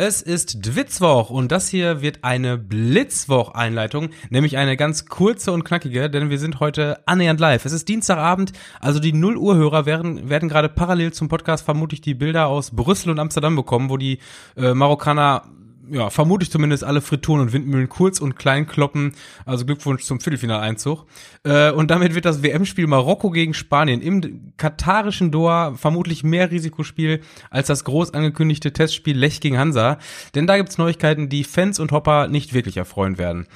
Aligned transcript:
Es 0.00 0.22
ist 0.22 0.64
Dwitzwoch 0.64 1.28
und 1.28 1.50
das 1.50 1.68
hier 1.68 2.02
wird 2.02 2.22
eine 2.22 2.56
Blitzwoch-Einleitung, 2.56 4.10
nämlich 4.30 4.56
eine 4.56 4.76
ganz 4.76 5.06
kurze 5.06 5.50
und 5.50 5.64
knackige, 5.64 6.08
denn 6.08 6.30
wir 6.30 6.38
sind 6.38 6.60
heute 6.60 7.00
annähernd 7.06 7.40
live. 7.40 7.64
Es 7.64 7.72
ist 7.72 7.88
Dienstagabend, 7.88 8.52
also 8.80 9.00
die 9.00 9.12
0 9.12 9.36
Uhr 9.36 9.56
Hörer 9.56 9.86
werden, 9.86 10.30
werden 10.30 10.48
gerade 10.48 10.68
parallel 10.68 11.12
zum 11.14 11.28
Podcast 11.28 11.64
vermutlich 11.64 12.00
die 12.00 12.14
Bilder 12.14 12.46
aus 12.46 12.70
Brüssel 12.70 13.10
und 13.10 13.18
Amsterdam 13.18 13.56
bekommen, 13.56 13.90
wo 13.90 13.96
die 13.96 14.20
äh, 14.56 14.72
Marokkaner 14.72 15.42
ja, 15.90 16.10
vermute 16.10 16.44
ich 16.44 16.50
zumindest 16.50 16.84
alle 16.84 17.00
Frituren 17.00 17.40
und 17.40 17.52
Windmühlen 17.52 17.88
kurz 17.88 18.20
und 18.20 18.36
klein 18.36 18.66
kloppen. 18.66 19.12
Also 19.44 19.64
Glückwunsch 19.64 20.04
zum 20.04 20.20
Viertelfinaleinzug. 20.20 21.06
Äh, 21.44 21.72
und 21.72 21.90
damit 21.90 22.14
wird 22.14 22.24
das 22.24 22.42
WM-Spiel 22.42 22.86
Marokko 22.86 23.30
gegen 23.30 23.54
Spanien 23.54 24.00
im 24.00 24.52
katarischen 24.56 25.30
Doha 25.30 25.74
vermutlich 25.74 26.24
mehr 26.24 26.50
Risikospiel 26.50 27.20
als 27.50 27.68
das 27.68 27.84
groß 27.84 28.14
angekündigte 28.14 28.72
Testspiel 28.72 29.16
Lech 29.16 29.40
gegen 29.40 29.58
Hansa. 29.58 29.98
Denn 30.34 30.46
da 30.46 30.56
gibt's 30.56 30.78
Neuigkeiten, 30.78 31.28
die 31.28 31.44
Fans 31.44 31.78
und 31.78 31.92
Hopper 31.92 32.28
nicht 32.28 32.54
wirklich 32.54 32.76
erfreuen 32.76 33.18
werden 33.18 33.46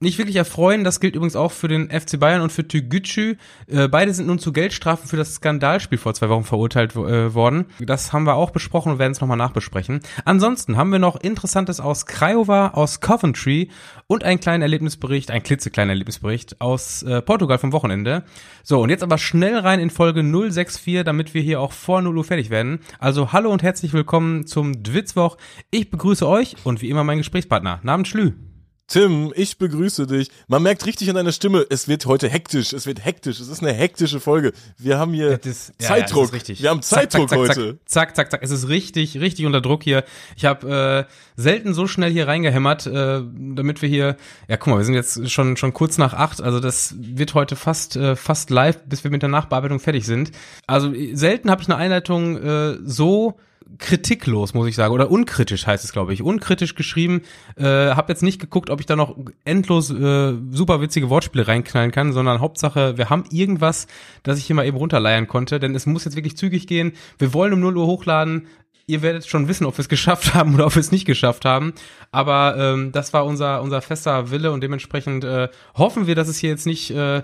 nicht 0.00 0.18
wirklich 0.18 0.36
erfreuen. 0.36 0.84
Das 0.84 1.00
gilt 1.00 1.16
übrigens 1.16 1.34
auch 1.34 1.50
für 1.50 1.66
den 1.66 1.90
FC 1.90 2.20
Bayern 2.20 2.40
und 2.40 2.52
für 2.52 2.66
Tügücü. 2.66 3.34
Äh, 3.66 3.88
beide 3.88 4.14
sind 4.14 4.28
nun 4.28 4.38
zu 4.38 4.52
Geldstrafen 4.52 5.08
für 5.08 5.16
das 5.16 5.34
Skandalspiel 5.34 5.98
vor 5.98 6.14
zwei 6.14 6.28
Wochen 6.28 6.44
verurteilt 6.44 6.94
äh, 6.94 7.34
worden. 7.34 7.66
Das 7.80 8.12
haben 8.12 8.24
wir 8.24 8.34
auch 8.34 8.50
besprochen 8.50 8.92
und 8.92 8.98
werden 9.00 9.12
es 9.12 9.20
nochmal 9.20 9.36
nachbesprechen. 9.36 10.00
Ansonsten 10.24 10.76
haben 10.76 10.92
wir 10.92 11.00
noch 11.00 11.20
Interessantes 11.20 11.80
aus 11.80 12.06
Craiova, 12.06 12.68
aus 12.68 13.00
Coventry 13.00 13.70
und 14.06 14.22
einen 14.22 14.38
kleinen 14.38 14.62
Erlebnisbericht, 14.62 15.32
ein 15.32 15.42
klitzekleiner 15.42 15.90
Erlebnisbericht 15.90 16.60
aus 16.60 17.02
äh, 17.02 17.20
Portugal 17.20 17.58
vom 17.58 17.72
Wochenende. 17.72 18.22
So, 18.62 18.80
und 18.80 18.90
jetzt 18.90 19.02
aber 19.02 19.18
schnell 19.18 19.58
rein 19.58 19.80
in 19.80 19.90
Folge 19.90 20.22
064, 20.22 21.02
damit 21.04 21.34
wir 21.34 21.42
hier 21.42 21.60
auch 21.60 21.72
vor 21.72 22.02
0 22.02 22.16
Uhr 22.16 22.24
fertig 22.24 22.50
werden. 22.50 22.78
Also 23.00 23.32
hallo 23.32 23.50
und 23.50 23.64
herzlich 23.64 23.92
willkommen 23.92 24.46
zum 24.46 24.84
Dwitzwoch. 24.84 25.38
Ich 25.72 25.90
begrüße 25.90 26.26
euch 26.26 26.54
und 26.62 26.82
wie 26.82 26.88
immer 26.88 27.02
meinen 27.02 27.18
Gesprächspartner. 27.18 27.80
Namen 27.82 28.04
Schlü. 28.04 28.47
Tim, 28.88 29.34
ich 29.36 29.58
begrüße 29.58 30.06
dich. 30.06 30.30
Man 30.46 30.62
merkt 30.62 30.86
richtig 30.86 31.10
an 31.10 31.16
deiner 31.16 31.32
Stimme, 31.32 31.66
es 31.68 31.88
wird 31.88 32.06
heute 32.06 32.26
hektisch, 32.26 32.72
es 32.72 32.86
wird 32.86 33.04
hektisch, 33.04 33.38
es 33.38 33.48
ist 33.48 33.62
eine 33.62 33.74
hektische 33.74 34.18
Folge. 34.18 34.54
Wir 34.78 34.98
haben 34.98 35.12
hier 35.12 35.38
ist, 35.44 35.74
Zeitdruck. 35.78 36.32
Ja, 36.32 36.38
ja, 36.38 36.58
Wir 36.58 36.70
haben 36.70 36.80
Zeitdruck 36.80 37.28
zack, 37.28 37.38
zack, 37.38 37.56
heute. 37.58 37.78
Zack, 37.84 38.16
zack, 38.16 38.30
zack, 38.30 38.42
Es 38.42 38.50
ist 38.50 38.68
richtig, 38.68 39.20
richtig 39.20 39.44
unter 39.44 39.60
Druck 39.60 39.82
hier. 39.82 40.04
Ich 40.38 40.46
habe 40.46 41.06
äh, 41.06 41.12
selten 41.36 41.74
so 41.74 41.86
schnell 41.86 42.10
hier 42.10 42.28
reingehämmert, 42.28 42.86
äh, 42.86 43.20
damit 43.30 43.82
wir 43.82 43.90
hier, 43.90 44.16
ja 44.48 44.56
guck 44.56 44.68
mal, 44.68 44.78
wir 44.78 44.86
sind 44.86 44.94
jetzt 44.94 45.30
schon 45.30 45.58
schon 45.58 45.74
kurz 45.74 45.98
nach 45.98 46.14
acht, 46.14 46.40
also 46.40 46.58
das 46.58 46.94
wird 46.98 47.34
heute 47.34 47.56
fast 47.56 47.94
äh, 47.94 48.16
fast 48.16 48.48
live, 48.48 48.78
bis 48.86 49.04
wir 49.04 49.10
mit 49.10 49.20
der 49.20 49.28
Nachbearbeitung 49.28 49.80
fertig 49.80 50.06
sind. 50.06 50.32
Also 50.66 50.94
selten 51.12 51.50
habe 51.50 51.60
ich 51.60 51.68
eine 51.68 51.76
Einleitung 51.76 52.38
äh, 52.38 52.78
so 52.82 53.38
kritiklos, 53.78 54.54
muss 54.54 54.66
ich 54.66 54.74
sagen, 54.74 54.94
oder 54.94 55.10
unkritisch 55.10 55.66
heißt 55.66 55.84
es, 55.84 55.92
glaube 55.92 56.14
ich. 56.14 56.22
Unkritisch 56.22 56.74
geschrieben. 56.74 57.22
Äh, 57.56 57.64
hab 57.64 58.08
jetzt 58.08 58.22
nicht 58.22 58.40
geguckt, 58.40 58.70
ob 58.70 58.80
ich 58.80 58.86
da 58.86 58.96
noch 58.96 59.16
endlos 59.44 59.90
äh, 59.90 60.34
super 60.50 60.80
witzige 60.80 61.10
Wortspiele 61.10 61.46
reinknallen 61.46 61.90
kann, 61.90 62.12
sondern 62.12 62.40
Hauptsache, 62.40 62.96
wir 62.96 63.10
haben 63.10 63.24
irgendwas, 63.30 63.86
das 64.22 64.38
ich 64.38 64.46
hier 64.46 64.56
mal 64.56 64.66
eben 64.66 64.76
runterleiern 64.76 65.28
konnte, 65.28 65.60
denn 65.60 65.74
es 65.74 65.86
muss 65.86 66.04
jetzt 66.04 66.16
wirklich 66.16 66.36
zügig 66.36 66.66
gehen. 66.66 66.92
Wir 67.18 67.34
wollen 67.34 67.52
um 67.52 67.60
0 67.60 67.76
Uhr 67.76 67.86
hochladen. 67.86 68.46
Ihr 68.86 69.02
werdet 69.02 69.26
schon 69.26 69.48
wissen, 69.48 69.66
ob 69.66 69.76
wir 69.76 69.82
es 69.82 69.88
geschafft 69.90 70.34
haben 70.34 70.54
oder 70.54 70.66
ob 70.66 70.74
wir 70.74 70.80
es 70.80 70.92
nicht 70.92 71.04
geschafft 71.04 71.44
haben. 71.44 71.74
Aber 72.10 72.56
ähm, 72.58 72.90
das 72.92 73.12
war 73.12 73.26
unser, 73.26 73.62
unser 73.62 73.82
fester 73.82 74.30
Wille 74.30 74.50
und 74.50 74.62
dementsprechend 74.62 75.24
äh, 75.24 75.48
hoffen 75.74 76.06
wir, 76.06 76.14
dass 76.14 76.28
es 76.28 76.38
hier 76.38 76.50
jetzt 76.50 76.66
nicht, 76.66 76.90
äh, 76.90 77.22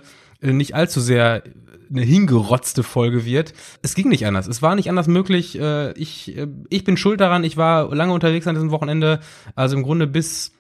nicht 0.52 0.74
allzu 0.74 1.00
sehr 1.00 1.42
eine 1.90 2.02
hingerotzte 2.02 2.82
Folge 2.82 3.24
wird. 3.24 3.52
Es 3.82 3.94
ging 3.94 4.08
nicht 4.08 4.26
anders. 4.26 4.46
Es 4.46 4.62
war 4.62 4.74
nicht 4.74 4.88
anders 4.88 5.06
möglich. 5.06 5.58
Äh, 5.58 5.92
ich, 5.92 6.36
äh, 6.36 6.48
ich 6.70 6.84
bin 6.84 6.96
schuld 6.96 7.20
daran. 7.20 7.44
Ich 7.44 7.56
war 7.56 7.94
lange 7.94 8.12
unterwegs 8.12 8.46
an 8.46 8.54
diesem 8.54 8.70
Wochenende. 8.70 9.20
Also 9.54 9.76
im 9.76 9.82
Grunde 9.82 10.06
bis 10.06 10.52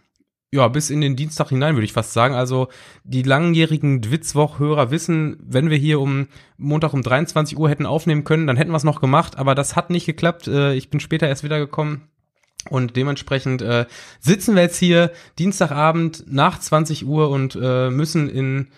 ja, 0.54 0.68
bis 0.68 0.88
in 0.88 1.00
den 1.00 1.16
Dienstag 1.16 1.48
hinein, 1.48 1.74
würde 1.74 1.84
ich 1.84 1.92
fast 1.92 2.12
sagen. 2.12 2.36
Also 2.36 2.68
die 3.02 3.22
langjährigen 3.22 4.00
Dwitzwoch-Hörer 4.00 4.92
wissen, 4.92 5.36
wenn 5.40 5.68
wir 5.68 5.76
hier 5.76 5.98
um 5.98 6.28
Montag 6.56 6.94
um 6.94 7.02
23 7.02 7.58
Uhr 7.58 7.68
hätten 7.68 7.86
aufnehmen 7.86 8.22
können, 8.22 8.46
dann 8.46 8.56
hätten 8.56 8.70
wir 8.70 8.76
es 8.76 8.84
noch 8.84 9.00
gemacht, 9.00 9.36
aber 9.36 9.56
das 9.56 9.74
hat 9.74 9.90
nicht 9.90 10.06
geklappt. 10.06 10.46
Äh, 10.46 10.74
ich 10.74 10.90
bin 10.90 11.00
später 11.00 11.26
erst 11.26 11.42
wiedergekommen. 11.42 12.02
Und 12.70 12.94
dementsprechend 12.94 13.62
äh, 13.62 13.86
sitzen 14.20 14.54
wir 14.54 14.62
jetzt 14.62 14.78
hier 14.78 15.10
Dienstagabend 15.40 16.24
nach 16.28 16.60
20 16.60 17.04
Uhr 17.04 17.30
und 17.30 17.58
äh, 17.60 17.90
müssen 17.90 18.30
in 18.30 18.68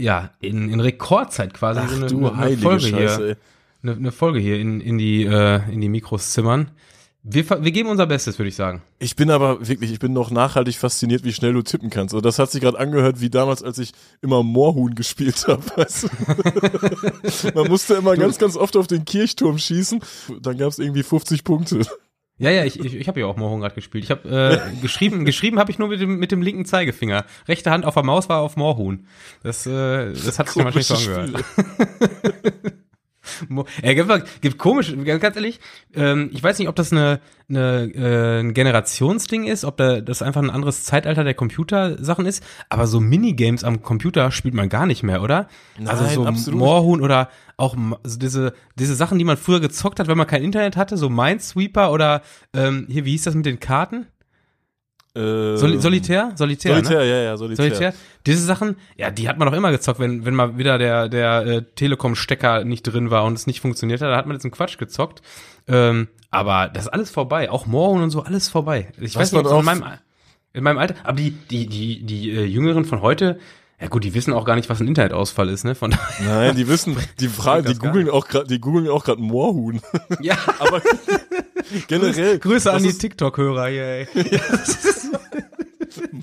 ja, 0.00 0.30
in, 0.40 0.70
in 0.70 0.80
Rekordzeit 0.80 1.54
quasi 1.54 1.80
Ach, 1.82 1.88
so 1.88 1.96
eine, 1.96 2.06
du 2.06 2.28
eine 2.28 2.56
Folge 2.56 2.88
Scheiße, 2.88 3.26
hier, 3.26 3.36
eine, 3.82 3.92
eine, 3.92 4.12
Folge 4.12 4.38
hier 4.40 4.58
in, 4.58 4.80
in 4.80 4.98
die, 4.98 5.24
äh, 5.24 5.60
in 5.70 5.80
die 5.80 5.88
Mikros 5.88 6.32
zimmern. 6.32 6.70
Wir, 7.26 7.48
wir 7.48 7.72
geben 7.72 7.88
unser 7.88 8.06
Bestes, 8.06 8.38
würde 8.38 8.50
ich 8.50 8.54
sagen. 8.54 8.82
Ich 8.98 9.16
bin 9.16 9.30
aber 9.30 9.66
wirklich, 9.66 9.90
ich 9.90 9.98
bin 9.98 10.12
noch 10.12 10.30
nachhaltig 10.30 10.76
fasziniert, 10.76 11.24
wie 11.24 11.32
schnell 11.32 11.54
du 11.54 11.62
tippen 11.62 11.88
kannst. 11.88 12.12
Also 12.12 12.20
das 12.20 12.38
hat 12.38 12.50
sich 12.50 12.60
gerade 12.60 12.78
angehört 12.78 13.22
wie 13.22 13.30
damals, 13.30 13.62
als 13.62 13.78
ich 13.78 13.92
immer 14.20 14.42
Moorhuhn 14.42 14.94
gespielt 14.94 15.46
habe. 15.48 15.62
Weißt 15.76 16.04
du? 16.04 17.52
Man 17.54 17.68
musste 17.68 17.94
immer 17.94 18.14
ganz, 18.16 18.36
ganz 18.36 18.56
oft 18.56 18.76
auf 18.76 18.88
den 18.88 19.06
Kirchturm 19.06 19.56
schießen. 19.56 20.00
Dann 20.42 20.58
gab 20.58 20.68
es 20.68 20.78
irgendwie 20.78 21.02
50 21.02 21.44
Punkte. 21.44 21.86
Ja, 22.38 22.50
ja, 22.50 22.64
ich, 22.64 22.80
ich, 22.80 22.94
ich 22.94 23.08
habe 23.08 23.20
ja 23.20 23.26
auch 23.26 23.36
Moorhuhn 23.36 23.60
gerade 23.60 23.74
gespielt. 23.74 24.02
Ich 24.02 24.10
habe 24.10 24.28
äh, 24.28 24.76
geschrieben, 24.82 25.24
geschrieben 25.24 25.58
habe 25.58 25.70
ich 25.70 25.78
nur 25.78 25.88
mit 25.88 26.00
dem, 26.00 26.18
mit 26.18 26.32
dem 26.32 26.42
linken 26.42 26.64
Zeigefinger. 26.64 27.24
Rechte 27.46 27.70
Hand 27.70 27.84
auf 27.84 27.94
der 27.94 28.02
Maus 28.02 28.28
war 28.28 28.40
auf 28.40 28.56
Moorhuhn. 28.56 29.06
Das, 29.42 29.66
äh, 29.66 30.12
das 30.12 30.38
hat 30.38 30.48
sich 30.48 30.64
wahrscheinlich 30.64 30.86
so 30.86 30.94
angehört. 30.94 31.44
Er 33.82 33.94
gibt, 33.94 34.40
gibt 34.40 34.58
komisch, 34.58 34.94
ganz 35.04 35.36
ehrlich, 35.36 35.60
ähm, 35.94 36.30
ich 36.32 36.42
weiß 36.42 36.58
nicht, 36.58 36.68
ob 36.68 36.76
das 36.76 36.92
eine, 36.92 37.20
eine, 37.48 37.90
äh, 37.94 38.40
ein 38.40 38.54
Generationsding 38.54 39.44
ist, 39.44 39.64
ob 39.64 39.76
da, 39.76 40.00
das 40.00 40.22
einfach 40.22 40.42
ein 40.42 40.50
anderes 40.50 40.84
Zeitalter 40.84 41.24
der 41.24 41.34
Computersachen 41.34 42.26
ist, 42.26 42.42
aber 42.68 42.86
so 42.86 43.00
Minigames 43.00 43.64
am 43.64 43.82
Computer 43.82 44.30
spielt 44.30 44.54
man 44.54 44.68
gar 44.68 44.86
nicht 44.86 45.02
mehr, 45.02 45.22
oder? 45.22 45.48
Nein, 45.78 45.88
also 45.88 46.06
so 46.06 46.26
absolut. 46.26 46.60
Moorhuhn 46.60 47.00
oder 47.00 47.28
auch 47.56 47.76
also 48.02 48.18
diese, 48.18 48.52
diese 48.76 48.94
Sachen, 48.94 49.18
die 49.18 49.24
man 49.24 49.36
früher 49.36 49.60
gezockt 49.60 50.00
hat, 50.00 50.08
wenn 50.08 50.18
man 50.18 50.26
kein 50.26 50.42
Internet 50.42 50.76
hatte, 50.76 50.96
so 50.96 51.08
Minesweeper 51.08 51.92
oder 51.92 52.22
ähm, 52.52 52.86
hier, 52.88 53.04
wie 53.04 53.12
hieß 53.12 53.24
das 53.24 53.34
mit 53.34 53.46
den 53.46 53.60
Karten? 53.60 54.06
Äh, 55.14 55.56
Soli 55.56 55.80
Solitär? 55.80 56.32
Solitär, 56.34 56.74
Solitär, 56.74 56.98
ne? 56.98 57.08
ja, 57.08 57.16
ja, 57.22 57.36
Solitär. 57.36 57.64
Solitär. 57.64 57.94
Diese 58.26 58.44
Sachen, 58.44 58.76
ja, 58.96 59.10
die 59.10 59.28
hat 59.28 59.38
man 59.38 59.48
doch 59.48 59.56
immer 59.56 59.70
gezockt, 59.70 60.00
wenn, 60.00 60.24
wenn 60.24 60.34
mal 60.34 60.58
wieder 60.58 60.76
der, 60.76 61.08
der 61.08 61.46
äh, 61.46 61.62
Telekom-Stecker 61.76 62.64
nicht 62.64 62.82
drin 62.82 63.10
war 63.10 63.24
und 63.24 63.34
es 63.34 63.46
nicht 63.46 63.60
funktioniert 63.60 64.00
hat, 64.00 64.08
da 64.10 64.16
hat 64.16 64.26
man 64.26 64.34
jetzt 64.34 64.44
einen 64.44 64.50
Quatsch 64.50 64.76
gezockt. 64.76 65.22
Ähm, 65.68 66.08
aber 66.30 66.68
das 66.68 66.84
ist 66.86 66.88
alles 66.88 67.10
vorbei. 67.10 67.48
Auch 67.50 67.66
Morgen 67.66 68.02
und 68.02 68.10
so, 68.10 68.22
alles 68.22 68.48
vorbei. 68.48 68.88
Ich 68.98 69.14
Was 69.14 69.32
weiß 69.32 69.32
nicht, 69.32 69.46
ob 69.46 69.60
in 69.60 69.64
meinem, 69.64 69.84
in 70.52 70.64
meinem 70.64 70.78
Alter, 70.78 70.96
aber 71.04 71.16
die, 71.16 71.30
die, 71.30 71.68
die, 71.68 72.02
die 72.04 72.30
äh, 72.30 72.44
Jüngeren 72.44 72.84
von 72.84 73.00
heute, 73.00 73.38
ja 73.84 73.90
gut, 73.90 74.02
die 74.02 74.14
wissen 74.14 74.32
auch 74.32 74.46
gar 74.46 74.56
nicht, 74.56 74.70
was 74.70 74.80
ein 74.80 74.88
Internetausfall 74.88 75.50
ist, 75.50 75.64
ne? 75.64 75.74
Von 75.74 75.90
daher, 75.90 76.46
Nein, 76.46 76.56
die 76.56 76.66
wissen, 76.68 76.96
die 77.20 77.28
fragen, 77.28 77.66
die 77.66 77.74
googeln 77.74 78.08
auch 78.08 78.26
gerade, 78.26 78.46
die 78.46 78.58
googeln 78.58 78.88
auch 78.88 79.04
gerade 79.04 79.20
Moorhuhn. 79.20 79.82
ja, 80.20 80.38
Aber 80.58 80.80
generell. 81.88 82.38
Grüße 82.38 82.72
an 82.72 82.82
die 82.82 82.96
TikTok-Hörer 82.96 83.66
hier, 83.68 83.84
ey. 83.84 84.08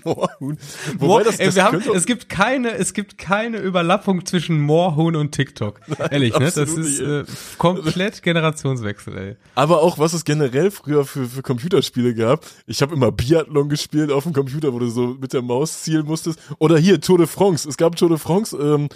Moorhuhn. 0.05 0.57
Moor, 0.99 1.23
das, 1.23 1.39
ey, 1.39 1.47
das 1.47 1.57
haben, 1.57 1.81
es 1.93 2.05
gibt 2.05 2.29
keine, 2.29 2.71
es 2.71 2.93
gibt 2.93 3.17
keine 3.17 3.57
Überlappung 3.57 4.25
zwischen 4.25 4.59
Moorhuhn 4.61 5.15
und 5.15 5.31
TikTok. 5.31 5.81
Ehrlich, 6.11 6.37
ne? 6.37 6.51
Das 6.51 6.57
ist 6.57 6.99
äh, 6.99 7.23
komplett 7.57 8.21
Generationswechsel, 8.23 9.17
ey. 9.17 9.35
Aber 9.55 9.81
auch, 9.81 9.99
was 9.99 10.13
es 10.13 10.25
generell 10.25 10.71
früher 10.71 11.05
für, 11.05 11.25
für 11.25 11.41
Computerspiele 11.41 12.13
gab. 12.15 12.45
Ich 12.67 12.81
habe 12.81 12.95
immer 12.95 13.11
Biathlon 13.11 13.69
gespielt 13.69 14.11
auf 14.11 14.23
dem 14.23 14.33
Computer, 14.33 14.73
wo 14.73 14.79
du 14.79 14.87
so 14.87 15.15
mit 15.19 15.33
der 15.33 15.41
Maus 15.41 15.83
zielen 15.83 16.05
musstest. 16.05 16.39
Oder 16.59 16.77
hier, 16.77 17.01
Tour 17.01 17.17
de 17.17 17.27
France. 17.27 17.67
Es 17.67 17.77
gab 17.77 17.95
Tour 17.95 18.09
de 18.09 18.17
France, 18.17 18.55
ähm, 18.57 18.89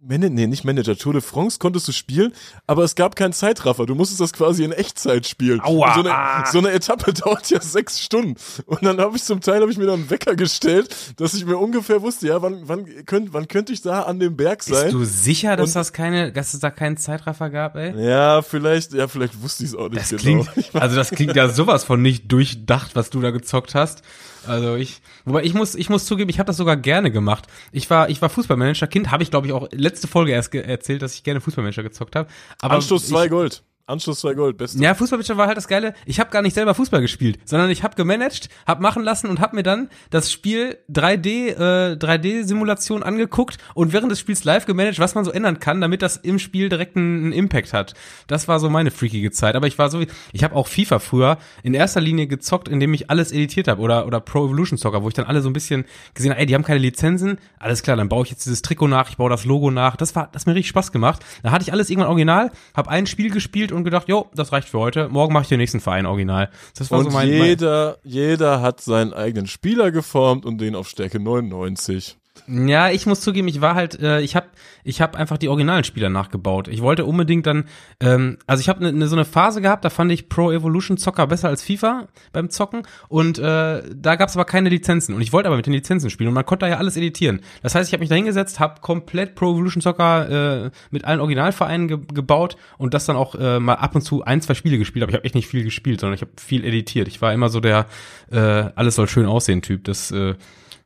Man 0.00 0.20
nee, 0.20 0.46
nicht 0.46 0.64
Manager. 0.64 0.96
Tour 0.96 1.12
de 1.12 1.20
France 1.20 1.58
konntest 1.58 1.86
du 1.88 1.92
spielen, 1.92 2.32
aber 2.66 2.84
es 2.84 2.94
gab 2.94 3.16
keinen 3.16 3.34
Zeitraffer. 3.34 3.84
Du 3.84 3.94
musstest 3.94 4.18
das 4.22 4.32
quasi 4.32 4.64
in 4.64 4.72
Echtzeit 4.72 5.26
spielen. 5.26 5.60
Aua. 5.60 5.92
So 5.94 6.00
eine, 6.00 6.44
so 6.50 6.58
eine 6.58 6.70
Etappe 6.70 7.12
dauert 7.12 7.50
ja 7.50 7.60
sechs 7.60 8.00
Stunden. 8.00 8.34
Und 8.64 8.82
dann 8.82 8.98
habe 8.98 9.14
ich 9.14 9.24
zum 9.24 9.42
Teil 9.42 9.60
habe 9.60 9.70
ich 9.70 9.76
mir 9.76 9.84
dann 9.84 10.00
einen 10.00 10.10
Wecker 10.10 10.36
gestellt, 10.36 10.88
dass 11.20 11.34
ich 11.34 11.44
mir 11.44 11.58
ungefähr 11.58 12.00
wusste, 12.00 12.28
ja, 12.28 12.40
wann, 12.40 12.62
wann, 12.66 12.86
könnt, 13.04 13.34
wann 13.34 13.46
könnte 13.46 13.74
ich 13.74 13.82
da 13.82 14.02
an 14.04 14.20
dem 14.20 14.36
Berg 14.36 14.62
sein? 14.62 14.84
Bist 14.84 14.94
du 14.94 15.04
sicher, 15.04 15.54
dass 15.56 15.70
Und- 15.70 15.76
das 15.76 15.92
keine, 15.92 16.32
dass 16.32 16.54
es 16.54 16.60
da 16.60 16.70
keinen 16.70 16.96
Zeitraffer 16.96 17.50
gab, 17.50 17.76
ey? 17.76 17.92
ja, 18.08 18.40
vielleicht, 18.40 18.94
ja, 18.94 19.06
vielleicht 19.06 19.42
wusste 19.42 19.64
ich 19.64 19.70
es 19.70 19.76
auch 19.76 19.90
nicht 19.90 20.00
Das 20.00 20.08
genau. 20.22 20.44
klingt, 20.44 20.74
also 20.74 20.96
das 20.96 21.10
klingt 21.10 21.36
ja 21.36 21.50
sowas 21.50 21.84
von 21.84 22.00
nicht 22.00 22.32
durchdacht, 22.32 22.96
was 22.96 23.10
du 23.10 23.20
da 23.20 23.30
gezockt 23.32 23.74
hast. 23.74 24.00
Also 24.46 24.76
ich, 24.76 25.00
wobei 25.24 25.42
ich 25.42 25.54
muss, 25.54 25.74
ich 25.74 25.88
muss 25.90 26.06
zugeben, 26.06 26.30
ich 26.30 26.38
habe 26.38 26.46
das 26.46 26.56
sogar 26.56 26.76
gerne 26.76 27.10
gemacht. 27.10 27.46
Ich 27.72 27.88
war, 27.90 28.08
ich 28.08 28.20
war 28.22 28.28
Fußballmanager 28.28 28.86
Kind, 28.86 29.10
habe 29.10 29.22
ich 29.22 29.30
glaube 29.30 29.46
ich 29.46 29.52
auch 29.52 29.68
letzte 29.72 30.08
Folge 30.08 30.32
erst 30.32 30.54
erzählt, 30.54 31.02
dass 31.02 31.14
ich 31.14 31.24
gerne 31.24 31.40
Fußballmanager 31.40 31.82
gezockt 31.82 32.16
habe. 32.16 32.28
Aber 32.60 32.74
Anstoß 32.74 33.08
zwei 33.08 33.24
ich, 33.24 33.30
Gold. 33.30 33.62
Anschluss 33.86 34.20
2 34.20 34.32
Gold, 34.32 34.56
beste. 34.56 34.82
Ja, 34.82 34.94
Fußballwitcher 34.94 35.36
war 35.36 35.46
halt 35.46 35.58
das 35.58 35.68
Geile. 35.68 35.92
Ich 36.06 36.18
habe 36.18 36.30
gar 36.30 36.40
nicht 36.40 36.54
selber 36.54 36.74
Fußball 36.74 37.02
gespielt, 37.02 37.38
sondern 37.44 37.68
ich 37.68 37.82
habe 37.82 37.96
gemanagt, 37.96 38.48
habe 38.66 38.82
machen 38.82 39.02
lassen 39.02 39.28
und 39.28 39.40
habe 39.40 39.56
mir 39.56 39.62
dann 39.62 39.90
das 40.08 40.32
Spiel 40.32 40.78
3D 40.90 41.48
äh, 41.48 41.96
3D 41.96 42.44
Simulation 42.44 43.02
angeguckt 43.02 43.58
und 43.74 43.92
während 43.92 44.10
des 44.10 44.20
Spiels 44.20 44.44
live 44.44 44.64
gemanagt, 44.64 44.98
was 45.00 45.14
man 45.14 45.26
so 45.26 45.30
ändern 45.30 45.60
kann, 45.60 45.82
damit 45.82 46.00
das 46.00 46.16
im 46.16 46.38
Spiel 46.38 46.70
direkt 46.70 46.96
einen, 46.96 47.24
einen 47.24 47.32
Impact 47.34 47.74
hat. 47.74 47.92
Das 48.26 48.48
war 48.48 48.58
so 48.58 48.70
meine 48.70 48.90
freakige 48.90 49.30
Zeit. 49.32 49.54
Aber 49.54 49.66
ich 49.66 49.78
war 49.78 49.90
so, 49.90 50.02
ich 50.32 50.44
habe 50.44 50.56
auch 50.56 50.66
FIFA 50.66 50.98
früher 50.98 51.36
in 51.62 51.74
erster 51.74 52.00
Linie 52.00 52.26
gezockt, 52.26 52.68
indem 52.68 52.94
ich 52.94 53.10
alles 53.10 53.32
editiert 53.32 53.68
habe 53.68 53.82
oder 53.82 54.06
oder 54.06 54.20
Pro 54.20 54.46
Evolution 54.46 54.78
Soccer, 54.78 55.02
wo 55.02 55.08
ich 55.08 55.14
dann 55.14 55.26
alle 55.26 55.42
so 55.42 55.50
ein 55.50 55.52
bisschen 55.52 55.84
gesehen 56.14 56.30
habe, 56.30 56.40
ey, 56.40 56.46
die 56.46 56.54
haben 56.54 56.64
keine 56.64 56.80
Lizenzen, 56.80 57.38
alles 57.58 57.82
klar, 57.82 57.98
dann 57.98 58.08
baue 58.08 58.24
ich 58.24 58.30
jetzt 58.30 58.46
dieses 58.46 58.62
Trikot 58.62 58.88
nach, 58.88 59.10
ich 59.10 59.18
baue 59.18 59.28
das 59.28 59.44
Logo 59.44 59.70
nach. 59.70 59.96
Das 59.96 60.16
war, 60.16 60.30
das 60.32 60.42
hat 60.42 60.46
mir 60.46 60.54
richtig 60.54 60.70
Spaß 60.70 60.90
gemacht. 60.90 61.22
Da 61.42 61.50
hatte 61.50 61.64
ich 61.64 61.72
alles 61.72 61.90
irgendwann 61.90 62.08
original, 62.08 62.50
habe 62.74 62.88
ein 62.88 63.06
Spiel 63.06 63.30
gespielt 63.30 63.73
und 63.74 63.84
gedacht, 63.84 64.08
jo, 64.08 64.26
das 64.34 64.52
reicht 64.52 64.68
für 64.68 64.78
heute. 64.78 65.08
Morgen 65.08 65.32
mache 65.32 65.42
ich 65.42 65.48
den 65.48 65.58
nächsten 65.58 65.80
Verein 65.80 66.06
original. 66.06 66.50
Das 66.76 66.90
war 66.90 66.98
und 66.98 67.06
so 67.06 67.10
mein, 67.10 67.28
jeder, 67.28 67.98
jeder 68.04 68.60
hat 68.60 68.80
seinen 68.80 69.12
eigenen 69.12 69.46
Spieler 69.46 69.90
geformt 69.90 70.46
und 70.46 70.58
den 70.58 70.74
auf 70.74 70.88
Stärke 70.88 71.20
99. 71.20 72.16
Ja, 72.46 72.90
ich 72.90 73.06
muss 73.06 73.22
zugeben, 73.22 73.48
ich 73.48 73.62
war 73.62 73.74
halt, 73.74 73.98
äh, 74.00 74.20
ich 74.20 74.36
habe 74.36 74.48
ich 74.82 75.00
hab 75.00 75.16
einfach 75.16 75.38
die 75.38 75.48
originalen 75.48 75.82
Spieler 75.82 76.10
nachgebaut. 76.10 76.68
Ich 76.68 76.82
wollte 76.82 77.06
unbedingt 77.06 77.46
dann, 77.46 77.64
ähm, 78.00 78.36
also 78.46 78.60
ich 78.60 78.68
habe 78.68 78.82
ne, 78.84 78.92
ne, 78.92 79.08
so 79.08 79.16
eine 79.16 79.24
Phase 79.24 79.62
gehabt, 79.62 79.82
da 79.84 79.88
fand 79.88 80.12
ich 80.12 80.28
Pro 80.28 80.52
Evolution 80.52 80.98
Zocker 80.98 81.26
besser 81.26 81.48
als 81.48 81.62
FIFA 81.62 82.08
beim 82.32 82.50
Zocken 82.50 82.82
und 83.08 83.38
äh, 83.38 83.82
da 83.94 84.16
gab 84.16 84.28
es 84.28 84.36
aber 84.36 84.44
keine 84.44 84.68
Lizenzen 84.68 85.14
und 85.14 85.22
ich 85.22 85.32
wollte 85.32 85.48
aber 85.48 85.56
mit 85.56 85.64
den 85.64 85.72
Lizenzen 85.72 86.10
spielen 86.10 86.28
und 86.28 86.34
man 86.34 86.44
konnte 86.44 86.66
da 86.66 86.70
ja 86.70 86.76
alles 86.76 86.98
editieren. 86.98 87.40
Das 87.62 87.74
heißt, 87.74 87.88
ich 87.88 87.94
habe 87.94 88.00
mich 88.00 88.10
da 88.10 88.16
hingesetzt, 88.16 88.60
habe 88.60 88.82
komplett 88.82 89.36
Pro 89.36 89.52
Evolution 89.52 89.80
Soccer 89.80 90.66
äh, 90.66 90.70
mit 90.90 91.06
allen 91.06 91.20
Originalvereinen 91.20 91.88
ge 91.88 91.98
gebaut 92.12 92.58
und 92.76 92.92
das 92.92 93.06
dann 93.06 93.16
auch 93.16 93.36
äh, 93.36 93.58
mal 93.58 93.76
ab 93.76 93.94
und 93.94 94.02
zu 94.02 94.22
ein, 94.22 94.42
zwei 94.42 94.52
Spiele 94.52 94.76
gespielt, 94.76 95.02
aber 95.02 95.10
ich 95.10 95.16
habe 95.16 95.24
echt 95.24 95.34
nicht 95.34 95.48
viel 95.48 95.64
gespielt, 95.64 96.00
sondern 96.00 96.14
ich 96.14 96.20
habe 96.20 96.32
viel 96.38 96.62
editiert. 96.62 97.08
Ich 97.08 97.22
war 97.22 97.32
immer 97.32 97.48
so 97.48 97.60
der 97.60 97.86
äh, 98.30 98.38
alles 98.38 98.96
soll 98.96 99.08
schön 99.08 99.24
aussehen 99.24 99.62
Typ. 99.62 99.84
Das 99.84 100.10
äh, 100.10 100.34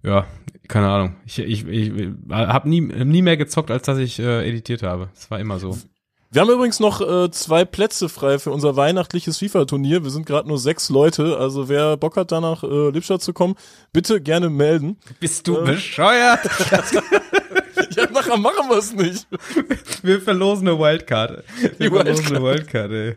ja, 0.03 0.27
keine 0.69 0.89
Ahnung. 0.89 1.17
Ich, 1.27 1.39
ich, 1.39 1.67
ich 1.67 2.11
habe 2.31 2.69
nie, 2.69 2.81
nie 2.81 3.23
mehr 3.23 3.37
gezockt, 3.37 3.71
als 3.71 3.85
dass 3.87 3.99
ich 3.99 4.19
äh, 4.19 4.49
editiert 4.49 4.83
habe. 4.83 5.09
Es 5.15 5.31
war 5.31 5.41
immer 5.41 5.59
so. 5.59 5.77
Wir 6.31 6.43
haben 6.43 6.51
übrigens 6.51 6.79
noch 6.79 7.01
äh, 7.01 7.31
zwei 7.31 7.65
Plätze 7.65 8.11
frei 8.11 8.39
für 8.39 8.51
unser 8.51 8.77
weihnachtliches 8.77 9.39
FIFA-Turnier. 9.39 10.05
Wir 10.05 10.11
sind 10.11 10.27
gerade 10.27 10.47
nur 10.47 10.59
sechs 10.59 10.91
Leute, 10.91 11.39
also 11.39 11.71
wer 11.71 11.97
Bock 11.97 12.19
hat, 12.19 12.33
da 12.33 12.41
nach 12.43 12.63
äh, 12.63 12.91
Lippstadt 12.91 13.23
zu 13.23 13.33
kommen, 13.33 13.55
bitte 13.95 14.21
gerne 14.21 14.51
melden. 14.51 14.99
Bist 15.21 15.49
du 15.49 15.57
äh, 15.57 15.65
bescheuert? 15.65 16.41
ja, 17.97 18.11
nachher 18.11 18.37
machen 18.37 18.69
wir 18.69 18.77
es 18.77 18.93
nicht. 18.93 19.27
Wir 20.03 20.21
verlosen 20.21 20.69
eine 20.69 20.79
Wildcard. 20.79 21.45
Wir 21.61 21.71
Die 21.71 21.89
verlosen 21.89 22.43
Wildcard. 22.43 22.91
eine 22.91 23.15
Wildcard, 23.15 23.17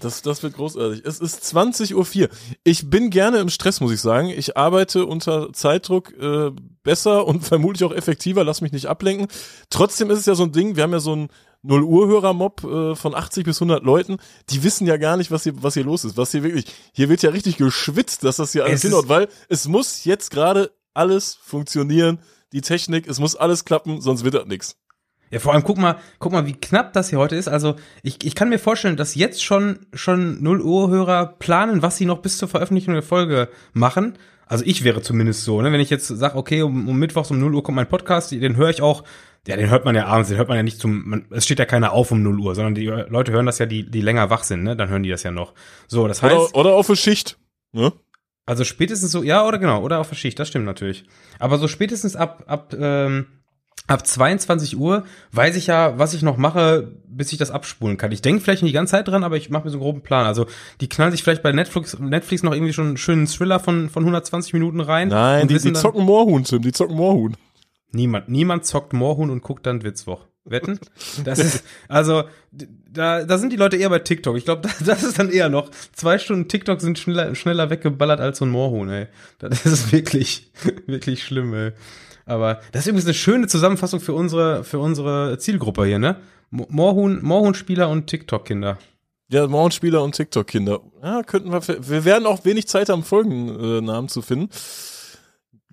Das, 0.00 0.20
das 0.22 0.42
wird 0.42 0.54
großartig. 0.54 1.02
Es 1.04 1.20
ist 1.20 1.44
20.04 1.44 1.94
Uhr. 1.94 2.28
Ich 2.64 2.90
bin 2.90 3.10
gerne 3.10 3.38
im 3.38 3.48
Stress, 3.48 3.80
muss 3.80 3.92
ich 3.92 4.00
sagen. 4.00 4.28
Ich 4.28 4.56
arbeite 4.56 5.06
unter 5.06 5.52
Zeitdruck 5.52 6.12
äh, 6.18 6.50
besser 6.82 7.26
und 7.26 7.44
vermutlich 7.44 7.84
auch 7.84 7.94
effektiver. 7.94 8.42
Lass 8.42 8.60
mich 8.60 8.72
nicht 8.72 8.86
ablenken. 8.86 9.28
Trotzdem 9.70 10.10
ist 10.10 10.18
es 10.18 10.26
ja 10.26 10.34
so 10.34 10.42
ein 10.42 10.52
Ding, 10.52 10.74
wir 10.74 10.82
haben 10.82 10.92
ja 10.92 10.98
so 10.98 11.14
ein 11.14 11.28
0 11.62 11.82
Uhr 11.82 12.08
Hörer-Mob 12.08 12.64
äh, 12.64 12.94
von 12.96 13.14
80 13.14 13.44
bis 13.44 13.60
100 13.60 13.84
Leuten, 13.84 14.18
die 14.50 14.62
wissen 14.62 14.86
ja 14.86 14.96
gar 14.96 15.16
nicht, 15.16 15.30
was 15.30 15.44
hier, 15.44 15.62
was 15.62 15.74
hier 15.74 15.84
los 15.84 16.04
ist. 16.04 16.16
Was 16.16 16.32
hier 16.32 16.42
wirklich, 16.42 16.66
hier 16.92 17.08
wird 17.08 17.22
ja 17.22 17.30
richtig 17.30 17.56
geschwitzt, 17.56 18.24
dass 18.24 18.36
das 18.36 18.52
hier 18.52 18.64
alles 18.64 18.82
hinhaut, 18.82 19.08
weil 19.08 19.28
es 19.48 19.66
muss 19.66 20.04
jetzt 20.04 20.30
gerade 20.30 20.72
alles 20.94 21.34
funktionieren. 21.34 22.18
Die 22.52 22.60
Technik, 22.60 23.08
es 23.08 23.18
muss 23.18 23.36
alles 23.36 23.64
klappen, 23.64 24.00
sonst 24.00 24.24
wird 24.24 24.34
das 24.34 24.46
nichts. 24.46 24.76
Ja, 25.30 25.40
vor 25.40 25.52
allem 25.52 25.64
guck 25.64 25.78
mal, 25.78 25.96
guck 26.18 26.32
mal, 26.32 26.46
wie 26.46 26.52
knapp 26.52 26.92
das 26.92 27.10
hier 27.10 27.18
heute 27.18 27.36
ist. 27.36 27.48
Also 27.48 27.76
ich, 28.02 28.24
ich 28.24 28.34
kann 28.34 28.48
mir 28.48 28.58
vorstellen, 28.58 28.96
dass 28.96 29.14
jetzt 29.14 29.42
schon 29.42 29.80
schon 29.92 30.42
0 30.42 30.60
Uhr 30.60 30.88
Hörer 30.88 31.26
planen, 31.38 31.82
was 31.82 31.96
sie 31.96 32.06
noch 32.06 32.18
bis 32.18 32.38
zur 32.38 32.48
Veröffentlichung 32.48 32.94
der 32.94 33.02
Folge 33.02 33.48
machen. 33.72 34.14
Also 34.46 34.64
ich 34.64 34.84
wäre 34.84 35.02
zumindest 35.02 35.42
so, 35.42 35.60
ne? 35.60 35.72
Wenn 35.72 35.80
ich 35.80 35.90
jetzt 35.90 36.06
sage, 36.06 36.36
okay, 36.36 36.62
um, 36.62 36.88
um 36.88 36.96
Mittwochs 36.98 37.32
um 37.32 37.40
0 37.40 37.54
Uhr 37.54 37.62
kommt 37.64 37.76
mein 37.76 37.88
Podcast, 37.88 38.30
den 38.30 38.56
höre 38.56 38.70
ich 38.70 38.80
auch, 38.80 39.02
ja, 39.48 39.56
den 39.56 39.70
hört 39.70 39.84
man 39.84 39.96
ja 39.96 40.06
abends, 40.06 40.28
den 40.28 40.38
hört 40.38 40.48
man 40.48 40.56
ja 40.56 40.62
nicht 40.62 40.80
zum, 40.80 41.08
man, 41.08 41.26
es 41.30 41.44
steht 41.44 41.58
ja 41.58 41.64
keiner 41.64 41.92
auf 41.92 42.12
um 42.12 42.22
0 42.22 42.38
Uhr, 42.38 42.54
sondern 42.54 42.76
die 42.76 42.86
Leute 42.86 43.32
hören 43.32 43.46
das 43.46 43.58
ja, 43.58 43.66
die, 43.66 43.90
die 43.90 44.00
länger 44.00 44.30
wach 44.30 44.44
sind, 44.44 44.62
ne? 44.62 44.76
Dann 44.76 44.88
hören 44.88 45.02
die 45.02 45.10
das 45.10 45.24
ja 45.24 45.32
noch. 45.32 45.54
So, 45.88 46.06
das 46.06 46.22
heißt. 46.22 46.34
Oder, 46.34 46.54
oder 46.54 46.74
auf 46.74 46.88
eine 46.88 46.96
Schicht, 46.96 47.38
ne? 47.72 47.92
Also 48.46 48.62
spätestens 48.62 49.10
so, 49.10 49.24
ja, 49.24 49.44
oder 49.44 49.58
genau, 49.58 49.82
oder 49.82 49.98
auf 49.98 50.08
der 50.08 50.14
Schicht, 50.14 50.38
das 50.38 50.46
stimmt 50.46 50.66
natürlich. 50.66 51.04
Aber 51.40 51.58
so 51.58 51.66
spätestens 51.66 52.14
ab, 52.14 52.44
ab, 52.46 52.72
ähm, 52.78 53.26
ab 53.86 54.06
22 54.06 54.76
Uhr 54.76 55.04
weiß 55.32 55.56
ich 55.56 55.68
ja, 55.68 55.98
was 55.98 56.14
ich 56.14 56.22
noch 56.22 56.36
mache, 56.36 56.92
bis 57.08 57.32
ich 57.32 57.38
das 57.38 57.50
abspulen 57.50 57.96
kann. 57.96 58.12
Ich 58.12 58.22
denke 58.22 58.42
vielleicht 58.42 58.62
nicht 58.62 58.72
die 58.72 58.74
ganze 58.76 58.92
Zeit 58.92 59.08
dran, 59.08 59.24
aber 59.24 59.36
ich 59.36 59.50
mache 59.50 59.64
mir 59.64 59.70
so 59.70 59.76
einen 59.76 59.82
groben 59.82 60.02
Plan. 60.02 60.26
Also 60.26 60.46
die 60.80 60.88
knallen 60.88 61.12
sich 61.12 61.22
vielleicht 61.22 61.42
bei 61.42 61.52
Netflix, 61.52 61.98
Netflix 61.98 62.42
noch 62.42 62.52
irgendwie 62.52 62.72
schon 62.72 62.88
einen 62.88 62.96
schönen 62.96 63.26
Thriller 63.26 63.60
von, 63.60 63.88
von 63.88 64.02
120 64.02 64.52
Minuten 64.52 64.80
rein. 64.80 65.08
Nein, 65.08 65.48
die, 65.48 65.58
die 65.58 65.72
zocken 65.72 66.04
Moorhuhn, 66.04 66.44
Tim, 66.44 66.62
die 66.62 66.72
zocken 66.72 66.96
Moorhuhn. 66.96 67.36
Niemand, 67.92 68.28
niemand 68.28 68.64
zockt 68.64 68.92
Moorhuhn 68.92 69.30
und 69.30 69.42
guckt 69.42 69.66
dann 69.66 69.82
Witzwoch. 69.82 70.26
Wetten? 70.48 70.78
Das 71.24 71.40
ist, 71.40 71.64
also, 71.88 72.24
da, 72.52 73.24
da 73.24 73.38
sind 73.38 73.52
die 73.52 73.56
Leute 73.56 73.76
eher 73.76 73.90
bei 73.90 73.98
TikTok. 73.98 74.36
Ich 74.36 74.44
glaube, 74.44 74.68
das 74.84 75.02
ist 75.02 75.18
dann 75.18 75.30
eher 75.30 75.48
noch. 75.48 75.70
Zwei 75.92 76.18
Stunden 76.18 76.48
TikTok 76.48 76.80
sind 76.80 76.98
schneller, 76.98 77.34
schneller 77.34 77.68
weggeballert 77.68 78.20
als 78.20 78.38
so 78.38 78.44
ein 78.44 78.50
Moorhuhn, 78.50 78.88
ey. 78.88 79.06
Das 79.38 79.66
ist 79.66 79.92
wirklich, 79.92 80.52
wirklich 80.86 81.24
schlimm, 81.24 81.52
ey. 81.52 81.72
Aber 82.26 82.60
das 82.72 82.82
ist 82.82 82.88
übrigens 82.88 83.06
eine 83.06 83.14
schöne 83.14 83.46
Zusammenfassung 83.46 84.00
für 84.00 84.12
unsere, 84.12 84.64
für 84.64 84.80
unsere 84.80 85.38
Zielgruppe 85.38 85.86
hier, 85.86 86.00
ne? 86.00 86.16
Moorhuhn, 86.50 87.22
Moorhuhn-Spieler 87.22 87.88
und 87.88 88.08
TikTok-Kinder. 88.08 88.78
Ja, 89.28 89.46
Moorhuhn-Spieler 89.46 90.02
und 90.02 90.14
TikTok-Kinder. 90.14 90.80
Ja, 91.02 91.22
könnten 91.22 91.52
wir, 91.52 91.62
wir 91.62 92.04
werden 92.04 92.26
auch 92.26 92.44
wenig 92.44 92.66
Zeit 92.66 92.88
haben, 92.88 93.04
Folgennamen 93.04 94.08
zu 94.08 94.22
finden. 94.22 94.50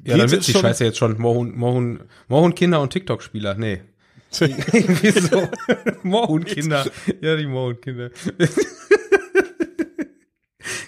Ja, 0.05 0.17
dann 0.17 0.31
wird 0.31 0.47
die 0.47 0.53
Scheiße 0.53 0.83
jetzt 0.83 0.97
schon. 0.97 1.19
Moorhuhn, 1.19 1.55
Moorhuhn, 1.55 2.01
Moorhuhn-Kinder 2.27 2.81
und 2.81 2.91
TikTok-Spieler. 2.91 3.55
Nee. 3.55 3.81
Wieso? 4.39 5.49
Moorhuhn-Kinder. 6.03 6.85
Ja, 7.21 7.35
die 7.35 7.47
Moorhuhn-Kinder. 7.47 8.11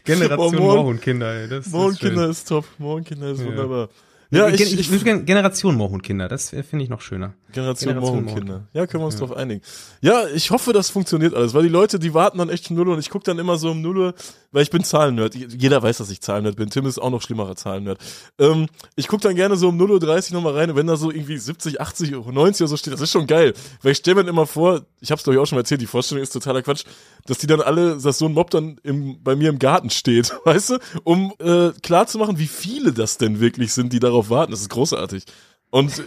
Generation 0.03 0.55
oh, 0.55 0.59
Moorhuhn-Kinder, 0.59 1.33
ey. 1.33 1.61
Moorhuhn-Kinder 1.71 2.29
ist 2.29 2.47
top. 2.47 2.65
Moorhuhn-Kinder 2.77 3.31
ist 3.31 3.39
ja. 3.39 3.47
wunderbar. 3.47 3.89
Ja, 4.35 4.49
ich, 4.49 4.61
ich, 4.61 4.79
ich 4.79 4.91
würde 4.91 5.23
Generation 5.23 5.75
Moorhuhn-Kinder, 5.75 6.27
das 6.27 6.49
finde 6.49 6.83
ich 6.83 6.89
noch 6.89 7.01
schöner. 7.01 7.33
Generation, 7.51 7.93
Generation 7.93 8.25
Moorhuhn-Kinder. 8.25 8.67
Ja, 8.73 8.85
können 8.85 9.01
wir 9.01 9.05
uns 9.05 9.15
ja. 9.15 9.21
drauf 9.21 9.35
einigen. 9.35 9.61
Ja, 10.01 10.27
ich 10.27 10.51
hoffe, 10.51 10.73
das 10.73 10.89
funktioniert 10.89 11.33
alles, 11.33 11.53
weil 11.53 11.63
die 11.63 11.69
Leute, 11.69 11.99
die 11.99 12.13
warten 12.13 12.37
dann 12.37 12.49
echt 12.49 12.67
schon 12.67 12.75
Null 12.75 12.89
und 12.89 12.99
ich 12.99 13.09
gucke 13.09 13.23
dann 13.23 13.39
immer 13.39 13.57
so 13.57 13.71
um 13.71 13.81
Null, 13.81 14.13
weil 14.51 14.63
ich 14.63 14.69
bin 14.69 14.83
Zahlennerd. 14.83 15.35
Jeder 15.35 15.81
weiß, 15.81 15.97
dass 15.97 16.09
ich 16.09 16.21
Zahlennerd 16.21 16.55
bin. 16.57 16.69
Tim 16.69 16.85
ist 16.85 16.97
auch 16.97 17.09
noch 17.09 17.21
schlimmerer 17.21 17.55
Zahlennerd. 17.55 17.99
Ähm, 18.39 18.67
ich 18.95 19.07
gucke 19.07 19.23
dann 19.23 19.35
gerne 19.35 19.55
so 19.55 19.69
um 19.69 19.79
0.30 19.79 20.29
Uhr 20.29 20.35
nochmal 20.35 20.53
rein 20.53 20.69
und 20.69 20.75
wenn 20.75 20.87
da 20.87 20.97
so 20.97 21.11
irgendwie 21.11 21.37
70, 21.37 21.81
80, 21.81 22.11
90 22.11 22.61
oder 22.61 22.67
so 22.67 22.77
steht, 22.77 22.93
das 22.93 23.01
ist 23.01 23.11
schon 23.11 23.27
geil. 23.27 23.53
Weil 23.81 23.93
ich 23.93 23.99
stelle 23.99 24.23
mir 24.23 24.29
immer 24.29 24.45
vor, 24.45 24.81
ich 24.99 25.11
habe 25.11 25.19
es 25.19 25.23
glaube 25.23 25.35
ich 25.35 25.41
auch 25.41 25.45
schon 25.45 25.57
mal 25.57 25.61
erzählt, 25.61 25.81
die 25.81 25.87
Vorstellung 25.87 26.23
ist 26.23 26.31
totaler 26.31 26.61
Quatsch, 26.61 26.83
dass 27.25 27.37
die 27.37 27.47
dann 27.47 27.61
alle, 27.61 27.97
dass 27.97 28.17
so 28.17 28.25
ein 28.25 28.33
Mob 28.33 28.49
dann 28.49 28.79
im, 28.83 29.21
bei 29.23 29.35
mir 29.35 29.49
im 29.49 29.59
Garten 29.59 29.89
steht, 29.89 30.33
weißt 30.45 30.71
du, 30.71 30.77
um 31.03 31.33
äh, 31.39 31.71
klar 31.81 32.07
zu 32.07 32.17
machen, 32.17 32.37
wie 32.39 32.47
viele 32.47 32.93
das 32.93 33.17
denn 33.17 33.39
wirklich 33.39 33.73
sind, 33.73 33.93
die 33.93 33.99
darauf 33.99 34.24
warten. 34.29 34.51
Das 34.51 34.61
ist 34.61 34.69
großartig. 34.69 35.25
Und 35.69 36.03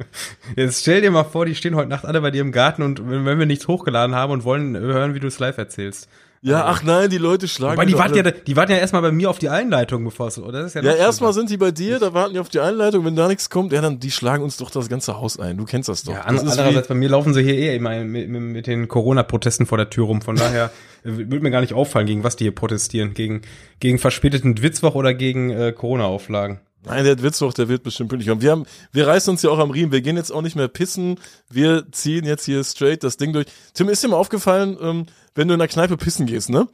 jetzt 0.56 0.82
stell 0.82 1.00
dir 1.00 1.10
mal 1.10 1.24
vor, 1.24 1.44
die 1.44 1.54
stehen 1.54 1.74
heute 1.74 1.88
Nacht 1.88 2.04
alle 2.04 2.20
bei 2.20 2.30
dir 2.30 2.40
im 2.40 2.52
Garten 2.52 2.82
und 2.82 3.10
wenn, 3.10 3.38
wir 3.38 3.46
nichts 3.46 3.66
hochgeladen 3.66 4.14
haben 4.14 4.32
und 4.32 4.44
wollen 4.44 4.76
hören, 4.76 5.14
wie 5.14 5.20
du 5.20 5.26
es 5.26 5.38
live 5.38 5.58
erzählst. 5.58 6.08
Ja, 6.40 6.66
ach 6.66 6.84
nein, 6.84 7.10
die 7.10 7.18
Leute 7.18 7.48
schlagen. 7.48 7.76
Weil 7.78 7.86
die 7.86 7.98
warten 7.98 8.14
ja, 8.14 8.22
die 8.22 8.54
warten 8.54 8.70
ja 8.70 8.78
erstmal 8.78 9.02
bei 9.02 9.10
mir 9.10 9.28
auf 9.28 9.40
die 9.40 9.48
Einleitung, 9.48 10.04
bevor 10.04 10.28
es, 10.28 10.38
oder? 10.38 10.62
Das 10.62 10.66
ist 10.66 10.74
ja, 10.74 10.82
ja 10.82 10.94
erstmal 10.94 11.32
sind 11.32 11.50
die 11.50 11.56
bei 11.56 11.72
dir, 11.72 11.98
da 11.98 12.14
warten 12.14 12.34
die 12.34 12.38
auf 12.38 12.48
die 12.48 12.60
Einleitung. 12.60 13.04
Wenn 13.04 13.16
da 13.16 13.26
nichts 13.26 13.50
kommt, 13.50 13.72
ja, 13.72 13.80
dann, 13.80 13.98
die 13.98 14.12
schlagen 14.12 14.44
uns 14.44 14.56
doch 14.56 14.70
das 14.70 14.88
ganze 14.88 15.16
Haus 15.16 15.40
ein. 15.40 15.56
Du 15.56 15.64
kennst 15.64 15.88
das 15.88 16.04
doch. 16.04 16.12
Ja, 16.12 16.30
das 16.30 16.40
andererseits, 16.40 16.86
bei 16.86 16.94
mir 16.94 17.08
laufen 17.08 17.34
sie 17.34 17.42
hier 17.42 17.54
eh 17.54 17.74
immer 17.74 18.04
mit, 18.04 18.28
mit, 18.28 18.40
mit 18.40 18.66
den 18.68 18.86
Corona-Protesten 18.86 19.66
vor 19.66 19.78
der 19.78 19.90
Tür 19.90 20.04
rum. 20.04 20.22
Von 20.22 20.36
daher 20.36 20.70
würde 21.02 21.40
mir 21.40 21.50
gar 21.50 21.60
nicht 21.60 21.74
auffallen, 21.74 22.06
gegen 22.06 22.22
was 22.22 22.36
die 22.36 22.44
hier 22.44 22.54
protestieren. 22.54 23.14
Gegen, 23.14 23.42
gegen 23.80 23.98
verspäteten 23.98 24.62
Witzwoch 24.62 24.94
oder 24.94 25.14
gegen 25.14 25.50
äh, 25.50 25.72
Corona-Auflagen. 25.72 26.60
Nein, 26.84 27.04
der 27.04 27.22
Witzwoch, 27.22 27.52
der 27.52 27.68
wird 27.68 27.82
bestimmt 27.82 28.08
pünktlich 28.08 28.28
kommen. 28.28 28.40
Wir 28.40 28.52
haben, 28.52 28.64
wir 28.92 29.06
reißen 29.06 29.30
uns 29.30 29.42
ja 29.42 29.50
auch 29.50 29.58
am 29.58 29.70
Riemen. 29.70 29.92
Wir 29.92 30.00
gehen 30.00 30.16
jetzt 30.16 30.30
auch 30.30 30.42
nicht 30.42 30.56
mehr 30.56 30.68
pissen. 30.68 31.18
Wir 31.50 31.90
ziehen 31.90 32.24
jetzt 32.24 32.44
hier 32.44 32.62
straight 32.62 33.02
das 33.02 33.16
Ding 33.16 33.32
durch. 33.32 33.46
Tim, 33.74 33.88
ist 33.88 34.02
dir 34.02 34.08
mal 34.08 34.16
aufgefallen, 34.16 34.76
ähm, 34.80 35.06
wenn 35.34 35.48
du 35.48 35.54
in 35.54 35.58
der 35.58 35.68
Kneipe 35.68 35.96
pissen 35.96 36.26
gehst, 36.26 36.50
ne? 36.50 36.68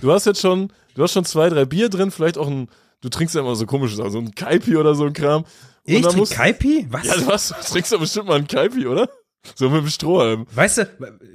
Du 0.00 0.12
hast 0.12 0.26
jetzt 0.26 0.40
schon, 0.40 0.72
du 0.94 1.02
hast 1.02 1.12
schon 1.12 1.24
zwei, 1.24 1.48
drei 1.48 1.64
Bier 1.64 1.88
drin, 1.88 2.10
vielleicht 2.10 2.38
auch 2.38 2.48
ein, 2.48 2.68
du 3.00 3.08
trinkst 3.08 3.34
ja 3.34 3.40
immer 3.40 3.54
so 3.54 3.66
komisches, 3.66 4.00
also 4.00 4.18
ein 4.18 4.34
Kaipi 4.34 4.76
oder 4.76 4.94
so 4.94 5.06
ein 5.06 5.12
Kram. 5.12 5.44
Und 5.86 5.94
ich 5.94 6.02
trink 6.02 6.30
Kaipi? 6.30 6.86
Was? 6.90 7.06
Ja, 7.06 7.16
du, 7.16 7.26
hast, 7.28 7.54
trinkst 7.70 7.92
ja 7.92 7.98
bestimmt 7.98 8.26
mal 8.26 8.38
ein 8.38 8.48
Kaipi, 8.48 8.86
oder? 8.86 9.08
So 9.54 9.70
mit 9.70 9.82
dem 9.82 9.88
Strohhalm. 9.88 10.46
Weißt 10.52 10.78
du, 10.78 10.82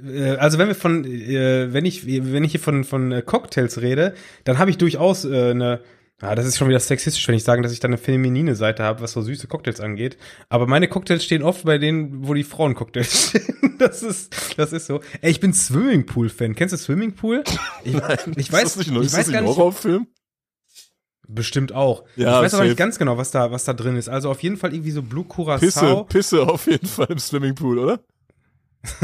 äh, 0.06 0.36
also 0.36 0.58
wenn 0.58 0.68
wir 0.68 0.74
von, 0.74 1.04
äh, 1.04 1.72
wenn 1.72 1.86
ich, 1.86 2.06
wenn 2.06 2.44
ich 2.44 2.52
hier 2.52 2.60
von, 2.60 2.84
von 2.84 3.10
äh, 3.10 3.22
Cocktails 3.22 3.80
rede, 3.80 4.14
dann 4.44 4.58
habe 4.58 4.70
ich 4.70 4.76
durchaus 4.76 5.24
eine, 5.24 5.80
Ah, 6.24 6.36
das 6.36 6.46
ist 6.46 6.56
schon 6.56 6.68
wieder 6.68 6.78
sexistisch, 6.78 7.26
wenn 7.26 7.34
ich 7.34 7.42
sage, 7.42 7.62
dass 7.62 7.72
ich 7.72 7.80
da 7.80 7.88
eine 7.88 7.98
feminine 7.98 8.54
Seite 8.54 8.84
habe, 8.84 9.00
was 9.00 9.10
so 9.10 9.22
süße 9.22 9.48
Cocktails 9.48 9.80
angeht. 9.80 10.16
Aber 10.48 10.68
meine 10.68 10.86
Cocktails 10.86 11.24
stehen 11.24 11.42
oft 11.42 11.64
bei 11.64 11.78
denen, 11.78 12.28
wo 12.28 12.32
die 12.32 12.44
Frauen 12.44 12.76
Cocktails 12.76 13.30
stehen. 13.30 13.74
Das 13.78 14.04
ist, 14.04 14.32
das 14.56 14.72
ist 14.72 14.86
so. 14.86 15.00
Ey, 15.20 15.32
ich 15.32 15.40
bin 15.40 15.52
Swimmingpool-Fan. 15.52 16.54
Kennst 16.54 16.74
du 16.74 16.78
Swimmingpool? 16.78 17.42
Ich, 17.82 17.94
Nein, 17.94 18.18
ich 18.36 18.52
weiß, 18.52 18.62
ist 18.62 18.76
das 18.78 18.86
nicht, 18.86 18.96
ich 18.96 19.06
ist 19.06 19.12
weiß 19.14 19.18
das 19.18 19.26
nicht 19.26 19.36
ein. 19.36 19.46
Horrorfilm? 19.46 20.06
Bestimmt 21.26 21.72
auch. 21.72 22.04
Ja, 22.14 22.38
ich 22.38 22.44
weiß 22.44 22.54
aber 22.54 22.64
nicht 22.64 22.76
ganz 22.76 23.00
genau, 23.00 23.18
was 23.18 23.32
da, 23.32 23.50
was 23.50 23.64
da 23.64 23.72
drin 23.72 23.96
ist. 23.96 24.08
Also 24.08 24.30
auf 24.30 24.44
jeden 24.44 24.56
Fall 24.56 24.72
irgendwie 24.72 24.92
so 24.92 25.02
Blue 25.02 25.24
Pisse, 25.24 25.34
Curacao. 25.34 26.04
Pisse 26.04 26.42
auf 26.42 26.68
jeden 26.68 26.86
Fall 26.86 27.08
im 27.10 27.18
Swimmingpool, 27.18 27.80
oder? 27.80 28.00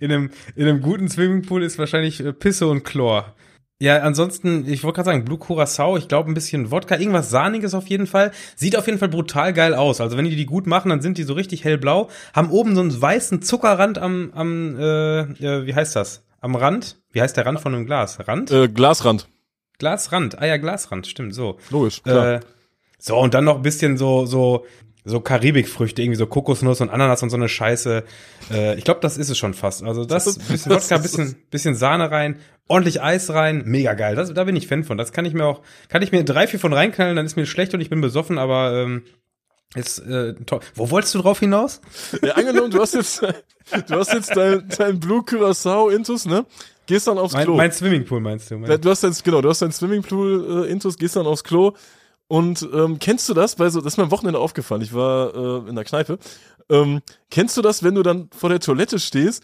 in, 0.00 0.10
einem, 0.10 0.30
in 0.56 0.66
einem 0.66 0.80
guten 0.80 1.08
Swimmingpool 1.08 1.62
ist 1.62 1.78
wahrscheinlich 1.78 2.18
äh, 2.18 2.32
Pisse 2.32 2.66
und 2.66 2.84
Chlor. 2.84 3.34
Ja, 3.80 3.98
ansonsten, 3.98 4.68
ich 4.68 4.84
wollte 4.84 4.96
gerade 4.96 5.06
sagen, 5.06 5.24
Blue 5.24 5.38
Curacao, 5.38 5.96
ich 5.96 6.06
glaube 6.06 6.30
ein 6.30 6.34
bisschen 6.34 6.70
Wodka, 6.70 6.96
irgendwas 6.96 7.30
Sahniges 7.30 7.74
auf 7.74 7.88
jeden 7.88 8.06
Fall. 8.06 8.30
Sieht 8.54 8.76
auf 8.76 8.86
jeden 8.86 8.98
Fall 8.98 9.08
brutal 9.08 9.52
geil 9.52 9.74
aus. 9.74 10.00
Also 10.00 10.16
wenn 10.16 10.24
die 10.24 10.36
die 10.36 10.46
gut 10.46 10.66
machen, 10.66 10.90
dann 10.90 11.00
sind 11.00 11.18
die 11.18 11.24
so 11.24 11.34
richtig 11.34 11.64
hellblau, 11.64 12.08
haben 12.32 12.50
oben 12.50 12.76
so 12.76 12.80
einen 12.80 13.02
weißen 13.02 13.42
Zuckerrand 13.42 13.98
am, 13.98 14.30
am 14.34 14.78
äh, 14.78 15.20
äh, 15.20 15.66
wie 15.66 15.74
heißt 15.74 15.96
das? 15.96 16.22
Am 16.40 16.54
Rand? 16.54 16.98
Wie 17.10 17.20
heißt 17.20 17.36
der 17.36 17.46
Rand 17.46 17.60
von 17.60 17.74
einem 17.74 17.86
Glas? 17.86 18.28
Rand? 18.28 18.50
Äh, 18.50 18.68
Glasrand. 18.68 19.28
Glasrand. 19.78 20.38
Ah 20.38 20.46
ja, 20.46 20.56
Glasrand, 20.56 21.06
stimmt, 21.06 21.34
so. 21.34 21.58
Logisch, 21.70 22.02
klar. 22.02 22.34
Äh, 22.34 22.40
so, 22.98 23.18
und 23.18 23.34
dann 23.34 23.44
noch 23.44 23.56
ein 23.56 23.62
bisschen 23.62 23.96
so, 23.96 24.24
so, 24.24 24.64
so 25.06 25.20
Karibikfrüchte, 25.20 26.00
irgendwie 26.02 26.16
so 26.16 26.26
Kokosnuss 26.26 26.80
und 26.80 26.88
Ananas 26.90 27.22
und 27.22 27.28
so 27.30 27.36
eine 27.36 27.48
Scheiße. 27.48 28.04
Äh, 28.52 28.78
ich 28.78 28.84
glaube, 28.84 29.00
das 29.00 29.18
ist 29.18 29.28
es 29.28 29.36
schon 29.36 29.52
fast. 29.54 29.82
Also 29.82 30.04
das, 30.04 30.24
Das- 30.24 30.38
bisschen 30.38 30.72
Wodka, 30.72 30.96
ist 30.96 31.02
bisschen, 31.02 31.36
bisschen 31.50 31.74
Sahne 31.74 32.10
rein, 32.10 32.38
ordentlich 32.68 33.02
Eis 33.02 33.30
rein, 33.30 33.62
mega 33.66 33.92
geil. 33.94 34.16
Das, 34.16 34.32
da 34.32 34.44
bin 34.44 34.56
ich 34.56 34.66
Fan 34.66 34.82
von. 34.84 34.96
Das 34.96 35.12
kann 35.12 35.24
ich 35.26 35.34
mir 35.34 35.44
auch, 35.44 35.60
kann 35.88 36.00
ich 36.02 36.10
mir 36.12 36.24
drei, 36.24 36.46
vier 36.46 36.58
von 36.58 36.72
reinknallen, 36.72 37.16
dann 37.16 37.26
ist 37.26 37.36
mir 37.36 37.44
schlecht 37.46 37.74
und 37.74 37.80
ich 37.82 37.90
bin 37.90 38.00
besoffen, 38.00 38.38
aber 38.38 38.72
ähm, 38.82 39.02
ist 39.74 39.98
äh, 39.98 40.34
toll. 40.46 40.60
Wo 40.74 40.90
wolltest 40.90 41.14
du 41.14 41.18
drauf 41.20 41.40
hinaus? 41.40 41.80
Ja, 42.22 42.34
angenommen, 42.34 42.70
du 42.70 42.80
hast 42.80 42.94
jetzt, 42.94 43.20
du 43.88 43.94
hast 43.96 44.12
jetzt 44.12 44.34
dein, 44.36 44.66
dein 44.78 45.00
Blue 45.00 45.22
Curacao 45.24 45.88
Intus, 45.90 46.24
ne? 46.26 46.46
Gehst 46.86 47.06
dann 47.08 47.18
aufs 47.18 47.32
Mein, 47.34 47.44
Klo. 47.44 47.56
mein 47.56 47.72
Swimmingpool 47.72 48.20
meinst 48.20 48.50
du? 48.50 48.58
Mein, 48.58 48.80
Du 48.80 48.90
hast 48.90 49.02
dein, 49.02 49.12
genau, 49.24 49.40
du 49.40 49.48
hast 49.48 49.62
dein 49.62 49.72
Swimmingpool 49.72 50.64
äh, 50.66 50.70
Intus, 50.70 50.96
gehst 50.98 51.16
dann 51.16 51.26
aufs 51.26 51.42
Klo 51.42 51.74
und 52.28 52.66
ähm, 52.72 52.98
kennst 52.98 53.28
du 53.28 53.34
das? 53.34 53.56
Bei 53.56 53.68
so, 53.70 53.80
das 53.80 53.94
ist 53.94 53.96
mir 53.96 54.04
am 54.04 54.10
Wochenende 54.10 54.38
aufgefallen. 54.38 54.82
Ich 54.82 54.94
war 54.94 55.34
äh, 55.34 55.68
in 55.68 55.74
der 55.74 55.84
Kneipe. 55.84 56.18
Ähm, 56.70 57.00
kennst 57.30 57.56
du 57.56 57.62
das, 57.62 57.82
wenn 57.82 57.94
du 57.94 58.02
dann 58.02 58.30
vor 58.34 58.48
der 58.48 58.60
Toilette 58.60 58.98
stehst 58.98 59.42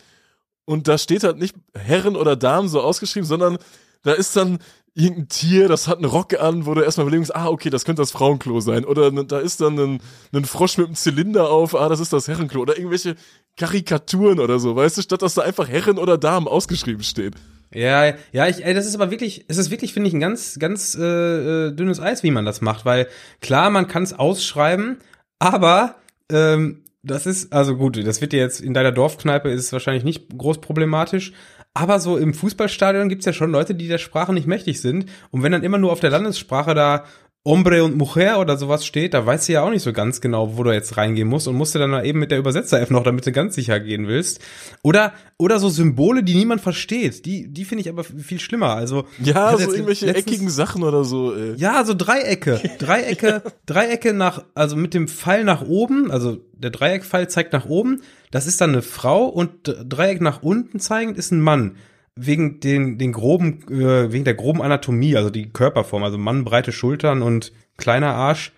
und 0.64 0.88
da 0.88 0.98
steht 0.98 1.24
halt 1.24 1.38
nicht 1.38 1.54
Herren 1.74 2.16
oder 2.16 2.36
Damen 2.36 2.68
so 2.68 2.80
ausgeschrieben, 2.80 3.26
sondern 3.26 3.58
da 4.02 4.12
ist 4.12 4.36
dann 4.36 4.58
irgendein 4.94 5.28
Tier, 5.28 5.68
das 5.68 5.88
hat 5.88 5.98
einen 5.98 6.06
Rock 6.06 6.38
an, 6.40 6.66
wo 6.66 6.74
du 6.74 6.80
erstmal 6.80 7.06
überlegst, 7.06 7.34
ah, 7.34 7.48
okay, 7.48 7.70
das 7.70 7.84
könnte 7.84 8.02
das 8.02 8.10
Frauenklo 8.10 8.60
sein. 8.60 8.84
Oder 8.84 9.10
da 9.10 9.38
ist 9.38 9.60
dann 9.60 9.78
ein, 9.78 10.02
ein 10.32 10.44
Frosch 10.44 10.78
mit 10.78 10.86
einem 10.86 10.96
Zylinder 10.96 11.50
auf, 11.50 11.74
ah, 11.74 11.88
das 11.88 12.00
ist 12.00 12.12
das 12.12 12.28
Herrenklo. 12.28 12.62
Oder 12.62 12.76
irgendwelche 12.76 13.16
Karikaturen 13.56 14.40
oder 14.40 14.58
so, 14.58 14.74
weißt 14.74 14.98
du, 14.98 15.02
statt 15.02 15.22
dass 15.22 15.34
da 15.34 15.42
einfach 15.42 15.68
Herren 15.68 15.98
oder 15.98 16.18
Damen 16.18 16.48
ausgeschrieben 16.48 17.02
steht. 17.02 17.34
Ja, 17.72 18.14
ja, 18.32 18.48
ich, 18.48 18.64
ey, 18.64 18.74
das 18.74 18.86
ist 18.86 18.96
aber 18.96 19.10
wirklich, 19.12 19.44
es 19.46 19.56
ist 19.56 19.70
wirklich, 19.70 19.92
finde 19.92 20.08
ich, 20.08 20.14
ein 20.14 20.20
ganz, 20.20 20.58
ganz 20.58 20.96
äh, 20.96 21.68
äh, 21.68 21.72
dünnes 21.72 22.00
Eis, 22.00 22.24
wie 22.24 22.32
man 22.32 22.44
das 22.44 22.60
macht, 22.60 22.84
weil 22.84 23.06
klar, 23.40 23.70
man 23.70 23.86
kann 23.86 24.02
es 24.02 24.12
ausschreiben, 24.12 24.98
aber 25.38 25.94
ähm, 26.32 26.82
das 27.02 27.26
ist, 27.26 27.52
also 27.52 27.76
gut, 27.76 28.04
das 28.04 28.20
wird 28.20 28.32
dir 28.32 28.40
jetzt 28.40 28.60
in 28.60 28.74
deiner 28.74 28.92
Dorfkneipe 28.92 29.48
ist 29.50 29.72
wahrscheinlich 29.72 30.04
nicht 30.04 30.36
groß 30.36 30.60
problematisch, 30.60 31.32
aber 31.72 32.00
so 32.00 32.16
im 32.16 32.34
Fußballstadion 32.34 33.08
gibt's 33.08 33.26
ja 33.26 33.32
schon 33.32 33.52
Leute, 33.52 33.74
die 33.74 33.88
der 33.88 33.98
Sprache 33.98 34.32
nicht 34.32 34.48
mächtig 34.48 34.80
sind. 34.80 35.06
Und 35.30 35.42
wenn 35.42 35.52
dann 35.52 35.62
immer 35.62 35.78
nur 35.78 35.92
auf 35.92 36.00
der 36.00 36.10
Landessprache 36.10 36.74
da 36.74 37.04
Hombre 37.42 37.82
und 37.82 37.96
Mujer 37.96 38.38
oder 38.38 38.58
sowas 38.58 38.84
steht, 38.84 39.14
da 39.14 39.24
weißt 39.24 39.48
du 39.48 39.54
ja 39.54 39.62
auch 39.62 39.70
nicht 39.70 39.82
so 39.82 39.94
ganz 39.94 40.20
genau, 40.20 40.58
wo 40.58 40.62
du 40.62 40.72
jetzt 40.72 40.98
reingehen 40.98 41.26
musst 41.26 41.48
und 41.48 41.56
musst 41.56 41.74
du 41.74 41.78
dann 41.78 42.04
eben 42.04 42.18
mit 42.18 42.30
der 42.30 42.38
Übersetzer-App 42.38 42.90
noch, 42.90 43.02
damit 43.02 43.26
du 43.26 43.32
ganz 43.32 43.54
sicher 43.54 43.80
gehen 43.80 44.06
willst. 44.06 44.40
Oder, 44.82 45.14
oder 45.38 45.58
so 45.58 45.70
Symbole, 45.70 46.22
die 46.22 46.34
niemand 46.34 46.60
versteht. 46.60 47.24
Die, 47.24 47.48
die 47.50 47.64
finde 47.64 47.80
ich 47.80 47.88
aber 47.88 48.04
viel 48.04 48.40
schlimmer. 48.40 48.74
Also, 48.74 49.06
Ja, 49.22 49.56
so 49.56 49.72
irgendwelche 49.72 50.04
letztens- 50.04 50.26
eckigen 50.26 50.50
Sachen 50.50 50.82
oder 50.82 51.02
so. 51.04 51.34
Ey. 51.34 51.54
ja, 51.56 51.82
so 51.86 51.94
Dreiecke. 51.94 52.60
Dreiecke, 52.78 53.42
Dreiecke 53.64 54.12
nach, 54.12 54.44
also 54.54 54.76
mit 54.76 54.92
dem 54.92 55.08
Pfeil 55.08 55.44
nach 55.44 55.62
oben, 55.62 56.10
also 56.10 56.36
der 56.52 56.68
Dreieckpfeil 56.70 57.28
zeigt 57.28 57.54
nach 57.54 57.64
oben, 57.64 58.02
das 58.30 58.46
ist 58.46 58.60
dann 58.60 58.70
eine 58.72 58.82
Frau 58.82 59.24
und 59.24 59.50
Dreieck 59.88 60.20
nach 60.20 60.42
unten 60.42 60.78
zeigend 60.78 61.16
ist 61.16 61.30
ein 61.32 61.40
Mann. 61.40 61.76
Wegen 62.22 62.60
den, 62.60 62.98
den 62.98 63.12
groben, 63.12 63.62
äh, 63.70 64.12
wegen 64.12 64.24
der 64.24 64.34
groben 64.34 64.62
Anatomie, 64.62 65.16
also 65.16 65.30
die 65.30 65.50
Körperform, 65.50 66.02
also 66.04 66.18
Mann, 66.18 66.44
breite 66.44 66.72
Schultern 66.72 67.22
und 67.22 67.52
kleiner 67.76 68.14
Arsch. 68.14 68.52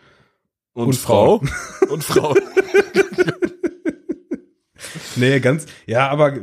Und, 0.73 0.89
Und 0.89 0.97
Frau. 0.97 1.43
Und 1.91 2.05
Frau. 2.05 2.35
Nee, 5.17 5.41
ganz, 5.41 5.67
ja, 5.87 6.09
aber, 6.09 6.39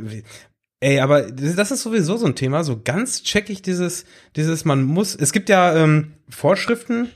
ey, 0.80 1.00
aber 1.00 1.22
das 1.22 1.70
ist 1.70 1.82
sowieso 1.82 2.16
so 2.16 2.26
ein 2.26 2.34
Thema, 2.36 2.64
so 2.64 2.80
ganz 2.82 3.22
check 3.22 3.50
ich 3.50 3.62
dieses, 3.62 4.04
dieses, 4.36 4.64
man 4.64 4.82
muss, 4.82 5.14
es 5.14 5.32
gibt 5.32 5.48
ja 5.48 5.74
ähm, 5.76 6.12
Vorschriften, 6.28 7.08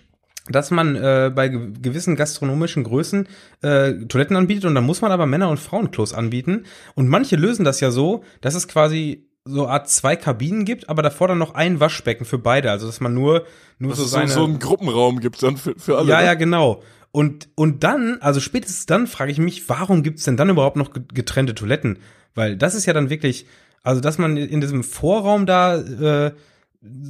dass 0.48 0.70
man 0.70 0.96
äh, 0.96 1.32
bei 1.34 1.48
ge 1.48 1.72
gewissen 1.80 2.16
gastronomischen 2.16 2.84
Größen 2.84 3.28
äh, 3.62 3.94
Toiletten 4.06 4.36
anbietet 4.36 4.66
und 4.66 4.74
dann 4.74 4.84
muss 4.84 5.00
man 5.00 5.10
aber 5.10 5.26
Männer- 5.26 5.48
und 5.48 5.58
Frauenklos 5.58 6.12
anbieten. 6.12 6.66
Und 6.94 7.08
manche 7.08 7.36
lösen 7.36 7.64
das 7.64 7.80
ja 7.80 7.90
so, 7.90 8.24
dass 8.42 8.54
es 8.54 8.68
quasi 8.68 9.26
so 9.46 9.66
Art 9.68 9.88
zwei 9.90 10.16
Kabinen 10.16 10.64
gibt, 10.64 10.88
aber 10.88 11.02
davor 11.02 11.28
dann 11.28 11.38
noch 11.38 11.54
ein 11.54 11.78
Waschbecken 11.80 12.24
für 12.24 12.38
beide. 12.38 12.70
Also 12.70 12.86
dass 12.86 13.00
man 13.00 13.12
nur, 13.14 13.44
nur 13.78 13.90
Dass 13.90 13.98
so 13.98 14.04
es 14.04 14.10
seine. 14.10 14.28
so 14.28 14.44
einen 14.44 14.58
Gruppenraum 14.58 15.20
gibt 15.20 15.42
dann 15.42 15.56
für, 15.56 15.74
für 15.76 15.98
alle. 15.98 16.08
Ja, 16.10 16.20
ne? 16.20 16.26
ja, 16.26 16.34
genau. 16.34 16.82
Und, 17.12 17.48
und 17.54 17.84
dann, 17.84 18.18
also 18.20 18.40
spätestens 18.40 18.86
dann 18.86 19.06
frage 19.06 19.30
ich 19.30 19.38
mich, 19.38 19.68
warum 19.68 20.02
gibt's 20.02 20.24
denn 20.24 20.36
dann 20.36 20.48
überhaupt 20.48 20.76
noch 20.76 20.92
ge- 20.92 21.02
getrennte 21.12 21.54
Toiletten? 21.54 21.98
Weil 22.34 22.56
das 22.56 22.74
ist 22.74 22.86
ja 22.86 22.92
dann 22.92 23.10
wirklich, 23.10 23.46
also 23.82 24.00
dass 24.00 24.18
man 24.18 24.36
in 24.36 24.60
diesem 24.60 24.82
Vorraum 24.82 25.46
da 25.46 25.76
äh, 25.76 26.32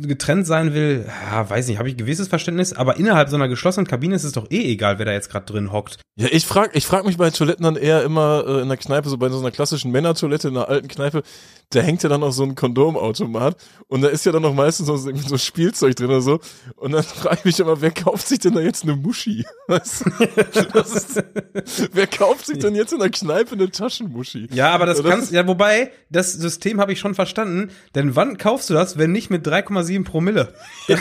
getrennt 0.03 0.47
sein 0.47 0.73
will, 0.73 1.05
ja, 1.31 1.49
weiß 1.50 1.67
nicht, 1.67 1.79
habe 1.79 1.88
ich 1.88 1.97
gewisses 1.97 2.29
Verständnis, 2.29 2.73
aber 2.75 2.97
innerhalb 2.97 3.29
so 3.29 3.35
einer 3.37 3.49
geschlossenen 3.49 3.88
Kabine 3.88 4.14
ist 4.14 4.23
es 4.23 4.31
doch 4.33 4.49
eh 4.50 4.71
egal, 4.71 4.99
wer 4.99 5.07
da 5.07 5.12
jetzt 5.12 5.31
gerade 5.31 5.47
drin 5.47 5.73
hockt. 5.73 5.99
Ja, 6.17 6.29
ich 6.31 6.47
frag, 6.47 6.76
ich 6.76 6.87
frag 6.87 7.05
mich 7.05 7.17
bei 7.17 7.31
Toiletten 7.31 7.64
dann 7.64 7.75
eher 7.75 8.05
immer 8.05 8.45
äh, 8.47 8.61
in 8.61 8.69
der 8.69 8.76
Kneipe, 8.76 9.09
so 9.09 9.17
bei 9.19 9.31
so 9.31 9.41
einer 9.41 9.50
klassischen 9.50 9.91
Männertoilette 9.91 10.47
in 10.49 10.57
einer 10.57 10.69
alten 10.69 10.87
Kneipe, 10.87 11.23
da 11.71 11.80
hängt 11.80 12.02
ja 12.02 12.09
dann 12.09 12.21
noch 12.21 12.33
so 12.33 12.44
ein 12.44 12.54
Kondomautomat 12.54 13.56
und 13.88 14.02
da 14.02 14.09
ist 14.09 14.25
ja 14.26 14.33
dann 14.33 14.42
noch 14.42 14.54
meistens 14.54 14.87
so, 14.87 14.97
so 14.97 15.38
Spielzeug 15.38 15.97
drin 15.97 16.09
oder 16.09 16.21
so. 16.21 16.40
Und 16.76 16.92
dann 16.92 17.02
frage 17.02 17.38
ich 17.40 17.44
mich 17.44 17.61
immer, 17.61 17.80
wer 17.80 17.90
kauft 17.90 18.28
sich 18.28 18.38
denn 18.38 18.54
da 18.54 18.61
jetzt 18.61 18.85
eine 18.85 18.97
Muschi? 18.97 19.44
Weißt 19.66 20.04
du? 20.06 20.78
ist, 20.80 21.25
wer 21.92 22.06
kauft 22.06 22.47
sich 22.47 22.59
denn 22.59 22.75
jetzt 22.75 22.92
in 22.92 22.99
der 22.99 23.11
Kneipe 23.11 23.52
eine 23.52 23.71
Taschenmuschi? 23.71 24.49
Ja, 24.52 24.71
aber 24.71 24.87
das 24.87 24.99
Ja, 24.99 25.04
das 25.04 25.12
kannst, 25.12 25.33
ja, 25.33 25.47
wobei, 25.47 25.90
das 26.11 26.33
System 26.33 26.80
habe 26.80 26.92
ich 26.92 27.00
schon 27.00 27.14
verstanden, 27.14 27.71
denn 27.94 28.16
wann 28.16 28.38
kaufst 28.38 28.71
du 28.71 28.75
das, 28.75 28.99
wenn 28.99 29.12
nicht 29.12 29.30
mit 29.30 29.47
3,7 29.47 30.04
Promille? 30.04 30.54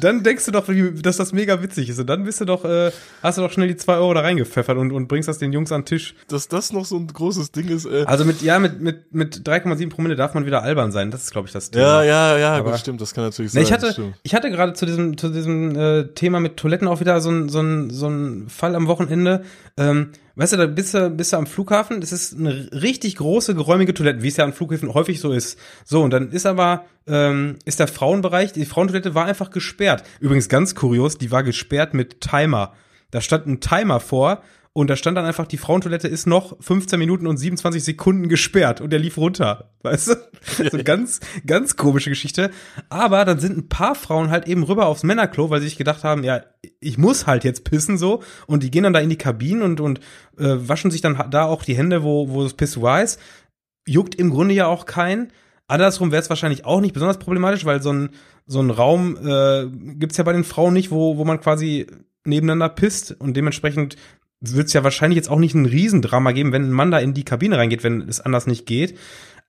dann 0.00 0.22
denkst 0.22 0.46
du 0.46 0.52
doch, 0.52 0.66
dass 1.02 1.16
das 1.16 1.32
mega 1.32 1.62
witzig 1.62 1.88
ist 1.88 1.98
und 1.98 2.06
dann 2.06 2.24
bist 2.24 2.40
du 2.40 2.44
doch, 2.44 2.64
äh, 2.64 2.92
hast 3.22 3.38
du 3.38 3.42
doch 3.42 3.52
schnell 3.52 3.68
die 3.68 3.76
2 3.76 3.96
Euro 3.96 4.14
da 4.14 4.20
reingepfeffert 4.20 4.76
und, 4.78 4.92
und 4.92 5.08
bringst 5.08 5.28
das 5.28 5.38
den 5.38 5.52
Jungs 5.52 5.72
an 5.72 5.82
den 5.82 5.86
Tisch. 5.86 6.14
Dass 6.28 6.48
das 6.48 6.72
noch 6.72 6.84
so 6.84 6.96
ein 6.96 7.06
großes 7.06 7.52
Ding 7.52 7.68
ist, 7.68 7.86
äh. 7.86 8.04
Also 8.06 8.24
mit, 8.24 8.42
ja, 8.42 8.58
mit, 8.58 8.80
mit, 8.80 9.12
mit 9.14 9.48
3,7 9.48 9.90
Promille 9.90 10.09
darf 10.16 10.34
man 10.34 10.46
wieder 10.46 10.62
albern 10.62 10.92
sein. 10.92 11.10
Das 11.10 11.22
ist, 11.24 11.30
glaube 11.32 11.46
ich, 11.48 11.52
das 11.52 11.70
Thema. 11.70 12.02
Ja, 12.02 12.04
ja, 12.04 12.38
ja, 12.38 12.52
Aber- 12.56 12.70
gut, 12.70 12.80
stimmt, 12.80 13.00
das 13.00 13.14
kann 13.14 13.24
natürlich 13.24 13.52
Nee, 13.54 13.60
sein. 13.60 13.66
ich 13.66 13.72
hatte, 13.72 13.92
stimmt. 13.92 14.14
ich 14.22 14.34
hatte 14.34 14.50
gerade 14.50 14.72
zu 14.74 14.86
diesem, 14.86 15.16
zu 15.18 15.28
diesem 15.30 15.76
äh, 15.76 16.04
Thema 16.14 16.40
mit 16.40 16.56
Toiletten 16.56 16.88
auch 16.88 17.00
wieder 17.00 17.20
so 17.20 17.30
ein, 17.30 17.48
so 17.48 17.60
ein, 17.60 17.90
so 17.90 18.08
ein 18.08 18.48
Fall 18.48 18.74
am 18.74 18.86
Wochenende. 18.86 19.42
Ähm, 19.76 20.10
weißt 20.36 20.52
du, 20.54 20.56
da 20.56 20.66
bist 20.66 20.94
du, 20.94 21.10
bist 21.10 21.32
du 21.32 21.36
am 21.36 21.46
Flughafen, 21.46 22.00
das 22.00 22.12
ist 22.12 22.38
eine 22.38 22.68
richtig 22.72 23.16
große, 23.16 23.54
geräumige 23.54 23.92
Toilette, 23.94 24.22
wie 24.22 24.28
es 24.28 24.36
ja 24.36 24.44
an 24.44 24.52
Flughäfen 24.52 24.92
häufig 24.94 25.20
so 25.20 25.32
ist. 25.32 25.58
So, 25.84 26.02
und 26.02 26.10
dann 26.12 26.30
ist 26.30 26.46
aber, 26.46 26.84
ähm, 27.06 27.56
ist 27.64 27.80
der 27.80 27.88
Frauenbereich, 27.88 28.52
die 28.52 28.64
Frauentoilette 28.64 29.14
war 29.14 29.26
einfach 29.26 29.50
gesperrt. 29.50 30.02
Übrigens 30.20 30.48
ganz 30.48 30.74
kurios, 30.74 31.18
die 31.18 31.30
war 31.30 31.42
gesperrt 31.42 31.94
mit 31.94 32.20
Timer. 32.20 32.72
Da 33.10 33.20
stand 33.20 33.46
ein 33.46 33.60
Timer 33.60 33.98
vor 34.00 34.42
und 34.72 34.88
da 34.88 34.94
stand 34.94 35.16
dann 35.16 35.24
einfach, 35.24 35.48
die 35.48 35.58
Frauentoilette 35.58 36.06
ist 36.06 36.26
noch 36.26 36.56
15 36.62 36.96
Minuten 36.96 37.26
und 37.26 37.38
27 37.38 37.82
Sekunden 37.82 38.28
gesperrt 38.28 38.80
und 38.80 38.90
der 38.90 39.00
lief 39.00 39.16
runter. 39.16 39.72
Weißt 39.82 40.08
du? 40.08 40.68
So 40.70 40.78
ganz, 40.84 41.18
ganz 41.44 41.76
komische 41.76 42.10
Geschichte. 42.10 42.50
Aber 42.88 43.24
dann 43.24 43.40
sind 43.40 43.56
ein 43.56 43.68
paar 43.68 43.96
Frauen 43.96 44.30
halt 44.30 44.46
eben 44.46 44.62
rüber 44.62 44.86
aufs 44.86 45.02
Männerklo, 45.02 45.50
weil 45.50 45.60
sie 45.60 45.66
sich 45.66 45.78
gedacht 45.78 46.04
haben, 46.04 46.22
ja, 46.22 46.44
ich 46.78 46.98
muss 46.98 47.26
halt 47.26 47.42
jetzt 47.42 47.64
pissen 47.64 47.98
so. 47.98 48.22
Und 48.46 48.62
die 48.62 48.70
gehen 48.70 48.84
dann 48.84 48.92
da 48.92 49.00
in 49.00 49.10
die 49.10 49.18
Kabinen 49.18 49.62
und, 49.62 49.80
und 49.80 49.98
äh, 50.38 50.56
waschen 50.68 50.92
sich 50.92 51.00
dann 51.00 51.20
da 51.30 51.44
auch 51.46 51.64
die 51.64 51.76
Hände, 51.76 52.04
wo, 52.04 52.28
wo 52.28 52.44
das 52.44 52.54
Pissoir 52.54 53.02
ist. 53.02 53.18
Juckt 53.88 54.14
im 54.14 54.30
Grunde 54.30 54.54
ja 54.54 54.66
auch 54.66 54.86
kein. 54.86 55.32
Andersrum 55.66 56.12
wäre 56.12 56.22
es 56.22 56.30
wahrscheinlich 56.30 56.64
auch 56.64 56.80
nicht 56.80 56.94
besonders 56.94 57.18
problematisch, 57.18 57.64
weil 57.64 57.82
so 57.82 57.92
ein, 57.92 58.10
so 58.46 58.60
ein 58.60 58.70
Raum 58.70 59.16
äh, 59.16 59.66
gibt's 59.96 60.16
ja 60.16 60.24
bei 60.24 60.32
den 60.32 60.44
Frauen 60.44 60.74
nicht, 60.74 60.92
wo, 60.92 61.16
wo 61.16 61.24
man 61.24 61.40
quasi 61.40 61.86
nebeneinander 62.24 62.68
pisst 62.68 63.16
und 63.18 63.36
dementsprechend 63.36 63.96
wird 64.40 64.68
es 64.68 64.72
ja 64.72 64.84
wahrscheinlich 64.84 65.16
jetzt 65.16 65.30
auch 65.30 65.38
nicht 65.38 65.54
ein 65.54 65.66
Riesendrama 65.66 66.32
geben, 66.32 66.52
wenn 66.52 66.64
ein 66.64 66.72
Mann 66.72 66.90
da 66.90 66.98
in 66.98 67.14
die 67.14 67.24
Kabine 67.24 67.58
reingeht, 67.58 67.84
wenn 67.84 68.02
es 68.08 68.20
anders 68.20 68.46
nicht 68.46 68.66
geht. 68.66 68.98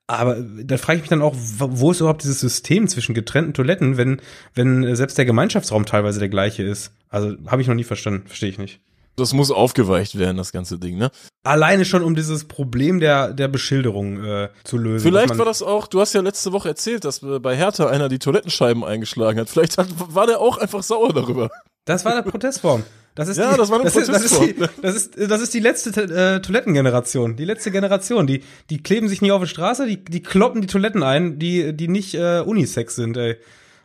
Aber 0.07 0.35
da 0.41 0.77
frage 0.77 0.97
ich 0.97 1.03
mich 1.03 1.09
dann 1.09 1.21
auch, 1.21 1.35
wo 1.37 1.91
ist 1.91 2.01
überhaupt 2.01 2.23
dieses 2.23 2.41
System 2.41 2.87
zwischen 2.89 3.15
getrennten 3.15 3.53
Toiletten, 3.53 3.95
wenn, 3.95 4.21
wenn 4.53 4.93
selbst 4.95 5.17
der 5.17 5.25
Gemeinschaftsraum 5.25 5.85
teilweise 5.85 6.19
der 6.19 6.27
gleiche 6.27 6.63
ist? 6.63 6.91
Also 7.07 7.35
habe 7.47 7.61
ich 7.61 7.69
noch 7.69 7.75
nie 7.75 7.85
verstanden, 7.85 8.27
verstehe 8.27 8.49
ich 8.49 8.57
nicht. 8.57 8.81
Das 9.15 9.33
muss 9.33 9.51
aufgeweicht 9.51 10.17
werden, 10.17 10.37
das 10.37 10.51
ganze 10.51 10.79
Ding, 10.79 10.97
ne? 10.97 11.11
Alleine 11.43 11.85
schon, 11.85 12.01
um 12.01 12.15
dieses 12.15 12.47
Problem 12.47 12.99
der, 12.99 13.33
der 13.33 13.47
Beschilderung 13.47 14.23
äh, 14.23 14.49
zu 14.63 14.77
lösen. 14.77 15.03
Vielleicht 15.03 15.37
war 15.37 15.45
das 15.45 15.61
auch, 15.61 15.87
du 15.87 15.99
hast 15.99 16.13
ja 16.13 16.21
letzte 16.21 16.53
Woche 16.53 16.69
erzählt, 16.69 17.03
dass 17.03 17.19
bei 17.19 17.55
Hertha 17.55 17.87
einer 17.87 18.09
die 18.09 18.19
Toilettenscheiben 18.19 18.83
eingeschlagen 18.83 19.39
hat. 19.39 19.49
Vielleicht 19.49 19.77
hat, 19.77 19.87
war 19.97 20.27
der 20.27 20.39
auch 20.39 20.57
einfach 20.57 20.81
sauer 20.83 21.13
darüber. 21.13 21.49
Das 21.85 22.05
war 22.05 22.13
der 22.13 22.21
Protestform. 22.29 22.83
Das 23.15 23.27
ist 23.27 23.37
ja, 23.37 23.51
die, 23.51 23.57
das 23.57 23.69
war 23.69 23.79
eine 23.79 23.85
das 23.85 23.95
ist, 23.97 24.07
das, 24.07 24.23
ist 24.23 24.37
Protestform. 24.37 24.69
die, 24.69 24.81
das, 24.81 24.95
ist, 24.95 25.13
das 25.17 25.41
ist 25.41 25.53
die 25.53 25.59
letzte 25.59 25.89
äh, 26.01 26.41
Toilettengeneration. 26.41 27.35
Die 27.35 27.45
letzte 27.45 27.71
Generation. 27.71 28.25
Die, 28.25 28.43
die 28.69 28.81
kleben 28.81 29.09
sich 29.09 29.21
nicht 29.21 29.33
auf 29.33 29.41
die 29.41 29.49
Straße, 29.49 29.85
die, 29.85 30.03
die 30.03 30.21
kloppen 30.21 30.61
die 30.61 30.67
Toiletten 30.67 31.03
ein, 31.03 31.37
die, 31.37 31.75
die 31.75 31.89
nicht 31.89 32.13
äh, 32.13 32.39
Unisex 32.39 32.95
sind, 32.95 33.17
ey. 33.17 33.37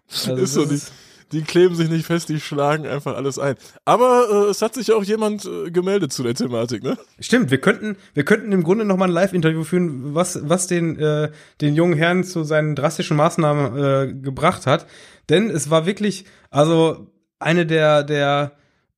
Also 0.08 0.36
ist 0.36 0.52
so, 0.54 0.64
die, 0.64 0.80
die 1.32 1.42
kleben 1.42 1.74
sich 1.74 1.88
nicht 1.88 2.06
fest, 2.06 2.28
die 2.28 2.40
schlagen 2.40 2.86
einfach 2.86 3.16
alles 3.16 3.38
ein. 3.38 3.56
Aber 3.84 4.28
äh, 4.30 4.50
es 4.50 4.62
hat 4.62 4.74
sich 4.74 4.92
auch 4.92 5.02
jemand 5.02 5.44
äh, 5.44 5.70
gemeldet 5.70 6.12
zu 6.12 6.22
der 6.22 6.34
Thematik, 6.34 6.82
ne? 6.82 6.96
Stimmt, 7.20 7.50
wir 7.50 7.60
könnten, 7.60 7.96
wir 8.14 8.24
könnten 8.24 8.52
im 8.52 8.62
Grunde 8.62 8.84
noch 8.84 8.96
mal 8.96 9.06
ein 9.06 9.10
Live-Interview 9.10 9.64
führen, 9.64 10.14
was, 10.14 10.48
was 10.48 10.66
den, 10.66 10.98
äh, 10.98 11.30
den 11.60 11.74
jungen 11.74 11.96
Herrn 11.96 12.24
zu 12.24 12.44
seinen 12.44 12.74
drastischen 12.74 13.16
Maßnahmen 13.16 13.76
äh, 13.76 14.12
gebracht 14.14 14.66
hat. 14.66 14.86
Denn 15.28 15.50
es 15.50 15.70
war 15.70 15.86
wirklich, 15.86 16.26
also 16.50 17.08
eine 17.38 17.66
der, 17.66 18.04
der 18.04 18.52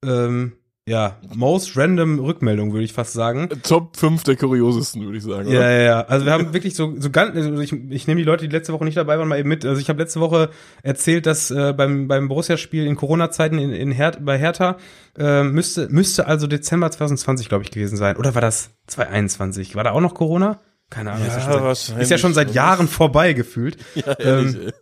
ähm, 0.04 0.52
ja, 0.88 1.18
most 1.34 1.76
random 1.76 2.18
Rückmeldung, 2.18 2.72
würde 2.72 2.84
ich 2.84 2.92
fast 2.92 3.12
sagen. 3.12 3.48
Top 3.62 3.96
5 3.96 4.22
der 4.24 4.36
kuriosesten, 4.36 5.04
würde 5.04 5.18
ich 5.18 5.24
sagen. 5.24 5.48
Ja, 5.48 5.58
oder? 5.58 5.70
ja, 5.70 5.82
ja. 5.82 6.00
Also 6.02 6.24
wir 6.24 6.32
haben 6.32 6.54
wirklich 6.54 6.74
so, 6.74 6.94
so 6.98 7.10
ganz, 7.10 7.36
also 7.36 7.60
ich, 7.60 7.72
ich 7.72 8.06
nehme 8.06 8.18
die 8.20 8.24
Leute, 8.24 8.48
die 8.48 8.54
letzte 8.54 8.72
Woche 8.72 8.84
nicht 8.84 8.96
dabei 8.96 9.18
waren, 9.18 9.28
mal 9.28 9.38
eben 9.38 9.48
mit. 9.48 9.66
Also 9.66 9.80
ich 9.80 9.88
habe 9.90 10.00
letzte 10.00 10.20
Woche 10.20 10.48
erzählt, 10.82 11.26
dass 11.26 11.50
äh, 11.50 11.74
beim, 11.76 12.08
beim 12.08 12.28
Borussia-Spiel 12.28 12.86
in 12.86 12.96
Corona-Zeiten 12.96 13.58
in, 13.58 13.70
in 13.70 13.92
Her 13.92 14.12
bei 14.20 14.38
Hertha 14.38 14.78
äh, 15.18 15.42
müsste, 15.42 15.88
müsste 15.90 16.26
also 16.26 16.46
Dezember 16.46 16.90
2020, 16.90 17.48
glaube 17.48 17.64
ich, 17.64 17.70
gewesen 17.70 17.96
sein. 17.96 18.16
Oder 18.16 18.34
war 18.34 18.42
das 18.42 18.70
2021? 18.86 19.76
War 19.76 19.84
da 19.84 19.92
auch 19.92 20.00
noch 20.00 20.14
Corona? 20.14 20.60
Keine 20.90 21.12
Ahnung. 21.12 21.26
Ja, 21.26 21.36
ist, 21.36 21.46
ja 21.46 21.52
schon 21.52 21.74
seit, 21.74 22.02
ist 22.02 22.10
ja 22.10 22.18
schon 22.18 22.34
seit 22.34 22.54
Jahren 22.54 22.88
vorbei 22.88 23.34
gefühlt. 23.34 23.76
Ja, 23.94 24.12
ehrlich, 24.14 24.56
Ähm. 24.56 24.72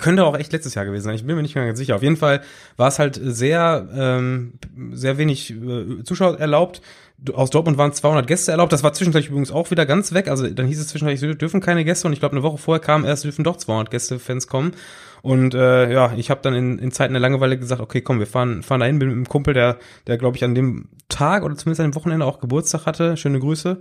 Könnte 0.00 0.24
auch 0.24 0.36
echt 0.36 0.52
letztes 0.52 0.74
Jahr 0.74 0.84
gewesen 0.84 1.04
sein. 1.04 1.14
Ich 1.14 1.24
bin 1.24 1.36
mir 1.36 1.42
nicht 1.42 1.54
mehr 1.54 1.66
ganz 1.66 1.78
sicher. 1.78 1.94
Auf 1.94 2.02
jeden 2.02 2.16
Fall 2.16 2.40
war 2.76 2.88
es 2.88 2.98
halt 2.98 3.18
sehr, 3.22 3.88
ähm, 3.94 4.54
sehr 4.92 5.18
wenig 5.18 5.50
äh, 5.50 6.02
Zuschauer 6.02 6.38
erlaubt. 6.38 6.82
Aus 7.32 7.50
Dortmund 7.50 7.78
waren 7.78 7.92
200 7.92 8.26
Gäste 8.26 8.50
erlaubt. 8.50 8.72
Das 8.72 8.82
war 8.82 8.92
zwischenzeitlich 8.92 9.30
übrigens 9.30 9.52
auch 9.52 9.70
wieder 9.70 9.86
ganz 9.86 10.12
weg. 10.12 10.28
Also 10.28 10.48
dann 10.48 10.66
hieß 10.66 10.80
es 10.80 10.88
zwischenzeitlich, 10.88 11.30
es 11.30 11.38
dürfen 11.38 11.60
keine 11.60 11.84
Gäste. 11.84 12.08
Und 12.08 12.12
ich 12.12 12.18
glaube, 12.18 12.32
eine 12.32 12.42
Woche 12.42 12.58
vorher 12.58 12.80
kam 12.80 13.04
erst, 13.04 13.24
dürfen 13.24 13.44
doch 13.44 13.56
200 13.56 13.90
Gäste, 13.90 14.18
Fans 14.18 14.48
kommen. 14.48 14.72
Und 15.22 15.54
äh, 15.54 15.92
ja, 15.92 16.12
ich 16.16 16.30
habe 16.30 16.40
dann 16.42 16.54
in, 16.54 16.78
in 16.78 16.90
Zeiten 16.90 17.14
der 17.14 17.20
Langeweile 17.20 17.58
gesagt, 17.58 17.80
okay, 17.80 18.00
komm, 18.00 18.18
wir 18.18 18.26
fahren, 18.26 18.64
fahren 18.64 18.80
dahin. 18.80 18.98
Bin 18.98 19.08
mit 19.08 19.16
einem 19.16 19.28
Kumpel, 19.28 19.54
der, 19.54 19.78
der 20.08 20.18
glaube 20.18 20.36
ich 20.36 20.44
an 20.44 20.56
dem 20.56 20.88
Tag 21.08 21.44
oder 21.44 21.56
zumindest 21.56 21.80
an 21.80 21.90
dem 21.90 21.94
Wochenende 21.94 22.26
auch 22.26 22.40
Geburtstag 22.40 22.86
hatte. 22.86 23.16
Schöne 23.16 23.38
Grüße 23.38 23.80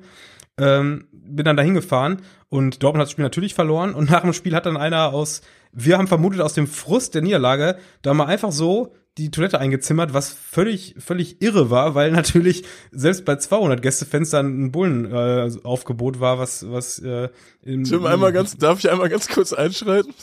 ähm, 0.60 1.06
bin 1.12 1.46
dann 1.46 1.58
dahin 1.58 1.74
gefahren 1.74 2.22
und 2.50 2.82
Dortmund 2.82 3.02
hat 3.02 3.08
das 3.08 3.12
Spiel 3.12 3.24
natürlich 3.24 3.54
verloren 3.54 3.94
und 3.94 4.10
nach 4.10 4.22
dem 4.22 4.34
Spiel 4.34 4.56
hat 4.56 4.66
dann 4.66 4.78
einer 4.78 5.14
aus, 5.14 5.42
wir 5.80 5.98
haben 5.98 6.08
vermutet 6.08 6.42
aus 6.42 6.54
dem 6.54 6.68
Frust 6.68 7.14
der 7.14 7.22
Niederlage, 7.22 7.78
da 8.02 8.14
mal 8.14 8.26
einfach 8.26 8.52
so 8.52 8.94
die 9.18 9.32
Toilette 9.32 9.60
eingezimmert, 9.60 10.14
was 10.14 10.30
völlig, 10.32 10.96
völlig 10.98 11.42
irre 11.42 11.70
war, 11.70 11.96
weil 11.96 12.12
natürlich 12.12 12.64
selbst 12.92 13.26
bei 13.26 13.36
200 13.36 13.82
Gästefans 13.82 14.32
dann 14.32 14.66
ein 14.66 14.72
Bullenaufgebot 14.72 16.18
äh, 16.18 16.20
war, 16.20 16.40
was, 16.40 16.70
was, 16.70 17.00
äh, 17.00 17.30
im, 17.64 17.84
Tim, 17.84 18.06
einmal 18.06 18.34
ganz, 18.34 18.58
darf 18.58 18.80
ich 18.80 18.90
einmal 18.90 19.10
ganz 19.10 19.28
kurz 19.28 19.54
einschreiten? 19.54 20.14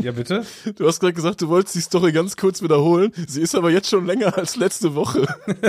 ja 0.00 0.10
bitte? 0.10 0.44
Du 0.76 0.86
hast 0.86 0.98
gerade 0.98 1.12
gesagt, 1.12 1.42
du 1.42 1.48
wolltest 1.48 1.76
die 1.76 1.80
Story 1.80 2.10
ganz 2.10 2.36
kurz 2.36 2.62
wiederholen. 2.62 3.12
Sie 3.28 3.40
ist 3.40 3.54
aber 3.54 3.70
jetzt 3.70 3.88
schon 3.88 4.06
länger 4.06 4.36
als 4.36 4.56
letzte 4.56 4.94
Woche. 4.94 5.26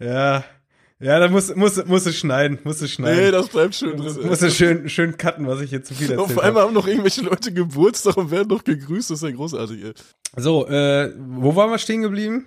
Ja, 0.00 0.44
ja, 1.00 1.18
da 1.18 1.28
muss, 1.28 1.54
muss, 1.56 1.84
muss 1.86 2.06
es 2.06 2.16
schneiden, 2.16 2.58
muss 2.62 2.82
es 2.82 2.92
schneiden. 2.92 3.24
Nee, 3.24 3.30
das 3.30 3.48
bleibt 3.48 3.74
schön 3.74 3.96
muss, 3.96 4.16
drin. 4.16 4.26
muss 4.26 4.42
es 4.42 4.54
schön, 4.54 4.88
schön 4.88 5.16
cutten, 5.16 5.46
was 5.46 5.60
ich 5.62 5.70
hier 5.70 5.82
zu 5.82 5.94
viel 5.94 6.10
erzählt 6.10 6.20
Auf 6.20 6.38
einmal 6.38 6.64
haben 6.64 6.74
noch 6.74 6.86
irgendwelche 6.86 7.22
Leute 7.22 7.52
Geburtstag 7.52 8.16
und 8.18 8.30
werden 8.30 8.48
noch 8.48 8.64
gegrüßt. 8.64 9.10
Das 9.10 9.22
ist 9.22 9.28
ja 9.28 9.34
großartig, 9.34 9.82
ey. 9.82 9.92
So, 10.36 10.66
äh, 10.68 11.12
wo 11.16 11.56
waren 11.56 11.70
wir 11.70 11.78
stehen 11.78 12.02
geblieben? 12.02 12.46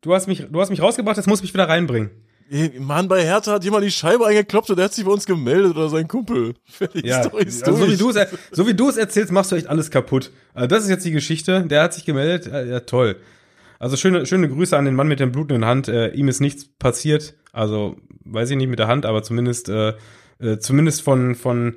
Du 0.00 0.14
hast 0.14 0.26
mich, 0.26 0.46
du 0.50 0.60
hast 0.60 0.70
mich 0.70 0.82
rausgebracht, 0.82 1.16
jetzt 1.16 1.26
muss 1.26 1.42
mich 1.42 1.54
wieder 1.54 1.68
reinbringen. 1.68 2.10
Mann, 2.80 3.06
bei 3.06 3.22
Hertha 3.22 3.52
hat 3.52 3.64
jemand 3.64 3.84
die 3.84 3.92
Scheibe 3.92 4.26
eingekloppt 4.26 4.70
und 4.70 4.76
der 4.76 4.86
hat 4.86 4.92
sich 4.92 5.04
bei 5.04 5.12
uns 5.12 5.24
gemeldet 5.24 5.76
oder 5.76 5.88
sein 5.88 6.08
Kumpel. 6.08 6.54
Fertig, 6.64 7.04
Ja, 7.04 7.22
Story 7.22 7.44
ist 7.44 7.62
also 7.64 7.84
so 7.84 7.92
wie 7.92 7.96
du 7.96 8.10
es, 8.10 8.28
so 8.50 8.66
wie 8.66 8.74
du 8.74 8.88
es 8.88 8.96
erzählst, 8.96 9.30
machst 9.30 9.52
du 9.52 9.56
echt 9.56 9.68
alles 9.68 9.92
kaputt. 9.92 10.32
Also 10.52 10.66
das 10.66 10.82
ist 10.82 10.90
jetzt 10.90 11.04
die 11.04 11.12
Geschichte. 11.12 11.64
Der 11.66 11.84
hat 11.84 11.94
sich 11.94 12.04
gemeldet. 12.04 12.52
Ja, 12.52 12.62
ja 12.62 12.80
toll. 12.80 13.16
Also 13.78 13.96
schöne, 13.96 14.26
schöne 14.26 14.48
Grüße 14.48 14.76
an 14.76 14.84
den 14.84 14.96
Mann 14.96 15.06
mit 15.06 15.20
dem 15.20 15.30
blutenden 15.30 15.64
Hand. 15.64 15.86
Äh, 15.86 16.08
ihm 16.08 16.26
ist 16.26 16.40
nichts 16.40 16.66
passiert. 16.66 17.34
Also 17.52 17.96
weiß 18.24 18.50
ich 18.50 18.56
nicht 18.56 18.68
mit 18.68 18.78
der 18.78 18.88
Hand, 18.88 19.06
aber 19.06 19.22
zumindest, 19.22 19.68
äh, 19.68 19.94
äh, 20.38 20.58
zumindest 20.58 21.02
von 21.02 21.34
von 21.34 21.76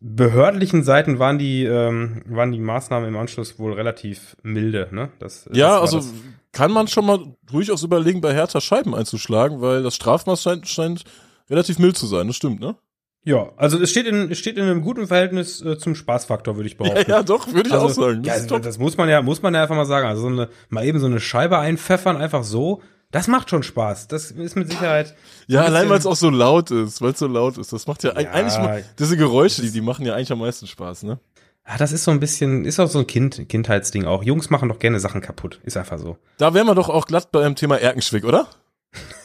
behördlichen 0.00 0.82
Seiten 0.82 1.18
waren 1.18 1.38
die 1.38 1.64
ähm, 1.64 2.22
waren 2.26 2.52
die 2.52 2.58
Maßnahmen 2.60 3.08
im 3.08 3.16
Anschluss 3.16 3.58
wohl 3.58 3.72
relativ 3.72 4.36
milde. 4.42 4.88
Ne? 4.92 5.08
Das, 5.18 5.48
Ja, 5.52 5.80
das 5.80 5.94
also 5.94 5.96
das. 5.98 6.12
kann 6.52 6.70
man 6.70 6.86
schon 6.88 7.06
mal 7.06 7.18
durchaus 7.50 7.82
überlegen, 7.82 8.20
bei 8.20 8.34
Hertha 8.34 8.60
Scheiben 8.60 8.94
einzuschlagen, 8.94 9.60
weil 9.60 9.82
das 9.82 9.94
Strafmaß 9.96 10.42
scheint, 10.42 10.68
scheint 10.68 11.04
relativ 11.48 11.78
mild 11.78 11.96
zu 11.96 12.06
sein. 12.06 12.26
Das 12.26 12.36
stimmt, 12.36 12.60
ne? 12.60 12.76
Ja, 13.24 13.48
also 13.56 13.80
es 13.80 13.90
steht 13.90 14.06
in, 14.06 14.30
es 14.30 14.38
steht 14.38 14.56
in 14.56 14.62
einem 14.64 14.82
guten 14.82 15.08
Verhältnis 15.08 15.60
äh, 15.60 15.76
zum 15.78 15.96
Spaßfaktor, 15.96 16.54
würde 16.56 16.68
ich 16.68 16.74
Ja, 16.78 16.84
behaupten. 16.84 17.10
ja 17.10 17.22
doch, 17.24 17.52
würde 17.52 17.68
ich 17.68 17.72
also, 17.74 17.86
auch 17.86 17.90
sagen. 17.90 18.22
Das 18.22 18.48
ja, 18.48 18.58
das 18.60 18.78
muss 18.78 18.96
man 18.96 19.08
ja, 19.08 19.20
muss 19.20 19.42
man 19.42 19.52
ja 19.54 19.62
einfach 19.62 19.74
mal 19.74 19.84
sagen. 19.84 20.06
Also 20.06 20.22
so 20.22 20.28
eine, 20.28 20.48
mal 20.68 20.84
eben 20.84 21.00
so 21.00 21.06
eine 21.06 21.18
Scheibe 21.18 21.58
einpfeffern, 21.58 22.16
einfach 22.16 22.44
so, 22.44 22.82
das 23.10 23.28
macht 23.28 23.50
schon 23.50 23.62
Spaß. 23.62 24.08
Das 24.08 24.30
ist 24.30 24.56
mit 24.56 24.68
Sicherheit. 24.70 25.14
Ja, 25.46 25.60
ein 25.60 25.66
allein 25.66 25.88
weil 25.88 25.98
es 25.98 26.06
auch 26.06 26.16
so 26.16 26.30
laut 26.30 26.70
ist, 26.70 27.00
weil 27.00 27.12
es 27.12 27.18
so 27.18 27.26
laut 27.26 27.58
ist. 27.58 27.72
Das 27.72 27.86
macht 27.86 28.02
ja, 28.02 28.18
Ja, 28.18 28.30
eigentlich 28.30 28.58
mal, 28.58 28.84
diese 28.98 29.16
Geräusche, 29.16 29.62
die, 29.62 29.70
die 29.70 29.80
machen 29.80 30.04
ja 30.04 30.14
eigentlich 30.14 30.32
am 30.32 30.40
meisten 30.40 30.66
Spaß, 30.66 31.04
ne? 31.04 31.18
Ah, 31.64 31.78
das 31.78 31.92
ist 31.92 32.04
so 32.04 32.12
ein 32.12 32.20
bisschen, 32.20 32.64
ist 32.64 32.78
auch 32.78 32.88
so 32.88 33.00
ein 33.00 33.06
Kind, 33.06 33.48
Kindheitsding 33.48 34.04
auch. 34.04 34.22
Jungs 34.22 34.50
machen 34.50 34.68
doch 34.68 34.78
gerne 34.78 35.00
Sachen 35.00 35.20
kaputt. 35.20 35.60
Ist 35.64 35.76
einfach 35.76 35.98
so. 35.98 36.16
Da 36.38 36.54
wären 36.54 36.66
wir 36.66 36.76
doch 36.76 36.88
auch 36.88 37.06
glatt 37.06 37.32
beim 37.32 37.56
Thema 37.56 37.76
Erkenschwick, 37.76 38.24
oder? 38.24 38.46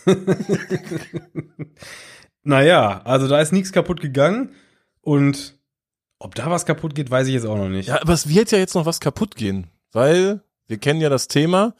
Naja, 2.43 3.01
also 3.03 3.27
da 3.27 3.39
ist 3.39 3.51
nichts 3.51 3.71
kaputt 3.71 4.01
gegangen 4.01 4.51
und 5.01 5.59
ob 6.19 6.35
da 6.35 6.49
was 6.49 6.65
kaputt 6.65 6.95
geht, 6.95 7.11
weiß 7.11 7.27
ich 7.27 7.33
jetzt 7.33 7.45
auch 7.45 7.57
noch 7.57 7.69
nicht. 7.69 7.89
Ja, 7.89 8.01
aber 8.01 8.13
es 8.13 8.27
wird 8.29 8.51
ja 8.51 8.57
jetzt 8.57 8.75
noch 8.75 8.85
was 8.85 8.99
kaputt 8.99 9.35
gehen, 9.35 9.67
weil 9.91 10.41
wir 10.67 10.77
kennen 10.77 11.01
ja 11.01 11.09
das 11.09 11.27
Thema. 11.27 11.75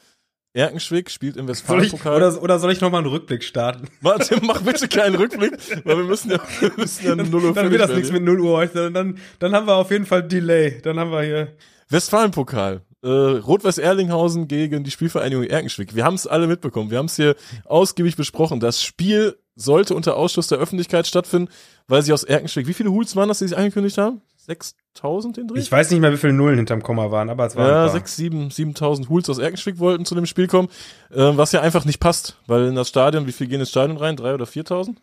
Erkenschwick 0.54 1.10
spielt 1.10 1.36
im 1.38 1.48
Westfalenpokal. 1.48 2.16
oder, 2.16 2.42
oder 2.42 2.58
soll 2.58 2.72
ich 2.72 2.80
noch 2.80 2.90
mal 2.90 2.98
einen 2.98 3.06
Rückblick 3.06 3.42
starten? 3.42 3.88
Warte, 4.02 4.38
mach 4.42 4.60
bitte 4.60 4.86
keinen 4.86 5.14
Rückblick, 5.14 5.52
weil 5.84 5.96
wir 5.96 6.04
müssen 6.04 6.30
ja, 6.30 6.40
wir 6.60 6.72
müssen 6.76 7.06
ja 7.06 7.16
0 7.16 7.44
Uhr 7.44 7.54
Dann 7.54 7.70
wird 7.70 7.80
das 7.80 7.90
nichts 7.90 8.12
mit 8.12 8.22
0 8.22 8.40
Uhr 8.40 8.56
heute. 8.58 8.90
Dann, 8.92 9.18
dann 9.38 9.54
haben 9.54 9.66
wir 9.66 9.76
auf 9.76 9.90
jeden 9.90 10.04
Fall 10.04 10.22
Delay. 10.22 10.80
Dann 10.82 10.98
haben 10.98 11.10
wir 11.10 11.22
hier. 11.22 11.56
Westfalenpokal. 11.88 12.82
Äh, 13.02 13.08
Rot-Weiß 13.08 13.78
Erlinghausen 13.78 14.46
gegen 14.46 14.84
die 14.84 14.90
Spielvereinigung 14.90 15.44
Erkenschwick. 15.44 15.94
Wir 15.94 16.04
haben 16.04 16.14
es 16.14 16.26
alle 16.26 16.46
mitbekommen. 16.46 16.90
Wir 16.90 16.98
haben 16.98 17.06
es 17.06 17.16
hier 17.16 17.34
ausgiebig 17.64 18.16
besprochen. 18.16 18.60
Das 18.60 18.82
Spiel 18.82 19.36
sollte 19.56 19.94
unter 19.94 20.16
Ausschluss 20.16 20.48
der 20.48 20.58
Öffentlichkeit 20.58 21.06
stattfinden, 21.06 21.50
weil 21.88 22.02
sie 22.02 22.12
aus 22.12 22.24
Erkenschwick, 22.24 22.66
wie 22.66 22.74
viele 22.74 22.90
Hools 22.90 23.16
waren 23.16 23.28
das, 23.28 23.38
die 23.38 23.48
sich 23.48 23.56
angekündigt 23.56 23.98
haben? 23.98 24.20
6000 24.54 25.36
den 25.36 25.48
Dreh? 25.48 25.58
Ich 25.58 25.70
weiß 25.70 25.90
nicht 25.90 26.00
mehr, 26.00 26.12
wie 26.12 26.16
viele 26.16 26.32
Nullen 26.32 26.56
hinterm 26.56 26.82
Komma 26.82 27.10
waren, 27.10 27.30
aber 27.30 27.46
es 27.46 27.56
waren 27.56 27.68
ja, 27.68 27.82
ein 27.82 27.88
paar. 27.88 27.98
6, 27.98 28.16
7, 28.16 28.50
7000 28.50 29.08
Hools 29.08 29.30
aus 29.30 29.38
Erkenschwick 29.38 29.78
wollten 29.78 30.04
zu 30.04 30.14
dem 30.14 30.26
Spiel 30.26 30.46
kommen, 30.46 30.68
äh, 31.10 31.16
was 31.16 31.52
ja 31.52 31.60
einfach 31.60 31.84
nicht 31.84 32.00
passt, 32.00 32.38
weil 32.46 32.66
in 32.66 32.74
das 32.74 32.88
Stadion, 32.88 33.26
wie 33.26 33.32
viel 33.32 33.46
gehen 33.46 33.60
ins 33.60 33.70
Stadion 33.70 33.96
rein? 33.96 34.16
3 34.16 34.34
oder 34.34 34.46
4000? 34.46 35.00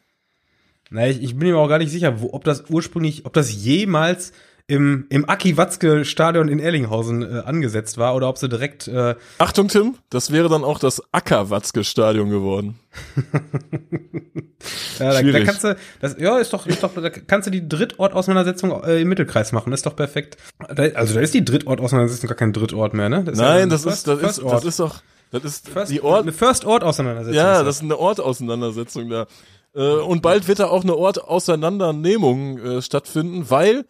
Na, 0.91 1.07
ich, 1.07 1.21
ich 1.21 1.37
bin 1.37 1.49
mir 1.49 1.57
auch 1.57 1.67
gar 1.67 1.77
nicht 1.77 1.91
sicher, 1.91 2.21
wo, 2.21 2.33
ob 2.33 2.43
das 2.43 2.69
ursprünglich, 2.69 3.25
ob 3.25 3.33
das 3.33 3.53
jemals 3.53 4.31
im, 4.69 5.07
im 5.09 5.27
Aki 5.27 5.57
Watzke 5.57 6.05
Stadion 6.05 6.47
in 6.47 6.59
Erlinghausen 6.59 7.23
äh, 7.23 7.39
angesetzt 7.39 7.97
war 7.97 8.15
oder 8.15 8.29
ob 8.29 8.37
sie 8.37 8.47
direkt 8.47 8.87
äh, 8.87 9.15
Achtung, 9.39 9.67
Tim, 9.67 9.95
das 10.11 10.31
wäre 10.31 10.47
dann 10.47 10.63
auch 10.63 10.77
das 10.77 11.01
Acker-Watzke-Stadion 11.11 12.29
geworden. 12.29 12.77
ja, 14.99 15.13
da, 15.13 15.21
da 15.21 15.43
kannst 15.43 15.63
du 15.63 15.75
das 16.01 16.17
ja 16.19 16.37
ist 16.37 16.53
doch 16.53 16.67
ist 16.67 16.83
doch 16.83 16.93
da 16.93 17.09
kannst 17.09 17.47
du 17.47 17.51
die 17.51 17.67
Drittort-Auseinandersetzung 17.67 18.83
äh, 18.83 19.01
im 19.01 19.09
Mittelkreis 19.09 19.51
machen 19.51 19.73
ist 19.73 19.85
doch 19.85 19.95
perfekt 19.95 20.37
da, 20.73 20.83
also 20.83 21.13
da 21.15 21.21
ist 21.21 21.33
die 21.33 21.45
Drittort-Auseinandersetzung 21.45 22.27
gar 22.27 22.37
kein 22.37 22.53
Drittort 22.53 22.93
mehr 22.93 23.09
ne 23.09 23.23
das 23.23 23.37
Nein, 23.37 23.59
ja 23.59 23.65
das 23.67 23.83
First- 23.83 24.07
ist, 24.07 24.07
das 24.07 24.37
ist, 24.37 24.43
Ort. 24.43 24.53
das 24.53 24.65
ist 24.65 24.79
doch, 24.79 25.01
das 25.31 25.43
ist 25.45 25.69
First, 25.69 25.91
die 25.91 26.01
Ort, 26.01 26.23
eine 26.23 26.31
First-Ort-Auseinandersetzung 26.31 27.35
Ja, 27.35 27.63
das 27.63 27.77
ist 27.77 27.83
eine 27.83 27.97
Ortauseinandersetzung 27.97 29.09
da. 29.09 29.27
Äh, 29.75 29.81
und 29.81 30.21
bald 30.21 30.47
wird 30.47 30.59
da 30.59 30.67
auch 30.67 30.83
eine 30.83 30.95
Ortauseinandernehmung 30.95 32.59
äh, 32.59 32.81
stattfinden, 32.81 33.49
weil 33.49 33.85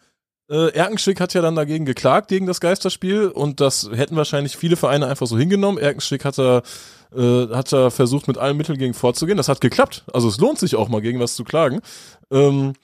äh, 0.50 0.74
Erkenschwick 0.74 1.20
hat 1.20 1.32
ja 1.32 1.40
dann 1.40 1.54
dagegen 1.54 1.84
geklagt, 1.84 2.28
gegen 2.28 2.46
das 2.46 2.60
Geisterspiel. 2.60 3.28
Und 3.28 3.60
das 3.60 3.88
hätten 3.94 4.16
wahrscheinlich 4.16 4.56
viele 4.56 4.76
Vereine 4.76 5.06
einfach 5.06 5.26
so 5.26 5.38
hingenommen. 5.38 5.78
Erkenschwick 5.78 6.24
hat 6.24 6.38
da 6.38 6.62
äh, 7.14 7.48
hat 7.48 7.72
er 7.72 7.90
versucht, 7.90 8.28
mit 8.28 8.38
allen 8.38 8.56
Mitteln 8.56 8.78
gegen 8.78 8.94
vorzugehen. 8.94 9.36
Das 9.36 9.48
hat 9.48 9.60
geklappt. 9.60 10.04
Also 10.12 10.28
es 10.28 10.38
lohnt 10.38 10.58
sich 10.58 10.76
auch 10.76 10.88
mal 10.88 11.00
gegen 11.00 11.20
was 11.20 11.34
zu 11.34 11.44
klagen. 11.44 11.80
Ähm, 12.30 12.74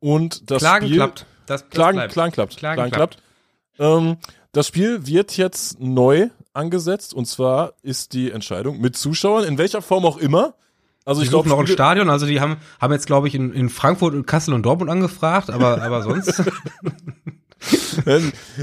und 0.00 0.50
das 0.50 0.62
Klagen 0.62 0.86
Spiel, 0.86 0.96
klappt. 0.98 1.26
Das, 1.46 1.62
das 1.62 1.70
Klagen, 1.70 1.96
bleibt. 1.96 2.12
Klagen 2.12 2.32
klappt. 2.32 2.56
Klagen 2.56 2.76
Klagen 2.76 2.92
klappt. 2.92 3.18
Ähm, 3.78 4.16
das 4.52 4.68
Spiel 4.68 5.06
wird 5.06 5.36
jetzt 5.36 5.80
neu 5.80 6.30
angesetzt 6.52 7.12
und 7.12 7.26
zwar 7.26 7.74
ist 7.82 8.14
die 8.14 8.30
Entscheidung 8.30 8.80
mit 8.80 8.96
Zuschauern, 8.96 9.44
in 9.44 9.58
welcher 9.58 9.82
Form 9.82 10.06
auch 10.06 10.16
immer. 10.16 10.54
Also 11.06 11.20
Die 11.20 11.26
ich 11.26 11.30
glaube, 11.30 11.48
noch 11.48 11.60
ein 11.60 11.68
Stadion, 11.68 12.10
also 12.10 12.26
die 12.26 12.40
haben, 12.40 12.56
haben 12.80 12.92
jetzt, 12.92 13.06
glaube 13.06 13.28
ich, 13.28 13.34
in, 13.36 13.52
in 13.52 13.68
Frankfurt, 13.68 14.12
und 14.12 14.26
Kassel 14.26 14.52
und 14.52 14.64
Dortmund 14.64 14.90
angefragt, 14.90 15.50
aber, 15.50 15.80
aber 15.80 16.02
sonst. 16.02 16.42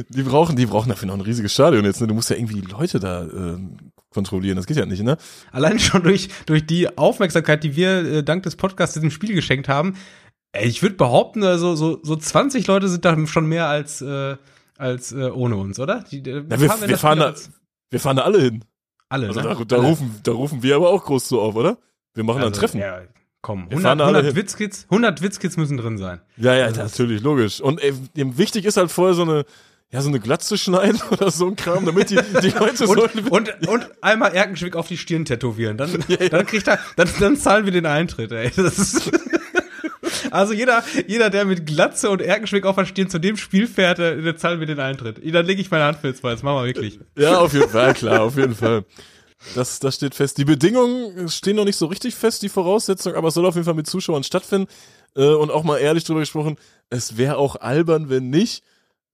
die 0.10 0.24
brauchen, 0.24 0.58
die 0.58 0.66
brauchen 0.66 0.90
dafür 0.90 1.08
noch 1.08 1.16
ein 1.16 1.22
riesiges 1.22 1.54
Stadion 1.54 1.86
jetzt. 1.86 2.02
Ne? 2.02 2.08
Du 2.08 2.14
musst 2.14 2.30
ja 2.30 2.36
irgendwie 2.36 2.60
die 2.60 2.68
Leute 2.68 3.00
da 3.00 3.22
ähm, 3.24 3.78
kontrollieren. 4.10 4.58
Das 4.58 4.66
geht 4.66 4.76
ja 4.76 4.86
nicht, 4.86 5.04
ne? 5.04 5.18
Allein 5.54 5.80
schon 5.80 6.04
durch, 6.04 6.28
durch 6.46 6.66
die 6.66 6.98
Aufmerksamkeit, 6.98 7.64
die 7.64 7.78
wir 7.78 8.04
äh, 8.04 8.24
dank 8.24 8.44
des 8.44 8.58
Podcasts 8.58 8.94
diesem 8.94 9.10
Spiel 9.10 9.34
geschenkt 9.34 9.70
haben. 9.70 9.96
Ey, 10.52 10.68
ich 10.68 10.82
würde 10.84 10.96
behaupten, 10.96 11.44
also 11.44 11.76
so, 11.76 12.00
so 12.04 12.16
20 12.16 12.68
Leute 12.68 12.90
sind 12.90 13.06
da 13.06 13.26
schon 13.26 13.48
mehr 13.48 13.68
als, 13.68 14.02
äh, 14.02 14.36
als 14.78 15.14
äh, 15.14 15.30
ohne 15.30 15.56
uns, 15.56 15.80
oder? 15.80 16.04
Die, 16.12 16.20
äh, 16.20 16.44
Ja, 16.50 16.60
wir, 16.60 16.60
wir 16.60 16.88
das 16.88 17.00
fahren 17.00 17.20
da, 17.20 17.34
wir 17.90 18.00
fahren 18.02 18.18
da 18.18 18.24
alle 18.24 18.42
hin. 18.42 18.66
alle, 19.08 19.28
Also 19.30 19.40
ne? 19.42 19.48
da, 19.48 19.64
da 19.64 19.76
Alle. 19.78 19.88
rufen, 19.88 20.20
da 20.24 20.32
rufen 20.34 20.62
wir 20.62 20.76
aber 20.76 20.90
auch 20.90 21.06
groß 21.06 21.28
so 21.28 21.42
auf, 21.42 21.56
oder? 21.56 21.78
Wir 22.14 22.24
machen 22.24 22.40
da 22.40 22.48
ein 22.48 22.50
Also, 22.50 22.60
Treffen. 22.60 22.80
Ja, 22.80 23.02
komm, 23.42 23.66
Wir 23.70 23.78
100, 23.78 23.82
fahren 23.84 23.98
da 23.98 24.06
alle 24.06 24.18
100 24.20 24.34
hin. 24.36 24.44
Witzkids, 24.44 24.86
100 24.90 25.22
Witzkids 25.22 25.58
müssen 25.58 25.78
drin 25.78 25.98
sein. 25.98 26.22
Ja, 26.38 26.54
ja, 26.56 26.66
Also 26.66 26.84
natürlich, 26.84 27.22
logisch. 27.22 27.62
Und 27.62 27.82
ey, 27.82 27.94
wichtig 28.16 28.66
ist 28.66 28.78
halt 28.78 28.92
vorher 28.92 29.16
so 29.16 29.24
eine, 29.24 29.46
ja, 29.92 30.02
so 30.02 30.10
eine 30.10 30.20
Glatze 30.20 30.58
schneiden 30.58 31.00
oder 31.12 31.32
so 31.32 31.48
ein 31.48 31.56
Kram, 31.56 31.86
damit 31.86 32.10
die, 32.10 32.20
die 32.42 32.50
Leute 32.60 32.78
so. 32.86 32.92
Und, 32.92 33.00
und, 33.32 33.68
und 33.68 33.90
einmal 34.02 34.34
Erkenschwick 34.34 34.76
auf 34.76 34.88
die 34.88 34.98
Stirn 34.98 35.26
tätowieren. 35.26 35.78
Dann, 35.78 36.04
dann 36.32 36.46
kriegt 36.46 36.68
er, 36.68 36.80
dann, 36.96 37.10
dann 37.20 37.38
zahlen 37.38 37.66
wir 37.66 37.72
den 37.72 37.86
Eintritt, 37.86 38.32
ey. 38.32 38.52
Also 40.32 40.54
jeder, 40.54 40.84
jeder, 41.08 41.30
der 41.30 41.46
mit 41.46 41.66
Glatze 41.66 42.10
und 42.10 42.22
Erkenschwick 42.22 42.66
auf 42.66 42.76
der 42.76 42.86
Stirn 42.86 43.10
zu 43.10 43.20
dem 43.20 43.38
Spiel 43.38 43.68
fährt, 43.68 44.00
der, 44.00 44.16
der 44.16 44.36
zahlen 44.38 44.60
wir 44.60 44.68
den 44.68 44.80
Eintritt. 44.80 45.22
Dann 45.34 45.46
lege 45.46 45.62
ich 45.62 45.70
meine 45.70 45.84
Hand 45.84 46.00
für 46.00 46.14
Feuer. 46.14 46.32
Das 46.32 46.44
machen 46.44 46.58
wir 46.64 46.66
wirklich. 46.66 47.00
Ja, 47.18 47.40
auf 47.40 47.54
jeden 47.54 47.70
Fall, 47.70 47.94
klar, 47.94 48.22
auf 48.22 48.36
jeden 48.36 48.56
Fall. 48.56 48.84
Das, 49.56 49.80
das 49.80 49.96
steht 49.96 50.16
fest. 50.16 50.38
Die 50.38 50.46
Bedingungen 50.46 51.30
stehen 51.30 51.56
noch 51.56 51.66
nicht 51.66 51.78
so 51.78 51.86
richtig 51.88 52.16
fest, 52.16 52.42
die 52.42 52.50
Voraussetzungen, 52.50 53.16
aber 53.16 53.28
es 53.28 53.34
soll 53.34 53.46
auf 53.46 53.56
jeden 53.56 53.66
Fall 53.66 53.74
mit 53.74 53.88
Zuschauern 53.88 54.24
stattfinden. 54.24 54.68
Äh, 55.16 55.34
und 55.34 55.52
auch 55.52 55.64
mal 55.64 55.78
ehrlich 55.78 56.04
drüber 56.04 56.22
gesprochen, 56.22 56.58
es 56.90 57.18
wäre 57.18 57.38
auch 57.38 57.56
albern, 57.58 58.10
wenn 58.10 58.30
nicht. 58.30 58.64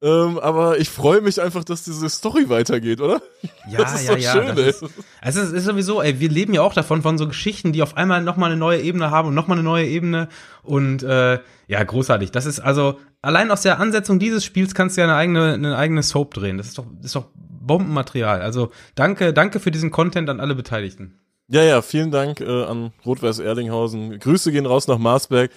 Ähm, 0.02 0.40
aber 0.40 0.80
ich 0.80 0.90
freue 0.90 1.20
mich 1.20 1.42
einfach, 1.42 1.66
dass 1.66 1.84
diese 1.84 2.08
Story 2.10 2.48
weitergeht, 2.48 3.02
oder? 3.02 3.22
Ja, 3.70 3.80
Das 3.80 3.96
ist 3.96 4.08
ja, 4.08 4.14
doch 4.14 4.22
ja. 4.22 4.32
schön, 4.32 4.58
ist, 4.58 4.86
also 5.20 5.42
es 5.42 5.52
ist 5.52 5.66
sowieso, 5.66 6.02
ey, 6.02 6.22
wir 6.22 6.30
leben 6.30 6.54
ja 6.54 6.62
auch 6.62 6.74
davon, 6.74 7.02
von 7.02 7.18
so 7.18 7.28
Geschichten, 7.28 7.74
die 7.74 7.84
auf 7.84 7.98
einmal 7.98 8.24
nochmal 8.24 8.50
eine 8.50 8.60
neue 8.60 8.80
Ebene 8.80 9.12
haben 9.12 9.28
und 9.28 9.36
nochmal 9.36 9.58
eine 9.58 9.66
neue 9.66 9.86
Ebene. 9.86 10.30
Und 10.64 11.04
äh, 11.04 11.40
ja, 11.68 11.84
großartig. 11.84 12.32
Das 12.32 12.46
ist 12.46 12.62
also, 12.62 12.98
allein 13.22 13.52
aus 13.52 13.64
der 13.64 13.80
Ansetzung 13.82 14.20
dieses 14.20 14.46
Spiels 14.46 14.74
kannst 14.74 14.96
du 14.96 15.02
ja 15.02 15.08
eine 15.08 15.16
eigene, 15.16 15.54
eine 15.54 15.76
eigene 15.76 16.02
Soap 16.02 16.34
drehen. 16.34 16.58
Das 16.58 16.68
ist 16.68 16.78
doch, 16.78 16.86
das 16.96 17.08
ist 17.08 17.16
doch 17.16 17.28
Bombenmaterial. 17.70 18.42
Also 18.42 18.72
danke, 18.96 19.32
danke 19.32 19.60
für 19.60 19.70
diesen 19.70 19.92
Content 19.92 20.28
an 20.30 20.40
alle 20.40 20.56
Beteiligten. 20.56 21.20
Ja, 21.48 21.62
ja, 21.62 21.82
vielen 21.84 22.10
Dank 22.10 22.42
äh, 22.42 22.64
an 22.64 22.92
Rot-Weiß 23.06 23.38
Erlinghausen. 23.40 24.20
Grüße 24.20 24.52
gehen 24.52 24.66
raus 24.66 24.88
nach 24.88 24.98
Marsberg. 24.98 25.52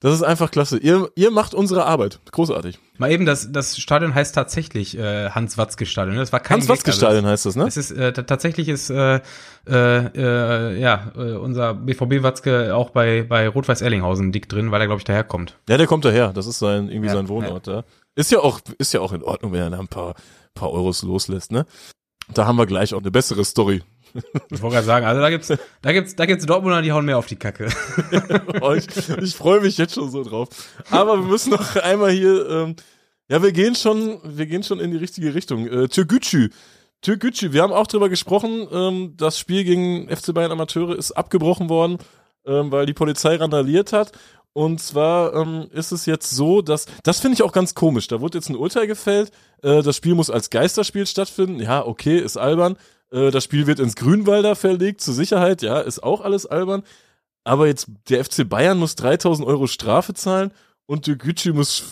Das 0.00 0.14
ist 0.14 0.22
einfach 0.22 0.50
klasse. 0.50 0.78
Ihr, 0.78 1.10
ihr 1.14 1.30
macht 1.30 1.52
unsere 1.52 1.84
Arbeit. 1.84 2.20
Großartig. 2.32 2.78
Mal 2.96 3.12
eben, 3.12 3.26
das, 3.26 3.52
das 3.52 3.76
Stadion 3.76 4.14
heißt 4.14 4.34
tatsächlich 4.34 4.96
äh, 4.96 5.28
Hans-Watzke-Stadion. 5.28 6.16
Das 6.16 6.32
war 6.32 6.40
kein 6.40 6.60
Gag, 6.60 6.62
also 6.62 6.70
Hans-Watzke-Stadion 6.72 7.26
heißt 7.26 7.44
das, 7.44 7.56
ne? 7.56 7.66
Es 7.66 7.76
ist 7.76 7.90
äh, 7.90 8.14
tatsächlich 8.14 8.70
ist 8.70 8.88
äh, 8.88 9.20
äh, 9.68 10.06
äh, 10.16 10.80
ja 10.80 11.12
äh, 11.14 11.32
unser 11.32 11.74
BVB 11.74 12.22
Watzke 12.22 12.74
auch 12.74 12.90
bei 12.90 13.22
bei 13.22 13.46
Rot-Weiß 13.46 13.82
Erlinghausen 13.82 14.32
dick 14.32 14.48
drin, 14.48 14.70
weil 14.70 14.80
er 14.80 14.86
glaube 14.86 15.00
ich 15.00 15.04
daherkommt. 15.04 15.58
Ja, 15.68 15.76
der 15.76 15.86
kommt 15.86 16.06
daher. 16.06 16.32
Das 16.32 16.46
ist 16.46 16.58
sein, 16.58 16.88
irgendwie 16.88 17.08
Ja, 17.08 17.14
sein 17.14 17.28
Wohnort, 17.28 17.66
ja. 17.66 17.84
Ist 18.14 18.32
ja 18.32 18.40
auch, 18.40 18.60
ist 18.78 18.94
ja 18.94 19.00
auch 19.00 19.12
in 19.12 19.22
Ordnung, 19.22 19.52
wenn 19.52 19.72
er 19.72 19.78
ein 19.78 19.88
paar, 19.88 20.14
paar 20.54 20.70
Euros 20.72 21.02
loslässt, 21.02 21.52
ne? 21.52 21.66
Da 22.34 22.46
haben 22.46 22.56
wir 22.56 22.66
gleich 22.66 22.94
auch 22.94 23.00
eine 23.00 23.10
bessere 23.10 23.44
Story. 23.44 23.82
Ich 24.50 24.60
wollte 24.60 24.74
gerade 24.74 24.86
sagen, 24.86 25.06
also 25.06 25.20
da 25.20 25.30
gibt's 25.30 25.52
da 25.82 25.92
gibt's 25.92 26.16
da 26.16 26.26
gibt's 26.26 26.46
Dortmunder, 26.46 26.82
die 26.82 26.92
hauen 26.92 27.04
mehr 27.04 27.18
auf 27.18 27.26
die 27.26 27.36
Kacke. 27.36 27.68
Oh, 28.60 28.72
ich 28.72 28.86
ich 29.22 29.34
freue 29.34 29.60
mich 29.60 29.78
jetzt 29.78 29.94
schon 29.94 30.10
so 30.10 30.22
drauf. 30.24 30.48
Aber 30.90 31.18
wir 31.18 31.26
müssen 31.26 31.50
noch 31.50 31.76
einmal 31.76 32.10
hier, 32.10 32.48
ähm, 32.48 32.76
ja, 33.28 33.42
wir 33.42 33.52
gehen 33.52 33.74
schon, 33.74 34.20
wir 34.24 34.46
gehen 34.46 34.62
schon 34.62 34.80
in 34.80 34.90
die 34.90 34.96
richtige 34.96 35.34
Richtung. 35.34 35.66
Äh, 35.66 35.88
Türkgücü. 35.88 36.50
Türkgücü, 37.00 37.52
wir 37.52 37.62
haben 37.62 37.72
auch 37.72 37.86
drüber 37.86 38.08
gesprochen, 38.08 38.66
ähm, 38.70 39.14
das 39.16 39.38
Spiel 39.38 39.64
gegen 39.64 40.08
FC 40.14 40.34
Bayern 40.34 40.52
Amateure 40.52 40.96
ist 40.96 41.12
abgebrochen 41.12 41.68
worden, 41.68 41.98
ähm, 42.44 42.70
weil 42.70 42.86
die 42.86 42.92
Polizei 42.92 43.36
randaliert 43.36 43.92
hat. 43.92 44.12
Und 44.52 44.80
zwar 44.80 45.34
ähm, 45.34 45.68
ist 45.72 45.92
es 45.92 46.06
jetzt 46.06 46.30
so, 46.30 46.60
dass, 46.60 46.86
das 47.04 47.20
finde 47.20 47.34
ich 47.34 47.42
auch 47.42 47.52
ganz 47.52 47.74
komisch, 47.74 48.08
da 48.08 48.20
wurde 48.20 48.38
jetzt 48.38 48.48
ein 48.48 48.56
Urteil 48.56 48.86
gefällt, 48.86 49.30
äh, 49.62 49.82
das 49.82 49.96
Spiel 49.96 50.14
muss 50.14 50.30
als 50.30 50.50
Geisterspiel 50.50 51.06
stattfinden, 51.06 51.60
ja, 51.60 51.86
okay, 51.86 52.18
ist 52.18 52.36
albern. 52.36 52.76
Äh, 53.12 53.30
das 53.30 53.44
Spiel 53.44 53.66
wird 53.66 53.78
ins 53.78 53.94
Grünwalder 53.96 54.56
verlegt, 54.56 55.00
zur 55.00 55.14
Sicherheit, 55.14 55.62
ja, 55.62 55.80
ist 55.80 56.02
auch 56.02 56.20
alles 56.20 56.46
albern. 56.46 56.82
Aber 57.44 57.66
jetzt, 57.66 57.88
der 58.08 58.24
FC 58.24 58.48
Bayern 58.48 58.78
muss 58.78 58.96
3000 58.96 59.46
Euro 59.46 59.66
Strafe 59.66 60.14
zahlen 60.14 60.52
und 60.86 61.06
der 61.06 61.16
Gücü 61.16 61.52
muss 61.52 61.84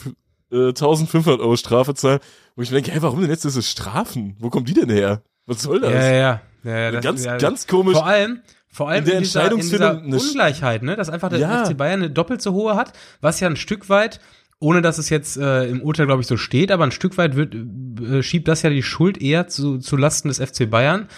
äh, 0.51 0.69
1500 0.69 1.41
Euro 1.41 1.57
Strafe 1.57 1.95
zahlen. 1.95 2.21
Wo 2.57 2.63
ich 2.63 2.71
mir 2.71 2.77
denke, 2.77 2.91
hey, 2.91 3.03
warum 3.03 3.21
denn 3.21 3.31
jetzt 3.31 3.45
diese 3.45 3.63
Strafen? 3.63 4.37
Wo 4.41 4.51
kommen 4.51 4.67
die 4.67 4.75
denn 4.75 4.91
her? 4.91 5.23
Was 5.47 5.63
soll 5.63 5.81
das? 5.81 5.93
ja, 5.93 6.13
ja, 6.13 6.41
ja, 6.65 6.79
ja, 6.79 6.91
das, 6.91 7.05
ganz, 7.05 7.25
ja, 7.25 7.37
ganz 7.39 7.67
komisch. 7.67 7.95
Vor 7.95 8.07
allem, 8.07 8.43
vor 8.71 8.89
allem 8.89 9.01
In 9.01 9.05
der 9.07 9.15
in 9.17 9.23
dieser, 9.23 9.53
in 9.53 9.59
dieser 9.59 10.03
Ungleichheit, 10.03 10.83
ne, 10.83 10.97
dass 10.97 11.09
einfach 11.11 11.29
der 11.29 11.39
Ja. 11.39 11.65
FC 11.65 11.77
Bayern 11.77 12.03
eine 12.03 12.11
doppelt 12.11 12.43
so 12.43 12.53
hohe 12.53 12.77
hat, 12.77 12.93
was 13.21 13.41
ja 13.41 13.49
ein 13.49 13.57
Stück 13.57 13.89
weit, 13.89 14.21
ohne 14.61 14.83
dass 14.83 14.99
es 14.99 15.11
jetzt 15.11 15.37
äh, 15.37 15.65
im 15.67 15.83
Urteil 15.83 16.07
glaube 16.07 16.21
ich 16.23 16.27
so 16.27 16.37
steht, 16.37 16.71
aber 16.71 16.85
ein 16.85 16.91
Stück 16.91 17.17
weit 17.17 17.37
wird 17.37 17.55
äh, 17.55 18.23
schiebt 18.23 18.49
das 18.49 18.63
ja 18.63 18.71
die 18.71 18.83
Schuld 18.83 19.21
eher 19.21 19.49
zu, 19.49 19.79
zu 19.79 19.97
Lasten 19.97 20.29
des 20.29 20.39
FC 20.39 20.69
Bayern. 20.69 21.09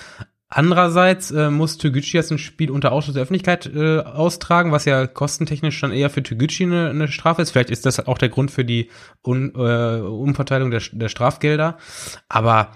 Andererseits 0.52 1.30
äh, 1.30 1.48
muss 1.48 1.78
Türgücü 1.78 2.16
jetzt 2.16 2.32
ein 2.32 2.38
Spiel 2.38 2.72
unter 2.72 2.90
Ausschluss 2.90 3.14
der 3.14 3.22
Öffentlichkeit 3.22 3.70
äh, 3.72 4.00
austragen, 4.00 4.72
was 4.72 4.84
ja 4.84 5.06
kostentechnisch 5.06 5.80
dann 5.80 5.92
eher 5.92 6.10
für 6.10 6.24
Türgücü 6.24 6.64
eine, 6.64 6.90
eine 6.90 7.06
Strafe 7.06 7.40
ist. 7.40 7.52
Vielleicht 7.52 7.70
ist 7.70 7.86
das 7.86 8.04
auch 8.04 8.18
der 8.18 8.30
Grund 8.30 8.50
für 8.50 8.64
die 8.64 8.90
Un, 9.24 9.52
äh, 9.54 10.00
Umverteilung 10.00 10.72
der, 10.72 10.82
der 10.90 11.08
Strafgelder. 11.08 11.78
Aber 12.28 12.72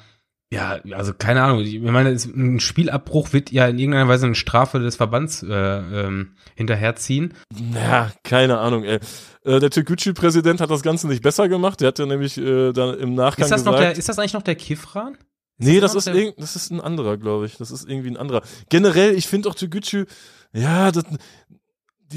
ja, 0.55 0.79
also 0.93 1.13
keine 1.15 1.43
Ahnung. 1.43 1.61
Ich 1.61 1.81
meine, 1.81 2.11
ein 2.11 2.61
Spielabbruch 2.61 3.33
wird 3.33 3.51
ja 3.51 3.67
in 3.67 3.79
irgendeiner 3.79 4.09
Weise 4.09 4.27
eine 4.27 4.37
Strafe 4.37 4.79
des 4.79 4.97
Verbands 4.97 5.43
äh, 5.43 5.49
ähm, 5.53 6.37
hinterherziehen. 6.55 7.35
Ja, 7.75 8.13
keine 8.23 8.59
Ahnung, 8.59 8.85
ey. 8.85 9.01
Äh, 9.45 9.59
der 9.59 9.71
Türkgücü-Präsident 9.71 10.61
hat 10.61 10.71
das 10.71 10.83
Ganze 10.83 11.09
nicht 11.09 11.23
besser 11.23 11.49
gemacht. 11.49 11.81
Der 11.81 11.89
hat 11.89 11.99
ja 11.99 12.07
nämlich 12.07 12.39
äh, 12.39 12.73
dann 12.73 12.97
im 12.99 13.15
Nachgang 13.15 13.45
Ist 13.45 13.51
das, 13.51 13.63
gesagt, 13.63 13.77
noch 13.77 13.81
der, 13.81 13.97
ist 13.97 14.09
das 14.09 14.19
eigentlich 14.19 14.35
noch 14.35 14.43
der 14.43 14.55
Kifran? 14.55 15.17
Nee, 15.59 15.81
das 15.81 15.95
ist, 15.95 16.07
irgend, 16.09 16.41
das 16.41 16.57
ist 16.57 16.71
ein 16.71 16.81
anderer, 16.81 17.17
glaube 17.17 17.47
ich. 17.47 17.57
Das 17.57 17.71
ist 17.71 17.89
irgendwie 17.89 18.11
ein 18.11 18.17
anderer. 18.17 18.43
Generell, 18.69 19.15
ich 19.15 19.27
finde 19.27 19.49
auch 19.49 19.55
Türkgücü, 19.55 20.07
ja, 20.53 20.93
das, 20.93 21.05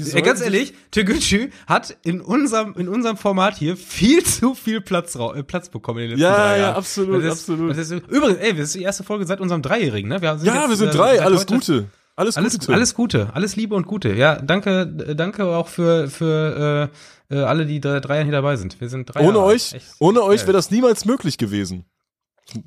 die 0.04 0.10
Äh, 0.16 0.22
ganz 0.22 0.40
ehrlich, 0.40 0.74
Türgücü 0.90 1.50
hat 1.66 1.96
in 2.04 2.20
unserem, 2.20 2.74
in 2.76 2.88
unserem 2.88 3.16
Format 3.16 3.56
hier 3.56 3.76
viel 3.76 4.22
zu 4.24 4.54
viel 4.54 4.80
Platz, 4.80 5.14
äh, 5.14 5.42
Platz 5.42 5.68
bekommen 5.68 6.00
in 6.00 6.10
den 6.10 6.18
letzten 6.18 6.22
Ja, 6.32 6.36
drei 6.36 6.56
ja, 6.56 6.62
Jahren. 6.64 6.76
absolut, 6.76 7.24
das 7.24 7.34
ist, 7.34 7.40
absolut. 7.50 7.76
Ist, 7.76 7.90
übrigens, 7.92 8.38
ey, 8.38 8.52
das 8.54 8.60
ist 8.66 8.74
die 8.74 8.82
erste 8.82 9.04
Folge 9.04 9.26
seit 9.26 9.40
unserem 9.40 9.62
Dreijährigen, 9.62 10.08
ne? 10.08 10.20
Wir 10.22 10.36
sind 10.38 10.46
ja, 10.46 10.54
jetzt, 10.60 10.68
wir 10.70 10.76
sind 10.76 10.88
äh, 10.88 10.96
drei, 10.96 11.16
seit 11.16 11.26
alles 11.26 11.40
heute- 11.42 11.54
Gute. 11.54 11.86
Alles, 12.16 12.36
Alles, 12.36 12.58
Gute. 12.58 12.72
Alles 12.74 12.94
Gute, 12.94 13.28
alles 13.32 13.54
Liebe 13.54 13.76
und 13.76 13.86
Gute. 13.86 14.12
Ja, 14.12 14.40
danke, 14.42 14.92
äh, 15.06 15.14
danke 15.14 15.44
auch 15.46 15.68
für, 15.68 16.08
für 16.08 16.90
äh, 17.30 17.36
äh, 17.36 17.42
alle, 17.44 17.64
die 17.64 17.80
da 17.80 18.00
drei 18.00 18.16
Jahren 18.16 18.26
hier 18.26 18.32
dabei 18.32 18.56
sind. 18.56 18.80
Wir 18.80 18.88
sind 18.88 19.06
drei 19.06 19.20
Ohne 19.20 19.34
Jahre 19.38 19.42
euch, 19.44 19.76
ohne 20.00 20.22
euch 20.24 20.40
wäre 20.42 20.52
das 20.52 20.72
niemals 20.72 21.04
möglich 21.04 21.38
gewesen. 21.38 21.84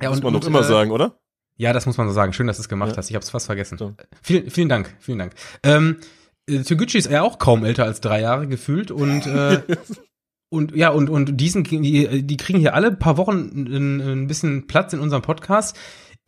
Ja, 0.02 0.08
Muss 0.10 0.20
und- 0.20 0.24
man 0.24 0.34
doch 0.39 0.48
immer 0.48 0.62
äh, 0.62 0.63
sagen, 0.63 0.91
oder? 0.91 1.17
Ja, 1.58 1.74
das 1.74 1.86
muss 1.86 1.98
man 1.98 2.08
so 2.08 2.13
sagen. 2.13 2.32
Schön, 2.32 2.48
dass 2.48 2.58
du 2.58 2.62
es 2.62 2.70
gemacht 2.70 2.91
Ja. 2.91 2.98
hast. 2.98 3.10
Ich 3.10 3.15
habe 3.15 3.24
es 3.24 3.30
fast 3.30 3.46
vergessen. 3.46 3.78
So. 3.78 3.94
Vielen, 4.22 4.50
vielen 4.50 4.70
Dank, 4.70 4.96
vielen 5.00 5.20
Dank. 5.20 5.34
Ähm, 5.63 5.98
äh, 6.00 6.06
Toguchi 6.60 6.98
ist 6.98 7.10
ja 7.10 7.24
auch 7.24 7.40
kaum 7.40 7.64
älter 7.66 7.86
als 7.86 8.02
drei 8.02 8.22
Jahre 8.22 8.48
gefühlt 8.48 8.92
und 8.92 9.26
äh, 9.28 9.62
und 10.50 10.76
ja 10.76 10.90
und 10.90 11.10
und 11.10 11.38
diesen 11.38 11.64
die, 11.64 12.24
die 12.24 12.38
kriegen 12.38 12.60
hier 12.60 12.76
alle 12.76 12.92
paar 12.92 13.18
Wochen 13.18 13.50
ein, 13.56 14.00
ein 14.02 14.28
bisschen 14.28 14.68
Platz 14.68 14.94
in 14.94 15.00
unserem 15.00 15.22
Podcast. 15.22 15.78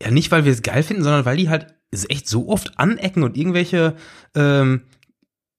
Ja, 0.02 0.10
nicht 0.10 0.30
weil 0.32 0.44
wir 0.44 0.52
es 0.52 0.62
geil 0.62 0.82
finden, 0.82 1.02
sondern 1.04 1.24
weil 1.24 1.36
die 1.36 1.48
halt 1.48 1.74
ist 1.90 2.10
echt 2.10 2.28
so 2.28 2.48
oft 2.48 2.78
anecken 2.78 3.22
und 3.22 3.36
irgendwelche 3.36 3.94
ähm, 4.34 4.82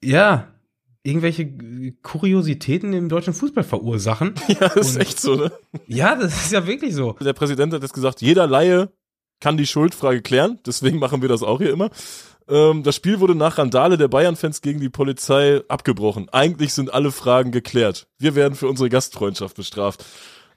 ja 0.04 0.48
irgendwelche 1.04 1.48
Kuriositäten 2.02 2.92
im 2.94 3.10
deutschen 3.10 3.34
Fußball 3.34 3.64
verursachen. 3.64 4.34
Ja, 4.48 4.68
ist 4.68 4.96
und- 4.96 5.02
echt 5.02 5.20
so, 5.20 5.36
ne? 5.36 5.52
Ja, 5.88 6.16
das 6.16 6.36
ist 6.46 6.52
ja 6.52 6.66
wirklich 6.66 6.96
so. 6.96 7.14
Der 7.14 7.34
Präsident 7.34 7.74
hat 7.74 7.84
jetzt 7.84 7.94
gesagt, 7.94 8.22
jeder 8.22 8.48
Laie 8.48 8.90
kann 9.40 9.56
die 9.58 9.68
Schuldfrage 9.68 10.22
klären. 10.22 10.60
Deswegen 10.66 10.98
machen 10.98 11.22
wir 11.22 11.30
das 11.30 11.44
auch 11.44 11.60
hier 11.60 11.72
immer. 11.72 11.90
Ähm, 12.48 12.84
das 12.84 12.96
Spiel 12.96 13.20
wurde 13.20 13.36
nach 13.36 13.58
Randale 13.58 13.98
der 13.98 14.08
Bayern-Fans 14.08 14.62
gegen 14.62 14.80
die 14.80 14.90
Polizei 14.90 15.62
abgebrochen. 15.68 16.30
Eigentlich 16.32 16.74
sind 16.74 16.94
alle 16.94 17.12
Fragen 17.12 17.52
geklärt. 17.52 18.08
Wir 18.20 18.36
werden 18.36 18.56
für 18.56 18.68
unsere 18.68 18.90
Gastfreundschaft 18.90 19.56
bestraft. 19.56 20.06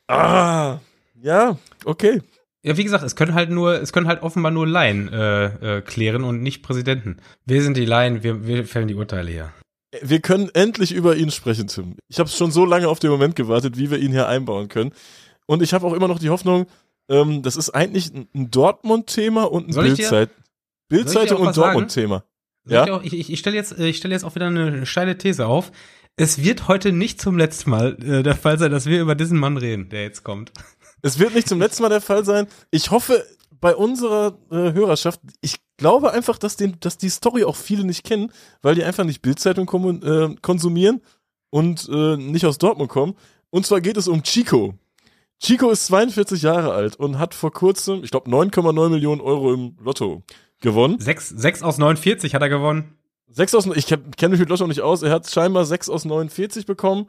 Ah, 0.07 0.79
ja, 1.21 1.59
okay. 1.85 2.23
Ja, 2.63 2.77
wie 2.77 2.85
gesagt, 2.85 3.05
es 3.05 3.17
können 3.17 3.35
halt 3.35 3.51
nur, 3.51 3.81
es 3.81 3.93
können 3.93 4.09
halt 4.09 4.23
offenbar 4.23 4.51
nur 4.51 4.67
Laien 4.67 5.13
äh, 5.13 5.79
äh, 5.79 5.81
klären 5.81 6.25
und 6.25 6.43
nicht 6.43 6.63
Präsidenten. 6.63 7.19
Wir 7.47 7.63
sind 7.63 7.77
die 7.77 7.85
Laien, 7.85 8.23
wir, 8.23 8.47
wir 8.47 8.65
fällen 8.67 8.89
die 8.89 8.95
Urteile 8.95 9.31
hier. 9.31 9.53
Wir 10.03 10.21
können 10.21 10.51
endlich 10.53 10.93
über 10.93 11.17
ihn 11.17 11.31
sprechen, 11.31 11.69
Tim. 11.69 11.97
Ich 12.09 12.19
habe 12.19 12.29
schon 12.29 12.51
so 12.51 12.67
lange 12.67 12.89
auf 12.89 12.99
den 12.99 13.11
Moment 13.11 13.37
gewartet, 13.37 13.79
wie 13.79 13.91
wir 13.91 13.99
ihn 13.99 14.13
hier 14.13 14.29
einbauen 14.29 14.69
können. 14.69 14.93
Und 15.47 15.63
ich 15.63 15.73
habe 15.73 15.87
auch 15.87 15.95
immer 15.95 16.09
noch 16.09 16.19
die 16.19 16.29
Hoffnung, 16.29 16.67
ähm, 17.09 17.43
das 17.43 17.57
ist 17.57 17.71
eigentlich 17.71 18.13
ein 18.13 18.51
Dortmund-Thema 18.51 19.45
und 19.45 19.69
ein 19.69 19.75
Bildzeit. 19.75 20.31
Bildzeitung 20.89 21.41
und 21.41 21.57
Dortmund-Thema. 21.57 22.25
Ja? 22.67 23.01
Ich, 23.03 23.13
ich, 23.13 23.33
ich 23.33 23.39
stelle 23.39 23.57
jetzt, 23.57 23.79
ich 23.79 23.97
stelle 23.97 24.15
jetzt 24.15 24.25
auch 24.25 24.35
wieder 24.35 24.47
eine 24.47 24.87
steile 24.87 25.17
These 25.17 25.47
auf. 25.47 25.73
Es 26.17 26.43
wird 26.43 26.69
heute 26.69 26.93
nicht 26.93 27.21
zum 27.21 27.39
letzten 27.39 27.71
Mal 27.71 27.97
äh, 28.03 28.23
der 28.23 28.35
Fall 28.35 28.59
sein, 28.59 28.73
dass 28.73 28.87
wir 28.87 29.01
über 29.01 29.15
diesen 29.15 29.39
Mann 29.39 29.57
reden, 29.57 29.89
der 29.89 30.03
jetzt 30.03 30.25
kommt. 30.25 30.53
Es 31.01 31.19
wird 31.19 31.35
nicht 31.35 31.49
zum 31.49 31.61
letzten 31.61 31.83
Mal 31.83 31.91
der 31.91 32.01
Fall 32.01 32.25
sein. 32.25 32.49
Ich 32.73 32.91
hoffe, 32.91 33.25
bei 33.61 33.75
unserer 33.75 34.39
äh, 34.51 34.73
Hörerschaft, 34.73 35.21
ich 35.41 35.57
glaube 35.77 36.13
einfach, 36.13 36.39
dass, 36.39 36.57
den, 36.57 36.79
dass 36.81 36.99
die 36.99 37.09
Story 37.09 37.45
auch 37.45 37.57
viele 37.57 37.85
nicht 37.85 38.05
kennen, 38.05 38.33
weil 38.63 38.75
die 38.75 38.85
einfach 38.85 39.05
nicht 39.05 39.23
Bildzeitung 39.23 39.69
äh, 40.03 40.35
konsumieren 40.43 41.01
und 41.51 41.89
äh, 41.89 42.17
nicht 42.17 42.47
aus 42.47 42.59
Dortmund 42.59 42.91
kommen. 42.91 43.15
Und 43.51 43.67
zwar 43.67 43.81
geht 43.81 43.97
es 43.97 44.09
um 44.09 44.23
Chico. 44.23 44.75
Chico 45.41 45.71
ist 45.71 45.87
42 45.87 46.43
Jahre 46.43 46.73
alt 46.73 46.97
und 46.97 47.19
hat 47.19 47.33
vor 47.33 47.53
kurzem, 47.53 48.03
ich 48.03 48.11
glaube, 48.11 48.29
9,9 48.29 48.89
Millionen 48.89 49.21
Euro 49.21 49.55
im 49.55 49.77
Lotto 49.81 50.25
gewonnen. 50.61 50.99
6, 50.99 51.29
6 51.31 51.63
aus 51.63 51.79
49 51.79 52.35
hat 52.35 52.43
er 52.43 52.49
gewonnen. 52.49 52.95
6 53.31 53.55
aus, 53.55 53.67
ich 53.75 53.87
kenne 53.87 54.31
mich 54.31 54.41
mit 54.41 54.49
Lotto 54.49 54.67
nicht 54.67 54.81
aus, 54.81 55.03
er 55.03 55.11
hat 55.11 55.31
scheinbar 55.31 55.65
6 55.65 55.91
aus 55.91 56.05
49 56.05 56.67
bekommen 56.67 57.09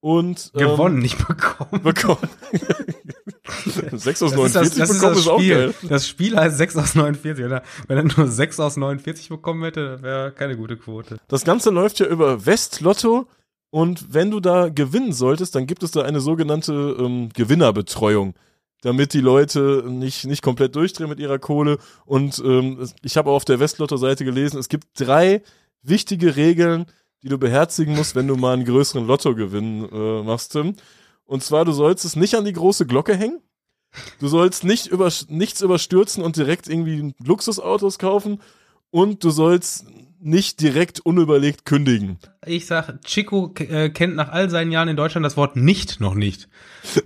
und 0.00 0.50
ähm, 0.54 0.60
gewonnen, 0.68 0.98
nicht 0.98 1.18
bekommen. 1.26 1.82
Bekommen. 1.82 2.28
6 3.92 4.22
aus 4.22 4.30
das 4.30 4.38
49 4.38 4.72
ist 4.72 4.78
das, 4.78 4.88
das 4.88 4.98
bekommen 4.98 5.12
ist, 5.12 5.20
ist 5.20 5.28
auch 5.28 5.38
geil. 5.38 5.74
Das 5.88 6.08
Spiel 6.08 6.36
heißt 6.36 6.56
6 6.56 6.76
aus 6.76 6.94
49, 6.94 7.44
oder? 7.44 7.62
Wenn 7.86 7.98
er 7.98 8.04
nur 8.04 8.26
6 8.26 8.60
aus 8.60 8.76
49 8.76 9.28
bekommen 9.28 9.62
hätte, 9.64 10.02
wäre 10.02 10.32
keine 10.32 10.56
gute 10.56 10.76
Quote. 10.76 11.18
Das 11.28 11.44
Ganze 11.44 11.70
läuft 11.70 12.00
ja 12.00 12.06
über 12.06 12.46
Westlotto 12.46 13.26
und 13.70 14.12
wenn 14.12 14.30
du 14.30 14.40
da 14.40 14.68
gewinnen 14.68 15.12
solltest, 15.12 15.54
dann 15.54 15.66
gibt 15.66 15.82
es 15.82 15.92
da 15.92 16.02
eine 16.02 16.20
sogenannte 16.20 16.96
ähm, 16.98 17.28
Gewinnerbetreuung, 17.32 18.34
damit 18.82 19.12
die 19.12 19.20
Leute 19.20 19.84
nicht, 19.86 20.24
nicht 20.26 20.42
komplett 20.42 20.74
durchdrehen 20.74 21.08
mit 21.08 21.20
ihrer 21.20 21.38
Kohle. 21.38 21.78
Und 22.06 22.40
ähm, 22.44 22.88
ich 23.02 23.16
habe 23.16 23.30
auch 23.30 23.36
auf 23.36 23.44
der 23.44 23.60
Westlotto-Seite 23.60 24.24
gelesen, 24.24 24.58
es 24.58 24.68
gibt 24.68 24.88
drei 24.98 25.42
wichtige 25.82 26.36
Regeln, 26.36 26.86
die 27.22 27.28
du 27.28 27.38
beherzigen 27.38 27.94
musst, 27.94 28.14
wenn 28.14 28.26
du 28.26 28.36
mal 28.36 28.54
einen 28.54 28.64
größeren 28.64 29.06
Lottogewinn 29.06 29.88
äh, 29.90 30.22
machst, 30.22 30.52
Tim. 30.52 30.76
Und 31.24 31.42
zwar, 31.44 31.64
du 31.64 31.72
sollst 31.72 32.04
es 32.04 32.16
nicht 32.16 32.34
an 32.34 32.44
die 32.44 32.52
große 32.52 32.86
Glocke 32.86 33.14
hängen. 33.14 33.40
Du 34.18 34.28
sollst 34.28 34.64
nicht 34.64 34.86
über, 34.86 35.10
nichts 35.28 35.60
überstürzen 35.60 36.22
und 36.22 36.36
direkt 36.36 36.68
irgendwie 36.68 37.14
Luxusautos 37.22 37.98
kaufen. 37.98 38.40
Und 38.90 39.22
du 39.24 39.30
sollst 39.30 39.86
nicht 40.20 40.60
direkt 40.60 41.00
unüberlegt 41.00 41.64
kündigen. 41.64 42.18
Ich 42.46 42.66
sag, 42.66 43.02
Chico 43.04 43.52
äh, 43.58 43.90
kennt 43.90 44.16
nach 44.16 44.30
all 44.30 44.50
seinen 44.50 44.70
Jahren 44.70 44.88
in 44.88 44.96
Deutschland 44.96 45.24
das 45.24 45.36
Wort 45.36 45.56
nicht 45.56 46.00
noch 46.00 46.14
nicht. 46.14 46.48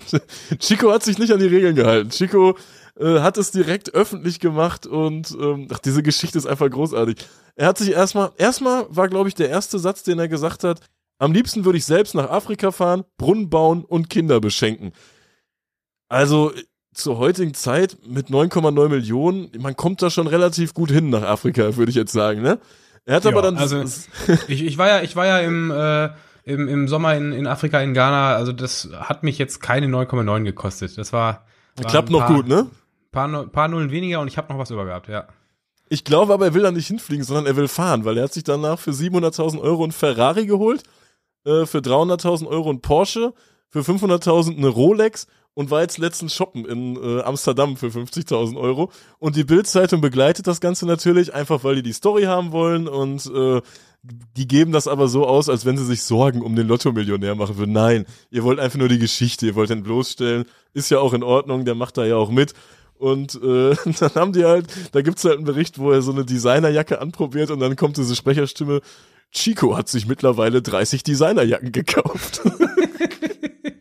Chico 0.59 0.93
hat 0.93 1.03
sich 1.03 1.19
nicht 1.19 1.33
an 1.33 1.39
die 1.39 1.47
Regeln 1.47 1.77
gehalten. 1.77 2.11
Chico 2.11 2.57
äh, 2.99 3.21
hat 3.21 3.39
es 3.39 3.51
direkt 3.51 3.95
öffentlich 3.95 4.41
gemacht 4.41 4.87
und 4.87 5.37
ähm, 5.41 5.69
ach, 5.73 5.79
diese 5.79 6.03
Geschichte 6.03 6.39
ist 6.39 6.47
einfach 6.47 6.71
großartig. 6.71 7.17
Er 7.57 7.69
hat 7.69 7.79
sich 7.79 7.93
erstmal, 7.93 8.33
erstmal 8.37 8.87
war, 8.89 9.09
glaube 9.09 9.29
ich, 9.29 9.35
der 9.35 9.49
erste 9.49 9.79
Satz, 9.79 10.03
den 10.03 10.19
er 10.19 10.29
gesagt 10.29 10.65
hat, 10.65 10.81
am 11.19 11.33
liebsten 11.33 11.65
würde 11.65 11.79
ich 11.79 11.85
selbst 11.85 12.15
nach 12.15 12.31
Afrika 12.31 12.73
fahren, 12.73 13.05
Brunnen 13.17 13.49
bauen 13.49 13.85
und 13.85 14.11
Kinder 14.11 14.41
beschenken. 14.41 14.93
Also 16.09 16.53
zur 16.93 17.19
heutigen 17.19 17.55
Zeit 17.55 17.99
mit 18.07 18.29
9,9 18.29 18.89
Millionen, 18.89 19.51
man 19.59 19.77
kommt 19.77 20.03
da 20.03 20.11
schon 20.11 20.27
relativ 20.27 20.75
gut 20.75 20.91
hin 20.91 21.11
nach 21.11 21.23
Afrika, 21.23 21.77
würde 21.77 21.91
ich 21.91 21.97
jetzt 21.97 22.13
sagen, 22.13 22.43
ne? 22.43 22.61
Er 23.07 23.17
hat 23.17 23.25
ja, 23.25 23.31
aber 23.31 23.43
dann. 23.43 23.57
Also 23.57 23.83
ich, 24.49 24.65
ich 24.65 24.79
war 24.79 24.89
ja, 24.89 25.03
ich 25.03 25.17
war 25.17 25.27
ja 25.27 25.39
im, 25.41 25.71
äh, 25.71 26.11
im, 26.45 26.69
im 26.69 26.89
Sommer 26.89 27.15
in, 27.15 27.33
in 27.33 27.47
Afrika, 27.47 27.81
in 27.81 27.95
Ghana, 27.95 28.35
also 28.35 28.53
das 28.53 28.91
hat 28.99 29.23
mich 29.23 29.39
jetzt 29.39 29.61
keine 29.61 29.87
9,9 29.87 30.45
gekostet. 30.45 30.97
Das 30.99 31.13
war. 31.13 31.45
war 31.77 31.91
Klappt 31.91 32.11
noch 32.11 32.27
gut, 32.27 32.49
ne? 32.49 32.71
Paar, 33.13 33.47
paar 33.47 33.69
Nullen 33.69 33.91
weniger 33.91 34.21
und 34.21 34.29
ich 34.29 34.39
habe 34.39 34.53
noch 34.53 34.59
was 34.59 34.71
über 34.71 34.85
gehabt, 34.85 35.09
ja. 35.09 35.29
Ich 35.89 36.05
glaube 36.05 36.33
aber, 36.33 36.47
er 36.47 36.55
will 36.55 36.63
da 36.63 36.73
nicht 36.73 36.87
hinfliegen, 36.87 37.25
sondern 37.25 37.47
er 37.47 37.57
will 37.57 37.69
fahren, 37.69 38.05
weil 38.05 38.17
er 38.17 38.25
hat 38.25 38.33
sich 38.33 38.43
danach 38.43 38.79
für 38.79 38.91
700.000 38.91 39.61
Euro 39.61 39.85
ein 39.85 39.93
Ferrari 39.93 40.47
geholt, 40.47 40.83
äh, 41.45 41.67
für 41.67 41.79
300.000 41.79 42.47
Euro 42.47 42.71
ein 42.71 42.81
Porsche, 42.81 43.35
für 43.69 43.81
500.000 43.81 44.57
eine 44.57 44.69
Rolex 44.69 45.27
und 45.55 45.71
war 45.71 45.83
jetzt 45.83 45.99
letztens 45.99 46.35
shoppen 46.35 46.65
in 46.65 46.97
äh, 46.97 47.23
Amsterdam 47.23 47.77
für 47.77 47.87
50.000 47.87 48.57
Euro. 48.59 48.91
Und 49.19 49.37
die 49.37 49.45
Bild-Zeitung 49.45 50.01
begleitet 50.01 50.47
das 50.47 50.61
Ganze 50.61 50.87
natürlich, 50.87 51.33
einfach 51.33 51.65
weil 51.65 51.77
die 51.77 51.83
die 51.83 51.93
Story 51.93 52.25
haben 52.25 52.53
wollen 52.53 52.89
und 52.89 53.27
äh, 53.27 53.61
die 54.37 54.47
geben 54.47 54.73
das 54.73 54.87
aber 54.87 55.09
so 55.09 55.27
aus, 55.27 55.49
als 55.49 55.65
wenn 55.65 55.79
sie 55.79 55.87
sich 55.87 56.03
Sorgen 56.03 56.43
um 56.43 56.57
den 56.57 56.69
Lotto-Millionär 56.69 57.35
machen 57.35 57.57
würden. 57.57 57.73
Nein, 57.73 58.05
ihr 58.31 58.43
wollt 58.43 58.61
einfach 58.61 58.79
nur 58.79 58.89
die 58.89 58.99
Geschichte, 58.99 59.47
ihr 59.47 59.55
wollt 59.55 59.71
den 59.71 59.83
bloßstellen. 59.83 60.45
Ist 60.75 60.91
ja 60.91 60.99
auch 60.99 61.15
in 61.15 61.23
Ordnung, 61.23 61.65
der 61.65 61.75
macht 61.75 61.97
da 61.97 62.05
ja 62.05 62.17
auch 62.17 62.31
mit. 62.31 62.53
Und 62.99 63.37
äh, 63.37 63.75
dann 64.01 64.15
haben 64.15 64.33
die 64.33 64.45
halt, 64.45 64.67
da 64.93 65.03
gibt's 65.03 65.25
halt 65.25 65.37
einen 65.37 65.45
Bericht, 65.45 65.79
wo 65.79 65.91
er 65.91 66.03
so 66.03 66.13
eine 66.13 66.25
Designerjacke 66.25 67.01
anprobiert 67.01 67.51
und 67.51 67.61
dann 67.61 67.77
kommt 67.77 67.97
diese 67.97 68.15
Sprecherstimme, 68.15 68.81
Chico 69.33 69.77
hat 69.77 69.89
sich 69.89 70.07
mittlerweile 70.07 70.63
30 70.63 71.03
Designerjacken 71.03 71.73
gekauft. 71.73 72.43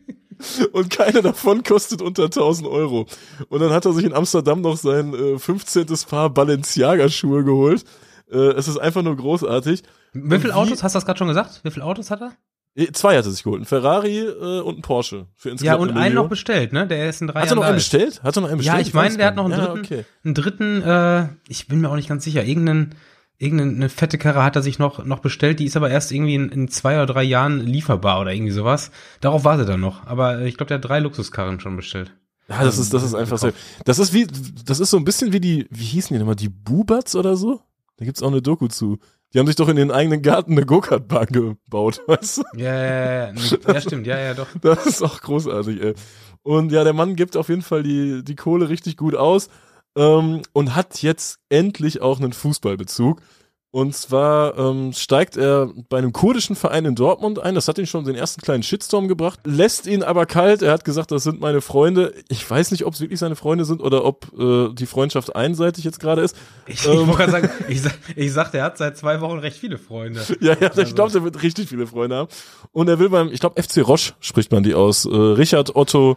und 0.72 0.90
keine 0.90 1.22
davon 1.22 1.62
kostet 1.62 2.02
unter 2.02 2.24
1000 2.24 2.68
Euro. 2.68 3.06
Und 3.48 3.60
dann 3.60 3.70
hat 3.70 3.84
er 3.84 3.92
sich 3.92 4.04
in 4.04 4.12
Amsterdam 4.12 4.60
noch 4.60 4.76
sein 4.76 5.14
äh, 5.14 5.38
15. 5.38 5.86
Paar 6.08 6.30
Balenciaga-Schuhe 6.30 7.44
geholt. 7.44 7.84
Äh, 8.30 8.52
es 8.52 8.68
ist 8.68 8.78
einfach 8.78 9.02
nur 9.02 9.16
großartig. 9.16 9.82
Wie 10.12 10.38
viele 10.38 10.54
Autos, 10.54 10.82
hast 10.82 10.94
du 10.94 10.96
das 10.98 11.06
gerade 11.06 11.18
schon 11.18 11.28
gesagt? 11.28 11.60
Wie 11.62 11.70
viele 11.70 11.84
Autos 11.84 12.10
hat 12.10 12.20
er? 12.20 12.32
Äh, 12.76 12.92
zwei 12.92 13.16
hat 13.16 13.24
er 13.24 13.30
sich 13.30 13.44
geholt, 13.44 13.62
ein 13.62 13.66
Ferrari 13.66 14.18
äh, 14.18 14.60
und 14.60 14.78
ein 14.78 14.82
Porsche. 14.82 15.26
Für 15.36 15.50
insgesamt 15.50 15.80
ja, 15.80 15.82
und 15.82 15.96
einen 15.96 16.14
noch 16.14 16.28
bestellt, 16.28 16.72
ne? 16.72 16.86
Der 16.86 17.08
ist 17.08 17.20
in 17.20 17.28
drei 17.28 17.42
Hat 17.42 17.50
er 17.50 17.56
noch 17.56 17.64
einen 17.64 17.76
bestellt? 17.76 18.22
Hat 18.22 18.36
er 18.36 18.40
noch 18.40 18.48
einen 18.48 18.58
bestellt? 18.58 18.76
Ja, 18.76 18.82
ich, 18.82 18.88
ich 18.88 18.94
meine, 18.94 19.16
der 19.16 19.26
hat 19.26 19.36
noch 19.36 19.44
einen 19.44 19.54
dritten, 19.54 19.76
ja, 19.76 19.80
okay. 19.82 20.04
einen 20.24 20.34
dritten 20.34 20.82
äh, 20.82 21.28
ich 21.48 21.68
bin 21.68 21.80
mir 21.80 21.88
auch 21.88 21.96
nicht 21.96 22.08
ganz 22.08 22.24
sicher, 22.24 22.44
irgendeinen 22.44 22.94
irgendeine 23.38 23.88
fette 23.88 24.18
Karre 24.18 24.44
hat 24.44 24.56
er 24.56 24.62
sich 24.62 24.78
noch, 24.78 25.04
noch 25.04 25.18
bestellt, 25.18 25.60
die 25.60 25.64
ist 25.64 25.76
aber 25.76 25.90
erst 25.90 26.12
irgendwie 26.12 26.34
in, 26.34 26.48
in 26.50 26.68
zwei 26.68 26.96
oder 26.96 27.06
drei 27.06 27.22
Jahren 27.22 27.60
lieferbar 27.60 28.20
oder 28.20 28.32
irgendwie 28.32 28.52
sowas. 28.52 28.90
Darauf 29.20 29.44
wartet 29.44 29.68
er 29.68 29.76
noch. 29.76 30.06
Aber 30.06 30.42
ich 30.42 30.56
glaube, 30.56 30.68
der 30.68 30.78
hat 30.78 30.84
drei 30.84 31.00
Luxuskarren 31.00 31.60
schon 31.60 31.76
bestellt. 31.76 32.14
Ja, 32.48 32.62
das 32.62 32.78
ist, 32.78 32.92
das 32.92 33.02
ist 33.02 33.14
einfach 33.14 33.38
so. 33.38 33.50
Das 33.84 33.98
ist 33.98 34.12
wie, 34.12 34.26
das 34.64 34.78
ist 34.78 34.90
so 34.90 34.98
ein 34.98 35.04
bisschen 35.04 35.32
wie 35.32 35.40
die, 35.40 35.66
wie 35.70 35.84
hießen 35.84 36.14
die 36.14 36.18
nochmal, 36.18 36.36
die 36.36 36.50
Bubats 36.50 37.16
oder 37.16 37.36
so? 37.36 37.62
Da 37.96 38.04
gibt's 38.04 38.22
auch 38.22 38.28
eine 38.28 38.42
Doku 38.42 38.68
zu. 38.68 38.98
Die 39.32 39.38
haben 39.38 39.46
sich 39.46 39.56
doch 39.56 39.68
in 39.68 39.76
den 39.76 39.90
eigenen 39.90 40.22
Garten 40.22 40.52
eine 40.52 40.64
Go-Kart-Bahn 40.64 41.26
gebaut, 41.26 42.02
weißt 42.06 42.38
du? 42.38 42.42
Ja, 42.56 42.74
ja, 42.74 43.26
ja, 43.26 43.34
ja, 43.66 43.80
stimmt, 43.80 44.06
ja, 44.06 44.18
ja, 44.18 44.34
doch. 44.34 44.46
Das 44.60 44.86
ist 44.86 45.02
auch 45.02 45.20
großartig, 45.20 45.82
ey. 45.82 45.94
Und 46.42 46.70
ja, 46.70 46.84
der 46.84 46.92
Mann 46.92 47.16
gibt 47.16 47.36
auf 47.36 47.48
jeden 47.48 47.62
Fall 47.62 47.82
die, 47.82 48.22
die 48.22 48.36
Kohle 48.36 48.68
richtig 48.68 48.96
gut 48.96 49.16
aus 49.16 49.48
ähm, 49.96 50.42
und 50.52 50.74
hat 50.74 51.02
jetzt 51.02 51.38
endlich 51.48 52.00
auch 52.02 52.18
einen 52.18 52.32
Fußballbezug. 52.32 53.20
Und 53.74 53.92
zwar 53.96 54.56
ähm, 54.56 54.92
steigt 54.92 55.36
er 55.36 55.68
bei 55.88 55.98
einem 55.98 56.12
kurdischen 56.12 56.54
Verein 56.54 56.84
in 56.84 56.94
Dortmund 56.94 57.40
ein. 57.40 57.56
Das 57.56 57.66
hat 57.66 57.76
ihn 57.76 57.88
schon 57.88 58.04
den 58.04 58.14
ersten 58.14 58.40
kleinen 58.40 58.62
Shitstorm 58.62 59.08
gebracht. 59.08 59.40
Lässt 59.42 59.88
ihn 59.88 60.04
aber 60.04 60.26
kalt. 60.26 60.62
Er 60.62 60.70
hat 60.70 60.84
gesagt, 60.84 61.10
das 61.10 61.24
sind 61.24 61.40
meine 61.40 61.60
Freunde. 61.60 62.14
Ich 62.28 62.48
weiß 62.48 62.70
nicht, 62.70 62.84
ob 62.84 62.94
es 62.94 63.00
wirklich 63.00 63.18
seine 63.18 63.34
Freunde 63.34 63.64
sind 63.64 63.82
oder 63.82 64.04
ob 64.04 64.30
äh, 64.38 64.72
die 64.72 64.86
Freundschaft 64.86 65.34
einseitig 65.34 65.82
jetzt 65.82 65.98
gerade 65.98 66.22
ist. 66.22 66.36
Ich, 66.68 66.86
ähm, 66.86 67.10
ich 67.10 67.16
sagen, 67.16 67.50
ich, 67.66 67.82
ich 68.14 68.32
sagte, 68.32 68.58
er 68.58 68.64
hat 68.66 68.78
seit 68.78 68.96
zwei 68.96 69.20
Wochen 69.20 69.40
recht 69.40 69.56
viele 69.56 69.78
Freunde. 69.78 70.20
ja, 70.40 70.54
ja, 70.60 70.68
also. 70.68 70.82
ich 70.82 70.94
glaube, 70.94 71.10
der 71.10 71.24
wird 71.24 71.42
richtig 71.42 71.68
viele 71.68 71.88
Freunde 71.88 72.14
haben. 72.14 72.28
Und 72.70 72.88
er 72.88 73.00
will 73.00 73.08
beim, 73.08 73.32
ich 73.32 73.40
glaube, 73.40 73.60
FC 73.60 73.78
Roche 73.84 74.12
spricht 74.20 74.52
man 74.52 74.62
die 74.62 74.74
aus. 74.74 75.04
Äh, 75.04 75.08
Richard 75.08 75.74
Otto 75.74 76.16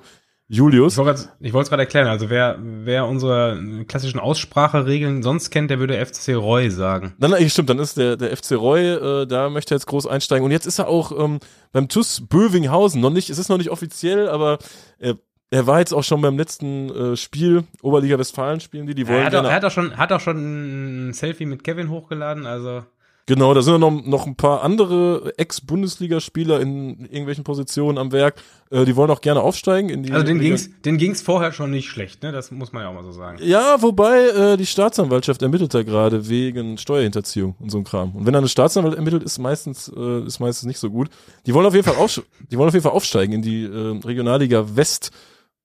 Julius. 0.50 0.94
Ich 0.94 1.04
wollte 1.04 1.28
es 1.40 1.70
gerade 1.70 1.84
erklären. 1.84 2.08
Also 2.08 2.30
wer, 2.30 2.58
wer 2.60 3.06
unsere 3.06 3.84
klassischen 3.86 4.20
Ausspracheregeln 4.20 5.22
sonst 5.22 5.50
kennt, 5.50 5.70
der 5.70 5.80
würde 5.80 6.04
FC 6.06 6.36
Roy 6.36 6.70
sagen. 6.70 7.14
Nein, 7.18 7.32
nein, 7.32 7.50
stimmt. 7.50 7.70
Dann 7.70 7.80
ist 7.80 7.98
der, 7.98 8.16
der 8.16 8.36
FC 8.36 8.52
Roy, 8.54 8.82
äh, 8.82 9.28
da 9.28 9.50
möchte 9.50 9.74
er 9.74 9.78
jetzt 9.78 9.88
groß 9.88 10.08
einsteigen. 10.08 10.46
Und 10.46 10.52
jetzt 10.52 10.66
ist 10.66 10.80
er 10.80 10.88
auch 10.88 11.12
ähm, 11.12 11.40
beim 11.74 11.90
TUS 11.90 12.24
Bövinghausen. 12.28 13.02
Noch 13.02 13.10
nicht, 13.10 13.30
es 13.30 13.40
ist 13.40 13.50
noch 13.50 13.58
nicht 13.58 13.72
offiziell, 13.72 14.30
aber 14.30 14.60
er, 15.00 15.18
er 15.52 15.68
war 15.68 15.80
jetzt 15.80 15.94
auch 15.94 16.04
schon 16.04 16.22
beim 16.22 16.38
letzten 16.38 16.90
äh, 16.90 17.18
Spiel, 17.18 17.66
Oberliga 17.82 18.18
Westfalen 18.18 18.62
spielen 18.62 18.88
die, 18.88 18.96
die 18.96 19.08
wollen. 19.08 19.20
Er, 19.20 19.26
hat 19.26 19.36
auch, 19.36 19.44
er 19.44 19.54
hat 19.54 19.66
auch 19.66 19.72
schon, 19.72 19.98
hat 19.98 20.12
auch 20.14 20.22
schon 20.22 21.10
ein 21.10 21.14
Selfie 21.14 21.46
mit 21.46 21.66
Kevin 21.66 21.90
hochgeladen, 21.90 22.46
also. 22.46 22.84
Genau, 23.28 23.54
da 23.54 23.62
sind 23.62 23.82
noch, 23.82 23.92
noch 24.06 24.26
ein 24.26 24.36
paar 24.36 24.64
andere 24.64 25.34
Ex-Bundesligaspieler 25.36 26.62
in 26.62 27.02
irgendwelchen 27.02 27.44
Positionen 27.44 27.98
am 27.98 28.14
Werk. 28.14 28.36
Äh, 28.70 28.86
die 28.86 28.96
wollen 28.96 29.12
auch 29.12 29.20
gerne 29.20 29.42
aufsteigen. 29.42 29.90
In 29.90 30.04
die 30.04 30.14
also 30.14 30.26
den 30.26 30.40
ging's, 30.40 30.70
den 30.86 30.98
ging's 30.98 31.22
vorher 31.22 31.52
schon 31.52 31.70
nicht 31.70 31.90
schlecht, 31.90 32.24
ne? 32.24 32.32
Das 32.32 32.52
muss 32.52 32.72
man 32.72 32.84
ja 32.84 32.90
auch 32.90 32.94
mal 32.94 33.04
so 33.04 33.12
sagen. 33.12 33.38
Ja, 33.42 33.82
wobei 33.82 34.28
äh, 34.30 34.58
die 34.58 34.66
Staatsanwaltschaft 34.66 35.42
ermittelt 35.42 35.74
da 35.74 35.84
gerade 35.84 36.30
wegen 36.30 36.78
Steuerhinterziehung 36.78 37.56
und 37.60 37.70
so 37.70 37.78
ein 37.80 37.84
Kram. 37.84 38.16
Und 38.16 38.26
wenn 38.26 38.32
da 38.32 38.40
eine 38.40 38.48
Staatsanwalt 38.48 38.96
ermittelt, 38.96 39.24
ist 39.24 39.40
meistens 39.40 39.92
äh, 39.94 40.26
ist 40.26 40.40
meistens 40.40 40.66
nicht 40.66 40.80
so 40.80 40.90
gut. 40.90 41.10
Die 41.46 41.54
wollen 41.54 41.66
auf 41.66 41.74
jeden 41.74 41.86
Fall 41.86 41.98
auf, 41.98 42.24
die 42.50 42.58
wollen 42.58 42.70
auf 42.70 42.74
jeden 42.74 42.84
Fall 42.84 42.94
aufsteigen 42.94 43.34
in 43.34 43.42
die 43.42 43.66
äh, 43.66 44.00
Regionalliga 44.06 44.78
West. 44.78 45.12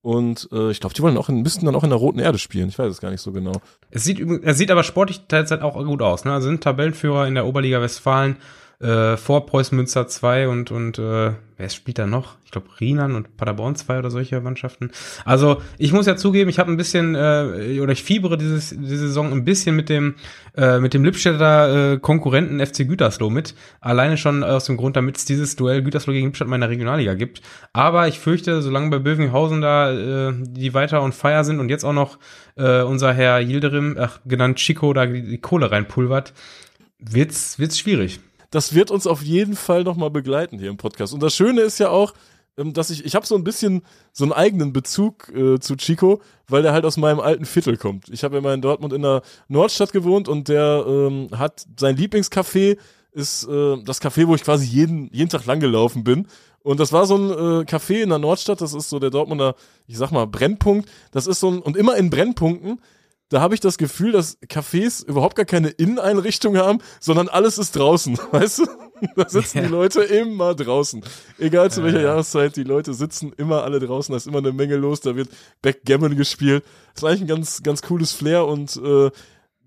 Und 0.03 0.49
äh, 0.53 0.73
ich 0.73 0.81
glaube, 0.81 0.95
die 0.95 1.03
wollen 1.03 1.17
auch 1.17 1.29
in, 1.29 1.43
müssten 1.43 1.65
dann 1.65 1.77
auch 1.77 1.85
in 1.85 1.91
der 1.91 1.99
Roten 1.99 2.19
Erde 2.19 2.39
spielen. 2.39 2.69
Ich 2.69 2.79
weiß 2.79 2.91
es 2.91 3.01
gar 3.01 3.11
nicht 3.11 3.21
so 3.21 3.31
genau. 3.31 3.53
Es 3.91 4.03
sieht, 4.03 4.21
es 4.21 4.59
sieht 4.59 4.73
aber 4.73 4.83
sportlich 4.83 5.27
derzeit 5.29 5.63
auch 5.63 5.75
gut 5.85 6.03
aus. 6.03 6.25
Ne? 6.25 6.33
Also 6.33 6.49
sind 6.49 6.63
Tabellenführer 6.63 7.29
in 7.29 7.35
der 7.35 7.47
Oberliga 7.47 7.81
Westfalen 7.81 8.37
äh, 8.83 9.17
vor 9.17 9.47
Preußen 9.47 9.77
Münster 9.77 10.09
2 10.09 10.49
und, 10.49 10.71
und 10.71 10.99
äh, 10.99 11.33
wer 11.57 11.69
spielt 11.69 11.99
da 11.99 12.07
noch? 12.07 12.37
Ich 12.45 12.51
glaube 12.51 12.67
Rienan 12.81 13.15
und 13.15 13.37
Paderborn 13.37 13.77
2 13.77 14.01
oder 14.01 14.11
solche 14.11 14.41
Mannschaften. 14.41 14.91
Also 15.25 15.63
ich 15.79 15.93
muss 15.93 16.07
ja 16.07 16.17
zugeben, 16.17 16.51
ich 16.51 16.59
habe 16.59 16.71
ein 16.71 16.77
bisschen, 16.77 17.15
äh, 17.15 17.79
oder 17.81 17.93
ich 17.93 18.03
fiebere 18.03 18.37
dieses, 18.37 18.71
diese 18.71 19.07
Saison 19.07 19.31
ein 19.31 19.45
bisschen 19.45 19.77
mit 19.77 19.89
dem, 19.89 20.17
äh, 20.57 20.81
mit 20.81 20.95
dem 20.95 21.05
Lippstädter 21.05 21.93
äh, 21.93 21.99
Konkurrenten 21.99 22.59
FC 22.65 22.89
Gütersloh 22.89 23.31
mit. 23.31 23.55
Alleine 23.81 24.17
schon 24.17 24.43
aus 24.43 24.65
dem 24.65 24.77
Grund, 24.77 24.97
damit 24.97 25.17
es 25.17 25.25
dieses 25.25 25.55
Duell 25.55 25.83
Gütersloh 25.83 26.13
gegen 26.13 26.27
Lippstadt 26.27 26.49
mal 26.49 26.57
in 26.57 26.63
der 26.63 26.71
Regionalliga 26.71 27.15
gibt. 27.15 27.41
Aber 27.73 28.09
ich 28.09 28.19
fürchte, 28.19 28.63
solange 28.63 28.91
bei 28.91 28.99
Bövinghausen 28.99 29.61
da 29.61 29.93
äh, 29.93 30.33
die 30.41 30.75
weiter 30.75 31.03
on 31.03 31.13
fire 31.13 31.45
sind 31.45 31.61
und 31.61 31.69
jetzt 31.69 31.85
auch 31.85 31.93
noch 31.93 32.19
äh, 32.57 32.83
unser 32.83 33.13
Herr 33.13 33.41
Yildirim, 33.41 33.97
ach, 33.99 34.19
genannt 34.27 34.59
Chico, 34.59 34.93
da 34.93 35.07
die, 35.07 35.23
die 35.23 35.39
Kohle 35.39 35.71
reinpulvert, 35.71 36.35
wird's, 36.99 37.59
wird's 37.59 37.79
schwierig. 37.79 38.21
Das 38.53 38.75
wird 38.75 38.93
uns 38.93 39.09
auf 39.09 39.23
jeden 39.23 39.57
Fall 39.57 39.83
nochmal 39.83 40.11
begleiten 40.11 40.59
hier 40.59 40.71
im 40.71 40.77
Podcast. 40.77 41.13
Und 41.13 41.23
das 41.23 41.35
Schöne 41.35 41.63
ist 41.63 41.79
ja 41.79 41.89
auch, 41.89 42.15
ähm, 42.57 42.75
dass 42.75 42.91
ich, 42.91 43.05
ich 43.05 43.15
habe 43.15 43.27
so 43.27 43.35
ein 43.35 43.45
bisschen 43.45 43.83
so 44.13 44.25
einen 44.25 44.33
eigenen 44.33 44.73
Bezug 44.73 45.33
äh, 45.35 45.59
zu 45.59 45.75
Chico, 45.77 46.21
weil 46.49 46.63
der 46.63 46.73
halt 46.73 46.85
aus 46.85 46.99
meinem 46.99 47.19
alten 47.19 47.47
Viertel 47.47 47.77
kommt. 47.79 48.09
Ich 48.11 48.25
habe 48.25 48.37
immer 48.37 48.53
in 48.53 48.61
Dortmund 48.61 48.93
in 48.93 49.03
der 49.03 49.23
Nordstadt 49.49 49.93
gewohnt 49.93 50.29
und 50.29 50.49
der 50.49 50.85
ähm, 50.87 51.29
hat 51.33 51.65
sein 51.81 51.97
Lieblingscafé 51.97 52.77
ist 53.11 53.45
äh, 53.45 53.77
das 53.85 54.01
Café, 54.01 54.27
wo 54.27 54.35
ich 54.35 54.43
quasi 54.43 54.67
jeden, 54.67 55.11
jeden 55.13 55.29
Tag 55.31 55.45
langgelaufen 55.47 56.05
bin. 56.05 56.27
Und 56.61 56.79
das 56.79 56.93
war 56.93 57.07
so 57.07 57.17
ein 57.17 57.31
äh, 57.31 57.65
Café 57.65 58.03
in 58.03 58.11
der 58.11 58.19
Nordstadt, 58.19 58.61
das 58.61 58.73
ist 58.75 58.89
so 58.89 58.99
der 58.99 59.11
Dortmunder, 59.11 59.55
ich 59.87 59.99
sag 59.99 60.13
mal, 60.13 60.27
Brennpunkt. 60.27 60.89
Das 61.11 61.27
ist 61.27 61.41
so 61.41 61.51
ein, 61.51 61.59
und 61.61 61.77
immer 61.77 61.97
in 61.97 62.09
Brennpunkten, 62.09 62.81
da 63.33 63.41
habe 63.41 63.55
ich 63.55 63.61
das 63.61 63.79
Gefühl, 63.79 64.13
dass 64.13 64.41
Cafés 64.43 65.05
überhaupt 65.07 65.37
gar 65.37 65.47
keine 65.47 65.69
Inneneinrichtung 65.69 66.57
haben, 66.59 66.79
sondern 67.01 67.29
alles 67.29 67.59
ist 67.59 67.75
draußen, 67.77 68.19
weißt 68.31 68.59
du? 68.61 68.67
Da 69.17 69.29
sitzen 69.29 69.59
Ja. 69.59 69.65
die 69.65 69.71
Leute 69.71 70.03
immer 70.03 70.55
draußen. 70.55 71.03
Egal 71.39 71.71
zu 71.73 71.83
welcher 71.83 71.97
Ja, 71.99 72.03
ja. 72.05 72.09
Jahreszeit, 72.11 72.55
die 72.57 72.63
Leute 72.63 72.95
sitzen 72.95 73.33
immer 73.37 73.65
alle 73.65 73.81
draußen, 73.81 74.13
da 74.13 74.17
ist 74.17 74.27
immer 74.29 74.39
eine 74.39 74.53
Menge 74.53 74.77
los, 74.77 75.01
da 75.01 75.17
wird 75.17 75.29
Backgammon 75.61 76.17
gespielt. 76.17 76.63
Das 76.95 77.03
ist 77.03 77.09
eigentlich 77.09 77.23
ein 77.23 77.27
ganz, 77.27 77.63
ganz 77.63 77.83
cooles 77.83 78.13
Flair 78.13 78.47
und 78.47 78.77
äh, 78.77 79.11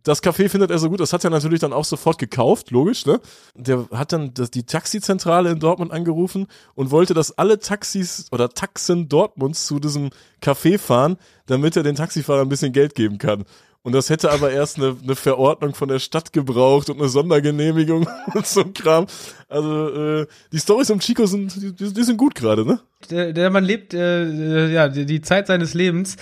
das 0.06 0.24
Café 0.24 0.48
findet 0.50 0.72
er 0.72 0.78
so 0.78 0.90
gut, 0.90 1.00
das 1.00 1.12
hat 1.12 1.24
er 1.24 1.32
natürlich 1.32 1.60
dann 1.60 1.74
auch 1.74 1.84
sofort 1.84 2.20
gekauft, 2.20 2.72
logisch, 2.72 3.06
ne? 3.06 3.20
Der 3.56 3.88
hat 3.92 4.14
dann 4.14 4.34
die 4.34 4.64
Taxizentrale 4.64 5.50
in 5.50 5.60
Dortmund 5.60 5.92
angerufen 5.92 6.48
und 6.76 6.92
wollte, 6.92 7.14
dass 7.14 7.38
alle 7.38 7.60
Taxis 7.60 8.28
oder 8.32 8.50
Taxen 8.50 9.10
Dortmunds 9.10 9.66
zu 9.66 9.80
diesem 9.80 10.12
Café 10.42 10.78
fahren, 10.78 11.18
damit 11.48 11.76
er 11.76 11.84
den 11.84 11.96
Taxifahrern 11.96 12.46
ein 12.46 12.50
bisschen 12.50 12.72
Geld 12.72 12.96
geben 12.96 13.18
kann. 13.18 13.46
Und 13.82 13.94
das 13.94 14.10
hätte 14.10 14.32
aber 14.32 14.52
erst 14.52 14.78
eine, 14.78 14.96
eine 15.04 15.16
Verordnung 15.16 15.76
von 15.76 15.88
der 15.88 16.00
Stadt 16.00 16.34
gebraucht 16.34 16.90
und 16.90 17.00
eine 17.00 17.08
Sondergenehmigung 17.08 18.08
und 18.34 18.48
so 18.48 18.62
ein 18.62 18.74
Kram. 18.74 19.06
Also 19.48 20.22
äh, 20.22 20.28
die 20.52 20.60
Stories 20.60 20.90
um 20.90 21.00
Chico 21.00 21.26
sind, 21.28 21.56
die, 21.56 21.94
die 21.94 22.04
sind 22.04 22.18
gut 22.18 22.34
gerade, 22.34 22.66
ne? 22.66 22.80
Der, 23.12 23.34
der 23.34 23.52
Mann 23.52 23.64
lebt 23.64 23.94
äh, 23.94 24.24
äh, 24.24 24.74
ja 24.74 24.88
die 24.88 25.22
Zeit 25.22 25.48
seines 25.48 25.76
Lebens. 25.76 26.18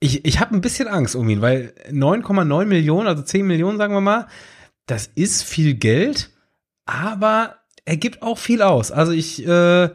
Ich, 0.00 0.24
ich 0.24 0.40
habe 0.40 0.54
ein 0.54 0.60
bisschen 0.60 0.88
Angst 0.88 1.16
um 1.16 1.28
ihn, 1.28 1.40
weil 1.40 1.74
9,9 1.90 2.64
Millionen, 2.66 3.08
also 3.08 3.22
10 3.22 3.46
Millionen, 3.46 3.78
sagen 3.78 3.94
wir 3.94 4.00
mal, 4.00 4.28
das 4.86 5.10
ist 5.14 5.42
viel 5.42 5.74
Geld, 5.74 6.30
aber 6.86 7.56
er 7.84 7.96
gibt 7.96 8.22
auch 8.22 8.38
viel 8.38 8.62
aus. 8.62 8.92
Also 8.92 9.12
ich, 9.12 9.46
äh, 9.46 9.90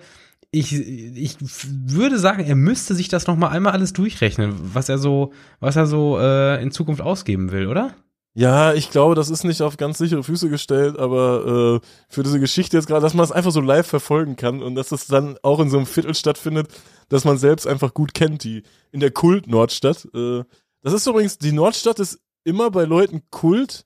ich, 0.51 0.73
ich 0.73 1.37
würde 1.41 2.19
sagen, 2.19 2.43
er 2.43 2.55
müsste 2.55 2.95
sich 2.95 3.07
das 3.07 3.27
noch 3.27 3.37
mal 3.37 3.49
einmal 3.49 3.73
alles 3.73 3.93
durchrechnen, 3.93 4.53
was 4.73 4.89
er 4.89 4.97
so, 4.97 5.33
was 5.59 5.75
er 5.75 5.87
so 5.87 6.19
äh, 6.19 6.61
in 6.61 6.71
Zukunft 6.71 7.01
ausgeben 7.01 7.51
will, 7.51 7.67
oder? 7.67 7.95
Ja, 8.35 8.73
ich 8.73 8.89
glaube, 8.89 9.13
das 9.13 9.29
ist 9.29 9.43
nicht 9.43 9.61
auf 9.61 9.77
ganz 9.77 9.99
sichere 9.99 10.23
Füße 10.23 10.49
gestellt, 10.49 10.97
aber 10.97 11.81
äh, 11.83 11.87
für 12.09 12.23
diese 12.23 12.39
Geschichte 12.39 12.75
jetzt 12.75 12.87
gerade, 12.87 13.01
dass 13.01 13.13
man 13.13 13.23
es 13.23 13.31
einfach 13.31 13.51
so 13.51 13.61
live 13.61 13.85
verfolgen 13.85 14.35
kann 14.35 14.63
und 14.63 14.73
dass 14.73 14.91
es 14.91 15.05
dann 15.05 15.37
auch 15.43 15.59
in 15.59 15.69
so 15.69 15.77
einem 15.77 15.85
Viertel 15.85 16.15
stattfindet, 16.15 16.67
dass 17.09 17.25
man 17.25 17.37
selbst 17.37 17.67
einfach 17.67 17.93
gut 17.93 18.15
kennt, 18.15 18.43
die 18.43 18.63
in 18.91 19.01
der 19.01 19.11
Kult-Nordstadt. 19.11 20.07
Äh, 20.15 20.43
das 20.81 20.93
ist 20.93 21.05
übrigens, 21.05 21.37
die 21.37 21.51
Nordstadt 21.51 21.99
ist 21.99 22.19
immer 22.43 22.71
bei 22.71 22.85
Leuten 22.85 23.21
Kult, 23.29 23.85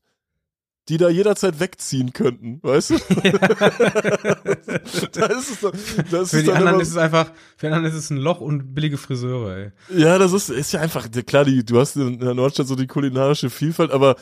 die 0.90 0.98
da 0.98 1.10
jederzeit 1.10 1.60
wegziehen 1.60 2.14
könnten, 2.14 2.60
weißt 2.64 2.92
du? 2.92 2.96
da 5.14 5.26
ist 5.28 5.52
es, 5.52 5.60
das 5.62 5.72
Für 6.02 6.18
ist 6.18 6.34
die 6.34 6.44
dann 6.44 6.56
anderen 6.56 6.74
immer- 6.76 6.82
ist 6.82 6.90
es 6.90 6.98
einfach, 6.98 7.32
für 7.58 7.68
die 7.68 7.74
anderen 7.74 7.86
ist 7.86 7.96
es 7.96 8.10
ein 8.10 8.18
Loch 8.18 8.40
und 8.42 8.74
billige 8.74 8.98
Friseure, 8.98 9.56
ey. 9.58 9.72
Ja, 9.98 10.18
das 10.18 10.34
ist, 10.34 10.50
ist 10.50 10.72
ja 10.72 10.80
einfach, 10.82 11.08
klar, 11.26 11.46
die, 11.46 11.66
du 11.66 11.80
hast 11.80 11.96
in 11.98 12.20
der 12.20 12.34
Nordstadt 12.34 12.68
so 12.68 12.76
die 12.76 12.88
kulinarische 12.88 13.50
Vielfalt, 13.50 13.92
aber 13.92 14.16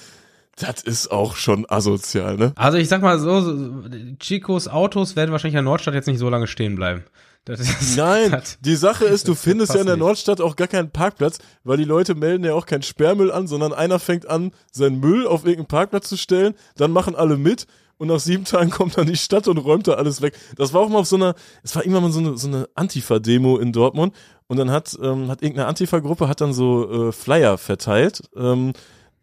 das 0.58 0.82
ist 0.84 1.12
auch 1.12 1.36
schon 1.36 1.65
asozial, 1.69 2.38
ne? 2.38 2.54
Also 2.56 2.78
ich 2.78 2.88
sag 2.88 3.01
mal 3.01 3.19
so, 3.19 3.41
so, 3.41 3.84
Chicos 4.19 4.67
Autos 4.67 5.15
werden 5.15 5.32
wahrscheinlich 5.32 5.54
in 5.56 5.63
der 5.65 5.71
Nordstadt 5.71 5.93
jetzt 5.93 6.08
nicht 6.08 6.19
so 6.19 6.30
lange 6.30 6.47
stehen 6.47 6.75
bleiben. 6.75 7.04
Ist, 7.47 7.95
Nein, 7.95 8.41
die 8.62 8.75
Sache 8.75 9.05
ist, 9.05 9.27
du 9.27 9.36
findest 9.36 9.73
ja 9.73 9.81
in 9.81 9.88
der. 9.88 9.97
Nordstadt 9.97 10.41
auch 10.41 10.55
gar 10.55 10.67
keinen 10.67 10.89
Parkplatz, 10.89 11.38
weil 11.63 11.77
die 11.77 11.84
Leute 11.84 12.15
melden 12.15 12.43
ja 12.43 12.53
auch 12.53 12.65
keinen 12.65 12.81
Sperrmüll 12.81 13.31
an, 13.31 13.47
sondern 13.47 13.71
einer 13.71 13.99
fängt 13.99 14.27
an, 14.27 14.51
seinen 14.71 14.99
Müll 14.99 15.27
auf 15.27 15.43
irgendeinen 15.43 15.67
Parkplatz 15.67 16.10
zu 16.10 16.17
stellen, 16.17 16.55
dann 16.75 16.91
machen 16.91 17.15
alle 17.15 17.38
mit 17.38 17.67
und 17.97 18.08
nach 18.08 18.19
sieben 18.19 18.45
Tagen 18.45 18.69
kommt 18.71 18.97
dann 18.97 19.08
die 19.08 19.17
Stadt 19.17 19.47
und 19.47 19.58
räumt 19.58 19.88
da 19.88 19.93
alles 19.93 20.21
weg. 20.21 20.34
Das 20.58 20.73
war 20.73 20.81
auch 20.81 20.89
mal 20.89 20.99
auf 20.99 21.08
so 21.08 21.15
einer, 21.15 21.36
es 21.63 21.75
war 21.75 21.84
irgendwann 21.84 22.03
mal 22.03 22.12
so 22.12 22.19
eine, 22.19 22.38
so 22.38 22.47
eine 22.47 22.67
Antifa-Demo 22.75 23.58
in 23.58 23.71
Dortmund 23.71 24.15
und 24.47 24.58
dann 24.58 24.71
hat, 24.71 24.97
ähm, 25.01 25.29
hat 25.29 25.41
irgendeine 25.41 25.67
Antifa-Gruppe 25.67 26.27
hat 26.27 26.41
dann 26.41 26.53
so 26.53 27.10
äh, 27.10 27.12
Flyer 27.12 27.58
verteilt, 27.58 28.21
ähm, 28.36 28.73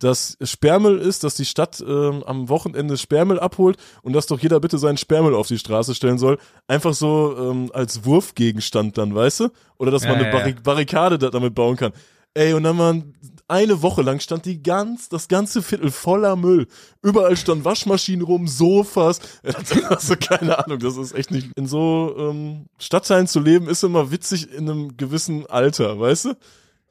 dass 0.02 0.36
Sperrmüll 0.42 0.98
ist, 0.98 1.24
dass 1.24 1.34
die 1.34 1.44
Stadt 1.44 1.82
ähm, 1.86 2.22
am 2.24 2.48
Wochenende 2.48 2.96
Sperrmüll 2.96 3.40
abholt 3.40 3.76
und 4.02 4.12
dass 4.12 4.26
doch 4.26 4.40
jeder 4.40 4.60
bitte 4.60 4.78
seinen 4.78 4.96
Sperrmüll 4.96 5.34
auf 5.34 5.48
die 5.48 5.58
Straße 5.58 5.94
stellen 5.94 6.18
soll. 6.18 6.38
Einfach 6.66 6.94
so 6.94 7.36
ähm, 7.38 7.70
als 7.72 8.04
Wurfgegenstand 8.04 8.98
dann, 8.98 9.14
weißt 9.14 9.40
du? 9.40 9.48
Oder 9.78 9.90
dass 9.90 10.04
man 10.04 10.14
Ja, 10.14 10.18
eine 10.20 10.26
ja, 10.26 10.32
Barri 10.32 10.54
Barrikade 10.54 11.18
da, 11.18 11.30
damit 11.30 11.54
bauen 11.54 11.76
kann. 11.76 11.92
Ey, 12.34 12.54
und 12.54 12.62
dann 12.62 12.78
waren 12.78 13.14
eine 13.52 13.82
Woche 13.82 14.00
lang 14.00 14.18
stand 14.20 14.46
die 14.46 14.62
ganz, 14.62 15.10
das 15.10 15.28
ganze 15.28 15.60
Viertel 15.60 15.90
voller 15.90 16.36
Müll. 16.36 16.66
Überall 17.02 17.36
stand 17.36 17.66
Waschmaschinen 17.66 18.24
rum, 18.24 18.48
Sofas. 18.48 19.20
Also 19.88 20.16
keine 20.16 20.58
Ahnung, 20.58 20.78
das 20.78 20.96
ist 20.96 21.14
echt 21.14 21.30
nicht. 21.30 21.50
In 21.56 21.66
so 21.66 22.14
ähm, 22.18 22.66
Stadtteilen 22.78 23.26
zu 23.26 23.40
leben, 23.40 23.68
ist 23.68 23.84
immer 23.84 24.10
witzig 24.10 24.50
in 24.50 24.70
einem 24.70 24.96
gewissen 24.96 25.44
Alter, 25.46 26.00
weißt 26.00 26.24
du? 26.26 26.34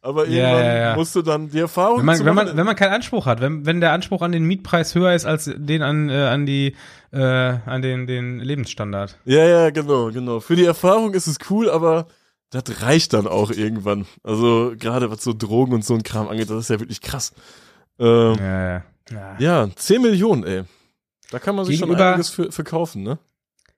Aber 0.03 0.27
Ja, 0.27 0.49
irgendwann 0.49 0.65
ja, 0.65 0.77
ja. 0.77 0.95
musst 0.95 1.15
du 1.15 1.21
dann 1.21 1.49
die 1.49 1.59
Erfahrung 1.59 1.99
wenn 1.99 2.05
man, 2.05 2.25
wenn 2.25 2.33
man, 2.35 2.57
wenn 2.57 2.65
man 2.65 2.75
keinen 2.75 2.93
Anspruch 2.93 3.25
hat, 3.27 3.39
wenn, 3.39 3.65
wenn 3.67 3.81
der 3.81 3.91
Anspruch 3.91 4.21
an 4.23 4.31
den 4.31 4.43
Mietpreis 4.45 4.95
höher 4.95 5.13
ist 5.13 5.25
als 5.25 5.51
den 5.55 5.83
an, 5.83 6.09
äh, 6.09 6.13
an 6.13 6.45
die, 6.47 6.75
äh, 7.11 7.19
an 7.21 7.81
den, 7.83 8.07
den 8.07 8.39
Lebensstandard. 8.39 9.17
Ja, 9.25 9.45
ja, 9.45 9.69
genau, 9.69 10.11
genau. 10.11 10.39
Für 10.39 10.55
die 10.55 10.65
Erfahrung 10.65 11.13
ist 11.13 11.27
es 11.27 11.37
cool, 11.51 11.69
aber 11.69 12.07
das 12.49 12.63
reicht 12.81 13.13
dann 13.13 13.27
auch 13.27 13.51
irgendwann. 13.51 14.05
Also 14.23 14.73
gerade 14.77 15.11
was 15.11 15.23
so 15.23 15.33
Drogen 15.33 15.73
und 15.73 15.85
so 15.85 15.93
ein 15.93 16.01
Kram 16.03 16.27
angeht, 16.29 16.49
das 16.49 16.57
ist 16.61 16.69
ja 16.69 16.79
wirklich 16.79 17.01
krass. 17.01 17.33
Ähm, 17.99 18.35
Ja, 18.39 18.67
ja. 18.73 18.83
ja. 19.11 19.35
ja, 19.37 19.69
10 19.75 20.01
Millionen, 20.01 20.43
ey. 20.45 20.63
Da 21.29 21.37
kann 21.39 21.55
man 21.55 21.63
sich 21.65 21.77
schon 21.77 21.89
Gegenüber- 21.89 22.09
einiges 22.09 22.29
für, 22.29 22.51
für 22.51 22.63
kaufen, 22.63 23.03
ne? 23.03 23.19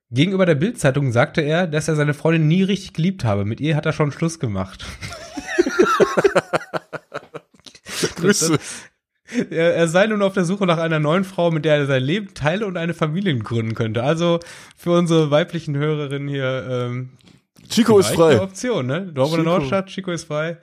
Gegenüber 0.10 0.46
der 0.46 0.56
Bildzeitung 0.56 1.12
sagte 1.12 1.42
er, 1.42 1.66
dass 1.68 1.88
er 1.88 1.96
seine 1.96 2.14
Freundin 2.14 2.48
nie 2.48 2.64
richtig 2.64 2.94
geliebt 2.94 3.24
habe. 3.26 3.46
Mit 3.46 3.60
ihr 3.60 3.76
hat 3.76 3.86
er 3.88 3.94
schon 3.94 4.12
Schluss 4.12 4.40
gemacht. 4.40 4.86
Grüße. 8.16 8.58
Er, 9.50 9.88
sei 9.88 10.08
nun 10.08 10.22
auf 10.22 10.34
der 10.34 10.46
Suche 10.46 10.66
nach 10.66 10.78
einer 10.78 11.00
neuen 11.00 11.24
Frau, 11.24 11.50
mit 11.50 11.66
der 11.66 11.78
er 11.78 11.86
sein 11.88 12.04
Leben 12.04 12.34
teile 12.34 12.68
und 12.68 12.78
eine 12.78 12.94
Familie 12.94 13.36
gründen 13.40 13.74
könnte. 13.74 14.04
Also 14.04 14.40
für 14.78 14.92
unsere 14.92 15.32
weiblichen 15.32 15.76
Hörerinnen 15.76 16.28
hier 16.28 16.68
ähm, 16.70 17.10
Chico 17.70 17.98
ist 17.98 18.08
vielleicht 18.08 18.22
eine 18.22 18.38
frei. 18.38 18.44
Option, 18.44 18.86
ne? 18.86 19.02
Dortmunder 19.02 19.38
Chico. 19.38 19.44
Nordstadt, 19.44 19.88
Chico 19.88 20.12
ist 20.12 20.26
frei. 20.26 20.58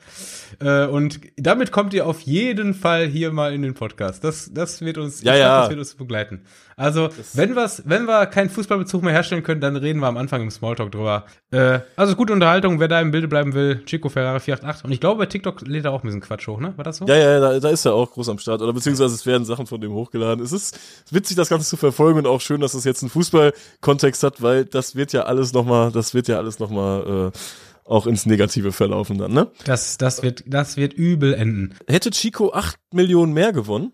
Äh, 0.60 0.86
und 0.86 1.20
damit 1.36 1.72
kommt 1.72 1.94
ihr 1.94 2.06
auf 2.06 2.20
jeden 2.20 2.74
Fall 2.74 3.06
hier 3.06 3.32
mal 3.32 3.54
in 3.54 3.62
den 3.62 3.74
Podcast. 3.74 4.22
Das, 4.22 4.52
das 4.52 4.82
wird 4.82 4.98
uns, 4.98 5.22
Ja, 5.22 5.34
ja. 5.34 5.60
das 5.62 5.70
wird 5.70 5.78
uns 5.78 5.94
begleiten. 5.94 6.42
Also, 6.80 7.10
wenn 7.34 7.54
wir's, 7.54 7.82
wenn 7.84 8.06
wir 8.06 8.24
keinen 8.24 8.48
Fußballbezug 8.48 9.02
mehr 9.02 9.12
herstellen 9.12 9.42
können, 9.42 9.60
dann 9.60 9.76
reden 9.76 10.00
wir 10.00 10.06
am 10.06 10.16
Anfang 10.16 10.40
im 10.40 10.50
Smalltalk 10.50 10.90
drüber. 10.90 11.26
Äh, 11.50 11.80
also 11.94 12.16
gute 12.16 12.32
Unterhaltung, 12.32 12.80
wer 12.80 12.88
da 12.88 13.00
im 13.02 13.10
Bilde 13.10 13.28
bleiben 13.28 13.52
will, 13.52 13.84
Chico 13.84 14.08
Ferrari 14.08 14.40
488. 14.40 14.86
Und 14.86 14.92
ich 14.92 15.00
glaube, 15.00 15.18
bei 15.18 15.26
TikTok 15.26 15.60
lädt 15.66 15.84
er 15.84 15.92
auch 15.92 16.02
ein 16.02 16.06
bisschen 16.06 16.22
Quatsch 16.22 16.48
hoch, 16.48 16.58
ne? 16.58 16.72
War 16.76 16.84
das 16.84 16.96
so? 16.96 17.06
Ja, 17.06 17.16
ja, 17.16 17.38
da, 17.38 17.60
da 17.60 17.68
ist 17.68 17.84
er 17.84 17.92
auch 17.92 18.10
groß 18.10 18.30
am 18.30 18.38
Start. 18.38 18.62
Oder 18.62 18.72
beziehungsweise 18.72 19.14
es 19.14 19.26
werden 19.26 19.44
Sachen 19.44 19.66
von 19.66 19.78
dem 19.78 19.92
hochgeladen. 19.92 20.42
Es 20.42 20.52
ist 20.52 20.78
witzig, 21.10 21.36
das 21.36 21.50
Ganze 21.50 21.68
zu 21.68 21.76
verfolgen 21.76 22.18
und 22.20 22.26
auch 22.26 22.40
schön, 22.40 22.62
dass 22.62 22.72
es 22.72 22.84
jetzt 22.84 23.02
einen 23.02 23.10
Fußballkontext 23.10 24.22
hat, 24.22 24.40
weil 24.40 24.64
das 24.64 24.96
wird 24.96 25.12
ja 25.12 25.24
alles 25.24 25.52
nochmal, 25.52 25.92
das 25.92 26.14
wird 26.14 26.28
ja 26.28 26.38
alles 26.38 26.60
nochmal 26.60 27.30
äh, 27.34 27.38
auch 27.84 28.06
ins 28.06 28.24
Negative 28.24 28.72
verlaufen 28.72 29.18
dann, 29.18 29.32
ne? 29.32 29.50
Das, 29.64 29.98
das 29.98 30.22
wird, 30.22 30.44
das 30.46 30.78
wird 30.78 30.94
übel 30.94 31.34
enden. 31.34 31.74
Hätte 31.86 32.10
Chico 32.10 32.52
8 32.54 32.78
Millionen 32.94 33.34
mehr 33.34 33.52
gewonnen, 33.52 33.92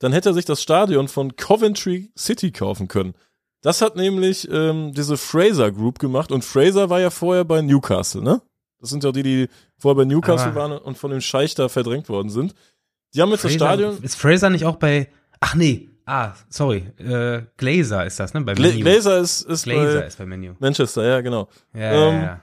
dann 0.00 0.12
hätte 0.12 0.30
er 0.30 0.34
sich 0.34 0.44
das 0.44 0.60
Stadion 0.60 1.06
von 1.08 1.36
Coventry 1.36 2.10
City 2.18 2.50
kaufen 2.50 2.88
können. 2.88 3.14
Das 3.62 3.80
hat 3.82 3.94
nämlich 3.94 4.50
ähm, 4.50 4.92
diese 4.94 5.16
Fraser 5.16 5.70
Group 5.70 5.98
gemacht 5.98 6.32
und 6.32 6.44
Fraser 6.44 6.90
war 6.90 7.00
ja 7.00 7.10
vorher 7.10 7.44
bei 7.44 7.62
Newcastle, 7.62 8.22
ne? 8.22 8.42
Das 8.80 8.90
sind 8.90 9.04
ja 9.04 9.12
die, 9.12 9.22
die 9.22 9.48
vorher 9.78 9.96
bei 9.96 10.04
Newcastle 10.06 10.48
Aber- 10.52 10.60
waren 10.60 10.72
und 10.78 10.96
von 10.98 11.10
dem 11.10 11.20
Scheich 11.20 11.54
da 11.54 11.68
verdrängt 11.68 12.08
worden 12.08 12.30
sind. 12.30 12.54
Die 13.14 13.20
haben 13.20 13.30
jetzt 13.30 13.44
das 13.44 13.52
Fraser- 13.52 13.66
Stadion. 13.66 14.02
Ist 14.02 14.14
Fraser 14.16 14.50
nicht 14.50 14.64
auch 14.64 14.76
bei. 14.76 15.08
Ach 15.40 15.54
nee. 15.54 15.88
Ah, 16.06 16.32
sorry. 16.48 16.86
Äh, 16.98 17.42
Glazer 17.58 18.04
ist 18.06 18.18
das, 18.18 18.32
ne? 18.34 18.40
Bei 18.40 18.54
Menu. 18.54 18.80
Glazer 18.80 19.18
ist, 19.18 19.42
ist 19.42 19.64
Glazer 19.64 20.00
bei 20.00 20.06
ist 20.06 20.18
bei 20.18 20.26
Menu. 20.26 20.54
Manchester, 20.58 21.04
ja, 21.06 21.20
genau. 21.20 21.48
Ja, 21.74 21.92
Ähm, 21.92 22.14
ja, 22.14 22.22
ja. 22.22 22.40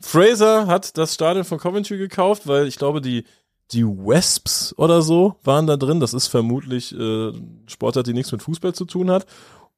Fraser 0.00 0.66
hat 0.66 0.96
das 0.98 1.14
Stadion 1.14 1.44
von 1.44 1.58
Coventry 1.58 1.96
gekauft, 1.98 2.46
weil 2.46 2.66
ich 2.66 2.76
glaube, 2.78 3.00
die, 3.00 3.24
die 3.72 3.84
Wesps 3.84 4.74
oder 4.76 5.02
so 5.02 5.36
waren 5.42 5.66
da 5.66 5.76
drin. 5.76 6.00
Das 6.00 6.14
ist 6.14 6.28
vermutlich 6.28 6.94
äh, 6.94 7.32
Sportart, 7.66 8.06
die 8.06 8.12
nichts 8.12 8.32
mit 8.32 8.42
Fußball 8.42 8.74
zu 8.74 8.84
tun 8.84 9.10
hat. 9.10 9.26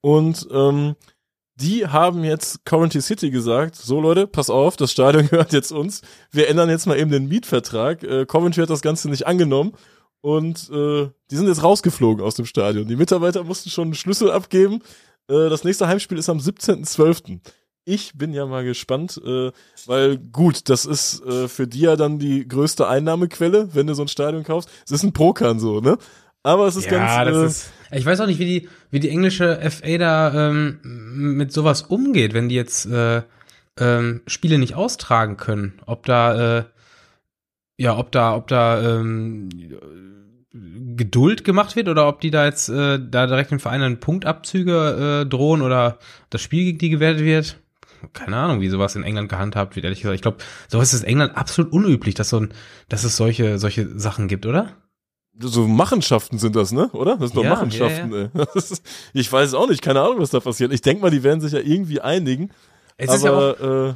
Und 0.01 0.47
ähm, 0.51 0.97
die 1.57 1.87
haben 1.87 2.23
jetzt 2.23 2.65
Coventry 2.65 3.01
City 3.01 3.31
gesagt, 3.31 3.77
so 3.77 4.01
Leute, 4.01 4.27
pass 4.27 4.51
auf, 4.51 4.77
das 4.77 4.93
Stadion 4.93 5.27
gehört 5.31 5.53
jetzt 5.53 5.73
uns. 5.73 6.03
Wir 6.31 6.49
ändern 6.49 6.69
jetzt 6.69 6.87
mal 6.87 6.99
eben 6.99 7.11
den 7.11 7.29
Mietvertrag. 7.29 8.03
Äh, 8.03 8.27
Coventry 8.27 8.63
hat 8.63 8.71
das 8.71 8.83
Ganze 8.83 9.09
nicht 9.09 9.27
angenommen. 9.27 9.73
Und 10.21 10.71
äh, 10.71 11.09
die 11.31 11.37
sind 11.37 11.47
jetzt 11.47 11.63
rausgeflogen 11.63 12.25
aus 12.25 12.35
dem 12.35 12.47
Stadion. 12.47 12.89
Die 12.89 12.97
Mitarbeiter 12.97 13.45
mussten 13.45 13.71
schon 13.71 13.85
einen 13.85 13.95
Schlüssel 13.95 14.31
abgeben. 14.31 14.83
Äh, 15.29 15.49
das 15.49 15.65
nächste 15.65 15.87
Heimspiel 15.87 16.19
ist 16.19 16.29
am 16.29 16.39
17.12. 16.39 17.41
Ich 17.89 18.19
bin 18.19 18.35
ja 18.35 18.47
mal 18.47 18.65
gespannt, 18.65 19.21
äh, 19.25 19.53
weil 19.87 20.19
gut, 20.19 20.69
das 20.69 20.87
ist 20.87 21.25
äh, 21.25 21.47
für 21.47 21.69
die 21.69 21.83
ja 21.83 21.95
dann 21.95 22.19
die 22.19 22.47
größte 22.49 22.89
Einnahmequelle, 22.89 23.69
wenn 23.75 23.87
du 23.87 23.95
so 23.95 24.03
ein 24.03 24.09
Stadion 24.09 24.43
kaufst. 24.43 24.69
Es 24.85 24.91
ist 24.91 25.05
ein 25.05 25.13
Prokan 25.13 25.61
so, 25.61 25.81
ne? 25.81 25.97
Aber 26.43 26.67
es 26.67 26.75
ist 26.75 26.91
ja, 26.91 26.99
ganz. 26.99 27.31
das 27.31 27.37
äh, 27.37 27.47
ist. 27.47 27.73
Ich 27.93 28.05
weiß 28.05 28.21
auch 28.21 28.27
nicht, 28.27 28.41
wie 28.41 28.45
die, 28.45 28.69
wie 28.91 28.99
die 28.99 29.09
englische 29.09 29.61
FA 29.71 29.99
da 29.99 30.49
ähm, 30.49 30.81
mit 31.37 31.53
sowas 31.53 31.83
umgeht, 31.83 32.35
wenn 32.35 32.49
die 32.49 32.57
jetzt 32.57 32.87
äh, 32.87 33.23
ähm, 33.79 34.23
Spiele 34.27 34.59
nicht 34.59 34.75
austragen 34.75 35.37
können. 35.37 35.81
Ob 35.87 36.07
da, 36.07 36.59
äh, 36.59 36.65
ja, 37.79 37.97
ob 37.97 38.11
da, 38.11 38.35
ob 38.35 38.49
da 38.49 38.99
ähm, 38.99 39.49
Geduld 40.53 41.45
gemacht 41.45 41.77
wird 41.77 41.89
oder 41.89 42.09
ob 42.09 42.21
die 42.21 42.33
da 42.33 42.47
jetzt 42.47 42.69
äh, 42.69 42.99
da 42.99 43.29
direkt 43.29 43.53
den 43.53 43.61
Vereinen 43.61 44.01
Punktabzüge 44.01 45.23
äh, 45.23 45.29
drohen 45.29 45.63
oder 45.63 46.01
das 46.31 46.43
Spiel 46.43 46.65
gegen 46.65 46.79
die 46.79 46.91
gewertet 46.91 47.25
wird. 47.25 47.61
Keine 48.13 48.37
Ahnung, 48.37 48.61
wie 48.61 48.69
sowas 48.69 48.97
in 48.97 49.03
England 49.03 49.29
gehandhabt 49.29 49.77
wird, 49.77 49.85
ehrlich 49.85 50.01
gesagt. 50.01 50.17
Ich 50.17 50.23
glaube, 50.23 50.39
sowas 50.69 50.93
ist 50.95 51.03
in 51.03 51.09
England 51.09 51.37
absolut 51.37 51.73
unüblich, 51.73 52.15
dass 52.15 52.31
so 52.31 52.41
ein, 52.41 52.53
dass 52.89 53.05
es 53.05 53.17
solche, 53.17 53.59
solche 53.59 53.99
Sachen 53.99 54.29
gibt, 54.29 54.47
oder? 54.47 54.77
so 55.39 55.67
Machenschaften 55.69 56.39
sind 56.39 56.57
das, 56.57 56.73
ne? 56.73 56.89
Oder? 56.93 57.17
Das 57.17 57.31
sind 57.31 57.37
doch 57.37 57.45
Ja, 57.45 57.51
Machenschaften, 57.51 58.13
ey. 58.13 58.29
Das 58.55 58.71
ist, 58.71 58.83
ich 59.13 59.31
weiß 59.31 59.55
auch 59.55 59.69
nicht, 59.69 59.83
keine 59.83 60.01
Ahnung, 60.01 60.19
was 60.19 60.31
da 60.31 60.41
passiert. 60.41 60.73
Ich 60.73 60.81
denke 60.81 61.03
mal, 61.03 61.11
die 61.11 61.23
werden 61.23 61.41
sich 61.41 61.53
ja 61.53 61.61
irgendwie 61.61 62.01
einigen. 62.01 62.51
Es 62.97 63.13
ist 63.13 63.25
ja 63.25 63.33
auch, 63.33 63.61
aber 63.61 63.89
äh, 63.91 63.95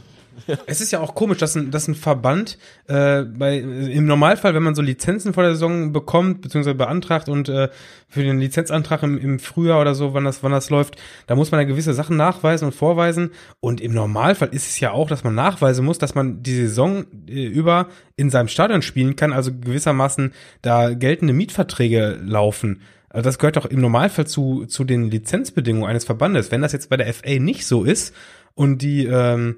Es 0.66 0.80
ist 0.80 0.90
ja 0.90 1.00
auch 1.00 1.14
komisch, 1.14 1.38
dass 1.38 1.56
ein, 1.56 1.70
dass 1.70 1.88
ein 1.88 1.94
Verband 1.94 2.58
äh, 2.86 3.22
bei 3.22 3.58
im 3.58 4.06
Normalfall, 4.06 4.54
wenn 4.54 4.62
man 4.62 4.74
so 4.74 4.82
Lizenzen 4.82 5.32
vor 5.32 5.42
der 5.42 5.52
Saison 5.52 5.92
bekommt, 5.92 6.42
beziehungsweise 6.42 6.74
beantragt 6.74 7.28
und 7.28 7.48
äh, 7.48 7.68
für 8.08 8.22
den 8.22 8.40
Lizenzantrag 8.40 9.02
im, 9.02 9.18
im 9.18 9.38
Frühjahr 9.38 9.80
oder 9.80 9.94
so, 9.94 10.14
wann 10.14 10.24
das, 10.24 10.42
wann 10.42 10.52
das 10.52 10.70
läuft, 10.70 10.96
da 11.26 11.36
muss 11.36 11.50
man 11.50 11.60
ja 11.60 11.66
gewisse 11.66 11.94
Sachen 11.94 12.16
nachweisen 12.16 12.66
und 12.66 12.74
vorweisen. 12.74 13.30
Und 13.60 13.80
im 13.80 13.92
Normalfall 13.92 14.48
ist 14.52 14.68
es 14.68 14.80
ja 14.80 14.92
auch, 14.92 15.08
dass 15.08 15.24
man 15.24 15.34
nachweisen 15.34 15.84
muss, 15.84 15.98
dass 15.98 16.14
man 16.14 16.42
die 16.42 16.54
Saison 16.54 17.04
äh, 17.28 17.46
über 17.46 17.88
in 18.16 18.30
seinem 18.30 18.48
Stadion 18.48 18.82
spielen 18.82 19.16
kann, 19.16 19.32
also 19.32 19.52
gewissermaßen 19.52 20.32
da 20.62 20.92
geltende 20.94 21.32
Mietverträge 21.32 22.18
laufen. 22.22 22.82
Also 23.10 23.24
das 23.24 23.38
gehört 23.38 23.56
doch 23.56 23.66
im 23.66 23.80
Normalfall 23.80 24.26
zu, 24.26 24.66
zu 24.66 24.84
den 24.84 25.10
Lizenzbedingungen 25.10 25.88
eines 25.88 26.04
Verbandes. 26.04 26.52
Wenn 26.52 26.62
das 26.62 26.72
jetzt 26.72 26.88
bei 26.90 26.96
der 26.96 27.12
FA 27.12 27.38
nicht 27.40 27.66
so 27.66 27.82
ist 27.82 28.14
und 28.54 28.82
die 28.82 29.04
ähm, 29.06 29.56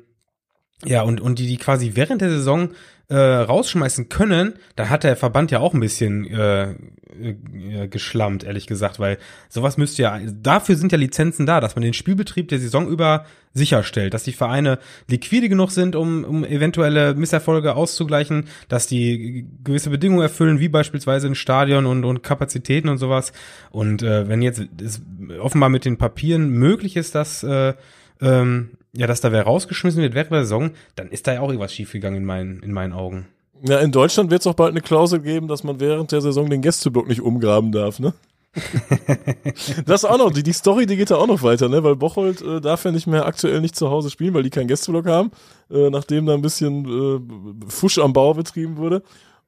ja, 0.85 1.03
und, 1.03 1.21
und 1.21 1.39
die, 1.39 1.47
die 1.47 1.57
quasi 1.57 1.93
während 1.95 2.21
der 2.21 2.31
Saison 2.31 2.71
äh, 3.09 3.17
rausschmeißen 3.17 4.09
können, 4.09 4.55
dann 4.77 4.89
hat 4.89 5.05
der 5.05 5.17
Verband 5.17 5.51
ja 5.51 5.61
auch 5.61 5.75
ein 5.75 5.81
bisschen 5.81 6.27
äh, 6.27 6.71
äh, 6.71 7.89
geschlammt, 7.89 8.45
ehrlich 8.45 8.67
gesagt, 8.67 8.99
weil 8.99 9.19
sowas 9.49 9.77
müsste 9.77 10.03
ja, 10.03 10.19
dafür 10.43 10.77
sind 10.77 10.93
ja 10.93 10.99
Lizenzen 10.99 11.45
da, 11.45 11.61
dass 11.61 11.77
man 11.77 11.83
den 11.83 11.93
Spielbetrieb 11.93 12.49
der 12.49 12.59
Saison 12.59 12.89
über 12.89 13.27
sicherstellt, 13.53 14.15
dass 14.15 14.25
die 14.25 14.33
Vereine 14.33 14.79
liquide 15.09 15.51
genug 15.51 15.73
sind, 15.73 15.95
um, 15.95 16.25
um 16.25 16.45
eventuelle 16.45 17.15
Misserfolge 17.15 17.75
auszugleichen, 17.75 18.49
dass 18.69 18.87
die 18.87 19.47
gewisse 19.63 19.91
Bedingungen 19.91 20.23
erfüllen, 20.23 20.59
wie 20.59 20.71
beispielsweise 20.71 21.27
ein 21.27 21.35
Stadion 21.35 21.85
und, 21.85 22.05
und 22.05 22.23
Kapazitäten 22.23 22.89
und 22.89 22.97
sowas. 22.97 23.35
Und 23.71 24.03
äh, 24.03 24.27
wenn 24.27 24.41
jetzt 24.41 24.63
es 24.83 25.03
offenbar 25.39 25.69
mit 25.69 25.85
den 25.85 25.99
Papieren 25.99 26.49
möglich 26.49 26.97
ist, 26.97 27.15
dass 27.15 27.43
äh, 27.43 27.75
ähm, 28.23 28.71
ja, 28.95 29.07
dass 29.07 29.21
da 29.21 29.33
wer 29.33 29.45
rausgeschmissen 29.45 30.03
wird 30.03 30.15
während 30.15 30.33
der 30.33 30.45
Saison, 30.45 30.73
dann 30.97 31.09
ist 31.09 31.27
da 31.27 31.35
ja 31.35 31.41
auch 31.41 31.49
irgendwas 31.49 31.73
schiefgegangen 31.73 32.19
in 32.19 32.25
meinen, 32.25 32.63
in 32.63 32.73
meinen 32.73 32.93
Augen. 32.93 33.27
ja, 33.63 33.79
in 33.79 33.93
Deutschland 33.93 34.31
wird 34.31 34.43
es 34.43 34.47
auch 34.47 34.55
bald 34.55 34.71
eine 34.71 34.81
Klausel 34.81 35.21
geben, 35.21 35.49
dass 35.49 35.65
man 35.65 35.81
während 35.81 36.13
der 36.13 36.21
Saison 36.21 36.49
den 36.51 36.63
Gästeblock 36.63 37.09
nicht 37.09 37.21
umgraben 37.23 37.73
darf, 37.73 37.99
ne? 37.99 38.13
das 39.87 40.05
auch 40.05 40.19
noch, 40.19 40.31
die, 40.31 40.43
die 40.43 40.53
Story, 40.53 40.85
die 40.85 40.97
geht 40.97 41.11
da 41.11 41.17
auch 41.17 41.27
noch 41.27 41.43
weiter, 41.43 41.71
ne? 41.71 41.83
Weil 41.83 41.97
Bocholt 41.97 42.43
äh, 42.43 42.61
darf 42.61 42.85
ja 42.85 42.91
nicht 42.91 43.07
mehr 43.07 43.25
aktuell 43.25 43.63
nicht 43.63 43.77
zu 43.77 43.91
Hause 43.91 44.11
spielen, 44.11 44.35
weil 44.35 44.43
die 44.43 44.51
keinen 44.51 44.69
Gästeblock 44.69 45.07
haben, 45.07 45.31
äh, 45.71 45.89
nachdem 45.89 46.27
da 46.27 46.35
ein 46.35 46.43
bisschen 46.43 46.85
äh, 46.85 47.71
Fusch 47.71 47.99
am 47.99 48.13
Bau 48.13 48.35
betrieben 48.35 48.77
wurde. 48.77 49.03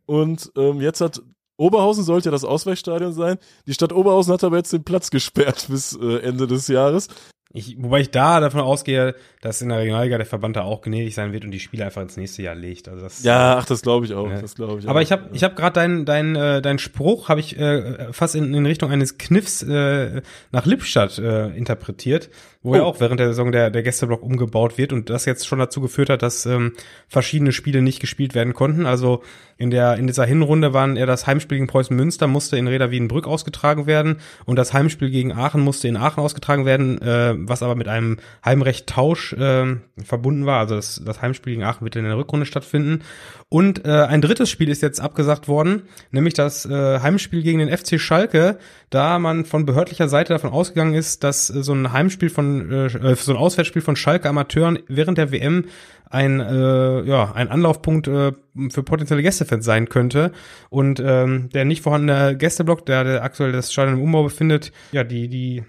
Und 0.07 0.51
ähm, 0.57 0.81
jetzt 0.81 1.03
hat 1.03 1.23
Oberhausen 1.57 2.03
sollte 2.03 2.29
ja 2.29 2.33
das 2.33 2.45
Ausweichstadion 2.45 3.13
sein. 3.13 3.39
Die 3.67 3.75
Stadt 3.75 3.93
Oberhausen 3.93 4.33
hat 4.33 4.43
aber 4.43 4.57
jetzt 4.57 4.73
den 4.73 4.85
Platz 4.85 5.11
gesperrt 5.11 5.67
bis 5.69 5.97
äh, 6.01 6.19
Ende 6.21 6.47
des 6.47 6.69
Jahres. 6.69 7.09
Ich, 7.57 7.77
wobei 7.81 8.01
ich 8.01 8.11
da 8.11 8.41
davon 8.41 8.61
ausgehe, 8.61 9.15
dass 9.41 9.63
in 9.63 9.69
der 9.69 9.79
Regionalliga 9.79 10.17
der 10.17 10.27
Verband 10.27 10.57
da 10.57 10.63
auch 10.63 10.83
gnädig 10.83 11.15
sein 11.15 11.33
wird 11.33 11.45
und 11.45 11.53
die 11.53 11.61
Spiele 11.61 11.85
einfach 11.85 12.03
ins 12.03 12.17
nächste 12.17 12.43
Jahr 12.43 12.57
legt. 12.57 12.89
Also 12.89 13.05
das, 13.05 13.23
Ja, 13.23 13.59
ach, 13.59 13.65
das 13.65 13.83
glaube 13.83 14.07
ich 14.07 14.13
auch. 14.13 14.29
Ja. 14.29 14.41
Das 14.41 14.57
glaube 14.57 14.81
ich 14.81 14.89
Aber 14.89 14.99
auch. 14.99 15.03
ich 15.03 15.13
habe 15.13 15.31
ich 15.33 15.45
hab 15.45 15.55
gerade 15.55 15.75
deinen 15.75 16.05
dein, 16.05 16.35
äh, 16.35 16.61
dein 16.61 16.81
Spruch 16.81 17.29
habe 17.29 17.39
ich 17.39 17.57
äh, 17.57 18.13
fast 18.13 18.35
in, 18.35 18.53
in 18.53 18.67
Richtung 18.67 18.91
eines 18.91 19.19
Kniffs 19.19 19.63
äh, 19.63 20.23
nach 20.51 20.67
Lippstadt 20.67 21.17
äh, 21.21 21.47
interpretiert, 21.51 22.29
wo 22.65 22.75
ja 22.75 22.83
Oh. 22.83 22.87
auch 22.87 22.99
während 22.99 23.21
der 23.21 23.29
Saison 23.29 23.53
der, 23.53 23.71
der 23.71 23.83
Gästeblock 23.83 24.23
umgebaut 24.23 24.79
wird 24.79 24.93
und 24.93 25.11
das 25.11 25.27
jetzt 25.27 25.47
schon 25.47 25.59
dazu 25.59 25.81
geführt 25.81 26.09
hat, 26.11 26.23
dass 26.23 26.47
ähm, 26.47 26.73
verschiedene 27.07 27.53
Spiele 27.53 27.83
nicht 27.83 28.01
gespielt 28.01 28.35
werden 28.35 28.55
konnten. 28.55 28.87
Also 28.87 29.23
in 29.57 29.71
der 29.71 29.97
in 29.97 30.07
dieser 30.07 30.25
Hinrunde 30.25 30.73
waren 30.73 30.97
ja 30.97 31.07
das 31.07 31.27
Heimspiel 31.27 31.59
gegen 31.59 31.69
Preußen 31.69 31.95
Münster 31.95 32.27
musste 32.27 32.57
in 32.57 32.67
Reda 32.67 32.91
Wiedenbrück 32.91 33.29
ausgetragen 33.29 33.87
werden 33.87 34.17
und 34.47 34.57
das 34.57 34.73
Heimspiel 34.73 35.11
gegen 35.11 35.33
Aachen 35.33 35.61
musste 35.61 35.87
in 35.87 35.97
Aachen 35.97 36.21
ausgetragen 36.21 36.65
werden, 36.65 37.01
äh, 37.03 37.35
was 37.37 37.63
aber 37.63 37.77
mit 37.77 37.87
einem 37.87 38.17
Heimrecht-Tausch 38.45 39.35
äh, 39.35 39.77
verbunden 40.03 40.47
war. 40.47 40.61
Also 40.61 40.75
das, 40.75 41.03
das 41.05 41.23
Heimspiel 41.23 41.53
gegen 41.53 41.65
Aachen 41.65 41.85
wird 41.85 41.97
in 41.97 42.05
der 42.05 42.17
Rückrunde 42.17 42.47
stattfinden. 42.47 43.03
Und 43.51 43.85
äh, 43.85 43.91
ein 43.91 44.23
drittes 44.23 44.51
Spiel 44.51 44.71
ist 44.71 44.83
jetzt 44.83 45.01
abgesagt 45.01 45.47
worden, 45.47 45.83
nämlich 46.11 46.35
das 46.35 46.67
äh, 46.67 47.01
Heimspiel 47.01 47.43
gegen 47.43 47.61
den 47.61 47.77
FC 47.77 48.01
Schalke, 48.01 48.59
da 48.91 49.19
man 49.19 49.45
von 49.45 49.67
behördlicher 49.67 50.09
Seite 50.09 50.33
davon 50.33 50.51
ausgegangen 50.51 50.95
ist, 50.95 51.23
dass 51.23 51.51
äh, 51.51 51.63
so 51.63 51.73
ein 51.73 51.93
Heimspiel 51.93 52.31
von 52.31 52.54
äh, 52.61 52.87
äh, 52.87 53.15
so 53.15 53.33
ein 53.33 53.39
Auswärtsspiel 53.39 53.83
von 53.83 53.97
Schalke 53.97 54.29
Amateuren 54.29 54.79
während 54.89 55.19
der 55.19 55.33
WM 55.33 55.67
ein 56.11 56.41
äh, 56.41 57.03
ja 57.03 57.33
ein 57.33 57.49
Anlaufpunkt 57.49 58.09
äh, 58.09 58.33
für 58.71 58.83
potenzielle 58.83 59.23
Gästefans 59.23 59.65
sein 59.65 59.89
könnte 59.89 60.33
und 60.71 61.01
ähm, 61.01 61.49
der 61.53 61.65
nicht 61.65 61.83
vorhandene 61.83 62.37
Gästeblock, 62.37 62.87
der, 62.87 63.05
der 63.05 63.25
aktuell 63.25 63.53
das 63.53 63.73
Stadion 63.73 63.97
im 63.97 64.03
Umbau 64.03 64.23
befindet, 64.23 64.73
ja 64.93 65.05
die 65.05 65.29
die 65.29 65.65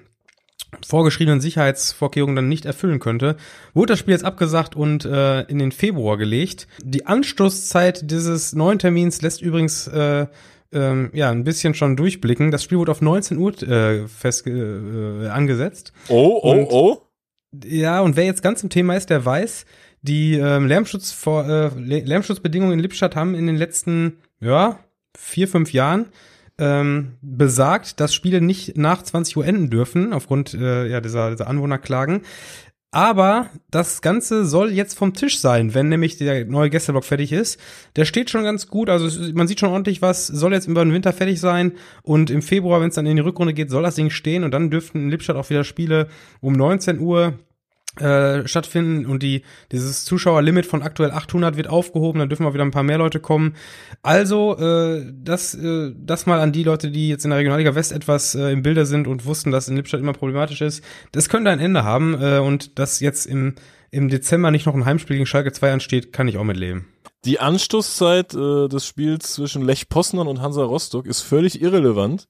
vorgeschriebenen 0.86 1.42
Sicherheitsvorkehrungen 1.42 2.36
dann 2.36 2.50
nicht 2.50 2.66
erfüllen 2.66 3.00
könnte, 3.00 3.38
wurde 3.74 3.94
das 3.94 4.00
Spiel 4.00 4.14
jetzt 4.14 4.26
abgesagt 4.26 4.76
und 4.76 5.06
äh, 5.06 5.42
in 5.44 5.60
den 5.60 5.72
Februar 5.72 6.18
gelegt. 6.18 6.68
Die 6.84 7.06
Anstoßzeit 7.06 8.10
dieses 8.12 8.54
neuen 8.54 8.80
Termins 8.80 9.22
lässt 9.22 9.42
übrigens 9.42 9.88
äh, 9.88 10.28
ähm, 10.76 11.10
ja 11.14 11.32
ein 11.32 11.44
bisschen 11.44 11.74
schon 11.74 11.96
durchblicken. 11.96 12.52
Das 12.52 12.64
Spiel 12.64 12.78
wurde 12.78 12.92
auf 12.92 13.02
19 13.02 13.38
Uhr 13.38 13.60
äh, 13.64 14.08
fest 14.08 14.46
äh, 14.48 15.28
angesetzt. 15.28 15.94
Oh, 16.10 16.40
oh, 16.44 16.52
Und- 16.52 16.68
oh. 16.72 17.02
Ja, 17.66 18.02
und 18.02 18.18
wer 18.18 18.26
jetzt 18.26 18.44
ganz 18.44 18.62
im 18.64 18.70
Thema 18.70 18.98
ist, 18.98 19.10
der 19.10 19.24
weiß, 19.24 19.66
die 20.02 20.34
ähm, 20.36 20.68
Lärmschutz 20.68 21.12
vor, 21.14 21.46
äh, 21.46 21.68
Lä- 21.78 22.04
Lärmschutzbedingungen 22.06 22.74
in 22.74 22.80
Lippstadt 22.80 23.16
haben 23.16 23.34
in 23.34 23.48
den 23.48 23.56
letzten, 23.56 24.18
ja, 24.42 24.80
vier, 25.18 25.48
fünf 25.48 25.72
Jahren 25.72 26.08
ähm, 26.58 27.14
besagt, 27.22 28.00
dass 28.02 28.14
Spiele 28.14 28.42
nicht 28.42 28.78
nach 28.78 29.04
20 29.04 29.38
Uhr 29.38 29.46
enden 29.46 29.70
dürfen, 29.70 30.12
aufgrund 30.14 30.54
äh, 30.54 30.88
ja, 30.88 31.00
dieser, 31.02 31.32
dieser 31.32 31.48
Anwohnerklagen. 31.48 32.22
Aber 32.96 33.50
das 33.72 34.02
Ganze 34.02 34.46
soll 34.46 34.72
jetzt 34.72 34.98
vom 34.98 35.14
Tisch 35.14 35.40
sein, 35.40 35.74
wenn 35.74 35.90
nämlich 35.90 36.18
der 36.18 36.46
neue 36.46 36.70
Gästeblock 36.70 37.04
fertig 37.04 37.34
ist. 37.34 37.60
Der 37.98 38.06
steht 38.06 38.30
schon 38.30 38.46
ganz 38.46 38.70
gut, 38.70 38.90
also 38.90 39.34
man 39.34 39.50
sieht 39.50 39.60
schon 39.60 39.68
ordentlich 39.72 40.02
was, 40.02 40.28
soll 40.28 40.54
jetzt 40.54 40.70
über 40.70 40.86
den 40.86 40.94
Winter 40.94 41.12
fertig 41.12 41.42
sein. 41.42 41.74
Und 42.04 42.30
im 42.30 42.42
Februar, 42.42 42.80
wenn 42.80 42.88
es 42.88 42.96
dann 42.96 43.06
in 43.06 43.18
die 43.18 43.22
Rückrunde 43.22 43.54
geht, 43.54 43.70
soll 43.70 43.84
das 43.84 43.96
Ding 43.96 44.12
stehen. 44.12 44.46
Und 44.46 44.52
dann 44.52 44.70
dürften 44.72 45.00
in 45.00 45.10
Lippstadt 45.10 45.36
auch 45.36 45.50
wieder 45.50 45.66
Spiele 45.66 46.08
um 46.40 46.54
19 46.54 47.02
Uhr 47.02 47.34
äh, 48.00 48.48
stattfinden 48.48 49.06
und 49.06 49.24
die 49.24 49.44
dieses 49.72 50.06
Zuschauerlimit 50.06 50.66
von 50.66 50.82
aktuell 50.82 51.12
800 51.12 51.58
wird 51.58 51.68
aufgehoben, 51.68 52.20
dann 52.20 52.30
dürfen 52.30 52.44
mal 52.44 52.54
wieder 52.54 52.66
ein 52.66 52.72
paar 52.72 52.84
mehr 52.84 52.98
Leute 52.98 53.20
kommen. 53.20 53.56
Also 54.04 54.58
äh, 54.58 55.06
das 55.14 55.54
äh, 55.54 55.92
das 55.98 56.26
mal 56.26 56.40
an 56.40 56.52
die 56.52 56.64
Leute, 56.64 56.92
die 56.92 57.10
jetzt 57.10 57.26
in 57.26 57.32
der 57.32 57.40
Regionalliga 57.40 57.76
West 57.76 57.92
etwas 57.92 58.36
äh, 58.36 58.52
im 58.52 58.62
Bilde 58.62 58.86
sind 58.86 59.08
und 59.08 59.26
wussten, 59.26 59.52
dass 59.52 59.68
in 59.68 59.76
Lippstadt 59.76 60.02
immer 60.02 60.14
problematisch 60.14 60.62
ist. 60.62 60.84
Das 61.12 61.30
könnte 61.30 61.52
ein 61.52 61.60
Ende 61.60 61.84
haben 61.84 62.16
äh, 62.22 62.40
und 62.40 62.80
dass 62.80 63.00
jetzt 63.00 63.26
im 63.26 63.56
im 63.92 64.10
Dezember 64.10 64.52
nicht 64.52 64.66
noch 64.66 64.74
ein 64.74 64.84
Heimspiel 64.84 65.16
gegen 65.16 65.26
Schalke 65.26 65.54
2 65.54 65.72
ansteht, 65.72 66.12
kann 66.12 66.28
ich 66.28 66.38
auch 66.38 66.44
mitleben. 66.44 66.86
Die 67.24 67.40
Anstoßzeit 67.40 68.34
äh, 68.34 68.68
des 68.68 68.86
Spiels 68.86 69.34
zwischen 69.34 69.64
Lech 69.64 69.88
Poznan 69.90 70.28
und 70.28 70.42
Hansa 70.42 70.64
Rostock 70.64 71.08
ist 71.08 71.22
völlig 71.22 71.62
irrelevant, 71.62 72.28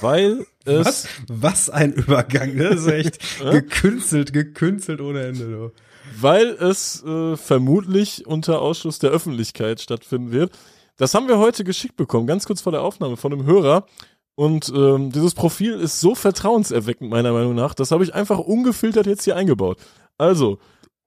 weil 0.00 0.46
es 0.64 0.86
Was? 0.86 1.08
Was 1.28 1.70
ein 1.70 1.92
Übergang, 1.92 2.54
ne? 2.54 2.70
Das 2.70 2.80
ist 2.80 2.86
echt 2.86 3.18
gekünstelt, 3.50 4.32
gekünstelt 4.32 5.00
ohne 5.00 5.22
Ende. 5.26 5.44
Du. 5.44 5.72
weil 6.20 6.48
es 6.48 7.02
äh, 7.04 7.36
vermutlich 7.36 8.26
unter 8.26 8.60
Ausschluss 8.60 8.98
der 8.98 9.10
Öffentlichkeit 9.10 9.80
stattfinden 9.80 10.32
wird. 10.32 10.52
Das 10.96 11.14
haben 11.14 11.28
wir 11.28 11.38
heute 11.38 11.64
geschickt 11.64 11.96
bekommen, 11.96 12.26
ganz 12.26 12.44
kurz 12.46 12.60
vor 12.60 12.72
der 12.72 12.82
Aufnahme 12.82 13.16
von 13.16 13.32
einem 13.32 13.46
Hörer. 13.46 13.86
Und 14.34 14.70
ähm, 14.74 15.10
dieses 15.12 15.34
Profil 15.34 15.74
ist 15.74 16.00
so 16.00 16.14
vertrauenserweckend, 16.14 17.10
meiner 17.10 17.32
Meinung 17.32 17.54
nach. 17.54 17.74
Das 17.74 17.90
habe 17.90 18.04
ich 18.04 18.14
einfach 18.14 18.38
ungefiltert 18.38 19.06
jetzt 19.06 19.24
hier 19.24 19.36
eingebaut. 19.36 19.78
Also, 20.18 20.58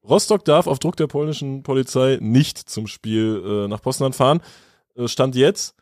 Rostock 0.07 0.45
darf 0.45 0.67
auf 0.67 0.79
Druck 0.79 0.97
der 0.97 1.07
polnischen 1.07 1.63
Polizei 1.63 2.17
nicht 2.21 2.57
zum 2.57 2.87
Spiel 2.87 3.41
äh, 3.45 3.67
nach 3.67 3.81
Poznan 3.81 4.13
fahren. 4.13 4.41
Äh, 4.95 5.07
Stand 5.07 5.35
jetzt. 5.35 5.75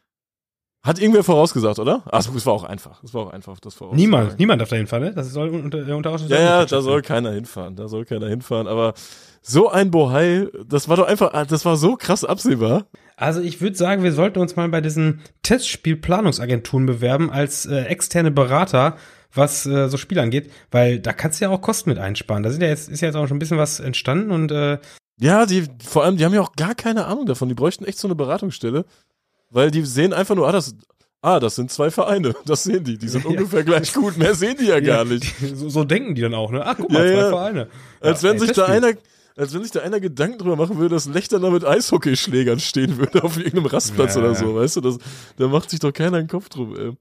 Hat 0.83 0.99
irgendwer 0.99 1.23
vorausgesagt, 1.23 1.77
oder? 1.77 2.01
Ach, 2.11 2.27
es 2.35 2.45
war 2.45 2.53
auch 2.53 2.63
einfach. 2.63 3.03
Es 3.03 3.13
war 3.13 3.27
auch 3.27 3.31
einfach, 3.31 3.59
das 3.59 3.75
vorauszusagen. 3.75 4.01
Niemand, 4.01 4.39
niemand 4.39 4.61
darf 4.61 4.69
da 4.69 4.77
hinfahren, 4.77 5.05
ne? 5.05 5.13
Das 5.13 5.31
soll 5.31 5.49
unter, 5.49 5.95
unter 5.95 6.09
Ausschuss 6.09 6.29
Ja, 6.29 6.39
ja, 6.39 6.65
da 6.65 6.81
soll 6.81 7.03
keiner 7.03 7.31
hinfahren. 7.31 7.75
Da 7.75 7.87
soll 7.87 8.03
keiner 8.05 8.27
hinfahren. 8.27 8.67
Aber 8.67 8.95
so 9.43 9.69
ein 9.69 9.91
Bohai, 9.91 10.47
das 10.67 10.89
war 10.89 10.97
doch 10.97 11.07
einfach, 11.07 11.45
das 11.45 11.65
war 11.65 11.77
so 11.77 11.97
krass 11.97 12.25
absehbar. 12.25 12.87
Also 13.15 13.41
ich 13.41 13.61
würde 13.61 13.75
sagen, 13.75 14.01
wir 14.01 14.11
sollten 14.11 14.39
uns 14.39 14.55
mal 14.55 14.67
bei 14.69 14.81
diesen 14.81 15.21
Testspielplanungsagenturen 15.43 16.87
bewerben 16.87 17.29
als 17.29 17.67
äh, 17.67 17.81
externe 17.83 18.31
Berater, 18.31 18.97
was 19.33 19.67
äh, 19.67 19.87
so 19.87 19.97
Spiele 19.97 20.23
angeht, 20.23 20.51
weil 20.71 20.99
da 20.99 21.13
kannst 21.13 21.39
du 21.39 21.45
ja 21.45 21.51
auch 21.51 21.61
Kosten 21.61 21.89
mit 21.91 21.99
einsparen. 21.99 22.41
Da 22.41 22.49
sind 22.49 22.61
ja 22.61 22.67
jetzt, 22.69 22.89
ist 22.89 23.01
ja 23.01 23.07
jetzt 23.07 23.15
auch 23.15 23.27
schon 23.27 23.37
ein 23.37 23.39
bisschen 23.39 23.59
was 23.59 23.79
entstanden 23.79 24.31
und 24.31 24.51
äh, 24.51 24.79
Ja, 25.19 25.45
die, 25.45 25.67
vor 25.85 26.03
allem, 26.03 26.17
die 26.17 26.25
haben 26.25 26.33
ja 26.33 26.41
auch 26.41 26.53
gar 26.55 26.73
keine 26.73 27.05
Ahnung 27.05 27.27
davon. 27.27 27.49
Die 27.49 27.55
bräuchten 27.55 27.85
echt 27.85 27.99
so 27.99 28.07
eine 28.07 28.15
Beratungsstelle. 28.15 28.85
Weil 29.51 29.69
die 29.69 29.83
sehen 29.85 30.13
einfach 30.13 30.35
nur, 30.35 30.47
ah, 30.47 30.51
das, 30.51 30.73
ah, 31.21 31.39
das 31.39 31.55
sind 31.55 31.71
zwei 31.71 31.91
Vereine. 31.91 32.33
Das 32.45 32.63
sehen 32.63 32.83
die. 32.83 32.97
Die 32.97 33.07
sind 33.07 33.23
Ja. 33.25 33.29
ungefähr 33.29 33.63
gleich 33.63 33.93
gut. 33.93 34.17
Mehr 34.17 34.33
sehen 34.33 34.55
die 34.59 34.65
ja 34.67 34.79
gar 34.79 35.05
nicht. 35.05 35.25
So, 35.55 35.69
so 35.69 35.83
denken 35.83 36.15
die 36.15 36.21
dann 36.21 36.33
auch, 36.33 36.51
ne? 36.51 36.65
Ach, 36.65 36.75
guck 36.77 36.91
mal, 36.91 37.05
Ja, 37.07 37.19
zwei. 37.21 37.29
Vereine. 37.29 37.67
Als 37.99 38.23
wenn 38.23 38.33
ey, 38.33 38.39
sich 38.39 38.51
da 38.53 38.65
einer, 38.65 38.93
als 39.35 39.53
wenn 39.53 39.61
sich 39.63 39.71
da 39.71 39.81
einer 39.81 39.99
Gedanken 39.99 40.37
drüber 40.39 40.55
machen 40.55 40.77
würde, 40.77 40.95
dass 40.95 41.05
Lechter 41.07 41.39
da 41.39 41.49
mit 41.49 41.63
Eishockeyschlägern 41.65 42.59
stehen 42.59 42.97
würde 42.97 43.23
auf 43.23 43.37
irgendeinem 43.37 43.65
Rastplatz 43.67 44.17
oder 44.17 44.35
so, 44.35 44.55
weißt 44.55 44.77
du? 44.77 44.81
Das, 44.81 44.97
da 45.37 45.47
macht 45.47 45.69
sich 45.69 45.79
doch 45.79 45.93
keiner 45.93 46.17
einen 46.17 46.27
Kopf 46.27 46.49
drum, 46.49 46.75
ey. 46.77 46.91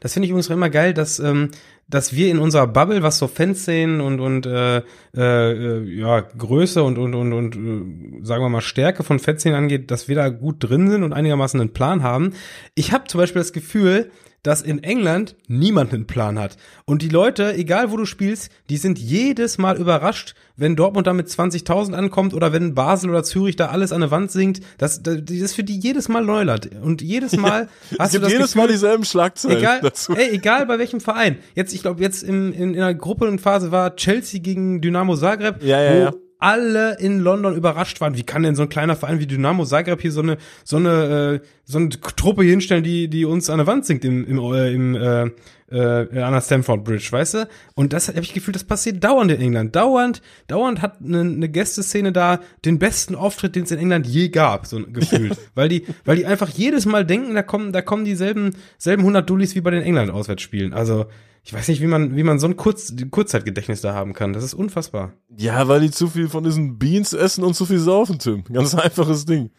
Das 0.00 0.14
finde 0.14 0.24
ich 0.24 0.30
übrigens 0.30 0.48
immer 0.48 0.70
geil, 0.70 0.94
dass, 0.94 1.18
ähm, 1.20 1.50
dass 1.88 2.14
wir 2.14 2.30
in 2.30 2.38
unserer 2.38 2.66
Bubble, 2.66 3.02
was 3.02 3.18
so 3.18 3.28
Fanszenen 3.28 4.00
und, 4.00 4.20
und 4.20 4.46
äh, 4.46 4.82
äh, 5.14 5.82
ja, 5.84 6.20
Größe 6.20 6.82
und, 6.82 6.98
und, 6.98 7.14
und, 7.14 7.32
und 7.32 7.56
äh, 7.56 8.24
sagen 8.24 8.42
wir 8.42 8.48
mal 8.48 8.60
Stärke 8.60 9.04
von 9.04 9.18
Fanszenen 9.18 9.56
angeht, 9.56 9.90
dass 9.90 10.08
wir 10.08 10.16
da 10.16 10.28
gut 10.30 10.56
drin 10.60 10.90
sind 10.90 11.02
und 11.02 11.12
einigermaßen 11.12 11.60
einen 11.60 11.72
Plan 11.72 12.02
haben. 12.02 12.32
Ich 12.74 12.92
habe 12.92 13.04
zum 13.08 13.20
Beispiel 13.20 13.40
das 13.40 13.52
Gefühl, 13.52 14.10
dass 14.42 14.62
in 14.62 14.82
England 14.82 15.36
niemand 15.48 15.92
einen 15.92 16.06
Plan 16.06 16.38
hat. 16.38 16.56
Und 16.84 17.02
die 17.02 17.08
Leute, 17.08 17.54
egal 17.54 17.90
wo 17.90 17.96
du 17.96 18.04
spielst, 18.04 18.50
die 18.68 18.76
sind 18.76 18.98
jedes 18.98 19.58
Mal 19.58 19.76
überrascht, 19.76 20.34
wenn 20.56 20.76
Dortmund 20.76 21.06
da 21.06 21.12
mit 21.12 21.28
20.000 21.28 21.92
ankommt 21.94 22.34
oder 22.34 22.52
wenn 22.52 22.74
Basel 22.74 23.10
oder 23.10 23.22
Zürich 23.22 23.56
da 23.56 23.66
alles 23.66 23.92
an 23.92 24.00
der 24.00 24.10
Wand 24.10 24.30
singt. 24.30 24.60
Das, 24.78 25.02
das 25.02 25.16
ist 25.28 25.54
für 25.54 25.64
die 25.64 25.78
jedes 25.78 26.08
Mal 26.08 26.24
Neuland. 26.24 26.70
Und 26.82 27.02
jedes 27.02 27.36
Mal 27.36 27.68
Es 27.90 27.98
hast 27.98 28.14
du 28.14 28.18
gibt 28.18 28.24
das 28.24 28.32
jedes 28.32 28.46
Gefühl, 28.52 28.62
Mal 28.62 28.68
dieselben 28.68 29.04
Schlagzeilen 29.04 29.58
Egal, 29.58 29.80
dazu. 29.80 30.14
ey, 30.14 30.30
egal 30.30 30.66
bei 30.66 30.78
welchem 30.78 31.00
Verein. 31.00 31.38
Jetzt, 31.54 31.72
ich 31.74 31.82
glaube, 31.82 32.00
jetzt 32.02 32.22
im, 32.22 32.52
in, 32.52 32.74
in 32.74 32.80
der 32.80 32.94
Gruppenphase 32.94 33.70
war 33.72 33.96
Chelsea 33.96 34.40
gegen 34.40 34.80
Dynamo 34.80 35.16
Zagreb, 35.16 35.62
Ja, 35.62 35.80
ja, 35.82 35.94
wo 35.94 35.98
ja. 35.98 36.12
Alle 36.40 36.98
in 36.98 37.20
London 37.20 37.54
überrascht 37.54 38.00
waren. 38.00 38.16
Wie 38.16 38.22
kann 38.22 38.42
denn 38.42 38.54
so 38.54 38.62
ein 38.62 38.68
kleiner 38.68 38.96
Verein 38.96 39.20
wie 39.20 39.26
Dynamo 39.26 39.64
Zagreb 39.64 40.00
hier 40.00 40.12
so 40.12 40.22
eine 40.22 40.38
so 40.64 40.76
eine 40.76 41.40
äh, 41.42 41.46
so 41.64 41.78
eine 41.78 41.90
Truppe 41.90 42.42
hier 42.42 42.52
hinstellen, 42.52 42.82
die 42.82 43.08
die 43.08 43.24
uns 43.24 43.48
an 43.50 43.58
der 43.58 43.66
Wand 43.66 43.86
singt 43.86 44.04
im 44.04 44.26
im, 44.26 44.38
äh, 44.38 44.72
im 44.72 44.94
äh, 44.96 45.30
äh, 45.70 46.20
an 46.20 46.32
der 46.32 46.40
Stamford 46.40 46.84
Bridge, 46.84 47.08
weißt 47.10 47.34
du? 47.34 47.48
Und 47.74 47.92
das 47.92 48.08
habe 48.08 48.20
ich 48.20 48.34
gefühlt, 48.34 48.56
das 48.56 48.64
passiert 48.64 49.02
dauernd 49.02 49.30
in 49.30 49.40
England. 49.40 49.76
Dauernd, 49.76 50.20
dauernd 50.48 50.82
hat 50.82 50.98
eine, 51.02 51.20
eine 51.20 51.48
Gästeszene 51.48 52.12
da 52.12 52.40
den 52.64 52.78
besten 52.78 53.14
Auftritt, 53.14 53.56
den 53.56 53.64
es 53.64 53.70
in 53.70 53.78
England 53.78 54.06
je 54.06 54.28
gab, 54.28 54.66
so 54.66 54.80
gefühlt, 54.84 55.36
weil 55.54 55.68
die, 55.68 55.84
weil 56.04 56.16
die 56.16 56.26
einfach 56.26 56.48
jedes 56.48 56.86
Mal 56.86 57.06
denken, 57.06 57.34
da 57.34 57.42
kommen, 57.42 57.72
da 57.72 57.82
kommen 57.82 58.04
dieselben, 58.04 58.56
selben 58.78 59.02
100 59.02 59.28
Dullis 59.28 59.54
wie 59.54 59.60
bei 59.60 59.70
den 59.70 59.82
England 59.82 60.10
Auswärtsspielen. 60.10 60.72
Also 60.72 61.06
ich 61.42 61.52
weiß 61.54 61.68
nicht, 61.68 61.80
wie 61.80 61.86
man, 61.86 62.16
wie 62.16 62.22
man 62.22 62.38
so 62.38 62.46
ein 62.46 62.56
Kurz, 62.56 62.92
Kurzzeitgedächtnis 63.10 63.80
da 63.80 63.94
haben 63.94 64.12
kann. 64.12 64.32
Das 64.32 64.44
ist 64.44 64.54
unfassbar. 64.54 65.12
Ja, 65.36 65.68
weil 65.68 65.80
die 65.80 65.90
zu 65.90 66.08
viel 66.08 66.28
von 66.28 66.44
diesen 66.44 66.78
Beans 66.78 67.12
essen 67.12 67.44
und 67.44 67.54
zu 67.54 67.64
viel 67.66 67.78
saufen, 67.78 68.18
Tim. 68.18 68.44
Ganz 68.44 68.74
einfaches 68.76 69.24
Ding. 69.24 69.50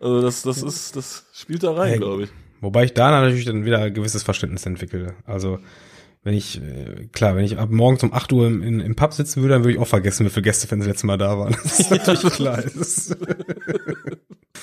Also 0.00 0.22
das, 0.22 0.42
das 0.42 0.62
ist, 0.62 0.94
das 0.96 1.26
spielt 1.32 1.62
da 1.64 1.72
rein, 1.72 1.88
Hey. 1.90 1.98
glaube 1.98 2.24
ich. 2.24 2.30
Wobei 2.60 2.84
ich 2.84 2.94
da 2.94 3.10
natürlich 3.10 3.44
dann 3.44 3.64
wieder 3.64 3.78
ein 3.80 3.94
gewisses 3.94 4.22
Verständnis 4.22 4.64
entwickle. 4.66 5.14
Also 5.24 5.58
wenn 6.24 6.34
ich, 6.34 6.60
äh, 6.60 7.06
klar, 7.12 7.36
wenn 7.36 7.44
ich 7.44 7.58
ab 7.58 7.70
morgens 7.70 8.02
um 8.02 8.12
8 8.12 8.32
Uhr 8.32 8.46
im, 8.46 8.62
in, 8.62 8.80
im 8.80 8.96
Pub 8.96 9.12
sitzen 9.12 9.40
würde, 9.42 9.54
dann 9.54 9.62
würde 9.64 9.74
ich 9.74 9.78
auch 9.78 9.86
vergessen, 9.86 10.26
wie 10.26 10.30
viele 10.30 10.42
Gästefans 10.42 10.80
das 10.84 10.88
letzte 10.88 11.06
Mal 11.06 11.18
da 11.18 11.38
waren. 11.38 11.56
Das 11.62 11.80
ist 11.80 11.90
natürlich 11.90 12.34
klar. 12.34 12.62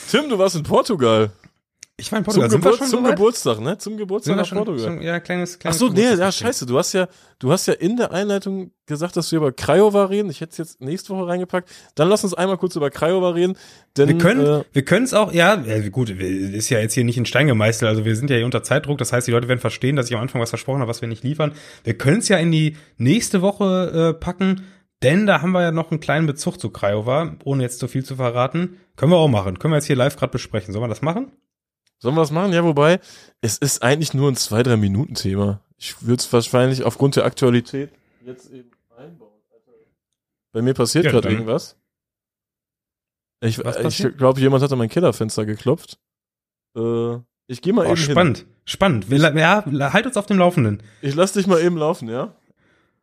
Tim, 0.10 0.30
du 0.30 0.38
warst 0.38 0.56
in 0.56 0.64
Portugal. 0.64 1.32
Ich 1.98 2.12
war 2.12 2.20
in 2.20 2.26
Zum, 2.26 2.34
Portugal. 2.34 2.50
Geburt, 2.50 2.78
schon 2.78 2.88
zum 2.88 3.06
so? 3.06 3.10
Geburtstag, 3.12 3.60
ne? 3.62 3.78
Zum 3.78 3.96
Geburtstag 3.96 4.36
nach 4.36 4.46
schon, 4.46 4.58
Portugal. 4.58 4.84
schon, 4.84 5.02
ja, 5.02 5.20
kleines, 5.22 5.56
Ach 5.56 5.60
kleines 5.60 5.80
so, 5.80 5.88
nee, 5.88 6.14
ja, 6.14 6.30
scheiße. 6.30 6.66
Du 6.66 6.78
hast 6.78 6.92
ja, 6.92 7.08
du 7.40 7.54
hast 7.54 7.68
ja 7.68 7.74
in 7.74 7.96
der 7.96 8.12
Einleitung 8.12 8.72
gesagt, 8.86 9.16
dass 9.16 9.32
wir 9.32 9.38
über 9.38 9.54
Craiova 9.54 10.06
reden. 10.06 10.30
Ich 10.30 10.42
hätte 10.42 10.52
es 10.52 10.58
jetzt 10.58 10.82
nächste 10.82 11.14
Woche 11.14 11.28
reingepackt. 11.28 11.70
Dann 11.96 12.10
lass 12.10 12.26
uns 12.26 12.34
einmal 12.34 12.58
kurz 12.58 12.76
über 12.76 12.90
Craiova 12.90 13.30
reden. 13.30 13.58
Denn, 13.96 14.10
Wir 14.10 14.18
können, 14.18 14.46
äh, 14.46 14.64
wir 14.74 14.84
können 14.84 15.06
es 15.06 15.14
auch, 15.14 15.32
ja, 15.32 15.56
äh, 15.66 15.90
gut, 15.90 16.10
ist 16.10 16.70
ja 16.70 16.80
jetzt 16.80 16.94
hier 16.94 17.06
nicht 17.06 17.18
in 17.18 17.26
Stein 17.26 17.48
gemeißelt, 17.48 17.88
also 17.88 18.04
wir 18.04 18.18
sind 18.18 18.30
ja 18.30 18.36
hier 18.36 18.46
unter 18.46 18.62
Zeitdruck, 18.62 18.98
das 18.98 19.14
heißt, 19.14 19.28
die 19.28 19.32
Leute 19.32 19.48
werden 19.48 19.62
verstehen, 19.62 19.96
dass 19.96 20.10
ich 20.10 20.16
am 20.16 20.22
Anfang 20.22 20.42
was 20.42 20.50
versprochen 20.50 20.82
habe, 20.82 20.90
was 20.90 21.00
wir 21.00 21.08
nicht 21.08 21.24
liefern. 21.24 21.54
Wir 21.86 21.98
können 21.98 22.20
es 22.20 22.28
ja 22.28 22.38
in 22.38 22.52
die 22.52 22.76
nächste 22.98 23.42
Woche 23.42 24.14
äh, 24.16 24.20
packen, 24.20 24.66
denn 25.02 25.28
da 25.28 25.42
haben 25.42 25.52
wir 25.52 25.62
ja 25.62 25.72
noch 25.72 25.92
einen 25.92 26.02
kleinen 26.02 26.28
Bezug 26.28 26.60
zu 26.60 26.72
Craiova, 26.72 27.38
ohne 27.46 27.64
jetzt 27.64 27.80
zu 27.80 27.88
viel 27.88 28.04
zu 28.04 28.18
verraten. 28.18 28.78
Können 28.98 29.14
wir 29.14 29.18
auch 29.18 29.30
machen, 29.30 29.60
können 29.60 29.72
wir 29.72 29.78
jetzt 29.78 29.88
hier 29.88 29.96
live 29.96 30.18
gerade 30.18 30.32
besprechen. 30.32 30.74
Sollen 30.74 30.84
wir 30.84 30.90
das 30.90 31.02
machen? 31.02 31.32
Sollen 32.00 32.16
wir 32.16 32.22
das 32.22 32.32
machen? 32.32 32.54
Ja, 32.54 32.64
wobei, 32.64 33.00
es 33.42 33.58
ist 33.58 33.82
eigentlich 33.82 34.14
nur 34.14 34.30
ein 34.30 34.36
zwei, 34.36 34.64
drei 34.64 34.78
Minuten 34.78 35.16
Thema. 35.16 35.62
Ich 35.78 36.02
würde 36.06 36.20
es 36.22 36.32
wahrscheinlich 36.32 36.84
aufgrund 36.84 37.16
der 37.16 37.26
Aktualität 37.26 37.92
jetzt 38.26 38.52
eben 38.52 38.72
einbauen. 38.98 39.32
Bei 40.52 40.62
mir 40.62 40.74
passiert 40.74 41.06
Ja, 41.06 41.12
gerade 41.12 41.30
irgendwas. 41.30 41.78
Ich, 43.42 43.60
ich 43.60 44.18
glaube, 44.18 44.40
jemand 44.40 44.64
hat 44.64 44.72
an 44.72 44.78
mein 44.78 44.90
Kellerfenster 44.90 45.46
geklopft. 45.46 46.00
Äh, 46.76 47.18
ich 47.48 47.62
gehe 47.62 47.74
mal 47.74 47.86
Oh, 47.86 47.90
eben 47.92 47.98
hin. 47.98 48.12
spannend, 48.12 48.46
spannend. 48.66 49.10
Wir, 49.12 49.20
ja, 49.36 49.66
halt 49.94 50.06
uns 50.06 50.18
auf 50.18 50.26
dem 50.26 50.40
Laufenden. 50.40 50.82
Ich 51.02 51.14
lass 51.16 51.34
dich 51.34 51.46
mal 51.46 51.62
eben 51.62 51.78
laufen, 51.78 52.08
ja? 52.10 52.34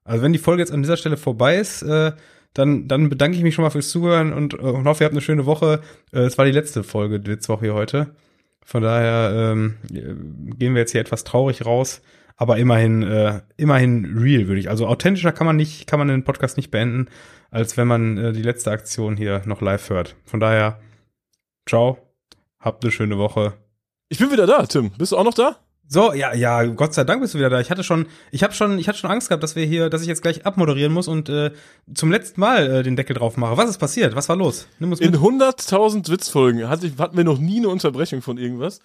Also 0.05 0.23
wenn 0.23 0.33
die 0.33 0.39
Folge 0.41 0.63
jetzt 0.63 0.73
an 0.73 0.83
dieser 0.83 0.97
Stelle 0.97 1.17
vorbei 1.17 1.59
ist, 1.59 1.83
äh, 1.83 2.13
dann, 2.55 2.89
dann 2.89 3.09
bedanke 3.09 3.37
ich 3.37 3.43
mich 3.45 3.55
schon 3.55 3.63
mal 3.63 3.71
fürs 3.71 3.91
Zuhören 3.91 4.33
und, 4.33 4.55
äh, 4.55 4.57
und 4.57 4.85
hoffe, 4.87 5.05
ihr 5.05 5.07
habt 5.07 5.15
eine 5.15 5.21
schöne 5.21 5.47
Woche. 5.47 5.81
Äh, 6.13 6.21
Es 6.21 6.39
war 6.39 6.45
die 6.45 6.51
letzte 6.51 6.83
Folge 6.83 7.25
Witzwoche 7.25 7.67
hier 7.67 7.75
heute. 7.75 8.17
Von 8.65 8.83
daher 8.83 9.53
ähm, 9.53 9.77
äh, 9.91 10.55
gehen 10.55 10.75
wir 10.75 10.81
jetzt 10.81 10.93
hier 10.93 11.01
etwas 11.01 11.25
traurig 11.25 11.67
raus, 11.67 12.03
aber 12.37 12.59
immerhin, 12.59 13.03
äh, 13.03 13.41
immerhin 13.57 14.19
real, 14.19 14.49
würde 14.49 14.61
ich. 14.61 14.71
Also 14.71 14.87
authentischer 14.87 15.33
kann 15.33 15.47
man 15.47 15.57
nicht, 15.57 15.87
kann 15.87 15.99
man 15.99 16.09
den 16.09 16.25
Podcast 16.25 16.57
nicht 16.57 16.71
beenden, 16.71 17.09
als 17.51 17.77
wenn 17.77 17.89
man 17.89 18.19
äh, 18.19 18.33
die 18.33 18.43
letzte 18.43 18.71
Aktion 18.71 19.17
hier 19.17 19.43
noch 19.45 19.61
live 19.61 19.91
hört. 19.91 20.17
Von 20.25 20.41
daher, 20.41 20.81
ciao, 21.69 21.99
habt 22.59 22.85
eine 22.85 22.93
schöne 22.93 23.19
Woche. 23.19 23.55
Ich 24.09 24.19
bin 24.19 24.31
wieder 24.31 24.47
da, 24.47 24.65
Tim. 24.67 24.91
Bist 24.97 25.13
du 25.13 25.17
auch 25.17 25.25
noch 25.25 25.35
da? 25.35 25.57
So, 25.89 26.15
ja, 26.15 26.35
ja, 26.35 26.65
Gott 26.65 26.95
sei 26.95 27.05
Dank 27.05 27.21
bist 27.21 27.35
du 27.35 27.39
wieder 27.39 27.51
da. 27.51 27.61
Ich 27.61 27.71
hatte 27.71 27.85
schon, 27.85 28.07
ich 28.31 28.43
habe 28.43 28.55
schon, 28.55 28.79
ich 28.79 28.89
hatte 28.89 28.99
schon 28.99 29.11
Angst 29.11 29.29
gehabt, 29.29 29.43
dass 29.43 29.57
wir 29.57 29.67
hier, 29.67 29.91
dass 29.91 30.01
ich 30.01 30.09
jetzt 30.09 30.23
gleich 30.23 30.47
abmoderieren 30.47 30.93
muss 30.93 31.07
und 31.07 31.29
äh, 31.29 31.51
zum 31.93 32.11
letzten 32.11 32.41
Mal 32.41 32.71
äh, 32.71 32.83
den 32.83 32.97
Deckel 32.97 33.15
drauf 33.15 33.37
mache. 33.37 33.59
Was 33.59 33.69
ist 33.69 33.79
passiert? 33.79 34.17
Was 34.17 34.29
war 34.29 34.37
los? 34.37 34.69
Nimm 34.79 34.91
uns 34.91 35.01
In 35.01 35.11
mit. 35.11 35.21
100.000 35.21 36.11
Witzfolgen 36.11 36.69
hatte 36.69 36.87
ich, 36.87 36.97
hatten 36.99 37.17
wir 37.17 37.25
noch 37.25 37.39
nie 37.39 37.59
eine 37.59 37.69
Unterbrechung 37.69 38.23
von 38.23 38.39
irgendwas. 38.39 38.81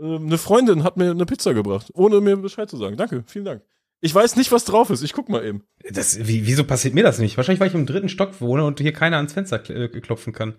Ähm, 0.00 0.26
eine 0.26 0.38
Freundin 0.38 0.82
hat 0.82 0.96
mir 0.96 1.10
eine 1.10 1.26
Pizza 1.26 1.52
gebracht, 1.52 1.90
ohne 1.92 2.20
mir 2.20 2.36
Bescheid 2.36 2.70
zu 2.70 2.78
sagen. 2.78 2.96
Danke, 2.96 3.24
vielen 3.26 3.44
Dank. 3.44 3.62
Ich 4.00 4.14
weiß 4.14 4.36
nicht, 4.36 4.52
was 4.52 4.64
drauf 4.64 4.90
ist. 4.90 5.02
Ich 5.02 5.14
guck 5.14 5.28
mal 5.28 5.44
eben. 5.44 5.62
Das, 5.90 6.26
wie, 6.28 6.46
wieso 6.46 6.64
passiert 6.64 6.94
mir 6.94 7.02
das 7.02 7.18
nicht? 7.18 7.36
Wahrscheinlich, 7.36 7.60
weil 7.60 7.68
ich 7.68 7.74
im 7.74 7.86
dritten 7.86 8.10
Stock 8.10 8.40
wohne 8.40 8.64
und 8.64 8.78
hier 8.78 8.92
keiner 8.92 9.16
ans 9.16 9.32
Fenster 9.32 9.68
äh, 9.70 9.88
klopfen 9.88 10.32
kann. 10.32 10.54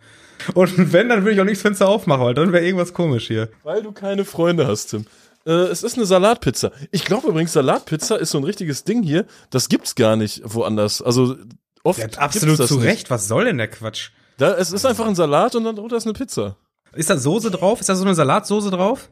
Und 0.54 0.74
wenn, 0.94 1.10
dann 1.10 1.22
würde 1.22 1.34
ich 1.34 1.40
auch 1.40 1.46
nicht 1.46 1.58
das 1.58 1.62
Fenster 1.62 1.88
aufmachen, 1.88 2.26
weil 2.26 2.34
dann 2.34 2.52
wäre 2.52 2.66
irgendwas 2.66 2.94
komisch 2.94 3.28
hier. 3.28 3.50
Weil 3.64 3.84
du 3.84 3.92
keine 3.92 4.26
Freunde 4.26 4.68
hast, 4.68 4.88
Tim. 4.88 5.06
Äh, 5.48 5.52
es 5.52 5.82
ist 5.82 5.96
eine 5.96 6.06
Salatpizza. 6.06 6.72
Ich 6.92 7.06
glaube 7.06 7.30
übrigens, 7.30 7.54
Salatpizza 7.54 8.18
ist 8.18 8.32
so 8.32 8.38
ein 8.38 8.44
richtiges 8.44 8.84
Ding 8.84 9.02
hier. 9.02 9.26
Das 9.50 9.70
gibt's 9.70 9.96
gar 9.96 10.18
nicht 10.18 10.42
woanders. 10.44 11.02
Also 11.02 11.38
Oft 11.84 12.04
hat 12.04 12.18
absolut 12.20 12.58
zu 12.68 12.76
nicht. 12.76 12.84
Recht. 12.86 13.10
Was 13.10 13.30
soll 13.30 13.46
denn 13.46 13.58
der 13.58 13.70
Quatsch? 13.70 14.10
Da, 14.38 14.54
es 14.56 14.74
ist 14.74 14.86
einfach 14.86 15.08
ein 15.08 15.16
Salat 15.16 15.56
und 15.56 15.64
dann 15.64 15.78
drunter 15.78 15.96
ist 15.96 16.06
eine 16.06 16.14
Pizza. 16.14 16.58
Ist 16.94 17.10
da 17.10 17.18
Soße 17.18 17.50
drauf? 17.50 17.80
Ist 17.80 17.88
da 17.88 17.96
so 17.96 18.04
eine 18.04 18.14
Salatsoße 18.14 18.70
drauf? 18.72 19.10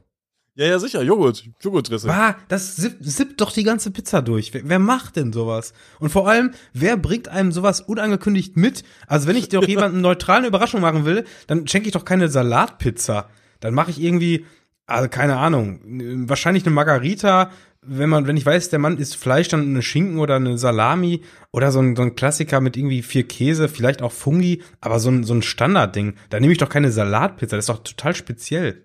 Ja, 0.58 0.68
ja, 0.68 0.80
sicher, 0.80 1.02
Joghurt, 1.02 1.44
Joghurtdressing. 1.60 2.10
Bah, 2.10 2.38
das 2.48 2.78
sippt, 2.78 3.04
sippt 3.04 3.42
doch 3.42 3.52
die 3.52 3.64
ganze 3.64 3.92
Pizza 3.92 4.22
durch. 4.22 4.54
Wer, 4.54 4.62
wer 4.70 4.80
macht 4.80 5.18
denn 5.18 5.34
sowas? 5.34 5.74
Und 6.00 6.12
vor 6.12 6.30
allem, 6.30 6.52
wer 6.74 6.96
bringt 6.96 7.28
einem 7.28 7.52
sowas 7.52 7.82
unangekündigt 7.82 8.56
mit? 8.56 8.84
Also 9.08 9.28
wenn 9.28 9.36
ich 9.36 9.50
doch 9.50 9.64
jemanden 9.68 10.00
neutrale 10.00 10.48
Überraschung 10.48 10.80
machen 10.80 11.04
will, 11.04 11.26
dann 11.48 11.68
schenke 11.68 11.88
ich 11.88 11.94
doch 11.94 12.06
keine 12.06 12.30
Salatpizza. 12.30 13.30
Dann 13.60 13.74
mache 13.74 13.92
ich 13.92 14.02
irgendwie, 14.02 14.46
also 14.88 15.10
keine 15.10 15.38
Ahnung, 15.38 15.80
wahrscheinlich 16.28 16.66
eine 16.66 16.76
Margarita. 16.76 17.52
Wenn 17.88 18.10
man, 18.10 18.26
wenn 18.26 18.38
ich 18.38 18.46
weiß, 18.46 18.70
der 18.70 18.80
Mann 18.80 18.98
isst 18.98 19.16
Fleisch, 19.16 19.48
dann 19.48 19.62
eine 19.62 19.84
Schinken 19.84 20.18
oder 20.18 20.38
eine 20.38 20.58
Salami 20.58 21.22
oder 21.52 21.72
so 21.72 21.80
ein, 21.80 21.96
so 21.96 22.02
ein 22.02 22.16
Klassiker 22.16 22.60
mit 22.60 22.78
irgendwie 22.78 23.04
vier 23.04 23.28
Käse, 23.28 23.68
vielleicht 23.70 24.02
auch 24.02 24.12
Fungi, 24.12 24.64
aber 24.82 25.00
so 25.00 25.10
ein, 25.10 25.24
so 25.24 25.36
ein 25.36 25.44
Standardding. 25.44 26.16
Da 26.32 26.40
nehme 26.40 26.52
ich 26.52 26.58
doch 26.58 26.70
keine 26.70 26.92
Salatpizza. 26.92 27.56
Das 27.56 27.66
ist 27.66 27.70
doch 27.70 27.84
total 27.84 28.16
speziell. 28.16 28.82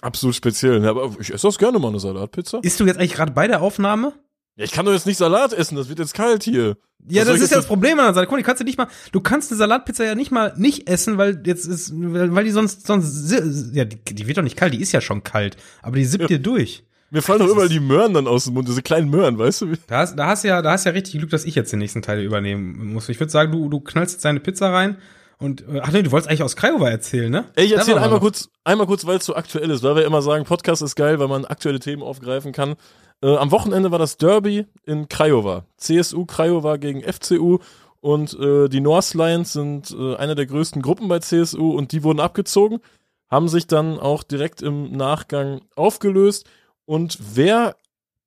Absolut 0.00 0.34
speziell. 0.34 0.82
Ja, 0.82 0.90
aber 0.90 1.14
ich 1.20 1.32
esse 1.32 1.46
das 1.46 1.58
gerne 1.58 1.78
mal, 1.78 1.88
eine 1.88 2.00
Salatpizza. 2.00 2.58
Isst 2.62 2.80
du 2.80 2.86
jetzt 2.86 2.98
eigentlich 2.98 3.14
gerade 3.14 3.32
bei 3.32 3.46
der 3.46 3.60
Aufnahme? 3.60 4.14
Ja, 4.56 4.64
ich 4.64 4.72
kann 4.72 4.84
doch 4.84 4.92
jetzt 4.92 5.06
nicht 5.06 5.16
Salat 5.16 5.52
essen, 5.52 5.76
das 5.76 5.88
wird 5.88 5.98
jetzt 5.98 6.14
kalt 6.14 6.42
hier. 6.42 6.76
Ja, 7.08 7.22
Was 7.22 7.28
das 7.28 7.40
ist 7.40 7.50
ja 7.50 7.56
das 7.56 7.66
Problem 7.66 7.98
an 7.98 8.06
der 8.06 8.14
Seite. 8.14 8.26
Guck 8.26 8.32
mal, 8.32 8.38
die 8.38 8.44
kannst 8.44 8.60
du 8.60 8.64
nicht 8.64 8.76
mal, 8.76 8.88
du 9.12 9.20
kannst 9.20 9.50
eine 9.50 9.58
Salatpizza 9.58 10.04
ja 10.04 10.14
nicht 10.14 10.30
mal 10.30 10.52
nicht 10.56 10.88
essen, 10.88 11.16
weil 11.16 11.42
jetzt 11.46 11.66
ist, 11.66 11.92
weil 11.94 12.44
die 12.44 12.50
sonst, 12.50 12.86
sonst, 12.86 13.32
ja, 13.72 13.84
die, 13.84 13.96
die 13.96 14.26
wird 14.26 14.36
doch 14.36 14.42
nicht 14.42 14.56
kalt, 14.56 14.74
die 14.74 14.80
ist 14.80 14.92
ja 14.92 15.00
schon 15.00 15.24
kalt, 15.24 15.56
aber 15.82 15.96
die 15.96 16.04
sippt 16.04 16.28
dir 16.28 16.38
durch. 16.38 16.84
Mir 17.10 17.22
fallen 17.22 17.40
doch 17.40 17.48
überall 17.48 17.68
die 17.68 17.80
Möhren 17.80 18.14
dann 18.14 18.28
aus 18.28 18.44
dem 18.44 18.54
Mund, 18.54 18.68
diese 18.68 18.82
kleinen 18.82 19.10
Möhren, 19.10 19.36
weißt 19.36 19.62
du? 19.62 19.72
Da 19.88 19.98
hast, 19.98 20.16
da 20.16 20.26
hast 20.26 20.44
ja, 20.44 20.62
da 20.62 20.72
hast 20.72 20.84
ja 20.84 20.92
richtig 20.92 21.18
Glück, 21.18 21.30
dass 21.30 21.44
ich 21.44 21.56
jetzt 21.56 21.72
den 21.72 21.80
nächsten 21.80 22.02
Teil 22.02 22.22
übernehmen 22.22 22.92
muss. 22.92 23.08
Ich 23.08 23.18
würde 23.18 23.32
sagen, 23.32 23.50
du, 23.50 23.68
du 23.68 23.80
knallst 23.80 24.14
jetzt 24.14 24.24
deine 24.24 24.38
Pizza 24.38 24.72
rein 24.72 24.96
und, 25.38 25.62
äh, 25.62 25.80
ach 25.82 25.90
nee, 25.90 26.02
du 26.02 26.12
wolltest 26.12 26.28
eigentlich 26.28 26.44
aus 26.44 26.54
Craiova 26.54 26.88
erzählen, 26.88 27.30
ne? 27.30 27.46
Ey, 27.56 27.64
ich 27.64 27.72
erzähl 27.72 27.94
einmal 27.94 28.10
noch. 28.10 28.20
kurz, 28.20 28.48
einmal 28.62 28.86
kurz, 28.86 29.06
weil 29.06 29.16
es 29.16 29.24
so 29.24 29.34
aktuell 29.34 29.70
ist, 29.70 29.82
weil 29.82 29.96
wir 29.96 30.04
immer 30.04 30.22
sagen, 30.22 30.44
Podcast 30.44 30.82
ist 30.82 30.94
geil, 30.94 31.18
weil 31.18 31.26
man 31.28 31.46
aktuelle 31.46 31.80
Themen 31.80 32.02
aufgreifen 32.02 32.52
kann. 32.52 32.76
Äh, 33.22 33.36
am 33.36 33.50
Wochenende 33.50 33.90
war 33.90 33.98
das 33.98 34.16
Derby 34.16 34.66
in 34.84 35.08
Craiova. 35.08 35.64
CSU 35.76 36.24
Craiova 36.24 36.76
gegen 36.76 37.02
FCU 37.02 37.58
und 38.00 38.38
äh, 38.38 38.68
die 38.68 38.80
North 38.80 39.14
Lions 39.14 39.52
sind 39.52 39.90
äh, 39.90 40.16
eine 40.16 40.34
der 40.34 40.46
größten 40.46 40.80
Gruppen 40.80 41.08
bei 41.08 41.18
CSU 41.18 41.72
und 41.72 41.92
die 41.92 42.02
wurden 42.02 42.20
abgezogen, 42.20 42.80
haben 43.28 43.48
sich 43.48 43.66
dann 43.66 43.98
auch 43.98 44.22
direkt 44.22 44.62
im 44.62 44.92
Nachgang 44.92 45.60
aufgelöst. 45.76 46.48
Und 46.86 47.18
wer 47.34 47.76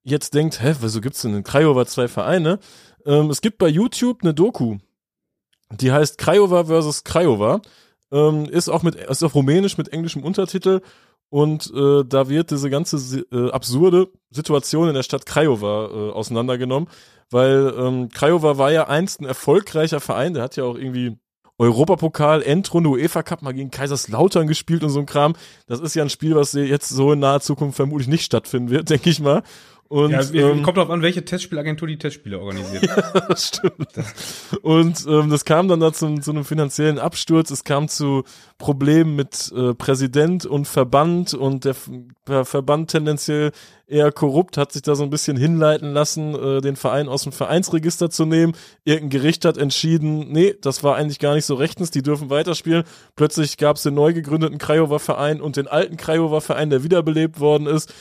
jetzt 0.03 0.35
denkt, 0.35 0.61
hä, 0.61 0.75
wieso 0.79 1.01
gibt's 1.01 1.23
denn 1.23 1.33
in 1.33 1.43
Craiova 1.43 1.85
zwei 1.85 2.07
Vereine? 2.07 2.59
Ähm, 3.05 3.29
es 3.31 3.41
gibt 3.41 3.57
bei 3.57 3.67
YouTube 3.67 4.19
eine 4.21 4.33
Doku, 4.33 4.77
die 5.71 5.91
heißt 5.91 6.19
Craiova 6.19 6.65
versus 6.65 7.03
Craiova. 7.03 7.61
Ähm, 8.11 8.45
ist 8.45 8.69
auch 8.69 8.83
mit 8.83 8.95
ist 8.95 9.23
auf 9.23 9.33
Rumänisch 9.33 9.77
mit 9.77 9.89
englischem 9.91 10.23
Untertitel 10.23 10.81
und 11.33 11.73
äh, 11.73 12.03
da 12.05 12.29
wird 12.29 12.51
diese 12.51 12.69
ganze 12.69 13.25
äh, 13.31 13.49
absurde 13.49 14.07
Situation 14.29 14.87
in 14.87 14.93
der 14.93 15.01
Stadt 15.01 15.25
Craiova 15.25 15.89
äh, 15.91 16.11
auseinandergenommen, 16.11 16.87
weil 17.31 17.73
ähm, 17.75 18.09
Craiova 18.09 18.59
war 18.59 18.71
ja 18.71 18.87
einst 18.87 19.19
ein 19.19 19.25
erfolgreicher 19.25 19.99
Verein, 19.99 20.35
der 20.35 20.43
hat 20.43 20.57
ja 20.57 20.63
auch 20.63 20.75
irgendwie 20.75 21.17
Europapokal, 21.57 22.43
Endrunde, 22.43 22.89
UEFA 22.89 23.23
Cup 23.23 23.41
mal 23.41 23.51
gegen 23.51 23.71
Kaiserslautern 23.71 24.45
gespielt 24.45 24.83
und 24.83 24.91
so 24.91 24.99
ein 24.99 25.07
Kram. 25.07 25.33
Das 25.65 25.79
ist 25.79 25.95
ja 25.95 26.03
ein 26.03 26.11
Spiel, 26.11 26.35
was 26.35 26.53
jetzt 26.53 26.89
so 26.89 27.13
in 27.13 27.19
naher 27.19 27.41
Zukunft 27.41 27.77
vermutlich 27.77 28.07
nicht 28.07 28.25
stattfinden 28.25 28.69
wird, 28.69 28.89
denke 28.91 29.09
ich 29.09 29.19
mal. 29.19 29.41
Und 29.93 30.09
Ja, 30.09 30.49
ähm, 30.49 30.63
kommt 30.63 30.77
drauf 30.77 30.89
an, 30.89 31.03
welche 31.03 31.23
Testspielagentur 31.23 31.87
die 31.87 31.99
Testspiele 31.99 32.39
organisiert. 32.39 32.89
das 33.29 33.49
stimmt. 33.49 33.89
Und 34.63 35.05
ähm, 35.07 35.29
das 35.29 35.45
kam 35.45 35.67
dann 35.67 35.81
da 35.81 35.93
zum, 35.93 36.19
zu 36.19 36.31
einem 36.31 36.45
finanziellen 36.45 36.97
Absturz. 36.97 37.51
Es 37.51 37.63
kam 37.63 37.87
zu 37.87 38.23
Problemen 38.57 39.15
mit 39.15 39.53
äh, 39.55 39.75
Präsident 39.75 40.47
und 40.47 40.67
Verband 40.67 41.35
und 41.35 41.65
der, 41.65 41.75
der 42.27 42.43
Verband 42.43 42.89
tendenziell 42.89 43.51
eher 43.85 44.11
korrupt, 44.11 44.57
hat 44.57 44.71
sich 44.71 44.81
da 44.81 44.95
so 44.95 45.03
ein 45.03 45.11
bisschen 45.11 45.37
hinleiten 45.37 45.93
lassen, 45.93 46.33
äh, 46.33 46.61
den 46.61 46.75
Verein 46.75 47.07
aus 47.07 47.21
dem 47.21 47.31
Vereinsregister 47.31 48.09
zu 48.09 48.25
nehmen. 48.25 48.53
Irgendein 48.85 49.11
Gericht 49.11 49.45
hat 49.45 49.59
entschieden, 49.59 50.31
nee, 50.31 50.55
das 50.59 50.83
war 50.83 50.95
eigentlich 50.95 51.19
gar 51.19 51.35
nicht 51.35 51.45
so 51.45 51.53
rechtens, 51.53 51.91
die 51.91 52.01
dürfen 52.01 52.31
weiterspielen. 52.31 52.83
Plötzlich 53.15 53.57
gab 53.57 53.75
es 53.75 53.83
den 53.83 53.93
neu 53.93 54.11
gegründeten 54.13 54.57
Craiova 54.57 54.97
Verein 54.97 55.39
und 55.39 55.55
den 55.55 55.67
alten 55.67 55.97
Craiova 55.97 56.39
Verein, 56.39 56.71
der 56.71 56.83
wiederbelebt 56.83 57.39
worden 57.39 57.67
ist 57.67 57.93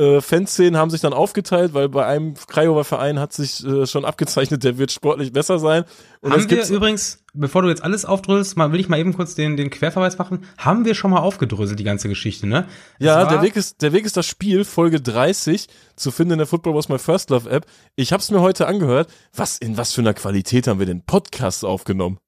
äh, 0.00 0.20
Fanszenen 0.22 0.78
haben 0.78 0.90
sich 0.90 1.02
dann 1.02 1.12
aufgeteilt, 1.12 1.74
weil 1.74 1.90
bei 1.90 2.06
einem 2.06 2.34
Craiova 2.34 2.84
Verein 2.84 3.18
hat 3.18 3.34
sich 3.34 3.64
äh, 3.64 3.86
schon 3.86 4.06
abgezeichnet, 4.06 4.64
der 4.64 4.78
wird 4.78 4.90
sportlich 4.90 5.32
besser 5.32 5.58
sein. 5.58 5.84
Und 6.20 6.32
haben 6.32 6.50
wir 6.50 6.68
übrigens, 6.70 7.22
bevor 7.34 7.62
du 7.62 7.68
jetzt 7.68 7.84
alles 7.84 8.06
aufdröselst, 8.06 8.56
mal, 8.56 8.72
will 8.72 8.80
ich 8.80 8.88
mal 8.88 8.98
eben 8.98 9.12
kurz 9.12 9.34
den, 9.34 9.58
den 9.58 9.68
Querverweis 9.68 10.16
machen, 10.16 10.44
haben 10.56 10.86
wir 10.86 10.94
schon 10.94 11.10
mal 11.10 11.20
aufgedröselt, 11.20 11.78
die 11.78 11.84
ganze 11.84 12.08
Geschichte, 12.08 12.46
ne? 12.46 12.66
Es 12.98 13.06
ja, 13.06 13.26
der 13.26 13.42
Weg 13.42 13.56
ist 13.56 13.82
der 13.82 13.92
Weg 13.92 14.06
ist 14.06 14.16
das 14.16 14.26
Spiel 14.26 14.64
Folge 14.64 15.00
30 15.00 15.68
zu 15.96 16.10
finden 16.10 16.32
in 16.32 16.38
der 16.38 16.46
Football 16.46 16.74
Was 16.74 16.88
My 16.88 16.98
First 16.98 17.28
Love 17.30 17.50
App. 17.50 17.66
Ich 17.94 18.12
habe 18.12 18.22
es 18.22 18.30
mir 18.30 18.40
heute 18.40 18.66
angehört. 18.66 19.10
Was 19.34 19.58
in 19.58 19.76
was 19.76 19.92
für 19.92 20.00
einer 20.00 20.14
Qualität 20.14 20.66
haben 20.66 20.78
wir 20.78 20.86
den 20.86 21.04
Podcast 21.04 21.64
aufgenommen? 21.64 22.18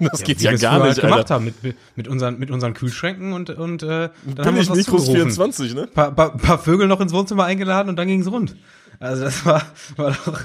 Das 0.00 0.22
geht 0.22 0.40
ja 0.40 0.50
wir 0.50 0.56
es 0.56 0.62
gar 0.62 0.74
früher 0.78 0.88
nicht, 0.88 0.96
halt 0.96 1.00
gemacht 1.02 1.18
Alter. 1.18 1.34
haben, 1.34 1.44
mit, 1.44 1.76
mit, 1.96 2.08
unseren, 2.08 2.38
mit 2.38 2.50
unseren 2.50 2.74
Kühlschränken 2.74 3.32
und, 3.32 3.50
und 3.50 3.82
äh, 3.82 4.10
dann 4.24 4.46
haben 4.46 4.54
wir 4.54 4.60
uns 4.60 4.70
was 4.70 4.76
Mikros 4.78 5.06
zugerufen. 5.06 5.32
24, 5.32 5.74
ne? 5.74 5.86
Paar, 5.86 6.12
paar, 6.12 6.36
paar 6.36 6.58
Vögel 6.58 6.86
noch 6.86 7.00
ins 7.00 7.12
Wohnzimmer 7.12 7.44
eingeladen 7.44 7.88
und 7.88 7.96
dann 7.96 8.08
ging's 8.08 8.30
rund. 8.30 8.56
Also 9.00 9.24
das 9.24 9.44
war, 9.46 9.62
war 9.96 10.10
doch, 10.12 10.40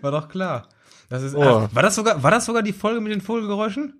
war 0.00 0.10
doch 0.10 0.28
klar. 0.28 0.68
Das 1.08 1.22
ist, 1.22 1.34
Oh. 1.34 1.42
ach, 1.42 1.74
war 1.74 1.82
das 1.82 1.94
sogar, 1.94 2.22
war 2.22 2.30
das 2.30 2.44
sogar 2.46 2.62
die 2.62 2.72
Folge 2.72 3.00
mit 3.00 3.12
den 3.12 3.20
Vogelgeräuschen? 3.20 3.94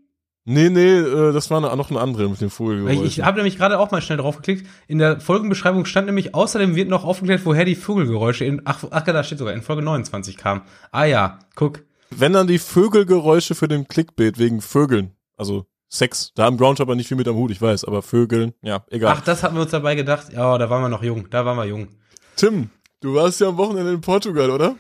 Nee, 0.49 0.71
nee, 0.71 0.99
äh, 0.99 1.33
das 1.33 1.51
war 1.51 1.61
noch 1.61 1.91
eine 1.91 2.01
andere 2.01 2.29
mit 2.29 2.41
dem 2.41 2.51
Vogelgeräusch. 2.51 2.95
Ich, 3.05 3.19
ich 3.19 3.25
habe 3.25 3.37
nämlich 3.39 3.57
gerade 3.57 3.81
auch 3.81 3.91
mal 3.91 4.01
schnell 4.01 4.19
drauf 4.19 4.37
geklickt. 4.37 4.67
In 4.87 4.99
der 4.99 5.19
Folgenbeschreibung 5.21 5.85
stand 5.87 6.07
nämlich, 6.07 6.37
außerdem 6.37 6.77
wird 6.77 6.89
noch 6.89 7.05
aufgeklärt, 7.05 7.41
woher 7.45 7.65
die 7.65 7.75
Vogelgeräusche 7.75 8.45
in, 8.45 8.63
ach, 8.65 8.85
ach, 8.91 9.03
da 9.03 9.25
steht 9.25 9.39
sogar, 9.39 9.55
in 9.55 9.63
Folge 9.63 9.83
29 9.83 10.37
kamen. 10.37 10.63
Ah 10.93 11.05
ja, 11.05 11.41
guck. 11.57 11.81
Wenn 12.11 12.33
dann 12.33 12.47
die 12.47 12.59
Vögelgeräusche 12.59 13.55
für 13.55 13.69
den 13.69 13.89
Clickbait 13.89 14.39
wegen 14.39 14.61
Vögeln, 14.61 15.17
also 15.37 15.67
Sex, 15.89 16.33
da 16.35 16.45
haben 16.45 16.57
Groundhopper 16.57 16.95
nicht 16.95 17.09
viel 17.09 17.17
mit 17.17 17.29
am 17.29 17.37
Hut, 17.37 17.51
ich 17.51 17.63
weiß, 17.63 17.85
aber 17.85 18.03
Vögeln, 18.03 18.53
ja, 18.63 18.85
egal. 18.91 19.15
Ach, 19.17 19.21
das 19.23 19.43
hatten 19.43 19.55
wir 19.55 19.63
uns 19.63 19.71
dabei 19.71 19.95
gedacht. 19.95 20.33
Ja, 20.33 20.59
da 20.59 20.69
waren 20.71 20.83
wir 20.83 20.89
noch 20.89 21.03
jung. 21.03 21.29
Da 21.31 21.45
waren 21.45 21.57
wir 21.57 21.65
jung. 21.67 21.89
Tim, 22.37 22.71
du 23.01 23.15
warst 23.15 23.41
ja 23.41 23.49
am 23.49 23.57
Wochenende 23.57 23.93
in 23.93 24.01
Portugal, 24.01 24.51
oder? 24.51 24.77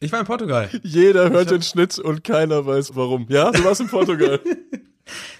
Ich 0.00 0.10
war 0.12 0.20
in 0.20 0.26
Portugal. 0.26 0.68
Jeder 0.82 1.30
hört 1.30 1.50
den 1.50 1.62
Schnitt 1.62 1.98
und 1.98 2.24
keiner 2.24 2.66
weiß 2.66 2.94
warum. 2.96 3.26
Ja, 3.28 3.50
du 3.52 3.64
warst 3.64 3.80
in 3.80 3.88
Portugal. 3.88 4.40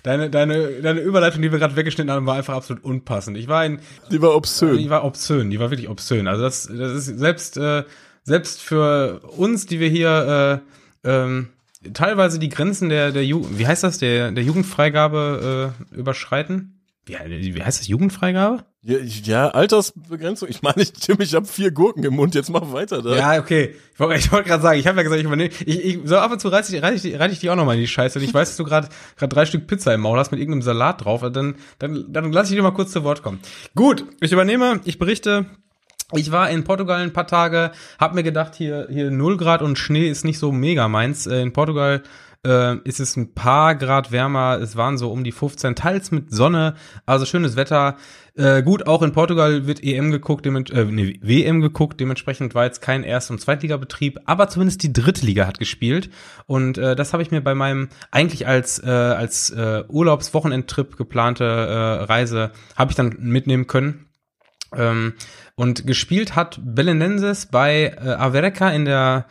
Deine, 0.03 0.29
deine, 0.29 0.83
deine 0.83 1.01
Überleitung, 1.01 1.41
die 1.41 1.51
wir 1.51 1.59
gerade 1.59 1.75
weggeschnitten 1.75 2.11
haben, 2.13 2.27
war 2.27 2.35
einfach 2.37 2.53
absolut 2.55 2.85
unpassend. 2.85 3.39
Ich 3.39 3.49
war 3.49 3.65
in, 3.65 3.81
Die 4.11 4.21
war 4.21 4.35
obszön. 4.37 4.77
die 4.77 4.91
war 4.91 5.05
obszön, 5.05 5.49
die 5.49 5.59
war 5.59 5.71
wirklich 5.71 5.89
obszön. 5.89 6.29
Also 6.29 6.43
das, 6.43 6.65
das 6.71 6.93
ist 6.93 7.19
selbst, 7.19 7.57
äh, 7.57 7.85
selbst 8.25 8.61
für 8.61 9.21
uns, 9.39 9.65
die 9.65 9.81
wir 9.81 9.89
hier 9.89 10.63
äh, 10.63 10.71
ähm, 11.05 11.49
teilweise 11.93 12.39
die 12.39 12.49
Grenzen 12.49 12.89
der, 12.89 13.13
der 13.13 13.25
Ju 13.25 13.45
wie 13.51 13.67
heißt 13.67 13.85
das, 13.85 13.99
der, 13.99 14.33
der 14.33 14.45
Jugendfreigabe 14.45 15.75
äh, 15.93 15.97
überschreiten. 15.97 16.71
Wie, 17.07 17.55
wie 17.55 17.63
heißt 17.63 17.81
das, 17.81 17.89
Jugendfreigabe? 17.89 18.65
Ja, 18.81 18.97
ja, 18.99 19.49
Altersbegrenzung. 19.51 20.49
Ich 20.49 20.63
meine, 20.63 20.81
ich, 20.83 20.93
Tim, 20.93 21.21
ich 21.21 21.35
habe 21.35 21.45
vier 21.47 21.71
Gurken 21.71 22.03
im 22.05 22.15
Mund. 22.15 22.35
Jetzt 22.35 22.49
mach 22.49 22.73
weiter 22.73 23.03
da. 23.03 23.15
Ja, 23.15 23.39
okay. 23.41 23.75
Ich 23.93 24.01
wollte 24.01 24.19
ich 24.19 24.33
wollte 24.33 24.49
gerade 24.49 24.63
sagen, 24.63 24.79
ich 24.79 24.87
habe 24.87 24.97
ja 24.97 25.03
gesagt, 25.03 25.21
ich 25.21 25.27
übernehme. 25.27 25.51
Ich, 25.67 25.85
ich, 25.85 25.99
so 26.05 26.17
ab 26.17 26.33
und 26.33 26.41
zu 26.41 26.49
reiß 26.49 26.71
ich, 26.73 26.83
reiß 26.83 26.95
ich, 26.95 27.03
die- 27.03 27.15
reiß 27.15 27.31
ich 27.31 27.41
die 27.41 27.51
auch 27.51 27.57
nochmal 27.57 27.75
in 27.75 27.83
die 27.83 27.87
Scheiße. 27.89 28.19
Und 28.19 28.25
ich 28.25 28.33
weiß, 28.33 28.49
dass 28.49 28.57
du 28.57 28.65
gerade 28.65 28.89
gerade 29.17 29.35
drei 29.35 29.45
Stück 29.45 29.67
Pizza 29.67 29.93
im 29.93 30.01
Maul 30.01 30.19
hast 30.19 30.31
mit 30.31 30.41
irgendeinem 30.41 30.63
Salat 30.63 31.05
drauf. 31.05 31.23
Also 31.23 31.35
Dann, 31.35 31.57
dann, 31.79 32.07
dann 32.11 32.33
lass 32.33 32.49
ich 32.49 32.57
dir 32.57 32.63
mal 32.63 32.71
kurz 32.73 32.93
zu 32.93 33.05
Wort 33.05 33.23
kommen. 33.23 33.41
Gut, 33.75 34.07
ich 34.21 34.33
übernehme, 34.33 34.81
ich 34.85 34.99
berichte. 34.99 35.45
Ich 36.13 36.31
war 36.31 36.51
in 36.51 36.65
Portugal 36.65 37.01
ein 37.01 37.13
paar 37.13 37.27
Tage, 37.27 37.73
hab 37.99 38.15
mir 38.15 38.23
gedacht, 38.23 38.55
hier, 38.55 38.87
hier 38.91 39.11
0 39.11 39.37
Grad 39.37 39.63
und 39.63 39.79
Schnee 39.79 40.09
ist 40.09 40.25
nicht 40.25 40.39
so 40.39 40.53
mega 40.53 40.89
meins. 40.89 41.27
Äh, 41.27 41.41
In 41.41 41.53
Portugal 41.53 42.03
äh, 42.47 42.77
ist 42.85 43.01
es 43.01 43.17
ein 43.17 43.35
paar 43.35 43.75
Grad 43.75 44.13
wärmer. 44.13 44.59
Es 44.61 44.77
waren 44.77 44.99
so 44.99 45.11
um 45.11 45.25
die 45.25 45.33
15, 45.33 45.75
teils 45.75 46.11
mit 46.11 46.31
Sonne, 46.31 46.75
also 47.07 47.25
schönes 47.25 47.57
Wetter. 47.57 47.97
Äh, 48.37 48.63
gut, 48.63 48.87
auch 48.87 49.03
in 49.03 49.13
Portugal 49.13 49.67
wird 49.67 49.83
EM 49.83 50.11
geguckt, 50.11 50.45
äh, 50.47 50.85
nee, 50.85 51.19
WM 51.23 51.61
geguckt, 51.61 52.01
dementsprechend 52.01 52.55
war 52.55 52.65
jetzt 52.65 52.83
kein 52.83 53.05
Erst- 53.05 53.31
und 53.31 53.41
Zweitligabetrieb, 53.41 54.21
aber 54.27 54.49
zumindest 54.49 54.83
die 54.83 54.93
dritte 54.93 55.25
Liga 55.25 55.47
hat 55.47 55.59
gespielt. 55.59 56.11
Und 56.47 56.77
äh, 56.77 56.97
das 56.97 57.13
habe 57.13 57.23
ich 57.23 57.31
mir 57.31 57.41
bei 57.41 57.55
meinem 57.55 57.89
eigentlich 58.11 58.47
als, 58.47 58.83
äh, 58.83 58.91
als 58.91 59.51
äh, 59.51 59.85
Urlaubswochenendtrip 59.89 60.97
geplante 60.97 61.45
äh, 61.45 62.05
Reise, 62.05 62.51
habe 62.77 62.91
ich 62.91 62.97
dann 62.97 63.17
mitnehmen 63.21 63.67
können. 63.67 64.07
Ähm, 64.79 65.15
und 65.55 65.87
gespielt 65.87 66.35
hat 66.37 66.61
Belenenses 66.63 67.47
bei 67.47 67.97
äh, 67.97 68.11
Avereca 68.11 68.71
in 68.71 68.85
der 68.85 69.27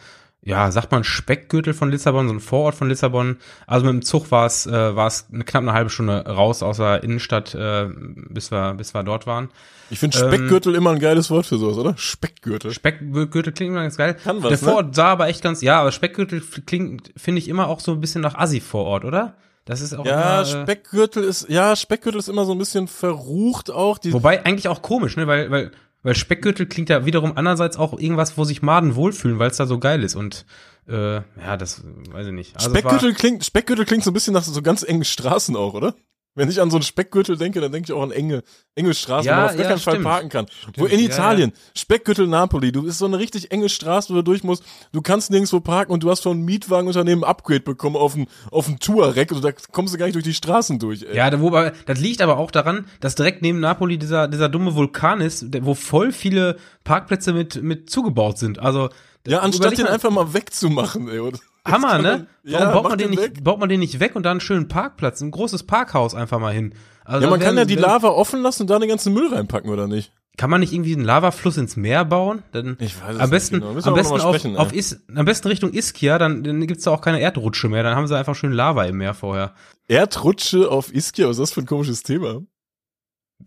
ja, 0.46 0.70
sagt 0.72 0.92
man 0.92 1.04
Speckgürtel 1.04 1.74
von 1.74 1.90
Lissabon, 1.90 2.28
so 2.28 2.34
ein 2.34 2.42
Vorort 2.42 2.76
von 2.76 2.90
Lissabon. 2.90 3.38
Also 3.66 3.86
mit 3.86 3.94
dem 3.94 4.02
Zug 4.02 4.30
war 4.30 4.46
es, 4.46 4.66
äh, 4.66 4.96
war 4.96 5.08
es 5.08 5.28
eine, 5.32 5.46
knapp 5.46 5.64
eine 5.64 5.74
halbe 5.74 5.90
Stunde 5.90 6.26
raus 6.26 6.62
aus 6.62 6.78
der 6.78 7.04
Innenstadt, 7.04 7.56
äh, 7.56 7.88
bis 8.30 8.52
wir, 8.52 8.74
bis 8.74 8.94
wir 8.94 9.04
dort 9.04 9.26
waren. 9.26 9.50
Ich 9.90 10.00
finde 10.00 10.18
Speckgürtel 10.18 10.74
ähm, 10.74 10.82
immer 10.82 10.92
ein 10.92 11.00
geiles 11.00 11.30
Wort 11.30 11.46
für 11.46 11.58
sowas, 11.58 11.78
oder? 11.78 11.96
Speckgürtel. 11.98 12.72
Speckgürtel 12.72 13.54
klingt 13.54 13.72
immer 13.72 13.84
ganz 13.84 13.96
geil. 13.96 14.16
Kann 14.22 14.44
was, 14.44 14.50
Der 14.50 14.58
Vorort 14.58 14.88
ne? 14.88 14.94
sah 14.94 15.08
aber 15.08 15.28
echt 15.30 15.42
ganz, 15.42 15.62
ja, 15.62 15.80
aber 15.80 15.92
Speckgürtel 15.92 16.44
klingt, 16.66 17.14
finde 17.16 17.40
ich 17.40 17.48
immer 17.48 17.68
auch 17.70 17.80
so 17.80 17.94
ein 17.94 18.02
bisschen 18.02 18.22
nach 18.22 18.36
Assi-Vorort, 18.36 19.06
oder? 19.06 19.36
Das 19.66 19.82
ist 19.82 19.94
auch 19.94 20.06
ja, 20.06 20.42
immer, 20.42 20.50
äh, 20.50 20.64
Speckgürtel 20.64 21.24
ist, 21.24 21.48
ja, 21.50 21.76
Speckgürtel 21.76 22.20
ist 22.20 22.28
immer 22.28 22.46
so 22.46 22.52
ein 22.52 22.58
bisschen 22.58 22.88
verrucht 22.88 23.72
auch. 23.72 23.98
Die 23.98 24.12
Wobei 24.12 24.46
eigentlich 24.46 24.68
auch 24.68 24.82
komisch, 24.82 25.16
ne, 25.16 25.26
weil, 25.26 25.50
weil, 25.52 25.72
weil 26.02 26.16
Speckgürtel 26.16 26.66
klingt 26.66 26.90
ja 26.90 27.06
wiederum 27.06 27.38
andererseits 27.38 27.78
auch 27.78 27.98
irgendwas, 27.98 28.38
wo 28.38 28.44
sich 28.44 28.62
Maden 28.62 28.96
wohlfühlen, 28.96 29.40
weil 29.40 29.50
es 29.50 29.58
da 29.58 29.66
so 29.66 29.80
geil 29.80 30.04
ist 30.04 30.16
und 30.16 30.46
äh, 30.88 31.16
ja, 31.16 31.58
das 31.58 31.82
weiß 32.12 32.28
ich 32.28 32.34
nicht. 32.34 32.58
Also 32.58 32.70
Speckgürtel 32.72 33.14
klingt, 33.14 33.46
Speckgürtel 33.46 33.86
klingt 33.86 34.04
so 34.04 34.12
ein 34.12 34.14
bisschen 34.14 34.34
nach 34.34 34.44
so 34.44 34.62
ganz 34.62 34.84
engen 34.84 35.06
Straßen 35.06 35.56
auch, 35.56 35.74
oder? 35.74 35.96
Wenn 36.36 36.50
ich 36.50 36.60
an 36.60 36.72
so 36.72 36.78
einen 36.78 36.84
Speckgürtel 36.84 37.38
denke, 37.38 37.62
dann 37.62 37.72
denke 37.72 37.92
ich 37.92 37.94
auch 37.94 38.02
an 38.02 38.12
enge, 38.12 38.42
enge 38.74 38.94
Straßen, 38.96 39.28
Ja, 39.28 39.36
wo 39.36 39.42
man 39.42 39.50
auf 39.50 39.56
gar 39.56 39.62
ja, 39.64 39.70
keinen 39.70 39.80
Fall 39.80 40.00
parken 40.00 40.30
kann. 40.30 40.48
Stimmt, 40.50 40.80
Wo 40.80 40.86
in 40.88 41.00
ja, 41.00 41.06
Italien, 41.06 41.54
Speckgürtel 41.78 42.26
Napoli, 42.28 42.72
du 42.72 42.84
bist 42.84 42.98
so 42.98 43.06
eine 43.06 43.20
richtig 43.20 43.52
enge 43.52 43.70
Straße, 43.70 44.10
wo 44.10 44.16
du 44.16 44.24
durch 44.24 44.44
musst. 44.44 44.64
Du 44.92 45.02
kannst 45.02 45.30
nirgendwo 45.30 45.60
parken 45.60 45.92
und 45.92 46.02
du 46.02 46.10
hast 46.10 46.22
von 46.22 46.32
einem 46.38 46.46
Mietwagenunternehmen 46.46 47.24
ein 47.24 47.30
Upgrade 47.30 47.60
bekommen 47.60 47.96
auf 47.96 48.16
ein, 48.16 48.28
auf 48.50 48.68
ein 48.68 48.80
Touareg 48.80 49.32
und 49.32 49.44
da 49.44 49.52
kommst 49.72 49.94
du 49.94 49.98
gar 50.00 50.06
nicht 50.06 50.16
durch 50.16 50.24
die 50.24 50.34
Straßen 50.34 50.80
durch, 50.80 51.04
ey. 51.04 51.16
Ja, 51.16 51.30
da, 51.30 51.40
wobei, 51.40 51.72
das 51.86 52.00
liegt 52.00 52.22
aber 52.22 52.38
auch 52.38 52.50
daran, 52.50 52.88
dass 53.00 53.14
direkt 53.14 53.44
neben 53.44 53.60
Napoli 53.60 54.00
dieser, 54.00 54.28
dieser 54.28 54.50
dumme 54.50 54.74
Vulkan 54.74 55.22
ist, 55.22 55.46
wo 55.64 55.76
voll 55.76 56.12
viele 56.12 56.58
Parkplätze 56.84 57.34
mit, 57.34 57.62
mit 57.62 57.92
zugebaut 57.92 58.40
sind. 58.40 58.58
Also, 58.58 58.90
Ja, 59.28 59.40
anstatt 59.40 59.78
den 59.78 59.86
mal, 59.86 59.92
einfach 59.92 60.10
mal 60.10 60.34
wegzumachen, 60.34 61.10
ey. 61.10 61.20
Hammer, 61.68 61.92
kann 61.92 62.02
ne? 62.02 62.12
man- 62.12 62.28
Warum 62.44 62.68
Ja, 62.68 62.72
baut 62.74 62.84
man 62.90 62.98
den 62.98 63.12
den 63.12 63.20
nicht, 63.20 63.24
weg. 63.38 63.44
baut 63.44 63.60
man 63.60 63.70
den 63.70 63.80
nicht 63.80 64.00
weg 64.00 64.16
und 64.16 64.24
da 64.24 64.32
einen 64.32 64.42
schönen 64.42 64.68
Parkplatz, 64.68 65.22
ein 65.22 65.32
großes 65.32 65.64
Parkhaus 65.64 66.14
einfach 66.16 66.40
mal 66.40 66.54
hin? 66.54 66.74
Also 67.06 67.24
Ja, 67.26 67.30
man 67.32 67.40
kann 67.40 67.58
ja 67.58 67.66
die 67.66 67.76
Lava 67.76 68.10
offen 68.10 68.42
lassen 68.42 68.64
und 68.64 68.70
da 68.70 68.80
den 68.80 68.90
ganzen 68.90 69.14
Müll 69.14 69.34
reinpacken, 69.34 69.70
oder 69.70 69.88
nicht? 69.88 70.12
Kann 70.36 70.50
man 70.50 70.62
nicht 70.62 70.74
irgendwie 70.74 70.94
einen 70.96 71.06
Lavafluss 71.06 71.58
ins 71.58 71.76
Meer 71.76 72.06
bauen? 72.06 72.42
Dann 72.54 72.76
Ich 72.82 73.00
weiß 73.00 73.16
es 73.16 73.22
am 73.22 73.30
besten, 73.30 73.56
nicht 73.60 73.68
genau. 73.70 73.88
Am 73.88 73.94
besten 73.94 74.14
auf, 74.20 74.36
sprechen, 74.36 74.58
auf. 74.58 74.74
Is, 74.74 75.04
am 75.16 75.26
besten 75.26 75.48
Richtung 75.48 75.72
Ischia, 75.72 76.18
dann, 76.18 76.44
dann 76.44 76.66
gibt's 76.66 76.86
da 76.86 76.92
auch 76.92 77.02
keine 77.02 77.20
Erdrutsche 77.22 77.70
mehr. 77.70 77.84
Dann 77.84 77.96
haben 77.96 78.08
sie 78.08 78.18
einfach 78.18 78.34
schön 78.36 78.52
Lava 78.52 78.84
im 78.86 78.98
Meer 78.98 79.14
vorher. 79.14 79.54
Erdrutsche 79.88 80.70
auf 80.72 80.92
Ischia, 80.94 81.28
was 81.28 81.38
ist 81.38 81.40
das 81.40 81.52
für 81.52 81.62
ein 81.62 81.68
komisches 81.68 82.02
Thema? 82.02 82.42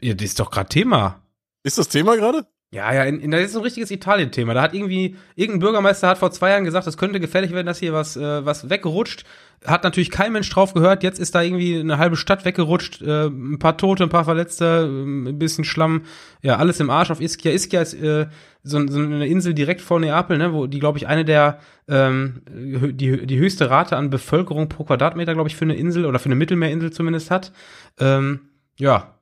Ja, 0.00 0.14
das 0.14 0.26
ist 0.26 0.38
doch 0.40 0.50
gerade 0.50 0.68
Thema. 0.68 1.22
Ist 1.64 1.76
das 1.78 1.88
Thema 1.88 2.16
gerade? 2.16 2.46
Ja, 2.72 2.92
ja, 2.92 3.04
in, 3.04 3.20
in, 3.20 3.30
das 3.30 3.42
ist 3.42 3.56
ein 3.56 3.62
richtiges 3.62 3.92
Italien-Thema. 3.92 4.52
Da 4.52 4.62
hat 4.62 4.74
irgendwie, 4.74 5.16
irgendein 5.36 5.60
Bürgermeister 5.60 6.08
hat 6.08 6.18
vor 6.18 6.32
zwei 6.32 6.50
Jahren 6.50 6.64
gesagt, 6.64 6.86
es 6.88 6.98
könnte 6.98 7.20
gefährlich 7.20 7.52
werden, 7.52 7.66
dass 7.66 7.78
hier 7.78 7.92
was, 7.92 8.16
äh, 8.16 8.44
was 8.44 8.68
wegrutscht. 8.68 9.24
Hat 9.64 9.84
natürlich 9.84 10.10
kein 10.10 10.32
Mensch 10.32 10.50
drauf 10.50 10.74
gehört. 10.74 11.04
Jetzt 11.04 11.20
ist 11.20 11.34
da 11.36 11.42
irgendwie 11.42 11.78
eine 11.78 11.98
halbe 11.98 12.16
Stadt 12.16 12.44
weggerutscht. 12.44 13.02
Äh, 13.02 13.26
ein 13.28 13.60
paar 13.60 13.78
Tote, 13.78 14.02
ein 14.02 14.08
paar 14.08 14.24
Verletzte, 14.24 14.64
äh, 14.64 15.04
ein 15.04 15.38
bisschen 15.38 15.64
Schlamm. 15.64 16.02
Ja, 16.42 16.56
alles 16.56 16.80
im 16.80 16.90
Arsch 16.90 17.12
auf 17.12 17.20
Ischia. 17.20 17.52
Ischia 17.52 17.80
ist 17.80 17.94
äh, 17.94 18.26
so, 18.64 18.84
so 18.88 18.98
eine 18.98 19.28
Insel 19.28 19.54
direkt 19.54 19.80
vor 19.80 20.00
Neapel, 20.00 20.36
ne, 20.36 20.52
wo 20.52 20.66
die, 20.66 20.80
glaube 20.80 20.98
ich, 20.98 21.06
eine 21.06 21.24
der, 21.24 21.60
ähm, 21.88 22.42
die, 22.50 23.26
die 23.26 23.38
höchste 23.38 23.70
Rate 23.70 23.96
an 23.96 24.10
Bevölkerung 24.10 24.68
pro 24.68 24.82
Quadratmeter, 24.82 25.34
glaube 25.34 25.48
ich, 25.48 25.56
für 25.56 25.64
eine 25.64 25.76
Insel 25.76 26.04
oder 26.04 26.18
für 26.18 26.26
eine 26.26 26.34
Mittelmeerinsel 26.34 26.92
zumindest 26.92 27.30
hat. 27.30 27.52
Ähm, 28.00 28.40
ja, 28.76 29.14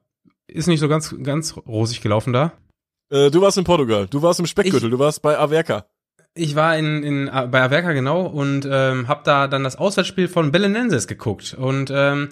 ist 0.46 0.66
nicht 0.66 0.80
so 0.80 0.88
ganz, 0.88 1.14
ganz 1.22 1.56
rosig 1.58 2.00
gelaufen 2.00 2.32
da. 2.32 2.52
Äh, 3.10 3.30
du 3.30 3.40
warst 3.40 3.58
in 3.58 3.64
Portugal, 3.64 4.06
du 4.06 4.22
warst 4.22 4.40
im 4.40 4.46
Speckgürtel, 4.46 4.90
du 4.90 4.98
warst 4.98 5.22
bei 5.22 5.38
Averca. 5.38 5.86
Ich 6.34 6.56
war 6.56 6.76
in, 6.76 7.02
in 7.04 7.26
bei 7.26 7.62
Averca 7.62 7.92
genau 7.92 8.22
und 8.26 8.66
ähm, 8.70 9.06
habe 9.06 9.20
da 9.24 9.46
dann 9.46 9.62
das 9.62 9.76
Auswärtsspiel 9.76 10.26
von 10.26 10.50
Belenenses 10.50 11.06
geguckt 11.06 11.54
und 11.54 11.92
ähm, 11.94 12.30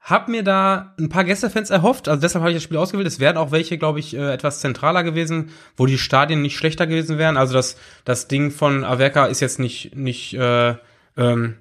hab 0.00 0.28
mir 0.28 0.42
da 0.42 0.94
ein 0.98 1.10
paar 1.10 1.24
Gästefans 1.24 1.70
erhofft, 1.70 2.08
also 2.08 2.20
deshalb 2.20 2.42
habe 2.42 2.50
ich 2.50 2.56
das 2.56 2.64
Spiel 2.64 2.78
ausgewählt. 2.78 3.06
Es 3.06 3.20
wären 3.20 3.36
auch 3.36 3.52
welche, 3.52 3.78
glaube 3.78 4.00
ich, 4.00 4.14
äh, 4.14 4.32
etwas 4.32 4.60
zentraler 4.60 5.04
gewesen, 5.04 5.50
wo 5.76 5.86
die 5.86 5.98
Stadien 5.98 6.42
nicht 6.42 6.56
schlechter 6.56 6.86
gewesen 6.86 7.18
wären. 7.18 7.36
Also 7.36 7.54
das 7.54 7.76
das 8.04 8.26
Ding 8.26 8.50
von 8.50 8.84
Averca 8.84 9.26
ist 9.26 9.40
jetzt 9.40 9.58
nicht 9.58 9.94
nicht 9.94 10.34
äh, 10.34 10.74
ähm, 11.16 11.56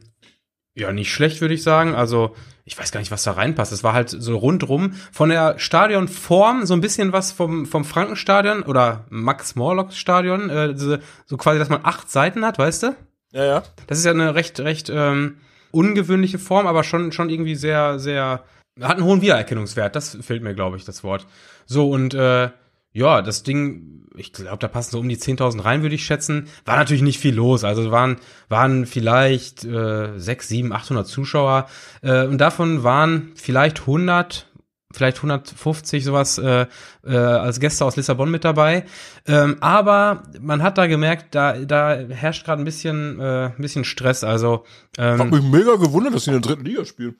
ja 0.75 0.91
nicht 0.91 1.11
schlecht, 1.11 1.41
würde 1.41 1.53
ich 1.53 1.63
sagen. 1.63 1.95
Also 1.95 2.35
ich 2.63 2.77
weiß 2.77 2.91
gar 2.91 2.99
nicht, 2.99 3.11
was 3.11 3.23
da 3.23 3.31
reinpasst. 3.33 3.71
Es 3.71 3.83
war 3.83 3.93
halt 3.93 4.09
so 4.09 4.37
rundrum 4.37 4.93
von 5.11 5.29
der 5.29 5.59
Stadionform 5.59 6.65
so 6.65 6.73
ein 6.73 6.81
bisschen 6.81 7.11
was 7.11 7.31
vom 7.31 7.65
vom 7.65 7.83
Frankenstadion 7.83 8.63
oder 8.63 9.05
Max 9.09 9.55
Morlock 9.55 9.93
Stadion, 9.93 10.49
äh, 10.49 10.77
so, 10.77 10.97
so 11.25 11.37
quasi, 11.37 11.59
dass 11.59 11.69
man 11.69 11.81
acht 11.83 12.09
Seiten 12.09 12.45
hat, 12.45 12.57
weißt 12.59 12.83
du? 12.83 12.95
Ja, 13.33 13.45
ja. 13.45 13.63
Das 13.87 13.97
ist 13.97 14.05
ja 14.05 14.11
eine 14.11 14.35
recht, 14.35 14.59
recht 14.59 14.89
ähm, 14.89 15.37
ungewöhnliche 15.71 16.39
Form, 16.39 16.67
aber 16.67 16.83
schon, 16.83 17.11
schon 17.11 17.29
irgendwie 17.29 17.55
sehr, 17.55 17.97
sehr, 17.99 18.43
hat 18.79 18.97
einen 18.97 19.05
hohen 19.05 19.21
Wiedererkennungswert. 19.21 19.95
Das 19.95 20.17
fehlt 20.21 20.43
mir, 20.43 20.53
glaube 20.53 20.77
ich, 20.77 20.85
das 20.85 21.03
Wort. 21.03 21.25
So, 21.65 21.89
und 21.89 22.13
äh, 22.13 22.49
ja, 22.93 23.21
das 23.21 23.43
Ding, 23.43 24.05
ich 24.15 24.33
glaube, 24.33 24.57
da 24.57 24.67
passen 24.67 24.91
so 24.91 24.99
um 24.99 25.07
die 25.07 25.17
10.000 25.17 25.63
rein, 25.63 25.81
würde 25.81 25.95
ich 25.95 26.05
schätzen. 26.05 26.47
War 26.65 26.75
natürlich 26.77 27.01
nicht 27.01 27.19
viel 27.19 27.33
los. 27.35 27.63
Also 27.63 27.89
waren, 27.91 28.17
waren 28.49 28.85
vielleicht 28.85 29.63
äh, 29.63 30.17
6, 30.17 30.47
7, 30.47 30.73
800 30.73 31.07
Zuschauer. 31.07 31.67
Äh, 32.01 32.25
und 32.25 32.37
davon 32.39 32.83
waren 32.83 33.31
vielleicht 33.35 33.81
100, 33.81 34.47
vielleicht 34.91 35.17
150 35.17 36.03
sowas 36.03 36.37
äh, 36.37 36.65
äh, 37.05 37.15
als 37.15 37.61
Gäste 37.61 37.85
aus 37.85 37.95
Lissabon 37.95 38.29
mit 38.29 38.43
dabei. 38.43 38.83
Ähm, 39.25 39.55
aber 39.61 40.23
man 40.41 40.61
hat 40.61 40.77
da 40.77 40.87
gemerkt, 40.87 41.33
da, 41.33 41.57
da 41.59 41.95
herrscht 41.95 42.43
gerade 42.45 42.61
ein 42.61 42.65
bisschen, 42.65 43.21
äh, 43.21 43.45
ein 43.45 43.55
bisschen 43.61 43.85
Stress. 43.85 44.25
Also, 44.25 44.65
ähm, 44.97 45.29
mich 45.29 45.43
mega 45.43 45.75
gewundert, 45.77 46.13
dass 46.13 46.25
sie 46.25 46.31
in 46.31 46.41
der 46.41 46.49
dritten 46.49 46.65
Liga 46.65 46.83
spielen. 46.83 47.15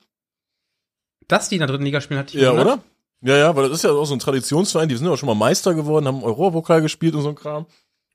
dass 1.28 1.48
die 1.48 1.54
in 1.54 1.60
der 1.60 1.68
dritten 1.68 1.84
Liga 1.84 2.02
spielen, 2.02 2.20
hatte 2.20 2.36
ich 2.36 2.42
Ja, 2.42 2.50
gewundert. 2.50 2.74
oder? 2.74 2.84
Ja, 3.24 3.36
ja, 3.36 3.54
weil 3.56 3.68
das 3.68 3.78
ist 3.78 3.84
ja 3.84 3.90
auch 3.92 4.04
so 4.04 4.14
ein 4.14 4.18
Traditionsverein, 4.18 4.88
die 4.88 4.96
sind 4.96 5.06
ja 5.06 5.12
auch 5.12 5.16
schon 5.18 5.28
mal 5.28 5.34
Meister 5.34 5.74
geworden, 5.74 6.06
haben 6.06 6.22
Europapokal 6.24 6.82
gespielt 6.82 7.14
und 7.14 7.22
so 7.22 7.28
ein 7.28 7.34
Kram. 7.36 7.66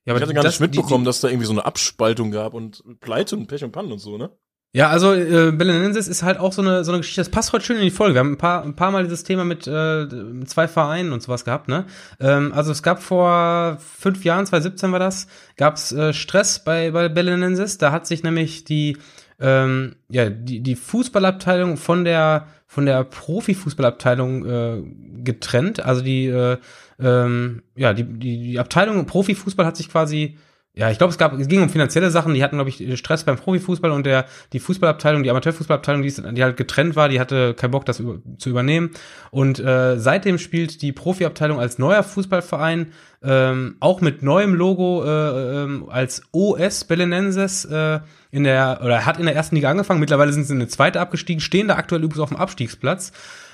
Ja, 0.05 0.16
ich 0.16 0.22
hatte 0.22 0.34
gar 0.34 0.43
das- 0.43 0.53
nicht 0.60 0.72
mitbekommen, 0.72 1.03
die, 1.03 1.08
dass 1.10 1.22
da 1.22 1.28
irgendwie 1.30 1.45
so 1.47 1.53
eine 1.53 1.66
Abspaltung 1.66 2.32
gab 2.32 2.53
und 2.53 2.84
Pleite 2.99 3.36
und 3.36 3.47
Pech 3.47 3.64
und 3.64 3.72
Pannen 3.72 3.91
und 3.91 3.99
so, 3.99 4.18
ne? 4.18 4.30
die, 4.74 4.80
Ja, 4.80 4.89
also 4.89 5.14
äh, 5.14 5.51
Belenenses 5.53 6.08
ist 6.10 6.24
halt 6.24 6.39
auch 6.39 6.51
so 6.53 6.62
eine, 6.62 6.84
so 6.84 6.91
eine 6.91 6.99
Geschichte, 6.99 7.22
das 7.22 7.30
passt 7.30 7.51
heute 7.53 7.64
schön 7.66 7.78
in 7.78 7.84
die 7.84 7.89
Folge. 7.91 8.16
Wir 8.16 8.20
haben 8.20 8.34
ein 8.34 8.38
paar, 8.38 8.64
ein 8.64 8.76
paar 8.76 8.91
Mal 8.91 9.03
dieses 9.05 9.24
Thema 9.24 9.43
mit 9.45 9.66
äh, 9.66 10.08
zwei 10.45 10.68
Vereinen 10.68 11.14
und 11.14 11.22
sowas 11.24 11.45
gehabt, 11.45 11.68
ne? 11.70 11.86
Ähm, 12.20 12.51
also 12.53 12.72
es 12.74 12.84
gab 12.84 13.01
vor 13.01 13.78
fünf 13.80 14.24
Jahren, 14.26 14.45
2017 14.45 14.91
war 14.91 14.99
das, 14.99 15.28
gab's 15.55 15.91
äh, 15.93 16.14
Stress 16.14 16.64
bei, 16.64 16.91
bei 16.91 17.08
Belenenses. 17.10 17.78
Da 17.78 17.91
hat 17.93 18.08
sich 18.08 18.24
nämlich 18.24 18.66
die, 18.66 18.97
ähm, 19.39 19.95
ja, 20.10 20.30
die, 20.30 20.60
die 20.62 20.76
Fußballabteilung 20.76 21.78
von 21.78 22.03
der 22.03 22.47
von 22.68 22.86
der 22.86 23.03
Profifußballabteilung 23.05 24.45
äh, 24.45 24.84
getrennt. 25.24 25.80
Also 25.80 26.01
die, 26.01 26.28
äh, 26.28 26.57
ähm, 26.99 27.63
ja, 27.76 27.93
die, 27.93 28.03
die, 28.03 28.38
die 28.39 28.59
Abteilung 28.59 29.05
Profifußball 29.05 29.65
hat 29.65 29.78
sich 29.78 29.89
quasi 29.89 30.38
ja, 30.78 30.91
ich 30.91 30.99
glaube, 30.99 31.09
es 31.09 31.17
gab, 31.17 31.34
es 31.34 31.47
ging 31.47 31.63
um 31.63 31.69
finanzielle 31.69 32.11
Sachen, 32.11 32.36
die 32.36 32.43
hatten, 32.43 32.57
glaube 32.57 32.69
ich, 32.69 32.99
Stress 32.99 33.23
beim 33.23 33.36
Profifußball 33.36 33.89
und 33.89 34.05
der, 34.05 34.25
die 34.53 34.59
Fußballabteilung, 34.59 35.23
die 35.23 35.32
Amateurfußballabteilung, 35.32 36.03
die, 36.03 36.13
die 36.34 36.43
halt 36.43 36.55
getrennt 36.55 36.95
war, 36.95 37.09
die 37.09 37.19
hatte 37.19 37.55
keinen 37.55 37.71
Bock, 37.71 37.86
das 37.86 37.97
zu 37.97 38.49
übernehmen. 38.49 38.91
Und 39.32 39.59
äh, 39.59 39.97
seitdem 39.97 40.38
spielt 40.38 40.84
die 40.84 40.91
Profiabteilung 40.91 41.59
als 41.59 41.80
neuer 41.80 42.03
Fußballverein, 42.03 42.91
ähm, 43.23 43.78
auch 43.80 44.01
mit 44.01 44.21
neuem 44.21 44.53
Logo 44.53 45.03
äh, 45.03 45.63
ähm, 45.63 45.89
als 45.89 46.21
OS 46.32 46.84
Belenenses 46.84 47.65
äh, 47.65 47.99
in 48.30 48.43
der, 48.43 48.82
oder 48.84 49.07
hat 49.07 49.17
in 49.17 49.25
der 49.25 49.36
ersten 49.36 49.55
Liga 49.55 49.71
angefangen, 49.71 49.99
mittlerweile 49.99 50.32
sind 50.32 50.43
sie 50.43 50.53
in 50.53 50.59
eine 50.59 50.67
zweite 50.67 50.99
abgestiegen, 50.99 51.41
stehen 51.41 51.67
da 51.67 51.75
aktuell 51.78 52.03
übrigens 52.03 52.21
auf 52.21 52.30
dem 52.30 52.38
Abstiegsplatz. 52.38 53.13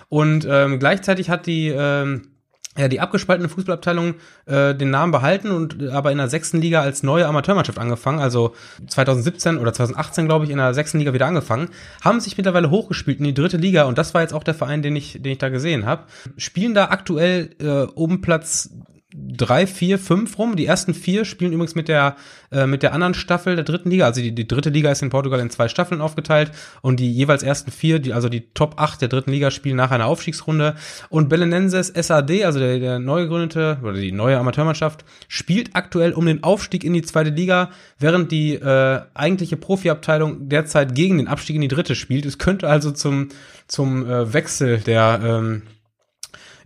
Und 0.09 0.45
ähm, 0.49 0.77
gleichzeitig 0.77 1.29
hat 1.29 1.45
die 1.45 1.69
ähm, 1.69 2.32
ja, 2.77 2.87
die 2.87 2.99
abgespaltene 2.99 3.49
Fußballabteilung 3.49 4.15
äh, 4.45 4.73
den 4.73 4.89
Namen 4.89 5.11
behalten 5.11 5.51
und 5.51 5.81
äh, 5.81 5.89
aber 5.89 6.11
in 6.11 6.17
der 6.17 6.27
sechsten 6.27 6.59
Liga 6.59 6.81
als 6.81 7.03
neue 7.03 7.27
Amateurmannschaft 7.27 7.77
angefangen, 7.77 8.19
also 8.19 8.55
2017 8.87 9.57
oder 9.57 9.73
2018, 9.73 10.25
glaube 10.25 10.45
ich, 10.45 10.51
in 10.51 10.57
der 10.57 10.73
sechsten 10.73 10.99
Liga 10.99 11.13
wieder 11.13 11.27
angefangen, 11.27 11.69
haben 12.01 12.19
sich 12.19 12.37
mittlerweile 12.37 12.71
hochgespielt 12.71 13.19
in 13.19 13.25
die 13.25 13.33
dritte 13.33 13.57
Liga 13.57 13.83
und 13.83 13.97
das 13.97 14.13
war 14.13 14.21
jetzt 14.21 14.33
auch 14.33 14.43
der 14.43 14.55
Verein, 14.55 14.81
den 14.81 14.95
ich, 14.95 15.21
den 15.21 15.33
ich 15.33 15.37
da 15.37 15.49
gesehen 15.49 15.85
habe. 15.85 16.05
Spielen 16.37 16.73
da 16.73 16.85
aktuell 16.85 17.51
äh, 17.59 17.91
um 17.93 18.21
Platz 18.21 18.71
drei, 19.15 19.67
vier, 19.67 19.99
fünf 19.99 20.37
rum. 20.37 20.55
Die 20.55 20.65
ersten 20.65 20.93
vier 20.93 21.25
spielen 21.25 21.53
übrigens 21.53 21.75
mit 21.75 21.87
der 21.87 22.15
äh, 22.51 22.67
mit 22.67 22.83
der 22.83 22.93
anderen 22.93 23.13
Staffel 23.13 23.55
der 23.55 23.65
dritten 23.65 23.89
Liga. 23.89 24.05
Also 24.05 24.21
die, 24.21 24.33
die 24.33 24.47
dritte 24.47 24.69
Liga 24.69 24.91
ist 24.91 25.01
in 25.01 25.09
Portugal 25.09 25.39
in 25.39 25.49
zwei 25.49 25.67
Staffeln 25.67 26.01
aufgeteilt 26.01 26.51
und 26.81 26.99
die 26.99 27.11
jeweils 27.11 27.43
ersten 27.43 27.71
vier, 27.71 27.99
die, 27.99 28.13
also 28.13 28.29
die 28.29 28.53
Top 28.53 28.75
8 28.77 29.01
der 29.01 29.09
dritten 29.09 29.31
Liga 29.31 29.51
spielen 29.51 29.75
nach 29.75 29.91
einer 29.91 30.07
Aufstiegsrunde. 30.07 30.75
Und 31.09 31.29
Belenenses 31.29 31.87
SAD, 31.87 32.45
also 32.45 32.59
der, 32.59 32.79
der 32.79 32.99
neu 32.99 33.23
gegründete 33.23 33.79
oder 33.83 33.93
die 33.93 34.11
neue 34.11 34.37
Amateurmannschaft, 34.37 35.05
spielt 35.27 35.75
aktuell 35.75 36.13
um 36.13 36.25
den 36.25 36.43
Aufstieg 36.43 36.83
in 36.83 36.93
die 36.93 37.01
zweite 37.01 37.29
Liga, 37.29 37.71
während 37.99 38.31
die 38.31 38.55
äh, 38.55 39.01
eigentliche 39.13 39.57
Profiabteilung 39.57 40.49
derzeit 40.49 40.95
gegen 40.95 41.17
den 41.17 41.27
Abstieg 41.27 41.55
in 41.55 41.61
die 41.61 41.67
dritte 41.67 41.95
spielt. 41.95 42.25
Es 42.25 42.37
könnte 42.37 42.67
also 42.67 42.91
zum 42.91 43.29
zum 43.67 44.05
äh, 44.05 44.33
Wechsel 44.33 44.79
der 44.79 45.19
ähm, 45.23 45.63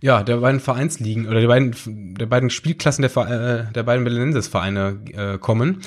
ja, 0.00 0.22
der 0.22 0.38
beiden 0.38 0.60
Vereinsligen 0.60 1.26
oder 1.28 1.40
der 1.40 1.48
beiden, 1.48 2.14
der 2.14 2.26
beiden 2.26 2.50
Spielklassen 2.50 3.02
der, 3.02 3.16
äh, 3.16 3.72
der 3.72 3.82
beiden 3.82 4.04
Belenenses-Vereine 4.04 4.98
äh, 5.12 5.38
kommen. 5.38 5.82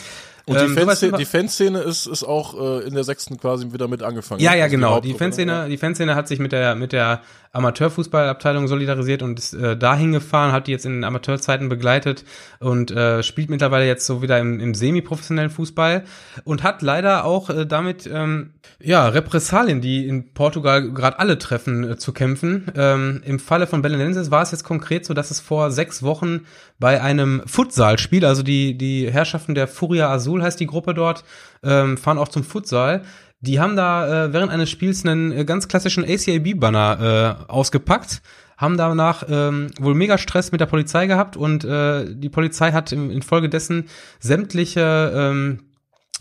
Und 0.45 0.59
die, 0.59 0.65
Ähm, 0.65 0.75
Fanszene, 0.75 1.17
die 1.17 1.25
Fanszene 1.25 1.79
ist, 1.79 2.07
ist 2.07 2.23
auch 2.23 2.59
äh, 2.59 2.87
in 2.87 2.95
der 2.95 3.03
sechsten 3.03 3.37
quasi 3.37 3.71
wieder 3.73 3.87
mit 3.87 4.01
angefangen. 4.03 4.41
Ja, 4.41 4.55
ja, 4.55 4.63
Also 4.63 4.75
genau. 4.75 4.99
Die 4.99 5.13
ne? 5.13 5.17
Fanszene, 5.17 5.67
die 5.69 5.77
Fanszene 5.77 6.15
hat 6.15 6.27
sich 6.27 6.39
mit 6.39 6.51
der 6.51 6.75
mit 6.75 6.93
der 6.93 7.21
Amateurfußballabteilung 7.53 8.67
solidarisiert 8.67 9.21
und 9.21 9.37
ist 9.37 9.53
äh, 9.53 9.75
dahin 9.75 10.13
gefahren, 10.13 10.53
hat 10.53 10.67
die 10.67 10.71
jetzt 10.71 10.85
in 10.85 10.93
den 10.93 11.03
Amateurzeiten 11.03 11.67
begleitet 11.67 12.23
und 12.59 12.91
äh, 12.91 13.23
spielt 13.23 13.49
mittlerweile 13.49 13.85
jetzt 13.85 14.05
so 14.05 14.21
wieder 14.21 14.39
im, 14.39 14.59
im 14.59 14.73
semi-professionellen 14.73 15.49
Fußball 15.49 16.03
und 16.45 16.63
hat 16.63 16.81
leider 16.81 17.25
auch 17.25 17.49
äh, 17.49 17.65
damit 17.65 18.09
ähm, 18.11 18.53
ja 18.79 19.07
Repressalien, 19.09 19.81
die 19.81 20.07
in 20.07 20.33
Portugal 20.33 20.91
gerade 20.91 21.19
alle 21.19 21.37
treffen, 21.37 21.91
äh, 21.91 21.97
zu 21.97 22.13
kämpfen. 22.13 22.71
Ähm, 22.75 23.21
Im 23.25 23.39
Falle 23.39 23.67
von 23.67 23.81
Belenenses 23.81 24.31
war 24.31 24.43
es 24.43 24.51
jetzt 24.51 24.63
konkret 24.63 25.05
so, 25.05 25.13
dass 25.13 25.29
es 25.29 25.41
vor 25.41 25.71
sechs 25.71 26.03
Wochen 26.03 26.45
bei 26.79 27.01
einem 27.01 27.41
Futsalspiel, 27.45 28.25
also 28.25 28.43
die 28.43 28.77
die 28.77 29.11
Herrschaften 29.11 29.55
der 29.55 29.67
Furia 29.67 30.09
Azul 30.09 30.41
heißt 30.41 30.59
die 30.59 30.67
Gruppe 30.67 30.93
dort, 30.93 31.25
ähm, 31.63 31.97
fahren 31.97 32.17
auch 32.17 32.29
zum 32.29 32.43
Futsal. 32.43 33.03
Die 33.41 33.59
haben 33.59 33.75
da 33.75 34.25
äh, 34.25 34.33
während 34.33 34.51
eines 34.51 34.69
Spiels 34.69 35.05
einen 35.05 35.31
äh, 35.31 35.45
ganz 35.45 35.67
klassischen 35.67 36.03
ACAB-Banner 36.03 37.37
äh, 37.47 37.51
ausgepackt, 37.51 38.21
haben 38.57 38.77
danach 38.77 39.23
ähm, 39.27 39.67
wohl 39.79 39.95
mega 39.95 40.19
Stress 40.19 40.51
mit 40.51 40.61
der 40.61 40.67
Polizei 40.67 41.07
gehabt 41.07 41.35
und 41.35 41.63
äh, 41.65 42.05
die 42.13 42.29
Polizei 42.29 42.71
hat 42.71 42.91
im, 42.91 43.09
infolgedessen 43.09 43.85
sämtliche 44.19 45.11
ähm, 45.15 45.59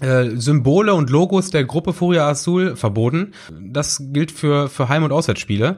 äh, 0.01 0.31
Symbole 0.37 0.95
und 0.95 1.11
Logos 1.11 1.51
der 1.51 1.65
Gruppe 1.65 1.93
Furia 1.93 2.27
Azul 2.27 2.77
verboten. 2.77 3.35
Das 3.61 4.03
gilt 4.13 4.33
für, 4.33 4.71
für 4.71 4.89
Heim- 4.89 5.05
und 5.05 5.13
Auswärtsspiele. 5.13 5.77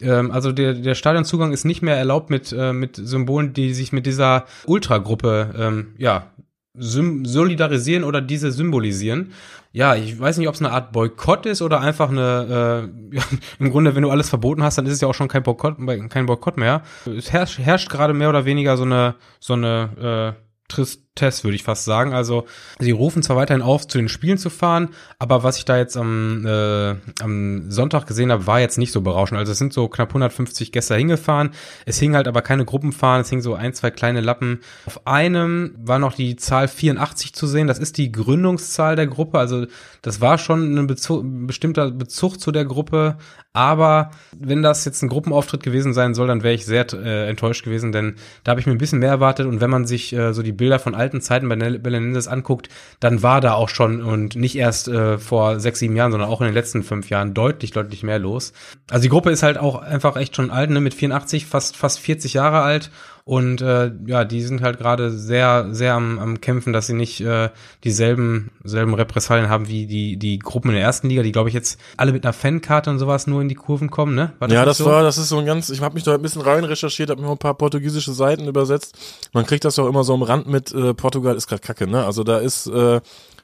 Ähm, 0.00 0.30
also 0.30 0.52
der, 0.52 0.72
der 0.72 0.94
Stadionzugang 0.94 1.52
ist 1.52 1.64
nicht 1.64 1.82
mehr 1.82 1.96
erlaubt 1.96 2.30
mit, 2.30 2.54
äh, 2.56 2.72
mit 2.72 2.96
Symbolen, 2.96 3.52
die 3.52 3.74
sich 3.74 3.92
mit 3.92 4.06
dieser 4.06 4.46
Ultragruppe 4.64 5.54
ähm, 5.58 5.94
ja, 5.98 6.30
solidarisieren 6.78 8.04
oder 8.04 8.20
diese 8.20 8.52
symbolisieren. 8.52 9.32
Ja, 9.72 9.94
ich 9.94 10.18
weiß 10.18 10.38
nicht, 10.38 10.48
ob 10.48 10.54
es 10.54 10.62
eine 10.62 10.70
Art 10.70 10.92
Boykott 10.92 11.46
ist 11.46 11.60
oder 11.60 11.80
einfach 11.80 12.10
eine, 12.10 12.90
äh, 13.12 13.16
ja, 13.16 13.22
im 13.58 13.70
Grunde, 13.70 13.94
wenn 13.94 14.02
du 14.02 14.10
alles 14.10 14.28
verboten 14.28 14.62
hast, 14.62 14.78
dann 14.78 14.86
ist 14.86 14.94
es 14.94 15.00
ja 15.00 15.08
auch 15.08 15.14
schon 15.14 15.28
kein 15.28 15.42
Boykott, 15.42 15.76
kein 16.08 16.26
Boykott 16.26 16.56
mehr. 16.56 16.82
Es 17.06 17.32
herrscht, 17.32 17.58
herrscht 17.58 17.90
gerade 17.90 18.14
mehr 18.14 18.28
oder 18.28 18.44
weniger 18.44 18.76
so 18.76 18.84
eine, 18.84 19.14
so 19.40 19.54
eine 19.54 20.36
äh, 20.36 20.47
Tristesse, 20.68 21.44
würde 21.44 21.56
ich 21.56 21.62
fast 21.62 21.84
sagen. 21.84 22.12
Also 22.12 22.46
sie 22.78 22.90
rufen 22.90 23.22
zwar 23.22 23.36
weiterhin 23.36 23.62
auf, 23.62 23.88
zu 23.88 23.98
den 23.98 24.08
Spielen 24.08 24.38
zu 24.38 24.50
fahren, 24.50 24.90
aber 25.18 25.42
was 25.42 25.58
ich 25.58 25.64
da 25.64 25.78
jetzt 25.78 25.96
am, 25.96 26.46
äh, 26.46 26.94
am 27.20 27.70
Sonntag 27.70 28.06
gesehen 28.06 28.30
habe, 28.30 28.46
war 28.46 28.60
jetzt 28.60 28.78
nicht 28.78 28.92
so 28.92 29.00
berauschend. 29.00 29.38
Also 29.38 29.52
es 29.52 29.58
sind 29.58 29.72
so 29.72 29.88
knapp 29.88 30.10
150 30.10 30.70
Gäste 30.70 30.94
hingefahren. 30.94 31.50
Es 31.86 31.98
hing 31.98 32.14
halt 32.14 32.28
aber 32.28 32.42
keine 32.42 32.64
Gruppenfahren, 32.64 33.22
es 33.22 33.30
hing 33.30 33.40
so 33.40 33.54
ein, 33.54 33.72
zwei 33.72 33.90
kleine 33.90 34.20
Lappen. 34.20 34.60
Auf 34.86 35.06
einem 35.06 35.74
war 35.78 35.98
noch 35.98 36.14
die 36.14 36.36
Zahl 36.36 36.68
84 36.68 37.32
zu 37.32 37.46
sehen. 37.46 37.66
Das 37.66 37.78
ist 37.78 37.96
die 37.96 38.12
Gründungszahl 38.12 38.94
der 38.94 39.06
Gruppe. 39.06 39.38
Also 39.38 39.66
das 40.02 40.20
war 40.20 40.38
schon 40.38 40.76
ein, 40.78 40.86
Bezug, 40.86 41.24
bestimmter 41.46 41.90
Bezug 41.90 42.40
zu 42.40 42.52
der 42.52 42.66
Gruppe. 42.66 43.16
Aber 43.52 44.10
wenn 44.38 44.62
das 44.62 44.84
jetzt 44.84 45.02
ein 45.02 45.08
Gruppenauftritt 45.08 45.62
gewesen 45.62 45.92
sein 45.92 46.14
soll, 46.14 46.28
dann 46.28 46.42
wäre 46.42 46.54
ich 46.54 46.64
sehr 46.64 46.86
äh, 46.92 47.28
enttäuscht 47.28 47.64
gewesen, 47.64 47.90
denn 47.90 48.14
da 48.44 48.50
habe 48.50 48.60
ich 48.60 48.66
mir 48.66 48.72
ein 48.72 48.78
bisschen 48.78 49.00
mehr 49.00 49.08
erwartet. 49.08 49.46
Und 49.46 49.60
wenn 49.60 49.70
man 49.70 49.86
sich 49.86 50.12
äh, 50.12 50.32
so 50.32 50.42
die 50.42 50.52
Bilder 50.58 50.78
von 50.78 50.94
alten 50.94 51.22
Zeiten 51.22 51.48
bei 51.48 51.56
Belenenses 51.56 52.28
anguckt, 52.28 52.68
dann 53.00 53.22
war 53.22 53.40
da 53.40 53.54
auch 53.54 53.70
schon 53.70 54.02
und 54.02 54.36
nicht 54.36 54.56
erst 54.56 54.88
äh, 54.88 55.16
vor 55.16 55.58
sechs, 55.58 55.78
sieben 55.78 55.96
Jahren, 55.96 56.12
sondern 56.12 56.28
auch 56.28 56.42
in 56.42 56.46
den 56.48 56.54
letzten 56.54 56.82
fünf 56.82 57.08
Jahren 57.08 57.32
deutlich, 57.32 57.70
deutlich 57.70 58.02
mehr 58.02 58.18
los. 58.18 58.52
Also 58.90 59.02
die 59.02 59.08
Gruppe 59.08 59.30
ist 59.30 59.42
halt 59.42 59.56
auch 59.56 59.76
einfach 59.80 60.16
echt 60.16 60.36
schon 60.36 60.50
alt, 60.50 60.68
ne, 60.68 60.80
mit 60.80 60.92
84, 60.92 61.46
fast, 61.46 61.76
fast 61.76 61.98
40 62.00 62.34
Jahre 62.34 62.60
alt. 62.60 62.90
Und 63.28 63.60
äh, 63.60 63.92
ja, 64.06 64.24
die 64.24 64.40
sind 64.40 64.62
halt 64.62 64.78
gerade 64.78 65.10
sehr, 65.10 65.66
sehr 65.72 65.92
am, 65.92 66.18
am 66.18 66.40
Kämpfen, 66.40 66.72
dass 66.72 66.86
sie 66.86 66.94
nicht 66.94 67.20
äh, 67.20 67.50
dieselben 67.84 68.52
selben 68.64 68.94
Repressalien 68.94 69.50
haben 69.50 69.68
wie 69.68 69.86
die, 69.86 70.16
die 70.16 70.38
Gruppen 70.38 70.70
in 70.70 70.76
der 70.76 70.82
ersten 70.82 71.10
Liga, 71.10 71.22
die, 71.22 71.30
glaube 71.30 71.50
ich, 71.50 71.54
jetzt 71.54 71.78
alle 71.98 72.12
mit 72.12 72.24
einer 72.24 72.32
Fankarte 72.32 72.88
und 72.88 72.98
sowas 72.98 73.26
nur 73.26 73.42
in 73.42 73.50
die 73.50 73.54
Kurven 73.54 73.90
kommen, 73.90 74.14
ne? 74.14 74.32
ja, 74.40 74.46
nicht 74.46 74.66
das 74.66 74.78
so? 74.78 74.86
war, 74.86 75.02
das 75.02 75.18
ist 75.18 75.28
so 75.28 75.36
ein 75.36 75.44
ganz, 75.44 75.68
ich 75.68 75.82
habe 75.82 75.94
mich 75.94 76.04
da 76.04 76.14
ein 76.14 76.22
bisschen 76.22 76.40
rein 76.40 76.64
recherchiert, 76.64 77.10
habe 77.10 77.20
mir 77.20 77.30
ein 77.30 77.36
paar 77.36 77.52
portugiesische 77.52 78.14
Seiten 78.14 78.48
übersetzt. 78.48 78.96
Man 79.34 79.44
kriegt 79.44 79.66
das 79.66 79.76
ja 79.76 79.84
auch 79.84 79.88
immer 79.90 80.04
so 80.04 80.14
am 80.14 80.22
Rand 80.22 80.46
mit, 80.46 80.72
äh, 80.72 80.94
Portugal 80.94 81.36
ist 81.36 81.48
gerade 81.48 81.60
kacke, 81.60 81.86
ne? 81.86 82.06
Also 82.06 82.24
da 82.24 82.38
ist, 82.38 82.66
äh, 82.68 83.02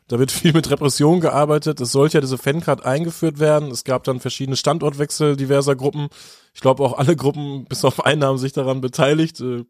da 0.08 0.18
wird 0.18 0.32
viel 0.32 0.54
mit 0.54 0.70
Repression 0.70 1.20
gearbeitet. 1.20 1.80
Es 1.82 1.92
sollte 1.92 2.16
ja 2.16 2.20
diese 2.22 2.38
Fancard 2.38 2.86
eingeführt 2.86 3.38
werden. 3.38 3.70
Es 3.70 3.84
gab 3.84 4.04
dann 4.04 4.20
verschiedene 4.20 4.56
Standortwechsel 4.56 5.36
diverser 5.36 5.76
Gruppen. 5.76 6.08
Ich 6.54 6.60
glaube 6.60 6.82
auch 6.82 6.96
alle 6.96 7.16
Gruppen, 7.16 7.64
bis 7.68 7.84
auf 7.84 8.04
einen, 8.04 8.24
haben 8.24 8.38
sich 8.38 8.54
daran 8.54 8.80
beteiligt. 8.80 9.42
Äh, 9.42 9.64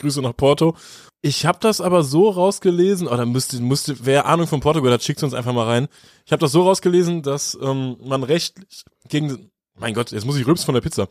Grüße 0.00 0.22
nach 0.22 0.36
Porto. 0.36 0.76
Ich 1.22 1.44
habe 1.44 1.58
das 1.60 1.80
aber 1.80 2.02
so 2.02 2.30
rausgelesen, 2.30 3.06
oder 3.06 3.26
müsste, 3.26 3.60
müsste, 3.60 4.06
wer 4.06 4.26
Ahnung 4.26 4.46
von 4.46 4.60
Portugal 4.60 4.92
hat, 4.92 5.02
schickt 5.02 5.22
uns 5.22 5.34
einfach 5.34 5.52
mal 5.52 5.66
rein. 5.66 5.88
Ich 6.24 6.32
habe 6.32 6.40
das 6.40 6.52
so 6.52 6.62
rausgelesen, 6.62 7.22
dass 7.22 7.58
ähm, 7.60 7.96
man 8.02 8.22
rechtlich 8.22 8.84
gegen, 9.08 9.50
mein 9.78 9.92
Gott, 9.92 10.12
jetzt 10.12 10.24
muss 10.24 10.38
ich 10.38 10.46
rübs 10.46 10.64
von 10.64 10.74
der 10.74 10.80
Pizza. 10.80 11.08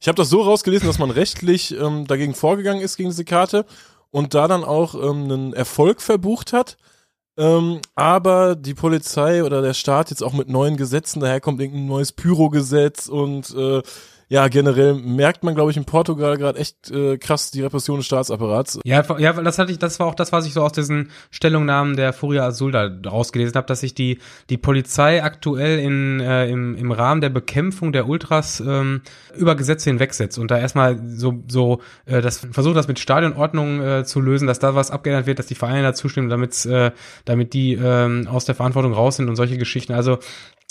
Ich 0.00 0.08
habe 0.08 0.16
das 0.16 0.30
so 0.30 0.42
rausgelesen, 0.42 0.88
dass 0.88 0.98
man 0.98 1.10
rechtlich 1.10 1.78
ähm, 1.78 2.08
dagegen 2.08 2.34
vorgegangen 2.34 2.82
ist 2.82 2.96
gegen 2.96 3.10
diese 3.10 3.24
Karte 3.24 3.64
und 4.10 4.34
da 4.34 4.48
dann 4.48 4.64
auch 4.64 4.94
ähm, 4.94 5.24
einen 5.24 5.52
Erfolg 5.52 6.02
verbucht 6.02 6.52
hat. 6.52 6.76
Ähm, 7.36 7.80
aber 7.94 8.56
die 8.56 8.74
Polizei 8.74 9.44
oder 9.44 9.62
der 9.62 9.74
Staat 9.74 10.10
jetzt 10.10 10.22
auch 10.22 10.32
mit 10.32 10.48
neuen 10.48 10.76
Gesetzen, 10.76 11.20
daher 11.20 11.40
kommt 11.40 11.60
irgendein 11.60 11.86
neues 11.86 12.12
Pyro-Gesetz 12.12 13.08
und 13.08 13.54
äh, 13.54 13.80
ja, 14.28 14.48
generell 14.48 14.94
merkt 14.94 15.44
man, 15.44 15.54
glaube 15.54 15.70
ich, 15.70 15.76
in 15.76 15.84
Portugal 15.84 16.36
gerade 16.36 16.58
echt 16.58 16.90
äh, 16.90 17.18
krass 17.18 17.50
die 17.50 17.62
Repression 17.62 17.98
des 17.98 18.06
Staatsapparats. 18.06 18.80
Ja, 18.84 19.04
ja, 19.18 19.32
das 19.32 19.58
hatte 19.58 19.72
ich, 19.72 19.78
das 19.78 20.00
war 20.00 20.06
auch 20.06 20.14
das, 20.14 20.32
was 20.32 20.46
ich 20.46 20.54
so 20.54 20.62
aus 20.62 20.72
diesen 20.72 21.10
Stellungnahmen 21.30 21.96
der 21.96 22.12
Furia 22.12 22.44
Azul 22.46 22.72
da 22.72 22.90
rausgelesen 23.06 23.54
habe, 23.56 23.66
dass 23.66 23.80
sich 23.80 23.94
die 23.94 24.18
die 24.50 24.56
Polizei 24.56 25.22
aktuell 25.22 25.78
in 25.78 26.20
äh, 26.20 26.48
im, 26.48 26.76
im 26.76 26.92
Rahmen 26.92 27.20
der 27.20 27.30
Bekämpfung 27.30 27.92
der 27.92 28.08
Ultras 28.08 28.60
ähm, 28.60 29.02
über 29.36 29.54
Gesetze 29.54 29.90
hinwegsetzt 29.90 30.38
und 30.38 30.50
da 30.50 30.58
erstmal 30.58 31.00
so 31.06 31.42
so 31.48 31.80
äh, 32.06 32.20
das 32.20 32.38
versucht 32.38 32.76
das 32.76 32.88
mit 32.88 32.98
Stadionordnung 32.98 33.82
äh, 33.82 34.04
zu 34.04 34.20
lösen, 34.20 34.46
dass 34.46 34.58
da 34.58 34.74
was 34.74 34.90
abgeändert 34.90 35.26
wird, 35.26 35.38
dass 35.38 35.46
die 35.46 35.54
Vereine 35.54 35.82
da 35.82 35.94
zustimmen, 35.94 36.28
damit 36.28 36.64
äh, 36.66 36.92
damit 37.24 37.52
die 37.52 37.74
ähm, 37.74 38.28
aus 38.28 38.44
der 38.44 38.54
Verantwortung 38.54 38.92
raus 38.92 39.16
sind 39.16 39.28
und 39.28 39.36
solche 39.36 39.58
Geschichten. 39.58 39.92
Also 39.92 40.18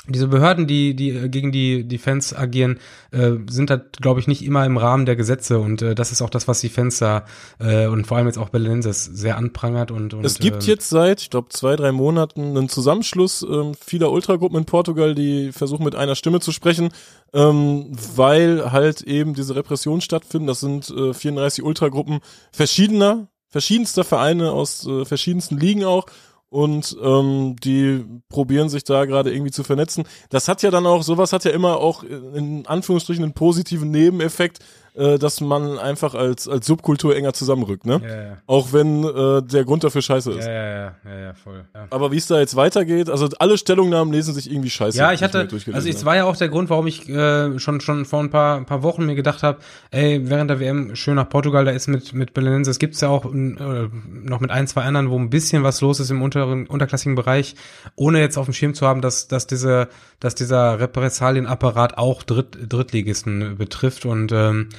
diese 0.08 0.28
Behörden, 0.28 0.66
die 0.66 0.96
die 0.96 1.10
äh, 1.10 1.30
gegen 1.30 1.52
die 1.52 1.84
die 1.84 2.00
Fans 2.00 2.36
agieren, 2.36 2.80
äh, 3.12 3.34
sind 3.50 3.70
da 3.70 3.78
glaube 3.78 4.20
ich 4.20 4.28
nicht 4.28 4.44
immer 4.44 4.66
im 4.66 4.78
Rahmen 4.78 5.06
der 5.06 5.16
Gesetze 5.16 5.60
und 5.60 5.82
äh, 5.84 5.94
das 5.94 6.12
ist 6.12 6.24
auch 6.24 6.32
das, 6.32 6.48
was 6.48 6.60
die 6.60 6.70
Fans 6.70 6.98
da 6.98 7.26
äh, 7.60 7.86
und 7.86 8.08
vor 8.08 8.18
allem 8.18 8.26
jetzt 8.26 8.40
auch 8.40 8.50
Belenenses 8.50 9.06
sehr 9.06 9.38
anprangert 9.38 9.92
und, 9.92 10.16
und 10.16 10.26
Es 10.26 10.40
gibt 10.40 10.64
äh, 10.64 10.68
jetzt 10.68 10.90
seit, 10.90 11.22
ich 11.22 11.30
glaube, 11.30 11.50
zwei, 11.50 11.76
drei 11.76 11.92
Monaten 11.92 12.58
einen 12.58 12.68
Zusammenschluss 12.68 13.44
ähm, 13.44 13.74
vieler 13.76 14.12
Ultragruppen 14.12 14.58
in 14.58 14.66
Portugal, 14.66 15.14
die 15.14 15.52
versuchen 15.52 15.84
mit 15.84 15.96
einer 15.96 16.16
Stimme 16.16 16.40
zu 16.40 16.52
sprechen, 16.52 16.90
ähm, 17.34 17.92
weil 18.16 18.72
halt 18.72 19.02
eben 19.02 19.36
diese 19.36 19.56
Repressionen 19.56 20.02
stattfinden. 20.02 20.48
Das 20.48 20.62
sind 20.62 20.90
äh, 20.90 21.14
34 21.14 21.64
Ultragruppen 21.64 22.22
verschiedener, 22.52 23.28
verschiedenster 23.50 24.04
Vereine 24.04 24.52
aus 24.52 24.88
äh, 24.88 25.06
verschiedensten 25.06 25.60
Ligen 25.60 25.84
auch. 25.84 26.08
Und 26.52 26.98
ähm, 27.02 27.56
die 27.64 28.04
probieren 28.28 28.68
sich 28.68 28.84
da 28.84 29.06
gerade 29.06 29.34
irgendwie 29.34 29.52
zu 29.52 29.64
vernetzen. 29.64 30.04
Das 30.30 30.50
hat 30.50 30.62
ja 30.64 30.70
dann 30.70 30.86
auch, 30.86 31.02
sowas 31.02 31.32
hat 31.32 31.46
ja 31.46 31.52
immer 31.52 31.78
auch 31.78 32.04
in 32.04 32.68
Anführungsstrichen 32.68 33.24
einen 33.24 33.34
positiven 33.34 33.90
Nebeneffekt, 33.90 34.60
äh, 34.96 35.18
dass 35.18 35.40
man 35.40 35.80
einfach 35.80 36.16
als, 36.16 36.48
als 36.48 36.68
Subkultur 36.68 37.16
enger 37.16 37.34
zusammenrückt, 37.34 37.86
ne? 37.86 38.02
ja, 38.04 38.24
ja. 38.24 38.38
Auch 38.46 38.74
wenn 38.74 39.04
äh, 39.04 39.42
der 39.42 39.64
Grund 39.64 39.84
dafür 39.84 40.02
scheiße 40.02 40.32
ist. 40.32 40.46
Ja, 40.46 40.52
ja, 40.52 40.70
ja, 40.70 40.96
ja, 41.06 41.20
ja, 41.20 41.34
voll. 41.34 41.64
Ja. 41.74 41.88
Aber 41.90 42.12
wie 42.12 42.18
es 42.18 42.28
da 42.28 42.40
jetzt 42.40 42.56
weitergeht, 42.56 43.10
also 43.10 43.30
alle 43.40 43.58
Stellungnahmen 43.58 44.14
lesen 44.14 44.34
sich 44.34 44.52
irgendwie 44.52 44.70
scheiße. 44.70 44.98
Ja, 44.98 45.14
ich 45.14 45.24
hatte, 45.24 45.48
also 45.72 45.90
es 45.90 45.96
habe. 45.96 46.06
war 46.06 46.16
ja 46.18 46.26
auch 46.26 46.36
der 46.36 46.50
Grund, 46.50 46.70
warum 46.70 46.88
ich 46.88 47.08
äh, 47.08 47.58
schon 47.60 47.80
schon 47.80 48.06
vor 48.06 48.20
ein 48.20 48.30
paar 48.30 48.58
ein 48.58 48.66
paar 48.66 48.84
Wochen 48.84 49.06
mir 49.06 49.16
gedacht 49.16 49.44
habe, 49.44 49.60
ey, 49.92 50.30
während 50.30 50.50
der 50.50 50.60
WM 50.60 50.96
schön 50.96 51.16
nach 51.16 51.30
Portugal, 51.30 51.64
da 51.64 51.72
ist 51.72 51.88
mit 51.88 52.14
mit 52.14 52.34
Belenenses 52.34 52.78
gibt's 52.78 53.00
ja 53.02 53.08
auch 53.08 53.26
äh, 53.26 53.30
noch 53.34 54.40
mit 54.42 54.52
ein 54.52 54.68
zwei 54.68 54.84
anderen, 54.84 55.10
wo 55.10 55.18
ein 55.18 55.30
bisschen 55.30 55.64
was 55.64 55.82
los 55.82 56.00
ist 56.00 56.10
im 56.10 56.22
unteren 56.22 56.68
unterklassigen 56.68 57.16
Bereich, 57.16 57.56
ohne 57.96 58.20
jetzt 58.20 58.38
auf 58.38 58.46
dem 58.46 58.54
Schirm 58.54 58.74
zu 58.74 58.86
haben, 58.86 59.02
dass 59.02 59.28
dass 59.28 59.48
diese 59.48 59.88
dass 60.20 60.36
dieser 60.36 60.80
Repressalienapparat 60.80 61.98
auch 61.98 62.24
Dritt, 62.24 62.58
Drittligisten 62.68 63.58
betrifft 63.58 64.06
und 64.06 64.32
ähm, 64.32 64.70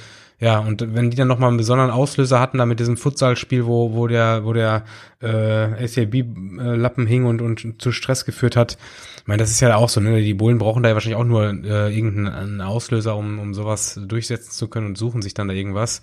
ja, 0.43 0.59
und 0.59 0.93
wenn 0.93 1.09
die 1.09 1.15
dann 1.15 1.29
nochmal 1.29 1.47
einen 1.47 1.57
besonderen 1.57 1.89
Auslöser 1.89 2.41
hatten, 2.41 2.57
da 2.57 2.65
mit 2.65 2.81
diesem 2.81 2.97
Futsalspiel, 2.97 3.65
wo, 3.65 3.93
wo 3.93 4.07
der, 4.07 4.43
wo 4.43 4.51
der 4.51 4.83
äh, 5.21 5.87
SCB-Lappen 5.87 7.07
hing 7.07 7.23
und, 7.23 7.41
und 7.41 7.81
zu 7.81 7.93
Stress 7.93 8.25
geführt 8.25 8.57
hat, 8.57 8.77
ich 9.21 9.27
meine, 9.27 9.41
das 9.41 9.51
ist 9.51 9.61
ja 9.61 9.73
auch 9.77 9.87
so, 9.87 10.01
ne? 10.01 10.21
Die 10.21 10.33
Bullen 10.33 10.57
brauchen 10.57 10.83
da 10.83 10.89
ja 10.89 10.95
wahrscheinlich 10.95 11.17
auch 11.17 11.23
nur 11.23 11.45
äh, 11.45 11.95
irgendeinen 11.95 12.59
Auslöser, 12.59 13.15
um, 13.15 13.39
um 13.39 13.53
sowas 13.53 13.97
durchsetzen 14.05 14.51
zu 14.51 14.67
können 14.67 14.87
und 14.87 14.97
suchen 14.97 15.21
sich 15.21 15.33
dann 15.33 15.47
da 15.47 15.53
irgendwas. 15.53 16.01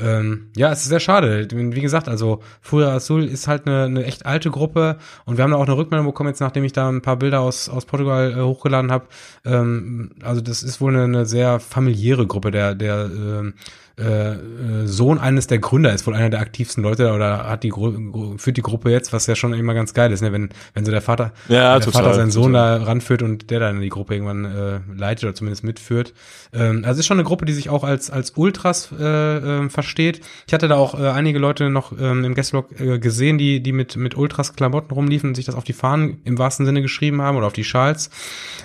Ähm, 0.00 0.50
ja, 0.56 0.70
es 0.70 0.82
ist 0.82 0.88
sehr 0.88 1.00
schade. 1.00 1.48
Wie 1.50 1.80
gesagt, 1.80 2.08
also 2.08 2.40
Furia 2.60 2.94
Azul 2.94 3.24
ist 3.24 3.48
halt 3.48 3.66
eine, 3.66 3.84
eine 3.84 4.04
echt 4.04 4.26
alte 4.26 4.50
Gruppe 4.50 4.96
und 5.24 5.36
wir 5.36 5.44
haben 5.44 5.50
da 5.50 5.56
auch 5.56 5.66
eine 5.66 5.76
Rückmeldung 5.76 6.06
bekommen, 6.06 6.28
jetzt 6.28 6.40
nachdem 6.40 6.64
ich 6.64 6.72
da 6.72 6.88
ein 6.88 7.02
paar 7.02 7.16
Bilder 7.16 7.40
aus, 7.40 7.68
aus 7.68 7.84
Portugal 7.84 8.32
äh, 8.32 8.40
hochgeladen 8.40 8.90
habe. 8.92 9.06
Ähm, 9.44 10.10
also 10.22 10.40
das 10.40 10.62
ist 10.62 10.80
wohl 10.80 10.94
eine, 10.94 11.04
eine 11.04 11.26
sehr 11.26 11.60
familiäre 11.60 12.26
Gruppe, 12.26 12.50
der, 12.50 12.74
der 12.74 13.06
äh, 13.06 13.52
äh, 13.98 14.86
Sohn 14.86 15.18
eines 15.18 15.46
der 15.46 15.58
Gründer 15.58 15.92
ist 15.92 16.06
wohl 16.06 16.14
einer 16.14 16.30
der 16.30 16.40
aktivsten 16.40 16.82
Leute 16.82 17.12
oder 17.12 17.48
hat 17.48 17.64
die 17.64 17.72
führt 17.72 18.56
die 18.56 18.62
Gruppe 18.62 18.90
jetzt, 18.90 19.12
was 19.12 19.26
ja 19.26 19.34
schon 19.34 19.52
immer 19.54 19.74
ganz 19.74 19.94
geil 19.94 20.12
ist, 20.12 20.20
ne? 20.20 20.32
wenn 20.32 20.50
wenn 20.74 20.84
so 20.84 20.90
der 20.90 21.02
Vater 21.02 21.32
ja, 21.48 21.78
der 21.78 21.84
total, 21.84 22.04
Vater 22.04 22.14
seinen 22.14 22.30
Sohn 22.30 22.52
total. 22.52 22.80
da 22.80 22.84
ranführt 22.84 23.22
und 23.22 23.50
der 23.50 23.60
dann 23.60 23.80
die 23.80 23.88
Gruppe 23.88 24.14
irgendwann 24.14 24.44
äh, 24.44 24.80
leitet 24.96 25.24
oder 25.24 25.34
zumindest 25.34 25.64
mitführt. 25.64 26.14
Ähm, 26.52 26.84
also 26.84 27.00
ist 27.00 27.06
schon 27.06 27.18
eine 27.18 27.26
Gruppe, 27.26 27.44
die 27.44 27.52
sich 27.52 27.70
auch 27.70 27.84
als 27.84 28.10
als 28.10 28.32
Ultras 28.36 28.90
äh, 28.98 29.04
äh, 29.04 29.68
versteht. 29.68 30.20
Ich 30.46 30.54
hatte 30.54 30.68
da 30.68 30.76
auch 30.76 30.98
äh, 30.98 31.08
einige 31.08 31.38
Leute 31.38 31.70
noch 31.70 31.92
ähm, 31.98 32.24
im 32.24 32.34
Guestlog 32.34 32.80
äh, 32.80 32.98
gesehen, 32.98 33.38
die 33.38 33.62
die 33.62 33.72
mit 33.72 33.96
mit 33.96 34.16
Ultras 34.16 34.54
Klamotten 34.54 34.92
rumliefen 34.92 35.30
und 35.30 35.34
sich 35.34 35.46
das 35.46 35.54
auf 35.54 35.64
die 35.64 35.72
Fahnen 35.72 36.20
im 36.24 36.38
wahrsten 36.38 36.66
Sinne 36.66 36.82
geschrieben 36.82 37.22
haben 37.22 37.36
oder 37.36 37.46
auf 37.46 37.52
die 37.52 37.64
Schals. 37.64 38.10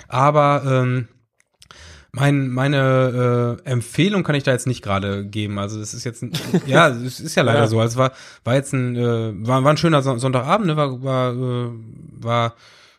Aber 0.08 0.62
ähm, 0.66 1.08
mein, 2.14 2.48
meine 2.48 3.58
äh, 3.64 3.68
Empfehlung 3.68 4.22
kann 4.22 4.34
ich 4.36 4.44
da 4.44 4.52
jetzt 4.52 4.66
nicht 4.66 4.82
gerade 4.82 5.24
geben. 5.26 5.58
Also 5.58 5.78
das 5.80 5.94
ist 5.94 6.04
jetzt 6.04 6.22
ein, 6.22 6.32
ja, 6.66 6.88
es 6.88 7.18
ist 7.20 7.34
ja 7.34 7.42
leider 7.42 7.60
Ja. 7.60 7.66
so. 7.66 7.80
Also 7.80 7.94
es 7.94 7.96
war 7.98 8.12
war 8.44 8.54
jetzt 8.54 8.72
ein 8.72 8.94
äh, 8.96 9.32
war, 9.46 9.64
war 9.64 9.72
ein 9.72 9.76
schöner 9.76 10.00
Son- 10.02 10.18
Sonntagabend, 10.20 10.66
ne? 10.68 10.76
War 10.76 11.02
war 11.02 11.32
äh, 11.32 11.68
war 12.20 12.54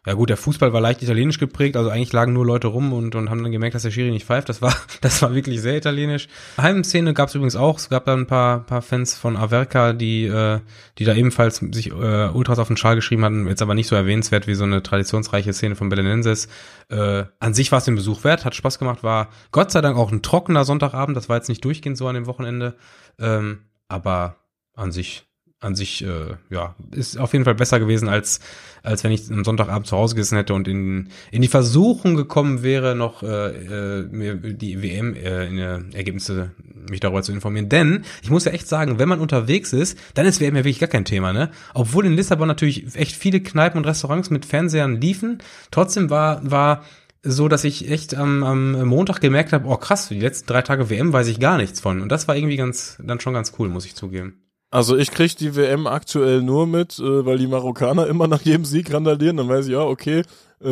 ja 0.06 0.14
gut, 0.14 0.30
der 0.30 0.38
Fußball 0.38 0.72
war 0.72 0.82
leicht 0.82 1.02
italienisch 1.02 1.40
geprägt, 1.40 1.76
also 1.76 1.90
eigentlich 1.90 2.14
lagen 2.14 2.34
nur 2.34 2.46
Leute 2.46 2.68
rum 2.68 2.94
und, 2.94 3.16
und 3.16 3.30
haben 3.30 3.42
dann 3.42 3.52
gemerkt, 3.52 3.74
dass 3.74 3.82
der 3.84 3.92
Schiri 3.92 4.12
nicht 4.12 4.26
pfeift. 4.26 4.50
Das 4.50 4.62
war, 4.62 4.76
das 5.02 5.22
war 5.22 5.34
wirklich 5.34 5.62
sehr 5.62 5.78
italienisch. 5.78 6.28
Heimszene 6.58 7.14
gab 7.14 7.30
es 7.30 7.36
übrigens 7.36 7.56
auch. 7.56 7.78
Es 7.78 7.90
gab 7.90 8.06
da 8.06 8.14
ein 8.14 8.28
paar, 8.28 8.60
paar 8.66 8.82
Fans 8.82 9.16
von 9.16 9.36
Averca, 9.36 9.94
die, 9.94 10.26
äh, 10.26 10.60
die 11.00 11.06
da 11.06 11.16
ebenfalls 11.16 11.58
sich 11.58 11.92
äh, 11.92 12.30
Ultras 12.30 12.60
auf 12.60 12.68
den 12.68 12.78
Schal 12.78 12.96
geschrieben 12.96 13.26
hatten. 13.26 13.48
Jetzt 13.48 13.62
aber 13.62 13.74
nicht 13.74 13.88
so 13.88 13.96
erwähnenswert 13.96 14.46
wie 14.48 14.56
so 14.56 14.64
eine 14.64 14.84
traditionsreiche 14.84 15.54
Szene 15.54 15.76
von 15.76 15.90
Belenenses. 15.90 16.48
Äh, 16.90 17.24
an 17.40 17.54
sich 17.54 17.72
war 17.72 17.80
es 17.80 17.86
den 17.86 17.96
Besuch 17.96 18.24
wert, 18.24 18.46
hat 18.46 18.54
Spaß 18.54 18.78
gemacht, 18.78 19.04
war 19.04 19.30
Gott 19.52 19.72
sei 19.72 19.82
Dank 19.82 19.98
auch 19.98 20.12
ein 20.12 20.22
trockener 20.22 20.66
Sonntagabend. 20.66 21.18
Das 21.18 21.30
war 21.30 21.38
jetzt 21.38 21.50
nicht 21.50 21.66
durchgehend 21.66 21.98
so 21.98 22.08
an 22.08 22.16
dem 22.16 22.28
Wochenende. 22.28 22.76
Ähm, 23.20 23.60
aber 23.88 24.38
an 24.76 24.92
sich 24.92 25.25
an 25.66 25.76
sich, 25.76 26.06
äh, 26.06 26.36
ja, 26.50 26.76
ist 26.92 27.18
auf 27.18 27.34
jeden 27.34 27.44
Fall 27.44 27.56
besser 27.56 27.80
gewesen, 27.80 28.08
als, 28.08 28.40
als 28.84 29.04
wenn 29.04 29.12
ich 29.12 29.30
am 29.32 29.44
Sonntagabend 29.44 29.88
zu 29.88 29.98
Hause 29.98 30.16
gesessen 30.16 30.38
hätte 30.38 30.54
und 30.54 30.68
in, 30.68 31.10
in 31.32 31.42
die 31.42 31.48
Versuchung 31.48 32.16
gekommen 32.16 32.64
wäre, 32.64 32.96
noch 32.96 33.24
äh, 33.24 33.28
äh, 33.28 34.04
mir 34.04 34.36
die 34.36 34.82
WM 34.82 35.16
äh, 35.16 35.48
äh, 35.48 36.50
mich 36.90 37.00
darüber 37.00 37.24
zu 37.24 37.32
informieren. 37.32 37.68
Denn 37.68 38.06
ich 38.22 38.30
muss 38.30 38.46
ja 38.46 38.52
echt 38.52 38.68
sagen, 38.68 39.00
wenn 39.00 39.10
man 39.10 39.20
unterwegs 39.20 39.74
ist, 39.74 39.98
dann 40.14 40.26
ist 40.26 40.40
WM 40.40 40.56
ja 40.56 40.64
wirklich 40.64 40.80
gar 40.80 40.90
kein 40.90 41.06
Thema, 41.06 41.34
ne? 41.34 41.50
Obwohl 41.74 42.06
in 42.06 42.14
Lissabon 42.14 42.48
natürlich 42.48 42.96
echt 42.96 43.16
viele 43.16 43.42
Kneipen 43.42 43.80
und 43.80 43.86
Restaurants 43.86 44.30
mit 44.30 44.46
Fernsehern 44.46 45.02
liefen, 45.02 45.40
trotzdem 45.72 46.12
war, 46.12 46.40
war 46.50 46.84
so, 47.24 47.48
dass 47.48 47.64
ich 47.64 47.90
echt 47.90 48.14
am, 48.14 48.44
am 48.44 48.88
Montag 48.88 49.20
gemerkt 49.20 49.52
habe, 49.52 49.68
oh 49.68 49.78
krass, 49.78 50.10
die 50.10 50.20
letzten 50.20 50.46
drei 50.46 50.62
Tage 50.62 50.92
WM 50.92 51.12
weiß 51.12 51.28
ich 51.28 51.40
gar 51.40 51.58
nichts 51.58 51.80
von. 51.80 52.02
Und 52.02 52.10
das 52.10 52.28
war 52.28 52.36
irgendwie 52.36 52.56
ganz, 52.56 52.98
dann 53.04 53.20
schon 53.20 53.34
ganz 53.34 53.54
cool, 53.58 53.68
muss 53.68 53.88
ich 53.88 53.96
zugeben. 53.96 54.45
Also 54.76 54.98
ich 54.98 55.12
krieg 55.12 55.38
die 55.38 55.56
WM 55.56 55.88
aktuell 55.88 56.42
nur 56.42 56.68
mit, 56.68 57.00
äh, 57.00 57.26
weil 57.26 57.38
die 57.38 57.48
Marokkaner 57.48 58.08
immer 58.08 58.28
nach 58.28 58.42
jedem 58.42 58.66
Sieg 58.66 58.94
randalieren. 58.94 59.38
Dann 59.38 59.48
weiß 59.48 59.68
ich, 59.68 59.72
ja, 59.72 59.80
okay, 59.80 60.20
äh, 60.20 60.24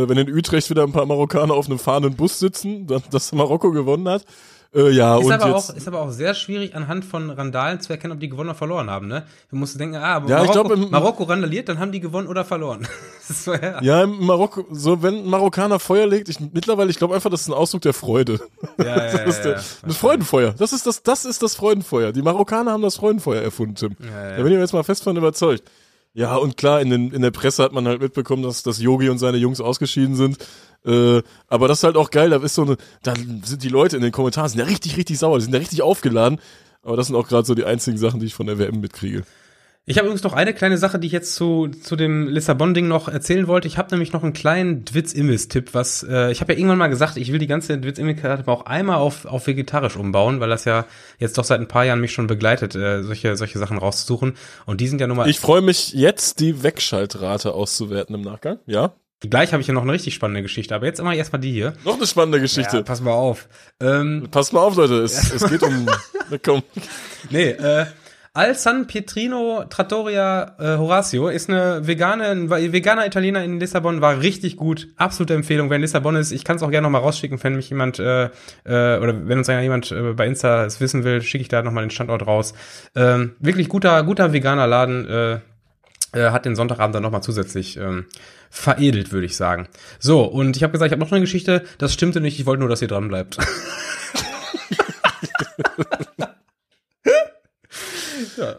wenn 0.10 0.18
in 0.18 0.30
Utrecht 0.30 0.70
wieder 0.70 0.84
ein 0.84 0.92
paar 0.92 1.06
Marokkaner 1.06 1.54
auf 1.54 1.68
einem 1.68 1.80
fahrenden 1.80 2.18
Bus 2.18 2.38
sitzen, 2.38 2.86
dann, 2.86 3.02
dass 3.12 3.32
Marokko 3.32 3.72
gewonnen 3.72 4.10
hat. 4.10 4.26
Äh, 4.76 4.90
ja, 4.92 5.18
Ist 5.20 5.26
und 5.26 5.32
aber, 5.32 5.48
jetzt, 5.56 5.70
auch, 5.72 5.76
ist 5.76 5.88
aber 5.88 6.02
auch 6.02 6.10
sehr 6.10 6.34
schwierig 6.34 6.76
anhand 6.76 7.06
von 7.06 7.30
Randalen 7.30 7.80
zu 7.80 7.94
erkennen, 7.94 8.14
ob 8.14 8.20
die 8.20 8.30
gewonnen 8.30 8.50
oder 8.50 8.58
verloren 8.58 8.90
haben, 8.90 9.08
ne? 9.08 9.24
Du 9.52 9.56
musst 9.56 9.80
denken, 9.80 9.98
ah, 9.98 10.16
aber 10.16 10.30
Ja, 10.30 10.42
ich 10.44 10.48
Marokko, 10.50 10.68
glaub, 10.70 10.84
im- 10.86 10.90
Marokko 10.92 11.24
randaliert, 11.24 11.70
dann 11.70 11.80
haben 11.80 11.92
die 11.92 12.00
gewonnen 12.00 12.28
oder 12.28 12.44
verloren. 12.44 12.88
so, 13.30 13.54
ja. 13.54 13.82
ja, 13.84 14.04
im 14.04 14.26
Marokko, 14.26 14.66
so 14.72 15.04
wenn 15.04 15.16
ein 15.20 15.30
Marokkaner 15.30 15.80
Feuer 15.80 16.08
legt, 16.08 16.28
ich 16.30 16.40
mittlerweile, 16.40 16.90
ich 16.90 16.98
glaube 16.98 17.14
einfach, 17.14 17.30
das 17.30 17.42
ist 17.42 17.50
ein 17.50 17.54
Ausdruck 17.54 17.82
der 17.84 17.94
Freude. 17.94 18.40
Ja, 18.80 18.86
ja, 18.86 19.18
Das 19.26 19.38
ist 19.38 19.42
der, 19.46 19.54
das 19.86 19.98
Freudenfeuer. 19.98 20.54
Das 20.58 20.74
ist 20.74 20.88
das, 20.88 21.04
das 21.04 21.26
ist 21.26 21.44
das 21.44 21.56
Freudenfeuer. 21.56 22.12
Die 22.12 22.22
Marokkaner 22.24 22.72
haben 22.72 22.82
das 22.82 22.96
Freudenfeuer 22.96 23.42
erfunden, 23.44 23.76
Tim. 23.76 23.96
Ja, 24.00 24.30
ja. 24.32 24.38
Da 24.38 24.44
bin 24.44 24.54
ich 24.54 24.60
jetzt 24.60 24.74
mal 24.74 24.84
fest 24.84 25.04
von 25.04 25.16
überzeugt. 25.16 25.64
Ja, 26.16 26.36
und 26.36 26.58
klar, 26.58 26.80
in, 26.80 26.92
den, 26.92 27.12
in 27.12 27.24
der 27.24 27.32
Presse 27.32 27.64
hat 27.64 27.74
man 27.74 27.88
halt 27.88 28.02
mitbekommen, 28.02 28.44
dass, 28.44 28.62
dass 28.62 28.80
Yogi 28.80 29.10
und 29.10 29.18
seine 29.18 29.38
Jungs 29.38 29.60
ausgeschieden 29.60 30.16
sind. 30.16 30.38
Äh, 30.86 31.24
aber 31.48 31.68
das 31.68 31.80
ist 31.80 31.84
halt 31.84 31.96
auch 31.96 32.12
geil, 32.12 32.30
da 32.30 32.38
ist 32.38 32.54
so 32.56 32.64
eine, 32.64 32.78
da 33.02 33.14
sind 33.16 33.64
die 33.64 33.70
Leute 33.70 33.96
in 33.96 34.04
den 34.04 34.12
Kommentaren, 34.12 34.50
sind 34.50 34.60
ja 34.60 34.66
richtig, 34.66 34.96
richtig 34.98 35.18
sauer, 35.18 35.40
die 35.40 35.46
sind 35.46 35.54
ja 35.54 35.60
richtig 35.60 35.82
aufgeladen. 35.82 36.40
Aber 36.84 36.98
das 36.98 37.08
sind 37.08 37.16
auch 37.16 37.28
gerade 37.28 37.48
so 37.48 37.56
die 37.56 37.64
einzigen 37.64 37.98
Sachen, 37.98 38.20
die 38.20 38.28
ich 38.28 38.36
von 38.36 38.46
der 38.46 38.60
WM 38.60 38.80
mitkriege. 38.80 39.24
Ich 39.86 39.98
habe 39.98 40.06
übrigens 40.08 40.24
noch 40.24 40.32
eine 40.32 40.54
kleine 40.54 40.78
Sache, 40.78 40.98
die 40.98 41.08
ich 41.08 41.14
jetzt 41.14 41.36
zu, 41.36 41.68
zu 41.68 41.98
dem 41.98 42.30
Lissabon-Ding 42.30 42.88
noch 42.88 43.10
erzählen 43.10 43.48
wollte. 43.48 43.68
Ich 43.68 43.78
habe 43.78 43.90
nämlich 43.92 44.14
noch 44.14 44.24
einen 44.24 44.32
kleinen 44.32 44.86
Dwitz-Imbiss-Tipp, 44.86 45.74
was 45.74 46.04
äh, 46.04 46.32
ich 46.32 46.40
habe 46.40 46.54
ja 46.54 46.60
irgendwann 46.60 46.78
mal 46.78 46.88
gesagt, 46.88 47.18
ich 47.18 47.34
will 47.34 47.40
die 47.40 47.48
ganze 47.48 47.78
Dwitz-Imbiss-Karte 47.78 48.50
auch 48.50 48.66
einmal 48.66 48.96
auf, 48.96 49.26
auf 49.26 49.46
vegetarisch 49.46 49.98
umbauen, 49.98 50.40
weil 50.40 50.48
das 50.48 50.64
ja 50.64 50.86
jetzt 51.20 51.38
doch 51.38 51.44
seit 51.44 51.60
ein 51.60 51.68
paar 51.68 51.84
Jahren 51.84 52.00
mich 52.00 52.14
schon 52.14 52.28
begleitet, 52.28 52.76
äh, 52.76 53.04
solche, 53.04 53.36
solche 53.36 53.60
Sachen 53.60 53.78
rauszusuchen. 53.78 54.36
Und 54.66 54.80
die 54.80 54.88
sind 54.88 55.02
ja 55.02 55.08
nun 55.08 55.18
mal. 55.18 55.30
Ich 55.30 55.42
freue 55.42 55.62
mich 55.62 55.92
jetzt, 55.92 56.40
die 56.40 56.64
Wegschaltrate 56.64 57.54
auszuwerten 57.54 58.16
im 58.16 58.22
Nachgang. 58.22 58.60
Ja? 58.66 58.94
gleich 59.30 59.54
habe 59.54 59.62
ich 59.62 59.68
ja 59.68 59.74
noch 59.74 59.84
eine 59.84 59.94
richtig 59.94 60.14
spannende 60.14 60.42
Geschichte, 60.42 60.76
aber 60.76 60.86
jetzt 60.86 61.00
immer 61.00 61.14
erstmal 61.14 61.40
die 61.40 61.52
hier. 61.52 61.74
Noch 61.86 61.96
eine 61.96 62.08
spannende 62.08 62.42
Geschichte. 62.42 62.78
Ja, 62.78 62.84
pass 62.84 63.02
mal 63.02 63.14
auf. 63.14 63.48
Ähm, 63.80 64.28
Passt 64.32 64.54
mal 64.54 64.60
auf, 64.62 64.76
Leute, 64.76 64.96
es, 65.02 65.34
es 65.34 65.50
geht 65.50 65.64
um. 65.64 65.86
Na 66.30 66.38
komm. 66.38 66.64
Nee, 67.30 67.52
äh, 67.52 67.86
Al 68.36 68.56
San 68.56 68.88
Pietrino 68.88 69.64
Trattoria 69.70 70.56
äh, 70.58 70.78
Horacio 70.80 71.28
ist 71.28 71.52
eine 71.52 71.86
vegane, 71.86 72.26
ein 72.26 72.50
veganer 72.50 73.06
Italiener 73.06 73.44
in 73.44 73.60
Lissabon, 73.60 74.02
war 74.02 74.22
richtig 74.22 74.58
gut. 74.58 74.88
Absolute 74.98 75.36
Empfehlung, 75.36 75.70
wer 75.70 75.76
in 75.76 75.84
Lissabon 75.84 76.16
ist. 76.16 76.32
Ich 76.32 76.44
kann 76.44 76.56
es 76.56 76.64
auch 76.64 76.72
gerne 76.72 76.86
noch 76.86 76.92
mal 76.92 76.98
rausschicken, 76.98 77.38
wenn 77.44 77.56
mich 77.56 77.70
jemand, 77.70 78.00
äh, 78.00 78.24
äh, 78.24 78.98
oder 78.98 79.28
wenn 79.28 79.38
uns 79.38 79.50
jemand 79.50 79.92
äh, 79.92 80.14
bei 80.14 80.26
Insta 80.26 80.66
es 80.66 80.82
wissen 80.82 81.04
will, 81.04 81.22
schicke 81.22 81.44
ich 81.44 81.48
da 81.48 81.62
noch 81.62 81.72
mal 81.72 81.82
den 81.82 81.92
Standort 81.92 82.26
raus. 82.26 82.56
Ähm, 82.96 83.36
wirklich 83.40 83.70
guter, 83.70 84.02
guter 84.02 84.34
veganer 84.34 84.66
Laden, 84.66 85.08
äh, 85.08 85.40
äh, 86.14 86.32
hat 86.32 86.46
den 86.46 86.56
Sonntagabend 86.56 86.96
dann 86.96 87.04
noch 87.04 87.12
mal 87.12 87.22
zusätzlich 87.22 87.78
ähm, 87.78 88.06
veredelt, 88.50 89.12
würde 89.12 89.28
ich 89.28 89.38
sagen. 89.38 89.68
So, 90.00 90.24
und 90.24 90.58
ich 90.58 90.64
habe 90.64 90.72
gesagt, 90.72 90.90
ich 90.90 90.94
habe 90.94 91.06
noch 91.06 91.12
eine 91.12 91.22
Geschichte, 91.22 91.66
das 91.78 91.94
stimmte 91.94 92.20
nicht, 92.20 92.40
ich 92.40 92.48
wollte 92.48 92.62
nur, 92.62 92.70
dass 92.70 92.82
ihr 92.82 92.88
dran 92.88 93.10
bleibt. 93.10 93.38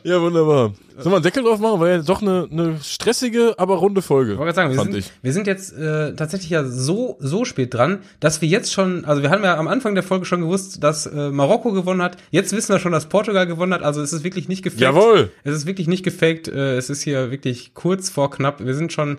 Ja, 0.03 0.21
wunderbar. 0.21 0.75
Sollen 0.97 1.13
wir 1.13 1.17
einen 1.17 1.23
Deckel 1.23 1.43
drauf 1.43 1.59
machen? 1.59 1.81
War 1.81 1.89
ja 1.89 1.99
doch 1.99 2.23
eine, 2.23 2.49
eine 2.51 2.79
stressige, 2.83 3.55
aber 3.59 3.77
runde 3.77 4.03
Folge. 4.03 4.33
Ich 4.33 4.39
wollte 4.39 4.55
sagen, 4.55 4.71
wir 4.71 4.83
sind, 4.83 4.95
ich. 4.95 5.11
wir 5.23 5.33
sind 5.33 5.47
jetzt 5.47 5.77
äh, 5.77 6.15
tatsächlich 6.15 6.51
ja 6.51 6.65
so 6.65 7.17
so 7.21 7.45
spät 7.45 7.75
dran, 7.75 8.01
dass 8.21 8.41
wir 8.41 8.49
jetzt 8.49 8.73
schon, 8.73 9.05
also 9.05 9.23
wir 9.23 9.31
haben 9.31 9.43
ja 9.43 9.57
am 9.57 9.69
Anfang 9.69 9.95
der 9.95 10.05
Folge 10.05 10.25
schon 10.25 10.43
gewusst, 10.43 10.83
dass 10.83 11.07
äh, 11.07 11.31
Marokko 11.31 11.73
gewonnen 11.73 12.03
hat. 12.03 12.17
Jetzt 12.31 12.55
wissen 12.55 12.73
wir 12.73 12.79
schon, 12.79 12.93
dass 12.93 13.07
Portugal 13.07 13.47
gewonnen 13.47 13.75
hat. 13.75 13.83
Also 13.83 14.03
es 14.03 14.13
ist 14.13 14.25
wirklich 14.25 14.49
nicht 14.49 14.63
gefaked. 14.63 14.81
Jawohl. 14.81 15.31
Es 15.43 15.55
ist 15.55 15.67
wirklich 15.67 15.89
nicht 15.89 16.05
gefaked. 16.05 16.49
Äh, 16.49 16.77
es 16.77 16.91
ist 16.91 17.03
hier 17.03 17.31
wirklich 17.31 17.75
kurz 17.75 18.11
vor 18.11 18.31
knapp. 18.31 18.65
Wir 18.65 18.75
sind 18.75 18.93
schon 18.93 19.19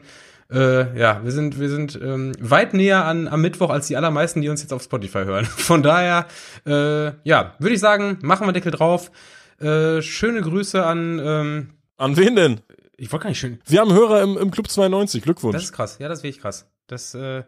äh, 0.52 0.98
ja, 0.98 1.22
wir 1.24 1.32
sind, 1.32 1.60
wir 1.60 1.70
sind 1.70 2.00
ähm, 2.02 2.34
weit 2.40 2.74
näher 2.74 3.06
an 3.06 3.28
am 3.28 3.42
Mittwoch 3.42 3.72
als 3.72 3.88
die 3.88 3.98
allermeisten, 3.98 4.42
die 4.42 4.50
uns 4.50 4.62
jetzt 4.62 4.74
auf 4.74 4.84
Spotify 4.84 5.24
hören. 5.26 5.46
Von 5.58 5.82
daher, 5.82 6.28
äh, 6.68 7.12
ja, 7.24 7.56
würde 7.58 7.74
ich 7.74 7.80
sagen, 7.80 8.20
machen 8.22 8.48
wir 8.48 8.54
Deckel 8.54 8.72
drauf. 8.72 9.12
Äh, 9.60 10.02
schöne 10.02 10.42
Grüße 10.42 10.86
an, 10.86 11.20
ähm, 11.24 11.70
An 11.98 12.18
wen 12.18 12.36
denn? 12.36 12.62
ich 12.98 13.12
wollte 13.12 13.24
gar 13.24 13.30
nicht 13.30 13.40
schön. 13.40 13.60
Wir 13.66 13.82
haben 13.82 13.94
Hörer 13.94 14.22
im, 14.22 14.38
im 14.38 14.52
Club 14.52 14.70
92. 14.70 15.22
Glückwunsch. 15.24 15.54
Das 15.54 15.64
ist 15.66 15.74
krass. 15.74 15.98
Ja, 16.00 16.08
das 16.10 16.20
ist 16.20 16.24
wirklich 16.24 16.42
krass. 16.42 16.68
Das, 16.88 17.14
äh, 17.16 17.44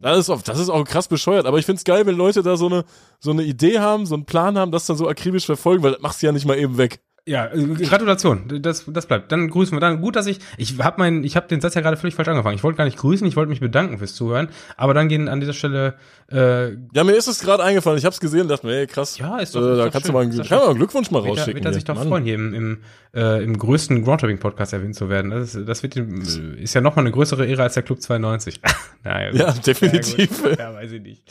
Das 0.00 0.18
ist, 0.18 0.30
auch, 0.30 0.42
das 0.42 0.58
ist 0.58 0.68
auch 0.68 0.84
krass 0.84 1.08
bescheuert, 1.08 1.46
aber 1.46 1.58
ich 1.58 1.66
find's 1.66 1.84
geil, 1.84 2.06
wenn 2.06 2.16
Leute 2.16 2.42
da 2.42 2.56
so 2.56 2.66
eine, 2.66 2.84
so 3.20 3.30
eine 3.30 3.42
Idee 3.42 3.78
haben, 3.78 4.06
so 4.06 4.14
einen 4.14 4.24
Plan 4.26 4.58
haben, 4.58 4.72
das 4.72 4.86
dann 4.86 4.96
so 4.96 5.08
akribisch 5.08 5.46
verfolgen, 5.46 5.82
weil 5.82 5.92
das 5.92 6.00
machst 6.00 6.22
du 6.22 6.26
ja 6.26 6.32
nicht 6.32 6.46
mal 6.46 6.58
eben 6.58 6.78
weg. 6.78 7.00
Ja, 7.26 7.46
äh, 7.46 7.64
Gratulation. 7.84 8.60
Das, 8.60 8.84
das 8.86 9.06
bleibt. 9.06 9.32
Dann 9.32 9.48
grüßen 9.48 9.74
wir. 9.74 9.80
Dann 9.80 10.02
gut, 10.02 10.14
dass 10.14 10.26
ich 10.26 10.40
ich 10.58 10.78
habe 10.78 10.96
mein 10.98 11.24
ich 11.24 11.36
habe 11.36 11.48
den 11.48 11.62
Satz 11.62 11.74
ja 11.74 11.80
gerade 11.80 11.96
völlig 11.96 12.14
falsch 12.14 12.28
angefangen. 12.28 12.54
Ich 12.54 12.62
wollte 12.62 12.76
gar 12.76 12.84
nicht 12.84 12.98
grüßen, 12.98 13.26
ich 13.26 13.34
wollte 13.34 13.48
mich 13.48 13.60
bedanken 13.60 13.96
fürs 13.96 14.14
Zuhören, 14.14 14.48
aber 14.76 14.92
dann 14.92 15.08
gehen 15.08 15.28
an 15.30 15.40
dieser 15.40 15.54
Stelle 15.54 15.94
äh, 16.30 16.72
Ja, 16.92 17.02
mir 17.02 17.12
ist 17.16 17.26
es 17.26 17.40
gerade 17.40 17.62
eingefallen, 17.64 17.98
ich 17.98 18.04
hab's 18.04 18.20
gesehen 18.20 18.42
und 18.42 18.48
dachte 18.48 18.66
mir, 18.66 18.74
ey, 18.76 18.86
krass. 18.86 19.16
Ja, 19.16 19.38
ist 19.38 19.54
doch- 19.54 19.62
äh, 19.62 19.74
da 19.76 19.84
kannst 19.88 20.02
schön, 20.06 20.08
du 20.08 20.12
mal 20.12 20.20
einen, 20.24 20.36
kann 20.36 20.44
schön. 20.44 20.58
einen 20.58 20.76
Glückwunsch 20.76 21.10
mal 21.10 21.24
wird 21.24 21.38
rausschicken. 21.38 21.54
wird 21.54 21.64
er 21.64 21.72
sich 21.72 21.84
doch 21.84 21.94
Mann. 21.94 22.08
freuen, 22.08 22.24
hier 22.24 22.34
im 22.34 22.52
im, 22.52 22.78
äh, 23.14 23.42
im 23.42 23.56
größten 23.58 24.04
Groundhopping 24.04 24.38
Podcast 24.38 24.74
erwähnt 24.74 24.94
zu 24.94 25.08
werden. 25.08 25.30
Das 25.30 25.54
ist, 25.54 25.66
das 25.66 25.82
wird 25.82 25.96
ist 25.96 26.74
ja 26.74 26.82
noch 26.82 26.94
mal 26.96 27.00
eine 27.00 27.10
größere 27.10 27.46
Ehre 27.46 27.62
als 27.62 27.72
der 27.72 27.84
Club 27.84 28.02
92. 28.02 28.60
naja. 29.02 29.30
Ja, 29.32 29.52
definitiv. 29.52 30.42
Ja, 30.44 30.50
ja, 30.58 30.74
weiß 30.74 30.92
ich 30.92 31.00
nicht. 31.00 31.22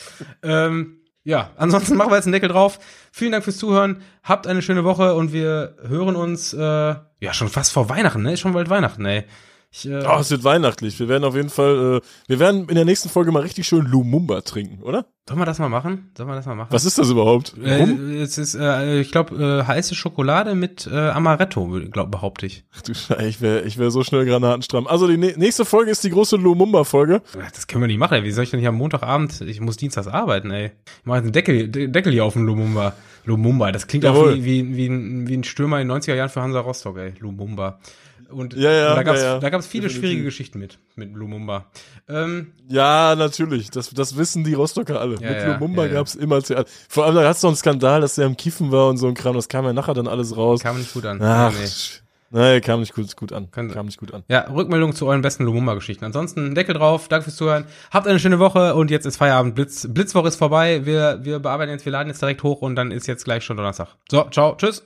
ähm, 0.42 0.98
ja, 1.24 1.52
ansonsten 1.56 1.96
machen 1.96 2.12
wir 2.12 2.16
jetzt 2.16 2.26
einen 2.26 2.34
Deckel 2.34 2.50
drauf. 2.50 2.80
Vielen 3.12 3.32
Dank 3.32 3.44
fürs 3.44 3.58
Zuhören. 3.58 4.02
Habt 4.24 4.46
eine 4.46 4.62
schöne 4.62 4.84
Woche 4.84 5.16
und 5.16 5.32
wir 5.32 5.76
hören 5.88 6.16
uns 6.16 6.54
äh, 6.54 6.58
ja 6.60 7.34
schon 7.34 7.50
fast 7.50 7.72
vor 7.72 7.90
Weihnachten, 7.90 8.24
ne? 8.24 8.34
Ist 8.34 8.42
schon 8.42 8.54
bald 8.54 8.70
Weihnachten, 8.70 9.06
ey. 9.06 9.24
Ich, 9.76 9.90
äh, 9.90 10.04
Oh, 10.06 10.20
es 10.20 10.30
wird 10.30 10.44
weihnachtlich. 10.44 11.00
Wir 11.00 11.08
werden 11.10 11.24
auf 11.24 11.36
jeden 11.36 11.50
Fall, 11.50 12.02
äh, 12.04 12.08
wir 12.28 12.40
werden 12.40 12.70
in 12.70 12.76
der 12.76 12.86
nächsten 12.86 13.10
Folge 13.10 13.32
mal 13.32 13.42
richtig 13.42 13.66
schön 13.68 13.86
Lumumba 13.88 14.42
trinken, 14.42 14.84
oder? 14.84 15.08
Sollen 15.28 15.40
wir 15.40 15.46
das 15.46 15.58
mal 15.58 15.70
machen? 15.70 16.12
Sollen 16.16 16.30
wir 16.30 16.36
das 16.36 16.46
mal 16.46 16.54
machen? 16.54 16.68
Was 16.70 16.86
ist 16.86 17.00
das 17.00 17.10
überhaupt? 17.10 17.56
Äh, 17.64 17.82
es 18.22 18.38
ist, 18.38 18.54
äh, 18.56 19.00
ich 19.00 19.12
glaube, 19.12 19.36
äh, 19.36 19.68
heiße 19.68 19.96
Schokolade 19.96 20.54
mit 20.54 20.86
äh, 20.92 20.96
Amaretto, 21.10 21.66
glaub, 21.90 22.12
behaupte 22.12 22.46
ich. 22.46 22.66
Ach 22.76 22.82
du 22.84 22.94
Scheiße, 22.94 23.26
ich 23.26 23.42
wäre 23.42 23.62
ich 23.62 23.78
wär 23.80 23.90
so 23.90 24.04
schnell 24.04 24.26
granatenstramm. 24.26 24.86
Also 24.86 25.08
die 25.08 25.18
nä- 25.18 25.38
nächste 25.40 25.66
Folge 25.66 25.90
ist 25.90 26.04
die 26.04 26.12
große 26.12 26.36
Lumumba-Folge. 26.36 27.22
Das 27.54 27.66
können 27.66 27.82
wir 27.82 27.88
nicht 27.88 27.98
machen, 28.00 28.14
ey. 28.16 28.24
Wie 28.24 28.32
soll 28.32 28.44
ich 28.44 28.52
denn 28.52 28.60
hier 28.60 28.70
am 28.70 28.76
Montagabend, 28.76 29.42
ich 29.42 29.60
muss 29.60 29.78
dienstags 29.78 30.08
arbeiten, 30.08 30.52
ey. 30.52 30.66
Ich 31.00 31.06
mache 31.06 31.18
jetzt 31.18 31.24
einen 31.26 31.34
Deckel, 31.34 31.68
De- 31.70 31.88
Deckel 31.88 32.12
hier 32.14 32.26
auf 32.26 32.34
den 32.34 32.46
Lumumba. 32.46 32.94
Lumumba, 33.26 33.72
das 33.72 33.88
klingt 33.88 34.06
auch 34.06 34.14
Jawohl. 34.16 34.36
wie, 34.36 34.44
wie, 34.46 34.76
wie, 34.76 34.88
ein, 34.88 35.28
wie 35.30 35.38
ein 35.38 35.44
Stürmer 35.46 35.80
in 35.80 35.88
den 35.88 35.98
90er 35.98 36.14
Jahren 36.16 36.30
für 36.30 36.42
Hansa 36.42 36.60
Rostock, 36.60 36.98
ey. 36.98 37.14
Lumumba. 37.20 37.80
Und 38.34 38.54
Ja, 38.56 38.72
ja, 38.72 38.90
und 38.92 38.96
da 38.98 39.04
gab's, 39.04 39.22
ja, 39.22 39.40
ja. 39.40 39.50
gab's 39.50 39.68
viele 39.68 39.84
Definitiv. 39.84 40.00
schwierige 40.10 40.24
Geschichten 40.26 40.60
mit, 40.60 40.80
mit 40.96 41.14
Lumumba. 41.14 41.66
Ähm, 42.10 42.54
Ja, 42.68 43.16
natürlich. 43.16 43.70
Das, 43.72 43.90
das 43.92 44.18
wissen 44.18 44.44
die 44.44 44.54
Rostocker 44.54 45.00
alle. 45.00 45.16
Ja, 45.16 45.30
Mit 45.30 45.38
ja, 45.42 45.54
Lumumba 45.54 45.84
ja, 45.84 45.90
ja. 45.90 45.94
gab's 45.96 46.16
immer 46.16 46.42
Theater. 46.42 46.70
Vor 46.90 47.06
allem, 47.06 47.16
da 47.16 47.28
hat's 47.28 47.42
noch 47.44 47.50
einen 47.52 47.58
Skandal, 47.58 48.02
dass 48.02 48.16
der 48.16 48.26
im 48.26 48.36
Kiefen 48.38 48.72
war 48.72 48.90
und 48.90 48.98
so 48.98 49.08
ein 49.08 49.14
Kram. 49.14 49.36
Das 49.36 49.48
kam 49.50 49.66
ja 49.66 49.74
nachher 49.74 49.94
dann 49.94 50.08
alles 50.08 50.36
raus. 50.36 50.62
kam 50.62 50.78
nicht 50.78 50.94
gut 50.94 51.06
an. 51.06 51.22
Ach, 51.22 51.54
Nee, 52.36 52.54
nee. 52.56 52.62
kam 52.62 52.80
nicht 52.80 52.96
gut, 52.96 53.16
gut 53.16 53.32
an. 53.32 53.52
Könnte- 53.52 53.76
Kam 53.76 53.86
nicht 53.86 54.00
gut 54.00 54.12
an. 54.12 54.24
Ja, 54.28 54.48
Rückmeldung 54.52 54.96
zu 54.96 55.06
euren 55.06 55.22
besten 55.22 55.44
Lumumba-Geschichten. 55.46 56.04
Ansonsten 56.04 56.56
Deckel 56.56 56.74
drauf, 56.74 57.08
danke 57.08 57.26
fürs 57.26 57.36
Zuhören. 57.36 57.66
Habt 57.92 58.08
eine 58.08 58.18
schöne 58.20 58.40
Woche 58.40 58.74
und 58.74 58.90
jetzt 58.90 59.06
ist 59.06 59.18
Feierabend. 59.18 59.54
Blitz, 59.54 59.88
Blitzwoche 59.88 60.30
ist 60.30 60.38
vorbei. 60.38 60.84
Wir, 60.84 61.20
wir 61.22 61.38
bearbeiten 61.38 61.72
jetzt, 61.72 61.86
wir 61.86 61.92
laden 61.92 62.08
jetzt 62.10 62.24
direkt 62.24 62.42
hoch 62.42 62.64
und 62.64 62.76
dann 62.76 62.90
ist 62.90 63.06
jetzt 63.06 63.24
gleich 63.24 63.44
schon 63.46 63.56
Donnerstag. 63.58 63.90
So, 64.10 64.24
ciao, 64.32 64.56
tschüss. 64.56 64.84